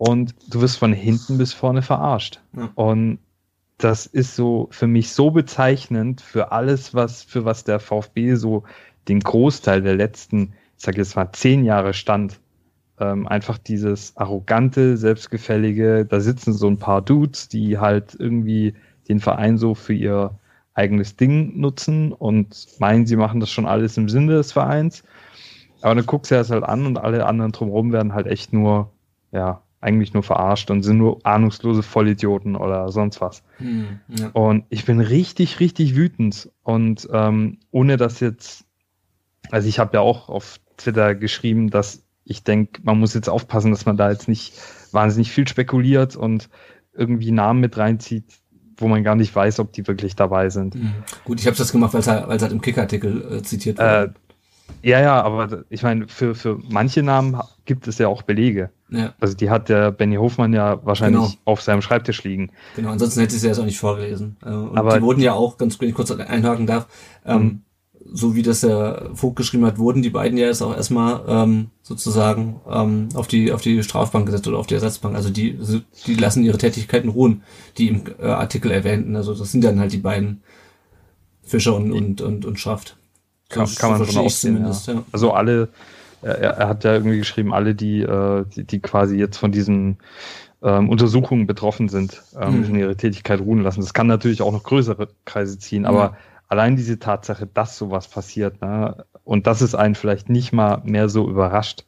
und 0.00 0.34
du 0.48 0.62
wirst 0.62 0.78
von 0.78 0.94
hinten 0.94 1.36
bis 1.36 1.52
vorne 1.52 1.82
verarscht. 1.82 2.40
Ja. 2.56 2.70
Und 2.74 3.18
das 3.76 4.06
ist 4.06 4.34
so 4.34 4.66
für 4.70 4.86
mich 4.86 5.12
so 5.12 5.30
bezeichnend 5.30 6.22
für 6.22 6.52
alles, 6.52 6.94
was, 6.94 7.22
für 7.22 7.44
was 7.44 7.64
der 7.64 7.80
VfB 7.80 8.34
so 8.36 8.64
den 9.08 9.20
Großteil 9.20 9.82
der 9.82 9.96
letzten, 9.96 10.54
ich 10.78 10.84
sage 10.84 10.96
jetzt 10.96 11.16
mal, 11.16 11.30
zehn 11.32 11.66
Jahre 11.66 11.92
stand. 11.92 12.40
Ähm, 12.98 13.26
einfach 13.26 13.58
dieses 13.58 14.16
arrogante, 14.16 14.96
selbstgefällige, 14.96 16.06
da 16.06 16.20
sitzen 16.20 16.54
so 16.54 16.66
ein 16.66 16.78
paar 16.78 17.02
Dudes, 17.02 17.48
die 17.48 17.76
halt 17.76 18.16
irgendwie 18.18 18.72
den 19.10 19.20
Verein 19.20 19.58
so 19.58 19.74
für 19.74 19.92
ihr 19.92 20.30
eigenes 20.72 21.16
Ding 21.16 21.60
nutzen 21.60 22.12
und 22.12 22.68
meinen, 22.78 23.04
sie 23.04 23.16
machen 23.16 23.40
das 23.40 23.50
schon 23.50 23.66
alles 23.66 23.98
im 23.98 24.08
Sinne 24.08 24.32
des 24.32 24.52
Vereins. 24.52 25.02
Aber 25.82 25.94
dann 25.94 26.06
guckst 26.06 26.30
du 26.30 26.36
das 26.36 26.48
halt 26.48 26.64
an 26.64 26.86
und 26.86 26.96
alle 26.96 27.26
anderen 27.26 27.52
drumherum 27.52 27.92
werden 27.92 28.14
halt 28.14 28.26
echt 28.26 28.54
nur, 28.54 28.90
ja, 29.30 29.60
eigentlich 29.80 30.12
nur 30.12 30.22
verarscht 30.22 30.70
und 30.70 30.82
sind 30.82 30.98
nur 30.98 31.24
ahnungslose 31.24 31.82
Vollidioten 31.82 32.54
oder 32.54 32.90
sonst 32.90 33.20
was. 33.20 33.42
Hm, 33.56 34.00
ja. 34.08 34.28
Und 34.28 34.64
ich 34.68 34.84
bin 34.84 35.00
richtig, 35.00 35.60
richtig 35.60 35.96
wütend. 35.96 36.50
Und 36.62 37.08
ähm, 37.12 37.58
ohne 37.70 37.96
dass 37.96 38.20
jetzt, 38.20 38.64
also 39.50 39.68
ich 39.68 39.78
habe 39.78 39.96
ja 39.96 40.00
auch 40.00 40.28
auf 40.28 40.60
Twitter 40.76 41.14
geschrieben, 41.14 41.70
dass 41.70 42.02
ich 42.24 42.44
denke, 42.44 42.80
man 42.84 42.98
muss 42.98 43.14
jetzt 43.14 43.28
aufpassen, 43.28 43.70
dass 43.70 43.86
man 43.86 43.96
da 43.96 44.10
jetzt 44.10 44.28
nicht 44.28 44.54
wahnsinnig 44.92 45.32
viel 45.32 45.48
spekuliert 45.48 46.14
und 46.14 46.48
irgendwie 46.92 47.30
Namen 47.32 47.60
mit 47.60 47.76
reinzieht, 47.78 48.24
wo 48.76 48.86
man 48.88 49.02
gar 49.02 49.14
nicht 49.14 49.34
weiß, 49.34 49.60
ob 49.60 49.72
die 49.72 49.86
wirklich 49.86 50.14
dabei 50.14 50.50
sind. 50.50 50.74
Mhm. 50.74 50.92
Gut, 51.24 51.40
ich 51.40 51.46
habe 51.46 51.56
das 51.56 51.72
gemacht, 51.72 51.94
weil 51.94 52.00
es 52.00 52.08
halt, 52.08 52.28
halt 52.28 52.52
im 52.52 52.60
Kicker-Artikel 52.60 53.38
äh, 53.38 53.42
zitiert 53.42 53.78
wurde. 53.78 54.14
Äh, 54.14 54.29
ja, 54.82 55.00
ja, 55.00 55.22
aber 55.22 55.64
ich 55.68 55.82
meine, 55.82 56.08
für, 56.08 56.34
für 56.34 56.58
manche 56.68 57.02
Namen 57.02 57.38
gibt 57.64 57.86
es 57.88 57.98
ja 57.98 58.08
auch 58.08 58.22
Belege. 58.22 58.70
Ja. 58.90 59.14
Also 59.20 59.34
die 59.34 59.50
hat 59.50 59.68
der 59.68 59.92
Benny 59.92 60.16
Hofmann 60.16 60.52
ja 60.52 60.84
wahrscheinlich 60.84 61.22
genau. 61.22 61.40
auf 61.44 61.62
seinem 61.62 61.82
Schreibtisch 61.82 62.24
liegen. 62.24 62.50
Genau, 62.76 62.90
ansonsten 62.90 63.20
hätte 63.20 63.34
ich 63.34 63.40
sie 63.40 63.48
jetzt 63.48 63.60
auch 63.60 63.64
nicht 63.64 63.78
vorgelesen. 63.78 64.36
Äh, 64.44 64.48
und 64.48 64.76
aber 64.76 64.96
die 64.96 65.02
wurden 65.02 65.20
ja 65.20 65.34
auch, 65.34 65.56
ganz 65.56 65.80
wenn 65.80 65.88
ich 65.88 65.94
kurz 65.94 66.10
einhaken 66.10 66.66
darf, 66.66 66.88
ähm, 67.24 67.42
mhm. 67.42 67.60
so 68.12 68.34
wie 68.34 68.42
das 68.42 68.62
der 68.62 69.10
Vogt 69.14 69.36
geschrieben 69.36 69.64
hat, 69.64 69.78
wurden 69.78 70.02
die 70.02 70.10
beiden 70.10 70.36
ja 70.38 70.46
jetzt 70.46 70.62
auch 70.62 70.76
erstmal 70.76 71.22
ähm, 71.28 71.70
sozusagen 71.82 72.60
ähm, 72.68 73.10
auf 73.14 73.28
die 73.28 73.52
auf 73.52 73.62
die 73.62 73.82
Strafbank 73.82 74.26
gesetzt 74.26 74.48
oder 74.48 74.58
auf 74.58 74.66
die 74.66 74.74
Ersatzbank. 74.74 75.14
Also 75.14 75.30
die 75.30 75.58
die 76.06 76.14
lassen 76.14 76.42
ihre 76.42 76.58
Tätigkeiten 76.58 77.10
ruhen, 77.10 77.42
die 77.78 77.88
im 77.88 78.02
äh, 78.18 78.26
Artikel 78.26 78.72
erwähnten. 78.72 79.14
Also 79.14 79.34
das 79.34 79.52
sind 79.52 79.62
dann 79.62 79.78
halt 79.78 79.92
die 79.92 79.98
beiden 79.98 80.42
Fischer 81.42 81.76
und 81.76 81.92
und 81.92 82.20
und, 82.20 82.44
und 82.44 82.58
Schaft. 82.58 82.96
Kann, 83.50 83.68
kann 83.74 83.90
man 83.90 84.06
schon 84.06 84.24
ausgehen. 84.24 84.64
Ja. 84.64 84.94
Ja. 84.94 85.02
Also 85.12 85.32
alle, 85.32 85.68
er, 86.22 86.38
er, 86.38 86.68
hat 86.68 86.84
ja 86.84 86.94
irgendwie 86.94 87.18
geschrieben, 87.18 87.52
alle, 87.52 87.74
die, 87.74 88.00
äh, 88.00 88.44
die, 88.54 88.64
die 88.64 88.80
quasi 88.80 89.16
jetzt 89.16 89.36
von 89.36 89.52
diesen 89.52 89.98
ähm, 90.62 90.88
Untersuchungen 90.88 91.46
betroffen 91.46 91.88
sind, 91.88 92.22
ähm, 92.38 92.68
mhm. 92.68 92.76
ihre 92.76 92.96
Tätigkeit 92.96 93.40
ruhen 93.40 93.62
lassen. 93.62 93.80
Das 93.80 93.94
kann 93.94 94.06
natürlich 94.06 94.42
auch 94.42 94.52
noch 94.52 94.62
größere 94.62 95.08
Kreise 95.24 95.58
ziehen, 95.58 95.84
aber 95.84 96.00
ja. 96.00 96.16
allein 96.48 96.76
diese 96.76 96.98
Tatsache, 96.98 97.46
dass 97.46 97.76
sowas 97.76 98.08
passiert, 98.08 98.60
ne, 98.60 99.04
und 99.24 99.46
dass 99.46 99.60
es 99.60 99.74
einen 99.74 99.94
vielleicht 99.94 100.28
nicht 100.28 100.52
mal 100.52 100.82
mehr 100.84 101.08
so 101.08 101.28
überrascht, 101.28 101.84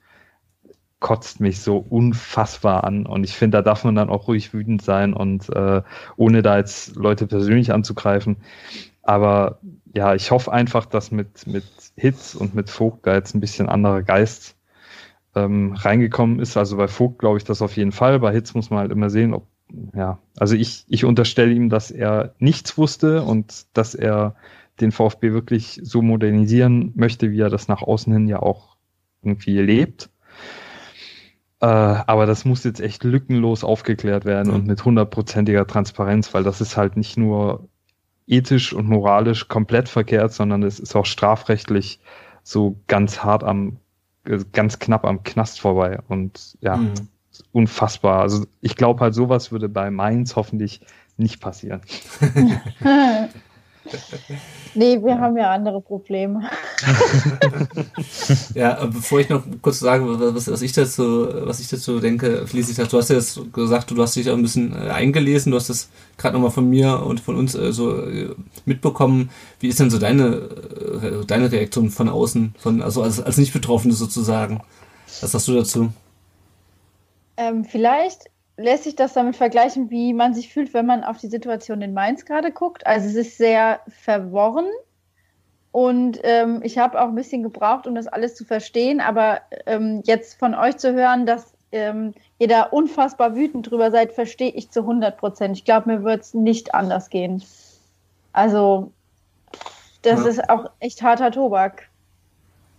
kotzt 1.01 1.41
mich 1.41 1.61
so 1.61 1.77
unfassbar 1.79 2.85
an. 2.85 3.07
Und 3.07 3.25
ich 3.25 3.35
finde, 3.35 3.59
da 3.59 3.63
darf 3.63 3.85
man 3.85 3.97
dann 3.97 4.09
auch 4.09 4.29
ruhig 4.29 4.55
wütend 4.55 4.83
sein 4.83 5.13
und 5.13 5.51
äh, 5.51 5.83
ohne 6.17 6.43
da 6.43 6.57
jetzt 6.57 6.95
Leute 6.95 7.27
persönlich 7.27 7.73
anzugreifen. 7.73 8.37
Aber 9.03 9.59
ja, 9.95 10.15
ich 10.15 10.31
hoffe 10.31 10.53
einfach, 10.53 10.87
dass 10.87 11.11
mit, 11.11 11.47
mit 11.47 11.65
Hits 11.97 12.35
und 12.35 12.55
mit 12.55 12.71
Vogt 12.71 13.07
da 13.07 13.15
jetzt 13.15 13.35
ein 13.35 13.41
bisschen 13.41 13.69
anderer 13.69 14.03
Geist 14.03 14.57
ähm, 15.35 15.75
reingekommen 15.75 16.41
ist. 16.41 16.57
Also 16.57 16.77
bei 16.77 16.89
Vogt 16.89 17.19
glaube 17.19 17.39
ich 17.39 17.45
das 17.45 17.63
auf 17.63 17.77
jeden 17.77 17.93
Fall. 17.93 18.21
Bei 18.21 18.33
Hits 18.33 18.55
muss 18.55 18.71
man 18.71 18.81
halt 18.81 18.93
immer 18.93 19.11
sehen, 19.11 19.35
ob, 19.35 19.47
ja, 19.95 20.19
also 20.39 20.55
ich, 20.55 20.85
ich 20.89 21.05
unterstelle 21.05 21.53
ihm, 21.53 21.69
dass 21.69 21.91
er 21.91 22.35
nichts 22.39 22.77
wusste 22.79 23.23
und 23.23 23.67
dass 23.77 23.95
er 23.95 24.35
den 24.81 24.93
VfB 24.93 25.33
wirklich 25.33 25.81
so 25.83 26.01
modernisieren 26.01 26.93
möchte, 26.95 27.31
wie 27.31 27.41
er 27.41 27.51
das 27.51 27.69
nach 27.69 27.83
außen 27.83 28.13
hin 28.13 28.29
ja 28.29 28.41
auch 28.41 28.77
irgendwie 29.23 29.59
lebt. 29.59 30.11
Äh, 31.61 31.67
aber 31.67 32.27
das 32.27 32.45
muss 32.45 32.65
jetzt 32.65 32.81
echt 32.81 33.05
lückenlos 33.05 33.63
aufgeklärt 33.63 34.25
werden 34.25 34.51
und 34.53 34.67
mit 34.67 34.85
hundertprozentiger 34.85 35.67
Transparenz, 35.67 36.33
weil 36.35 36.43
das 36.43 36.61
ist 36.61 36.77
halt 36.77 36.97
nicht 36.97 37.17
nur 37.17 37.69
ethisch 38.33 38.73
und 38.73 38.89
moralisch 38.89 39.49
komplett 39.49 39.89
verkehrt, 39.89 40.33
sondern 40.33 40.63
es 40.63 40.81
ist 40.81 40.97
auch 40.97 41.07
strafrechtlich 41.07 42.01
so 42.43 42.81
ganz 42.89 43.23
hart 43.23 43.45
am, 43.45 43.77
ganz 44.53 44.79
knapp 44.79 45.05
am 45.05 45.23
Knast 45.23 45.61
vorbei. 45.61 45.99
Und 46.09 46.57
ja, 46.61 46.77
mhm. 46.77 46.95
unfassbar. 47.53 48.23
Also 48.23 48.47
ich 48.61 48.77
glaube 48.77 49.01
halt, 49.01 49.15
sowas 49.15 49.53
würde 49.53 49.69
bei 49.69 49.91
Mainz 49.91 50.35
hoffentlich 50.35 50.81
nicht 51.17 51.41
passieren. 51.41 51.83
nee, 54.75 55.03
wir 55.03 55.19
haben 55.19 55.37
ja 55.37 55.51
andere 55.53 55.81
Probleme. 55.81 56.49
ja, 58.55 58.85
bevor 58.87 59.21
ich 59.21 59.29
noch 59.29 59.43
kurz 59.61 59.81
sage, 59.81 60.05
was, 60.07 60.51
was, 60.51 60.63
ich 60.63 60.73
dazu, 60.73 61.29
was 61.47 61.61
ich 61.61 61.69
dazu 61.69 62.01
denke, 62.01 62.47
Felicitas, 62.47 62.89
du 62.89 62.99
hast 62.99 63.11
ja 63.11 63.17
jetzt 63.17 63.41
gesagt, 63.53 63.91
du 63.91 64.01
hast 64.01 64.17
dich 64.17 64.31
auch 64.31 64.35
ein 64.35 64.43
bisschen 64.43 64.73
äh, 64.73 64.91
eingelesen, 64.91 65.53
du 65.53 65.57
hast 65.57 65.69
das 65.69 65.89
gerade 66.17 66.35
nochmal 66.35 66.51
von 66.51 66.69
mir 66.69 67.03
und 67.03 67.21
von 67.21 67.37
uns 67.37 67.55
äh, 67.55 67.73
so 67.73 68.05
äh, 68.05 68.35
mitbekommen. 68.65 69.31
Wie 69.61 69.69
ist 69.69 69.81
denn 69.81 69.91
so 69.91 69.99
deine, 69.99 70.49
deine 71.27 71.51
Reaktion 71.51 71.91
von 71.91 72.09
außen, 72.09 72.55
von, 72.59 72.83
also 72.83 73.03
als, 73.03 73.21
als 73.21 73.37
Nicht-Betroffene 73.37 73.95
sozusagen? 73.95 74.63
Was 75.21 75.33
sagst 75.33 75.49
du 75.49 75.55
dazu? 75.55 75.93
Ähm, 77.37 77.65
vielleicht 77.65 78.31
lässt 78.57 78.85
sich 78.85 78.97
das 78.97 79.13
damit 79.13 79.37
vergleichen, 79.37 79.91
wie 79.91 80.13
man 80.13 80.35
sich 80.35 80.53
fühlt, 80.53 80.75
wenn 80.75 80.87
man 80.87 81.05
auf 81.05 81.19
die 81.19 81.29
Situation 81.29 81.83
in 81.83 81.95
Mainz 81.95 82.25
gerade 82.25 82.53
guckt. 82.53 82.87
Also 82.87 83.09
es 83.09 83.15
ist 83.15 83.39
sehr 83.39 83.81
verworren 83.89 84.67
und 85.73 86.21
ähm, 86.23 86.61
ich 86.63 86.77
habe 86.77 87.01
auch 87.01 87.09
ein 87.09 87.15
bisschen 87.15 87.43
gebraucht, 87.43 87.87
um 87.87 87.95
das 87.95 88.07
alles 88.07 88.35
zu 88.35 88.45
verstehen. 88.45 89.01
Aber 89.01 89.41
ähm, 89.67 90.03
jetzt 90.05 90.39
von 90.39 90.55
euch 90.55 90.77
zu 90.77 90.93
hören, 90.93 91.25
dass 91.25 91.55
ähm, 91.73 92.13
ihr 92.39 92.49
da 92.49 92.65
unfassbar 92.65 93.35
wütend 93.35 93.71
drüber 93.71 93.91
seid, 93.91 94.13
verstehe 94.13 94.51
ich 94.51 94.71
zu 94.71 94.81
100 94.81 95.17
Prozent. 95.17 95.57
Ich 95.57 95.65
glaube, 95.65 95.91
mir 95.91 96.05
wird 96.05 96.21
es 96.21 96.35
nicht 96.35 96.75
anders 96.75 97.09
gehen. 97.09 97.43
Also 98.35 98.93
das 100.03 100.21
ja. 100.21 100.29
ist 100.29 100.51
auch 100.51 100.71
echt 100.79 101.03
harter 101.03 101.31
Tobak. 101.31 101.89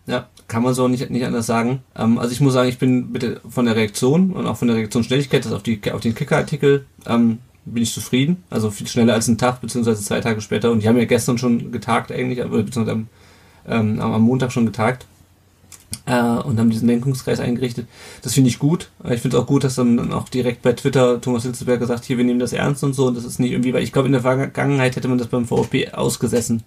Ja, 0.06 0.28
kann 0.48 0.64
man 0.64 0.74
so 0.74 0.88
nicht, 0.88 1.10
nicht 1.10 1.26
anders 1.26 1.46
sagen. 1.46 1.82
Ähm, 1.96 2.18
also 2.18 2.32
ich 2.34 2.42
muss 2.42 2.54
sagen, 2.54 2.70
ich 2.70 2.78
bin 2.78 3.14
bitte 3.14 3.42
von 3.48 3.66
der 3.66 3.76
Reaktion 3.76 4.32
und 4.32 4.46
auch 4.46 4.58
von 4.58 4.68
der 4.68 4.78
Reaktionsschnelligkeit, 4.78 5.46
das 5.46 5.54
auf, 5.54 5.64
die, 5.64 5.80
auf 5.92 6.02
den 6.02 6.14
Kicker-Artikel, 6.14 6.86
ähm, 7.06 7.40
bin 7.66 7.84
ich 7.84 7.94
zufrieden. 7.94 8.44
Also 8.50 8.70
viel 8.70 8.88
schneller 8.88 9.14
als 9.14 9.28
ein 9.28 9.38
Tag, 9.38 9.62
beziehungsweise 9.62 10.04
zwei 10.04 10.20
Tage 10.20 10.42
später. 10.42 10.72
Und 10.72 10.84
die 10.84 10.90
haben 10.90 10.98
ja 10.98 11.06
gestern 11.06 11.38
schon 11.38 11.72
getagt 11.72 12.12
eigentlich, 12.12 12.40
beziehungsweise 12.40 12.92
am, 12.92 13.08
ähm, 13.68 14.02
am 14.02 14.22
Montag 14.22 14.52
schon 14.52 14.66
getagt. 14.66 15.06
Äh, 16.06 16.20
und 16.20 16.60
haben 16.60 16.70
diesen 16.70 16.90
Lenkungskreis 16.90 17.40
eingerichtet. 17.40 17.88
Das 18.24 18.34
finde 18.34 18.50
ich 18.50 18.60
gut. 18.60 18.90
Ich 19.06 19.22
finde 19.22 19.38
es 19.38 19.42
auch 19.42 19.48
gut, 19.48 19.64
dass 19.64 19.76
dann 19.76 20.12
auch 20.12 20.28
direkt 20.28 20.62
bei 20.62 20.74
Twitter 20.74 21.22
Thomas 21.22 21.44
Hilzeberger 21.44 21.86
sagt, 21.86 22.04
hier, 22.04 22.18
wir 22.18 22.26
nehmen 22.26 22.40
das 22.42 22.52
ernst 22.52 22.84
und 22.84 22.94
so. 22.94 23.08
Und 23.08 23.16
das 23.16 23.24
ist 23.24 23.40
nicht 23.40 23.52
irgendwie, 23.52 23.74
weil 23.74 23.84
ich 23.84 23.94
glaube, 23.94 24.08
in 24.08 24.12
der 24.12 24.22
Vergangenheit 24.22 24.98
hätte 24.98 25.08
man 25.08 25.18
das 25.18 25.28
beim 25.28 25.46
VfB 25.46 25.92
ausgesessen 25.92 26.64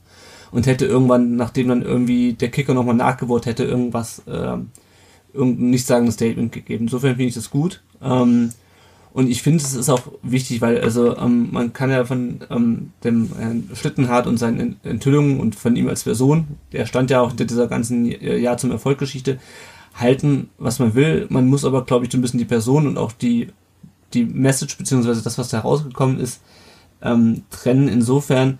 und 0.51 0.66
hätte 0.66 0.86
irgendwann, 0.86 1.36
nachdem 1.36 1.68
dann 1.68 1.82
irgendwie 1.82 2.35
der 2.35 2.51
Kicker 2.51 2.74
nochmal 2.74 2.94
nachgebohrt 2.94 3.47
hätte, 3.47 3.64
irgendwas, 3.64 4.20
äh, 4.27 4.56
irgendein 5.32 5.70
nichtssagendes 5.70 6.14
Statement 6.14 6.52
gegeben. 6.52 6.85
Insofern 6.85 7.16
finde 7.16 7.28
ich 7.28 7.35
das 7.35 7.51
gut. 7.51 7.82
Ähm, 8.02 8.51
und 9.12 9.31
ich 9.31 9.43
finde, 9.43 9.64
es 9.64 9.74
ist 9.74 9.89
auch 9.89 10.02
wichtig, 10.23 10.60
weil 10.60 10.81
also 10.82 11.16
ähm, 11.16 11.48
man 11.51 11.73
kann 11.73 11.90
ja 11.90 12.05
von 12.05 12.40
ähm, 12.51 12.93
dem 13.02 13.31
Herrn 13.39 13.70
Schlittenhardt 13.73 14.27
und 14.27 14.36
seinen 14.36 14.77
Enthüllungen 14.85 15.40
und 15.40 15.55
von 15.55 15.74
ihm 15.74 15.89
als 15.89 16.05
Person, 16.05 16.48
der 16.73 16.85
stand 16.85 17.10
ja 17.10 17.23
auch 17.23 17.28
hinter 17.28 17.47
dieser 17.47 17.66
ganzen 17.66 18.05
Jahr 18.05 18.59
zum 18.59 18.70
Erfolggeschichte, 18.70 19.39
halten, 19.94 20.51
was 20.59 20.78
man 20.78 20.94
will. 20.94 21.27
Man 21.31 21.47
muss 21.47 21.64
aber, 21.64 21.85
glaube 21.85 22.05
ich, 22.05 22.12
so 22.12 22.18
ein 22.18 22.20
bisschen 22.20 22.39
die 22.39 22.44
Person 22.44 22.86
und 22.86 22.98
auch 22.98 23.12
die, 23.12 23.48
die 24.12 24.24
Message 24.24 24.77
beziehungsweise 24.77 25.23
das, 25.23 25.39
was 25.39 25.48
da 25.48 25.60
rausgekommen 25.60 26.20
ist, 26.20 26.43
ähm, 27.02 27.44
trennen 27.51 27.89
insofern, 27.89 28.59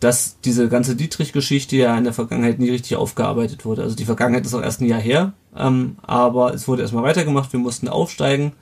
dass 0.00 0.40
diese 0.40 0.68
ganze 0.68 0.94
Dietrich-Geschichte 0.94 1.76
ja 1.76 1.96
in 1.98 2.04
der 2.04 2.12
Vergangenheit 2.12 2.58
nie 2.58 2.70
richtig 2.70 2.96
aufgearbeitet 2.96 3.64
wurde. 3.64 3.82
Also 3.82 3.96
die 3.96 4.04
Vergangenheit 4.04 4.46
ist 4.46 4.54
auch 4.54 4.62
erst 4.62 4.80
ein 4.80 4.86
Jahr 4.86 5.00
her, 5.00 5.32
ähm, 5.56 5.96
aber 6.02 6.54
es 6.54 6.68
wurde 6.68 6.82
erstmal 6.82 7.02
weitergemacht, 7.02 7.52
wir 7.52 7.60
mussten 7.60 7.88
aufsteigen. 7.88 8.52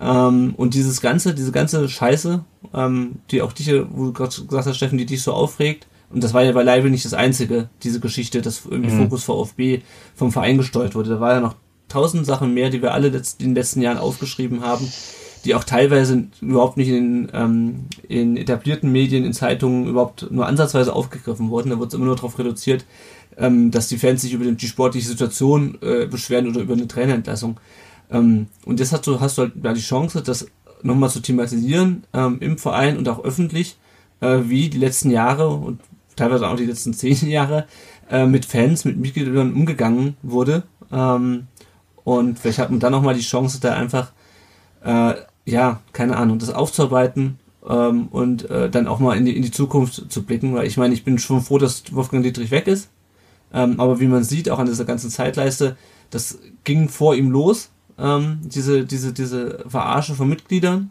Ähm, 0.00 0.54
und 0.56 0.74
dieses 0.74 1.00
ganze, 1.00 1.34
diese 1.34 1.50
ganze 1.50 1.88
Scheiße, 1.88 2.44
ähm, 2.74 3.16
die 3.30 3.42
auch 3.42 3.52
dich, 3.52 3.68
wo 3.90 4.06
du 4.06 4.12
gerade 4.12 4.30
gesagt 4.30 4.66
hast, 4.66 4.76
Steffen, 4.76 4.98
die 4.98 5.06
dich 5.06 5.22
so 5.22 5.32
aufregt, 5.32 5.88
und 6.10 6.24
das 6.24 6.32
war 6.32 6.42
ja 6.42 6.52
beileibe 6.52 6.88
nicht 6.88 7.04
das 7.04 7.12
einzige, 7.12 7.68
diese 7.82 8.00
Geschichte, 8.00 8.40
dass 8.40 8.64
irgendwie 8.64 8.94
mhm. 8.94 9.02
Fokus 9.02 9.24
VfB 9.24 9.82
vom 10.14 10.32
Verein 10.32 10.56
gesteuert 10.56 10.94
wurde. 10.94 11.10
Da 11.10 11.20
war 11.20 11.34
ja 11.34 11.40
noch 11.40 11.56
tausend 11.88 12.24
Sachen 12.24 12.54
mehr, 12.54 12.70
die 12.70 12.80
wir 12.80 12.94
alle 12.94 13.08
in 13.08 13.22
den 13.40 13.54
letzten 13.54 13.82
Jahren 13.82 13.98
aufgeschrieben 13.98 14.62
haben, 14.62 14.90
die 15.48 15.54
auch 15.54 15.64
teilweise 15.64 16.24
überhaupt 16.42 16.76
nicht 16.76 16.90
in, 16.90 17.30
ähm, 17.32 17.86
in 18.06 18.36
etablierten 18.36 18.92
Medien, 18.92 19.24
in 19.24 19.32
Zeitungen 19.32 19.86
überhaupt 19.88 20.30
nur 20.30 20.46
ansatzweise 20.46 20.94
aufgegriffen 20.94 21.48
wurden. 21.48 21.70
Da 21.70 21.78
wird 21.78 21.88
es 21.88 21.94
immer 21.94 22.04
nur 22.04 22.16
darauf 22.16 22.38
reduziert, 22.38 22.84
ähm, 23.38 23.70
dass 23.70 23.88
die 23.88 23.96
Fans 23.96 24.20
sich 24.20 24.34
über 24.34 24.44
die 24.44 24.66
sportliche 24.66 25.08
Situation 25.08 25.78
äh, 25.80 26.06
beschweren 26.06 26.48
oder 26.48 26.60
über 26.60 26.74
eine 26.74 26.86
Trainerentlassung. 26.86 27.58
Ähm, 28.10 28.48
und 28.66 28.78
jetzt 28.78 28.92
hast 28.92 29.06
du, 29.06 29.20
hast 29.20 29.38
du 29.38 29.42
halt 29.42 29.52
da 29.56 29.72
die 29.72 29.80
Chance, 29.80 30.22
das 30.22 30.48
nochmal 30.82 31.08
zu 31.08 31.20
thematisieren 31.20 32.04
ähm, 32.12 32.36
im 32.40 32.58
Verein 32.58 32.98
und 32.98 33.08
auch 33.08 33.24
öffentlich, 33.24 33.78
äh, 34.20 34.40
wie 34.44 34.68
die 34.68 34.78
letzten 34.78 35.10
Jahre 35.10 35.48
und 35.48 35.80
teilweise 36.14 36.46
auch 36.46 36.56
die 36.56 36.66
letzten 36.66 36.92
zehn 36.92 37.26
Jahre 37.26 37.66
äh, 38.10 38.26
mit 38.26 38.44
Fans, 38.44 38.84
mit 38.84 38.98
Mitgliedern 38.98 39.54
umgegangen 39.54 40.18
wurde. 40.20 40.64
Ähm, 40.92 41.46
und 42.04 42.38
vielleicht 42.38 42.58
hat 42.58 42.70
man 42.70 42.80
dann 42.80 42.92
nochmal 42.92 43.14
die 43.14 43.22
Chance, 43.22 43.60
da 43.62 43.74
einfach, 43.74 44.12
äh, 44.84 45.14
ja, 45.50 45.80
keine 45.92 46.16
Ahnung, 46.16 46.38
das 46.38 46.50
aufzuarbeiten 46.50 47.38
ähm, 47.66 48.08
und 48.08 48.48
äh, 48.50 48.68
dann 48.70 48.86
auch 48.86 48.98
mal 48.98 49.16
in 49.16 49.24
die, 49.24 49.36
in 49.36 49.42
die 49.42 49.50
Zukunft 49.50 50.10
zu 50.10 50.22
blicken, 50.22 50.54
weil 50.54 50.66
ich 50.66 50.76
meine, 50.76 50.94
ich 50.94 51.04
bin 51.04 51.18
schon 51.18 51.40
froh, 51.40 51.58
dass 51.58 51.94
Wolfgang 51.94 52.22
Dietrich 52.22 52.50
weg 52.50 52.66
ist. 52.66 52.90
Ähm, 53.52 53.80
aber 53.80 53.98
wie 53.98 54.06
man 54.06 54.24
sieht, 54.24 54.50
auch 54.50 54.58
an 54.58 54.66
dieser 54.66 54.84
ganzen 54.84 55.10
Zeitleiste, 55.10 55.76
das 56.10 56.38
ging 56.64 56.88
vor 56.88 57.14
ihm 57.14 57.30
los, 57.30 57.70
ähm, 57.98 58.40
diese, 58.42 58.84
diese, 58.84 59.12
diese 59.12 59.64
Verarsche 59.66 60.14
von 60.14 60.28
Mitgliedern. 60.28 60.90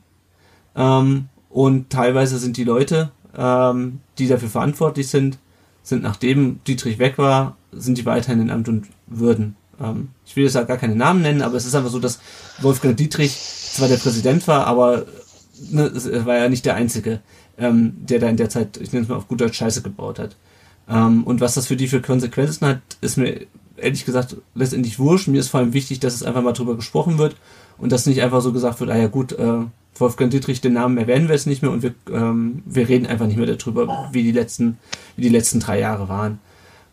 Ähm, 0.75 1.29
und 1.49 1.91
teilweise 1.91 2.39
sind 2.39 2.57
die 2.57 2.63
Leute, 2.63 3.11
ähm, 3.37 3.99
die 4.17 4.27
dafür 4.27 4.49
verantwortlich 4.49 5.07
sind, 5.07 5.37
sind 5.83 6.01
nachdem 6.01 6.59
Dietrich 6.65 6.97
weg 6.97 7.17
war, 7.17 7.57
sind 7.71 7.97
die 7.97 8.05
weiterhin 8.05 8.41
in 8.41 8.49
Amt 8.49 8.67
und 8.69 8.87
Würden. 9.05 9.55
Ähm, 9.79 10.09
ich 10.25 10.35
will 10.35 10.43
jetzt 10.43 10.55
da 10.55 10.63
gar 10.63 10.77
keine 10.77 10.95
Namen 10.95 11.21
nennen, 11.21 11.43
aber 11.43 11.55
es 11.57 11.65
ist 11.65 11.75
einfach 11.75 11.91
so, 11.91 11.99
dass 11.99 12.19
Wolfgang 12.59 12.97
Dietrich 12.97 13.31
zwar 13.77 13.87
der 13.87 13.97
Präsident 13.97 14.47
war, 14.47 14.67
aber 14.67 15.05
ne, 15.69 15.91
war 16.25 16.37
ja 16.37 16.49
nicht 16.49 16.65
der 16.65 16.75
Einzige, 16.75 17.21
ähm, 17.57 17.93
der 17.97 18.19
da 18.19 18.29
in 18.29 18.37
der 18.37 18.49
Zeit, 18.49 18.77
ich 18.77 18.91
nenne 18.91 19.03
es 19.03 19.09
mal 19.09 19.15
auf 19.15 19.27
gut 19.27 19.41
Deutsch, 19.41 19.57
Scheiße 19.57 19.81
gebaut 19.81 20.19
hat. 20.19 20.35
Ähm, 20.89 21.23
und 21.23 21.41
was 21.41 21.55
das 21.55 21.67
für 21.67 21.75
die 21.75 21.87
für 21.87 22.01
Konsequenzen 22.01 22.67
hat, 22.67 22.81
ist 23.01 23.17
mir 23.17 23.45
ehrlich 23.77 24.05
gesagt 24.05 24.37
letztendlich 24.55 24.99
wurscht. 24.99 25.27
Mir 25.27 25.39
ist 25.39 25.49
vor 25.49 25.59
allem 25.59 25.73
wichtig, 25.73 25.99
dass 25.99 26.15
es 26.15 26.23
einfach 26.23 26.41
mal 26.41 26.53
drüber 26.53 26.75
gesprochen 26.75 27.17
wird 27.17 27.35
und 27.77 27.91
dass 27.91 28.05
nicht 28.05 28.21
einfach 28.21 28.41
so 28.41 28.51
gesagt 28.51 28.79
wird, 28.79 28.89
ah 28.89 28.97
ja 28.97 29.07
gut, 29.07 29.33
äh, 29.33 29.59
Wolfgang 29.99 30.31
Dietrich, 30.31 30.61
den 30.61 30.73
Namen 30.73 30.97
erwähnen 30.97 31.27
wir 31.27 31.35
jetzt 31.35 31.47
nicht 31.47 31.61
mehr 31.61 31.71
und 31.71 31.81
wir, 31.81 31.93
ähm, 32.11 32.61
wir 32.65 32.87
reden 32.87 33.07
einfach 33.07 33.27
nicht 33.27 33.37
mehr 33.37 33.47
darüber, 33.47 34.09
wie 34.11 34.23
die 34.23 34.31
letzten, 34.31 34.77
wie 35.15 35.23
die 35.23 35.29
letzten 35.29 35.59
drei 35.59 35.79
Jahre 35.79 36.07
waren. 36.07 36.39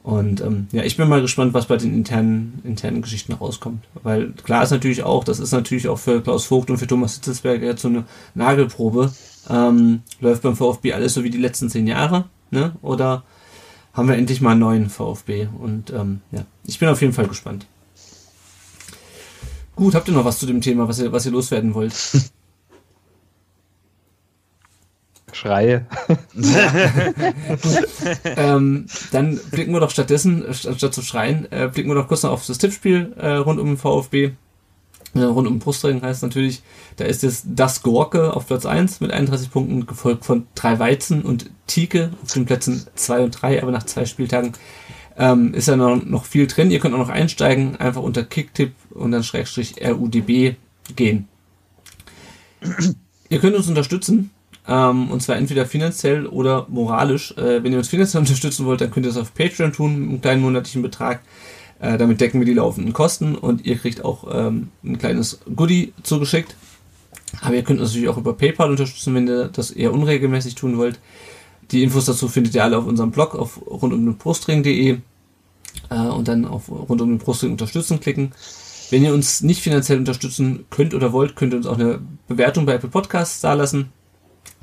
Und 0.04 0.42
ähm, 0.42 0.66
ja, 0.70 0.82
ich 0.82 0.98
bin 0.98 1.08
mal 1.08 1.22
gespannt, 1.22 1.54
was 1.54 1.64
bei 1.64 1.78
den 1.78 1.94
internen, 1.94 2.60
internen 2.62 3.00
Geschichten 3.00 3.32
rauskommt. 3.32 3.82
Weil 4.02 4.32
klar 4.32 4.62
ist 4.62 4.70
natürlich 4.70 5.02
auch, 5.02 5.24
das 5.24 5.40
ist 5.40 5.52
natürlich 5.52 5.88
auch 5.88 5.98
für 5.98 6.20
Klaus 6.20 6.44
Vogt 6.44 6.68
und 6.68 6.76
für 6.76 6.86
Thomas 6.86 7.14
Hitzelsberger 7.14 7.66
jetzt 7.66 7.80
so 7.80 7.88
eine 7.88 8.04
Nagelprobe. 8.34 9.10
Ähm, 9.48 10.02
läuft 10.20 10.42
beim 10.42 10.56
VfB 10.56 10.92
alles 10.92 11.14
so 11.14 11.24
wie 11.24 11.30
die 11.30 11.38
letzten 11.38 11.70
zehn 11.70 11.86
Jahre, 11.86 12.26
ne? 12.50 12.72
Oder 12.82 13.24
haben 13.94 14.08
wir 14.08 14.16
endlich 14.16 14.42
mal 14.42 14.50
einen 14.50 14.60
neuen 14.60 14.90
VfB? 14.90 15.48
Und 15.58 15.90
ähm, 15.90 16.20
ja, 16.32 16.44
ich 16.66 16.78
bin 16.78 16.90
auf 16.90 17.00
jeden 17.00 17.14
Fall 17.14 17.26
gespannt. 17.26 17.66
Gut, 19.74 19.94
habt 19.94 20.06
ihr 20.06 20.14
noch 20.14 20.26
was 20.26 20.38
zu 20.38 20.44
dem 20.44 20.60
Thema, 20.60 20.86
was 20.86 20.98
ihr, 20.98 21.12
was 21.12 21.24
ihr 21.24 21.32
loswerden 21.32 21.72
wollt? 21.72 21.94
Schreie. 25.34 25.86
ähm, 28.24 28.86
dann 29.12 29.40
blicken 29.50 29.72
wir 29.72 29.80
doch 29.80 29.90
stattdessen, 29.90 30.44
statt 30.52 30.94
zu 30.94 31.02
schreien, 31.02 31.50
äh, 31.50 31.68
blicken 31.72 31.90
wir 31.90 31.94
doch 31.94 32.08
kurz 32.08 32.22
noch 32.22 32.30
auf 32.30 32.46
das 32.46 32.58
Tippspiel 32.58 33.12
äh, 33.18 33.30
rund 33.36 33.58
um 33.58 33.66
den 33.66 33.76
VfB. 33.76 34.32
Äh, 35.14 35.20
rund 35.20 35.46
um 35.46 35.58
Brustring 35.58 36.02
heißt 36.02 36.22
natürlich, 36.22 36.62
da 36.96 37.04
ist 37.04 37.24
es 37.24 37.44
das 37.46 37.82
Gorke 37.82 38.34
auf 38.34 38.46
Platz 38.46 38.66
1 38.66 39.00
mit 39.00 39.12
31 39.12 39.50
Punkten, 39.50 39.86
gefolgt 39.86 40.24
von 40.24 40.46
drei 40.54 40.78
Weizen 40.78 41.22
und 41.22 41.50
Tike 41.66 42.10
auf 42.22 42.32
den 42.32 42.46
Plätzen 42.46 42.86
2 42.94 43.24
und 43.24 43.30
3, 43.30 43.62
aber 43.62 43.70
nach 43.70 43.84
zwei 43.84 44.06
Spieltagen 44.06 44.52
ähm, 45.16 45.54
ist 45.54 45.68
ja 45.68 45.76
noch, 45.76 46.04
noch 46.04 46.24
viel 46.24 46.46
drin. 46.46 46.70
Ihr 46.70 46.80
könnt 46.80 46.94
auch 46.94 46.98
noch 46.98 47.08
einsteigen, 47.08 47.76
einfach 47.76 48.02
unter 48.02 48.24
Kicktipp 48.24 48.72
und 48.90 49.12
dann 49.12 49.22
Schrägstrich 49.22 49.76
RUDB 49.84 50.56
gehen. 50.96 51.28
ihr 53.28 53.38
könnt 53.38 53.56
uns 53.56 53.68
unterstützen 53.68 54.30
ähm, 54.66 55.10
und 55.10 55.22
zwar 55.22 55.36
entweder 55.36 55.66
finanziell 55.66 56.26
oder 56.26 56.66
moralisch. 56.68 57.32
Äh, 57.36 57.62
wenn 57.62 57.72
ihr 57.72 57.78
uns 57.78 57.88
finanziell 57.88 58.20
unterstützen 58.22 58.66
wollt, 58.66 58.80
dann 58.80 58.90
könnt 58.90 59.06
ihr 59.06 59.10
es 59.10 59.16
auf 59.16 59.34
Patreon 59.34 59.72
tun, 59.72 59.98
mit 59.98 60.08
einem 60.08 60.20
kleinen 60.20 60.42
monatlichen 60.42 60.82
Betrag. 60.82 61.20
Äh, 61.80 61.98
damit 61.98 62.20
decken 62.20 62.40
wir 62.40 62.46
die 62.46 62.54
laufenden 62.54 62.92
Kosten 62.92 63.34
und 63.34 63.66
ihr 63.66 63.76
kriegt 63.76 64.04
auch 64.04 64.26
ähm, 64.32 64.68
ein 64.82 64.98
kleines 64.98 65.40
Goodie 65.54 65.92
zugeschickt. 66.02 66.56
Aber 67.40 67.54
ihr 67.54 67.62
könnt 67.62 67.80
uns 67.80 67.90
natürlich 67.90 68.08
auch 68.08 68.16
über 68.16 68.32
PayPal 68.34 68.70
unterstützen, 68.70 69.14
wenn 69.14 69.26
ihr 69.26 69.48
das 69.48 69.70
eher 69.70 69.92
unregelmäßig 69.92 70.54
tun 70.54 70.78
wollt. 70.78 70.98
Die 71.70 71.82
Infos 71.82 72.04
dazu 72.04 72.28
findet 72.28 72.54
ihr 72.54 72.62
alle 72.62 72.78
auf 72.78 72.86
unserem 72.86 73.10
Blog 73.10 73.34
auf 73.34 73.60
rundumdenbrustring.de 73.66 74.98
äh, 75.90 75.94
und 75.94 76.28
dann 76.28 76.44
auf 76.44 76.70
rund 76.70 77.02
unterstützen 77.02 78.00
klicken. 78.00 78.32
Wenn 78.90 79.04
ihr 79.04 79.14
uns 79.14 79.42
nicht 79.42 79.62
finanziell 79.62 79.98
unterstützen 79.98 80.66
könnt 80.70 80.94
oder 80.94 81.12
wollt, 81.12 81.36
könnt 81.36 81.52
ihr 81.52 81.56
uns 81.56 81.66
auch 81.66 81.78
eine 81.78 82.00
Bewertung 82.28 82.66
bei 82.66 82.74
Apple 82.74 82.90
Podcasts 82.90 83.40
da 83.40 83.54
lassen. 83.54 83.92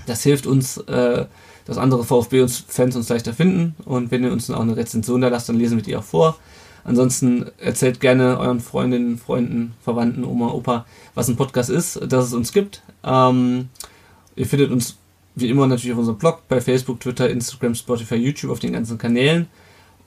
Das 0.05 0.23
hilft 0.23 0.47
uns, 0.47 0.77
äh, 0.77 1.25
dass 1.65 1.77
andere 1.77 2.03
VfB-Fans 2.03 2.95
uns 2.95 3.09
leichter 3.09 3.33
finden. 3.33 3.75
Und 3.85 4.11
wenn 4.11 4.23
ihr 4.23 4.31
uns 4.31 4.49
auch 4.49 4.61
eine 4.61 4.75
Rezension 4.75 5.21
da 5.21 5.27
lasst, 5.27 5.49
dann 5.49 5.57
lesen 5.57 5.77
wir 5.77 5.83
die 5.83 5.95
auch 5.95 6.03
vor. 6.03 6.37
Ansonsten 6.83 7.45
erzählt 7.59 7.99
gerne 7.99 8.39
euren 8.39 8.59
Freundinnen, 8.59 9.17
Freunden, 9.17 9.73
Verwandten, 9.83 10.23
Oma, 10.23 10.51
Opa, 10.51 10.85
was 11.13 11.29
ein 11.29 11.35
Podcast 11.35 11.69
ist, 11.69 11.99
dass 12.11 12.25
es 12.25 12.33
uns 12.33 12.51
gibt. 12.51 12.81
Ähm, 13.03 13.69
ihr 14.35 14.47
findet 14.47 14.71
uns 14.71 14.97
wie 15.35 15.49
immer 15.49 15.67
natürlich 15.67 15.93
auf 15.93 15.99
unserem 15.99 16.17
Blog, 16.17 16.41
bei 16.49 16.59
Facebook, 16.59 16.99
Twitter, 16.99 17.29
Instagram, 17.29 17.75
Spotify, 17.75 18.15
YouTube, 18.15 18.51
auf 18.51 18.59
den 18.59 18.73
ganzen 18.73 18.97
Kanälen. 18.97 19.47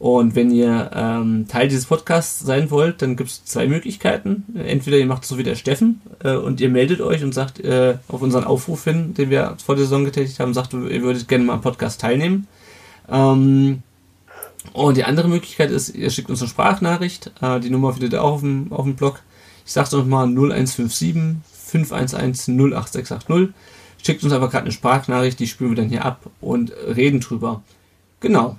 Und 0.04 0.34
wenn 0.34 0.50
ihr 0.50 0.90
ähm, 0.92 1.48
Teil 1.48 1.66
dieses 1.66 1.86
Podcasts 1.86 2.40
sein 2.40 2.70
wollt, 2.70 3.00
dann 3.00 3.16
gibt 3.16 3.30
es 3.30 3.42
zwei 3.46 3.66
Möglichkeiten. 3.66 4.44
Entweder 4.54 4.98
ihr 4.98 5.06
macht 5.06 5.22
es 5.22 5.30
so 5.30 5.38
wie 5.38 5.42
der 5.44 5.54
Steffen 5.54 6.02
äh, 6.22 6.34
und 6.34 6.60
ihr 6.60 6.68
meldet 6.68 7.00
euch 7.00 7.24
und 7.24 7.32
sagt 7.32 7.58
äh, 7.60 7.96
auf 8.08 8.20
unseren 8.20 8.44
Aufruf 8.44 8.84
hin, 8.84 9.14
den 9.14 9.30
wir 9.30 9.56
vor 9.64 9.76
der 9.76 9.84
Saison 9.84 10.04
getätigt 10.04 10.40
haben, 10.40 10.52
sagt, 10.52 10.74
ihr 10.74 11.00
würdet 11.00 11.26
gerne 11.26 11.44
mal 11.44 11.54
am 11.54 11.62
Podcast 11.62 12.02
teilnehmen. 12.02 12.46
Ähm, 13.08 13.82
und 14.74 14.98
die 14.98 15.04
andere 15.04 15.28
Möglichkeit 15.28 15.70
ist, 15.70 15.94
ihr 15.94 16.10
schickt 16.10 16.28
uns 16.28 16.42
eine 16.42 16.50
Sprachnachricht. 16.50 17.32
Äh, 17.40 17.60
die 17.60 17.70
Nummer 17.70 17.94
findet 17.94 18.12
ihr 18.12 18.22
auch 18.22 18.34
auf 18.34 18.40
dem, 18.40 18.74
auf 18.74 18.84
dem 18.84 18.96
Blog. 18.96 19.22
Ich 19.64 19.72
sag's 19.72 19.92
nochmal 19.92 20.26
0157 20.26 21.36
511 21.48 22.74
08680. 22.74 23.54
Schickt 24.02 24.22
uns 24.22 24.34
einfach 24.34 24.50
gerade 24.50 24.64
eine 24.64 24.72
Sprachnachricht, 24.72 25.38
die 25.38 25.46
spielen 25.46 25.70
wir 25.70 25.76
dann 25.76 25.88
hier 25.88 26.04
ab 26.04 26.26
und 26.42 26.74
reden 26.94 27.20
drüber. 27.20 27.62
Genau. 28.20 28.58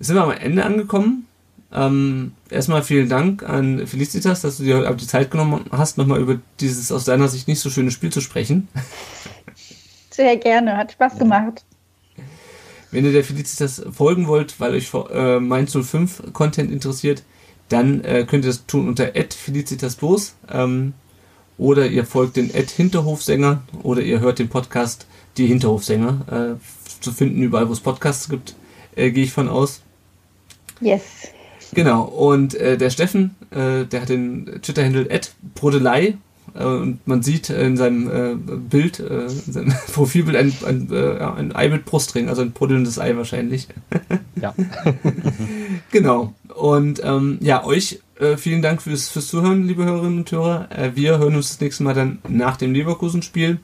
Sind 0.00 0.16
wir 0.16 0.24
am 0.24 0.30
Ende 0.30 0.64
angekommen. 0.64 1.26
Ähm, 1.72 2.32
erstmal 2.48 2.82
vielen 2.82 3.08
Dank 3.08 3.42
an 3.42 3.86
Felicitas, 3.86 4.40
dass 4.40 4.56
du 4.56 4.64
dir 4.64 4.78
heute 4.78 4.96
die 4.96 5.06
Zeit 5.06 5.30
genommen 5.30 5.66
hast, 5.70 5.98
nochmal 5.98 6.20
über 6.20 6.40
dieses 6.58 6.90
aus 6.90 7.04
deiner 7.04 7.28
Sicht 7.28 7.46
nicht 7.46 7.60
so 7.60 7.70
schöne 7.70 7.90
Spiel 7.90 8.10
zu 8.10 8.20
sprechen. 8.20 8.66
Sehr 10.10 10.36
gerne, 10.38 10.76
hat 10.76 10.92
Spaß 10.92 11.18
gemacht. 11.18 11.64
Wenn 12.90 13.04
ihr 13.04 13.12
der 13.12 13.22
Felicitas 13.22 13.82
folgen 13.92 14.26
wollt, 14.26 14.58
weil 14.58 14.72
euch 14.72 14.90
äh, 15.12 15.38
Mainz 15.38 15.72
05 15.72 16.32
Content 16.32 16.72
interessiert, 16.72 17.22
dann 17.68 18.02
äh, 18.02 18.26
könnt 18.28 18.44
ihr 18.44 18.50
das 18.50 18.66
tun 18.66 18.88
unter 18.88 19.12
felicitasbos 19.12 20.34
ähm, 20.50 20.94
oder 21.56 21.86
ihr 21.86 22.04
folgt 22.04 22.36
den 22.36 22.50
Hinterhofsänger 22.50 23.62
oder 23.84 24.00
ihr 24.00 24.18
hört 24.20 24.38
den 24.38 24.48
Podcast 24.48 25.06
Die 25.36 25.46
Hinterhofsänger 25.46 26.58
äh, 26.58 27.00
zu 27.00 27.12
finden 27.12 27.42
überall, 27.42 27.68
wo 27.68 27.72
es 27.72 27.80
Podcasts 27.80 28.28
gibt, 28.28 28.56
äh, 28.96 29.10
gehe 29.10 29.24
ich 29.24 29.32
von 29.32 29.48
aus. 29.48 29.82
Yes. 30.80 31.02
Genau, 31.72 32.02
und 32.02 32.54
äh, 32.54 32.76
der 32.76 32.90
Steffen, 32.90 33.36
äh, 33.50 33.84
der 33.84 34.02
hat 34.02 34.08
den 34.08 34.60
Twitter-Handle 34.62 35.08
Brodelei 35.54 36.16
äh, 36.54 36.64
und 36.64 37.06
man 37.06 37.22
sieht 37.22 37.50
in 37.50 37.76
seinem 37.76 38.08
äh, 38.08 38.34
Bild, 38.34 38.98
äh, 38.98 39.24
in 39.24 39.52
seinem 39.52 39.74
Profilbild 39.92 40.36
ein, 40.36 40.52
ein, 40.66 40.88
äh, 40.92 41.18
ein 41.18 41.54
Ei 41.54 41.68
mit 41.68 41.84
Brustring, 41.84 42.28
also 42.28 42.42
ein 42.42 42.52
brodelndes 42.52 42.98
Ei 42.98 43.16
wahrscheinlich. 43.16 43.68
ja. 44.40 44.54
genau. 45.92 46.34
Und 46.54 47.00
ähm, 47.04 47.38
ja, 47.40 47.64
euch 47.64 48.00
äh, 48.18 48.36
vielen 48.36 48.62
Dank 48.62 48.82
fürs, 48.82 49.08
fürs 49.08 49.28
Zuhören, 49.28 49.66
liebe 49.66 49.84
Hörerinnen 49.84 50.18
und 50.18 50.32
Hörer. 50.32 50.68
Äh, 50.70 50.90
wir 50.94 51.18
hören 51.18 51.36
uns 51.36 51.48
das 51.48 51.60
nächste 51.60 51.84
Mal 51.84 51.94
dann 51.94 52.18
nach 52.28 52.56
dem 52.56 52.72
Leverkusen-Spiel. 52.72 53.60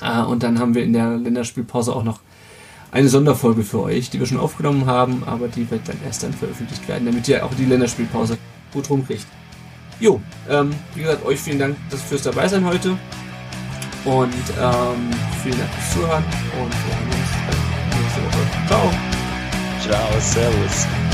Äh, 0.00 0.22
und 0.22 0.42
dann 0.42 0.58
haben 0.58 0.74
wir 0.74 0.82
in 0.82 0.94
der 0.94 1.16
Länderspielpause 1.16 1.94
auch 1.94 2.04
noch 2.04 2.20
eine 2.90 3.08
Sonderfolge 3.08 3.62
für 3.62 3.80
euch, 3.80 4.10
die 4.10 4.18
wir 4.18 4.26
schon 4.26 4.38
aufgenommen 4.38 4.86
haben, 4.86 5.22
aber 5.24 5.48
die 5.48 5.70
wird 5.70 5.88
dann 5.88 5.96
erst 6.04 6.22
dann 6.22 6.32
veröffentlicht 6.32 6.86
werden, 6.88 7.06
damit 7.06 7.28
ihr 7.28 7.44
auch 7.44 7.54
die 7.54 7.64
Länderspielpause 7.64 8.38
gut 8.72 8.88
rumkriegt. 8.88 9.26
Jo, 10.00 10.20
ähm, 10.48 10.74
wie 10.94 11.02
gesagt, 11.02 11.24
euch 11.24 11.40
vielen 11.40 11.58
Dank 11.58 11.76
fürs 12.08 12.22
dabei 12.22 12.46
sein 12.48 12.64
heute. 12.64 12.90
Und 14.04 14.32
ähm, 14.60 15.10
vielen 15.42 15.58
Dank 15.58 15.70
fürs 15.74 15.92
Zuhören 15.92 16.24
und 16.24 16.72
wir 16.72 16.94
haben 16.94 17.06
uns 17.06 17.98
nächste 18.00 18.20
Woche. 18.24 18.66
Ciao. 18.68 18.90
Ciao, 19.80 20.20
Servus. 20.20 21.07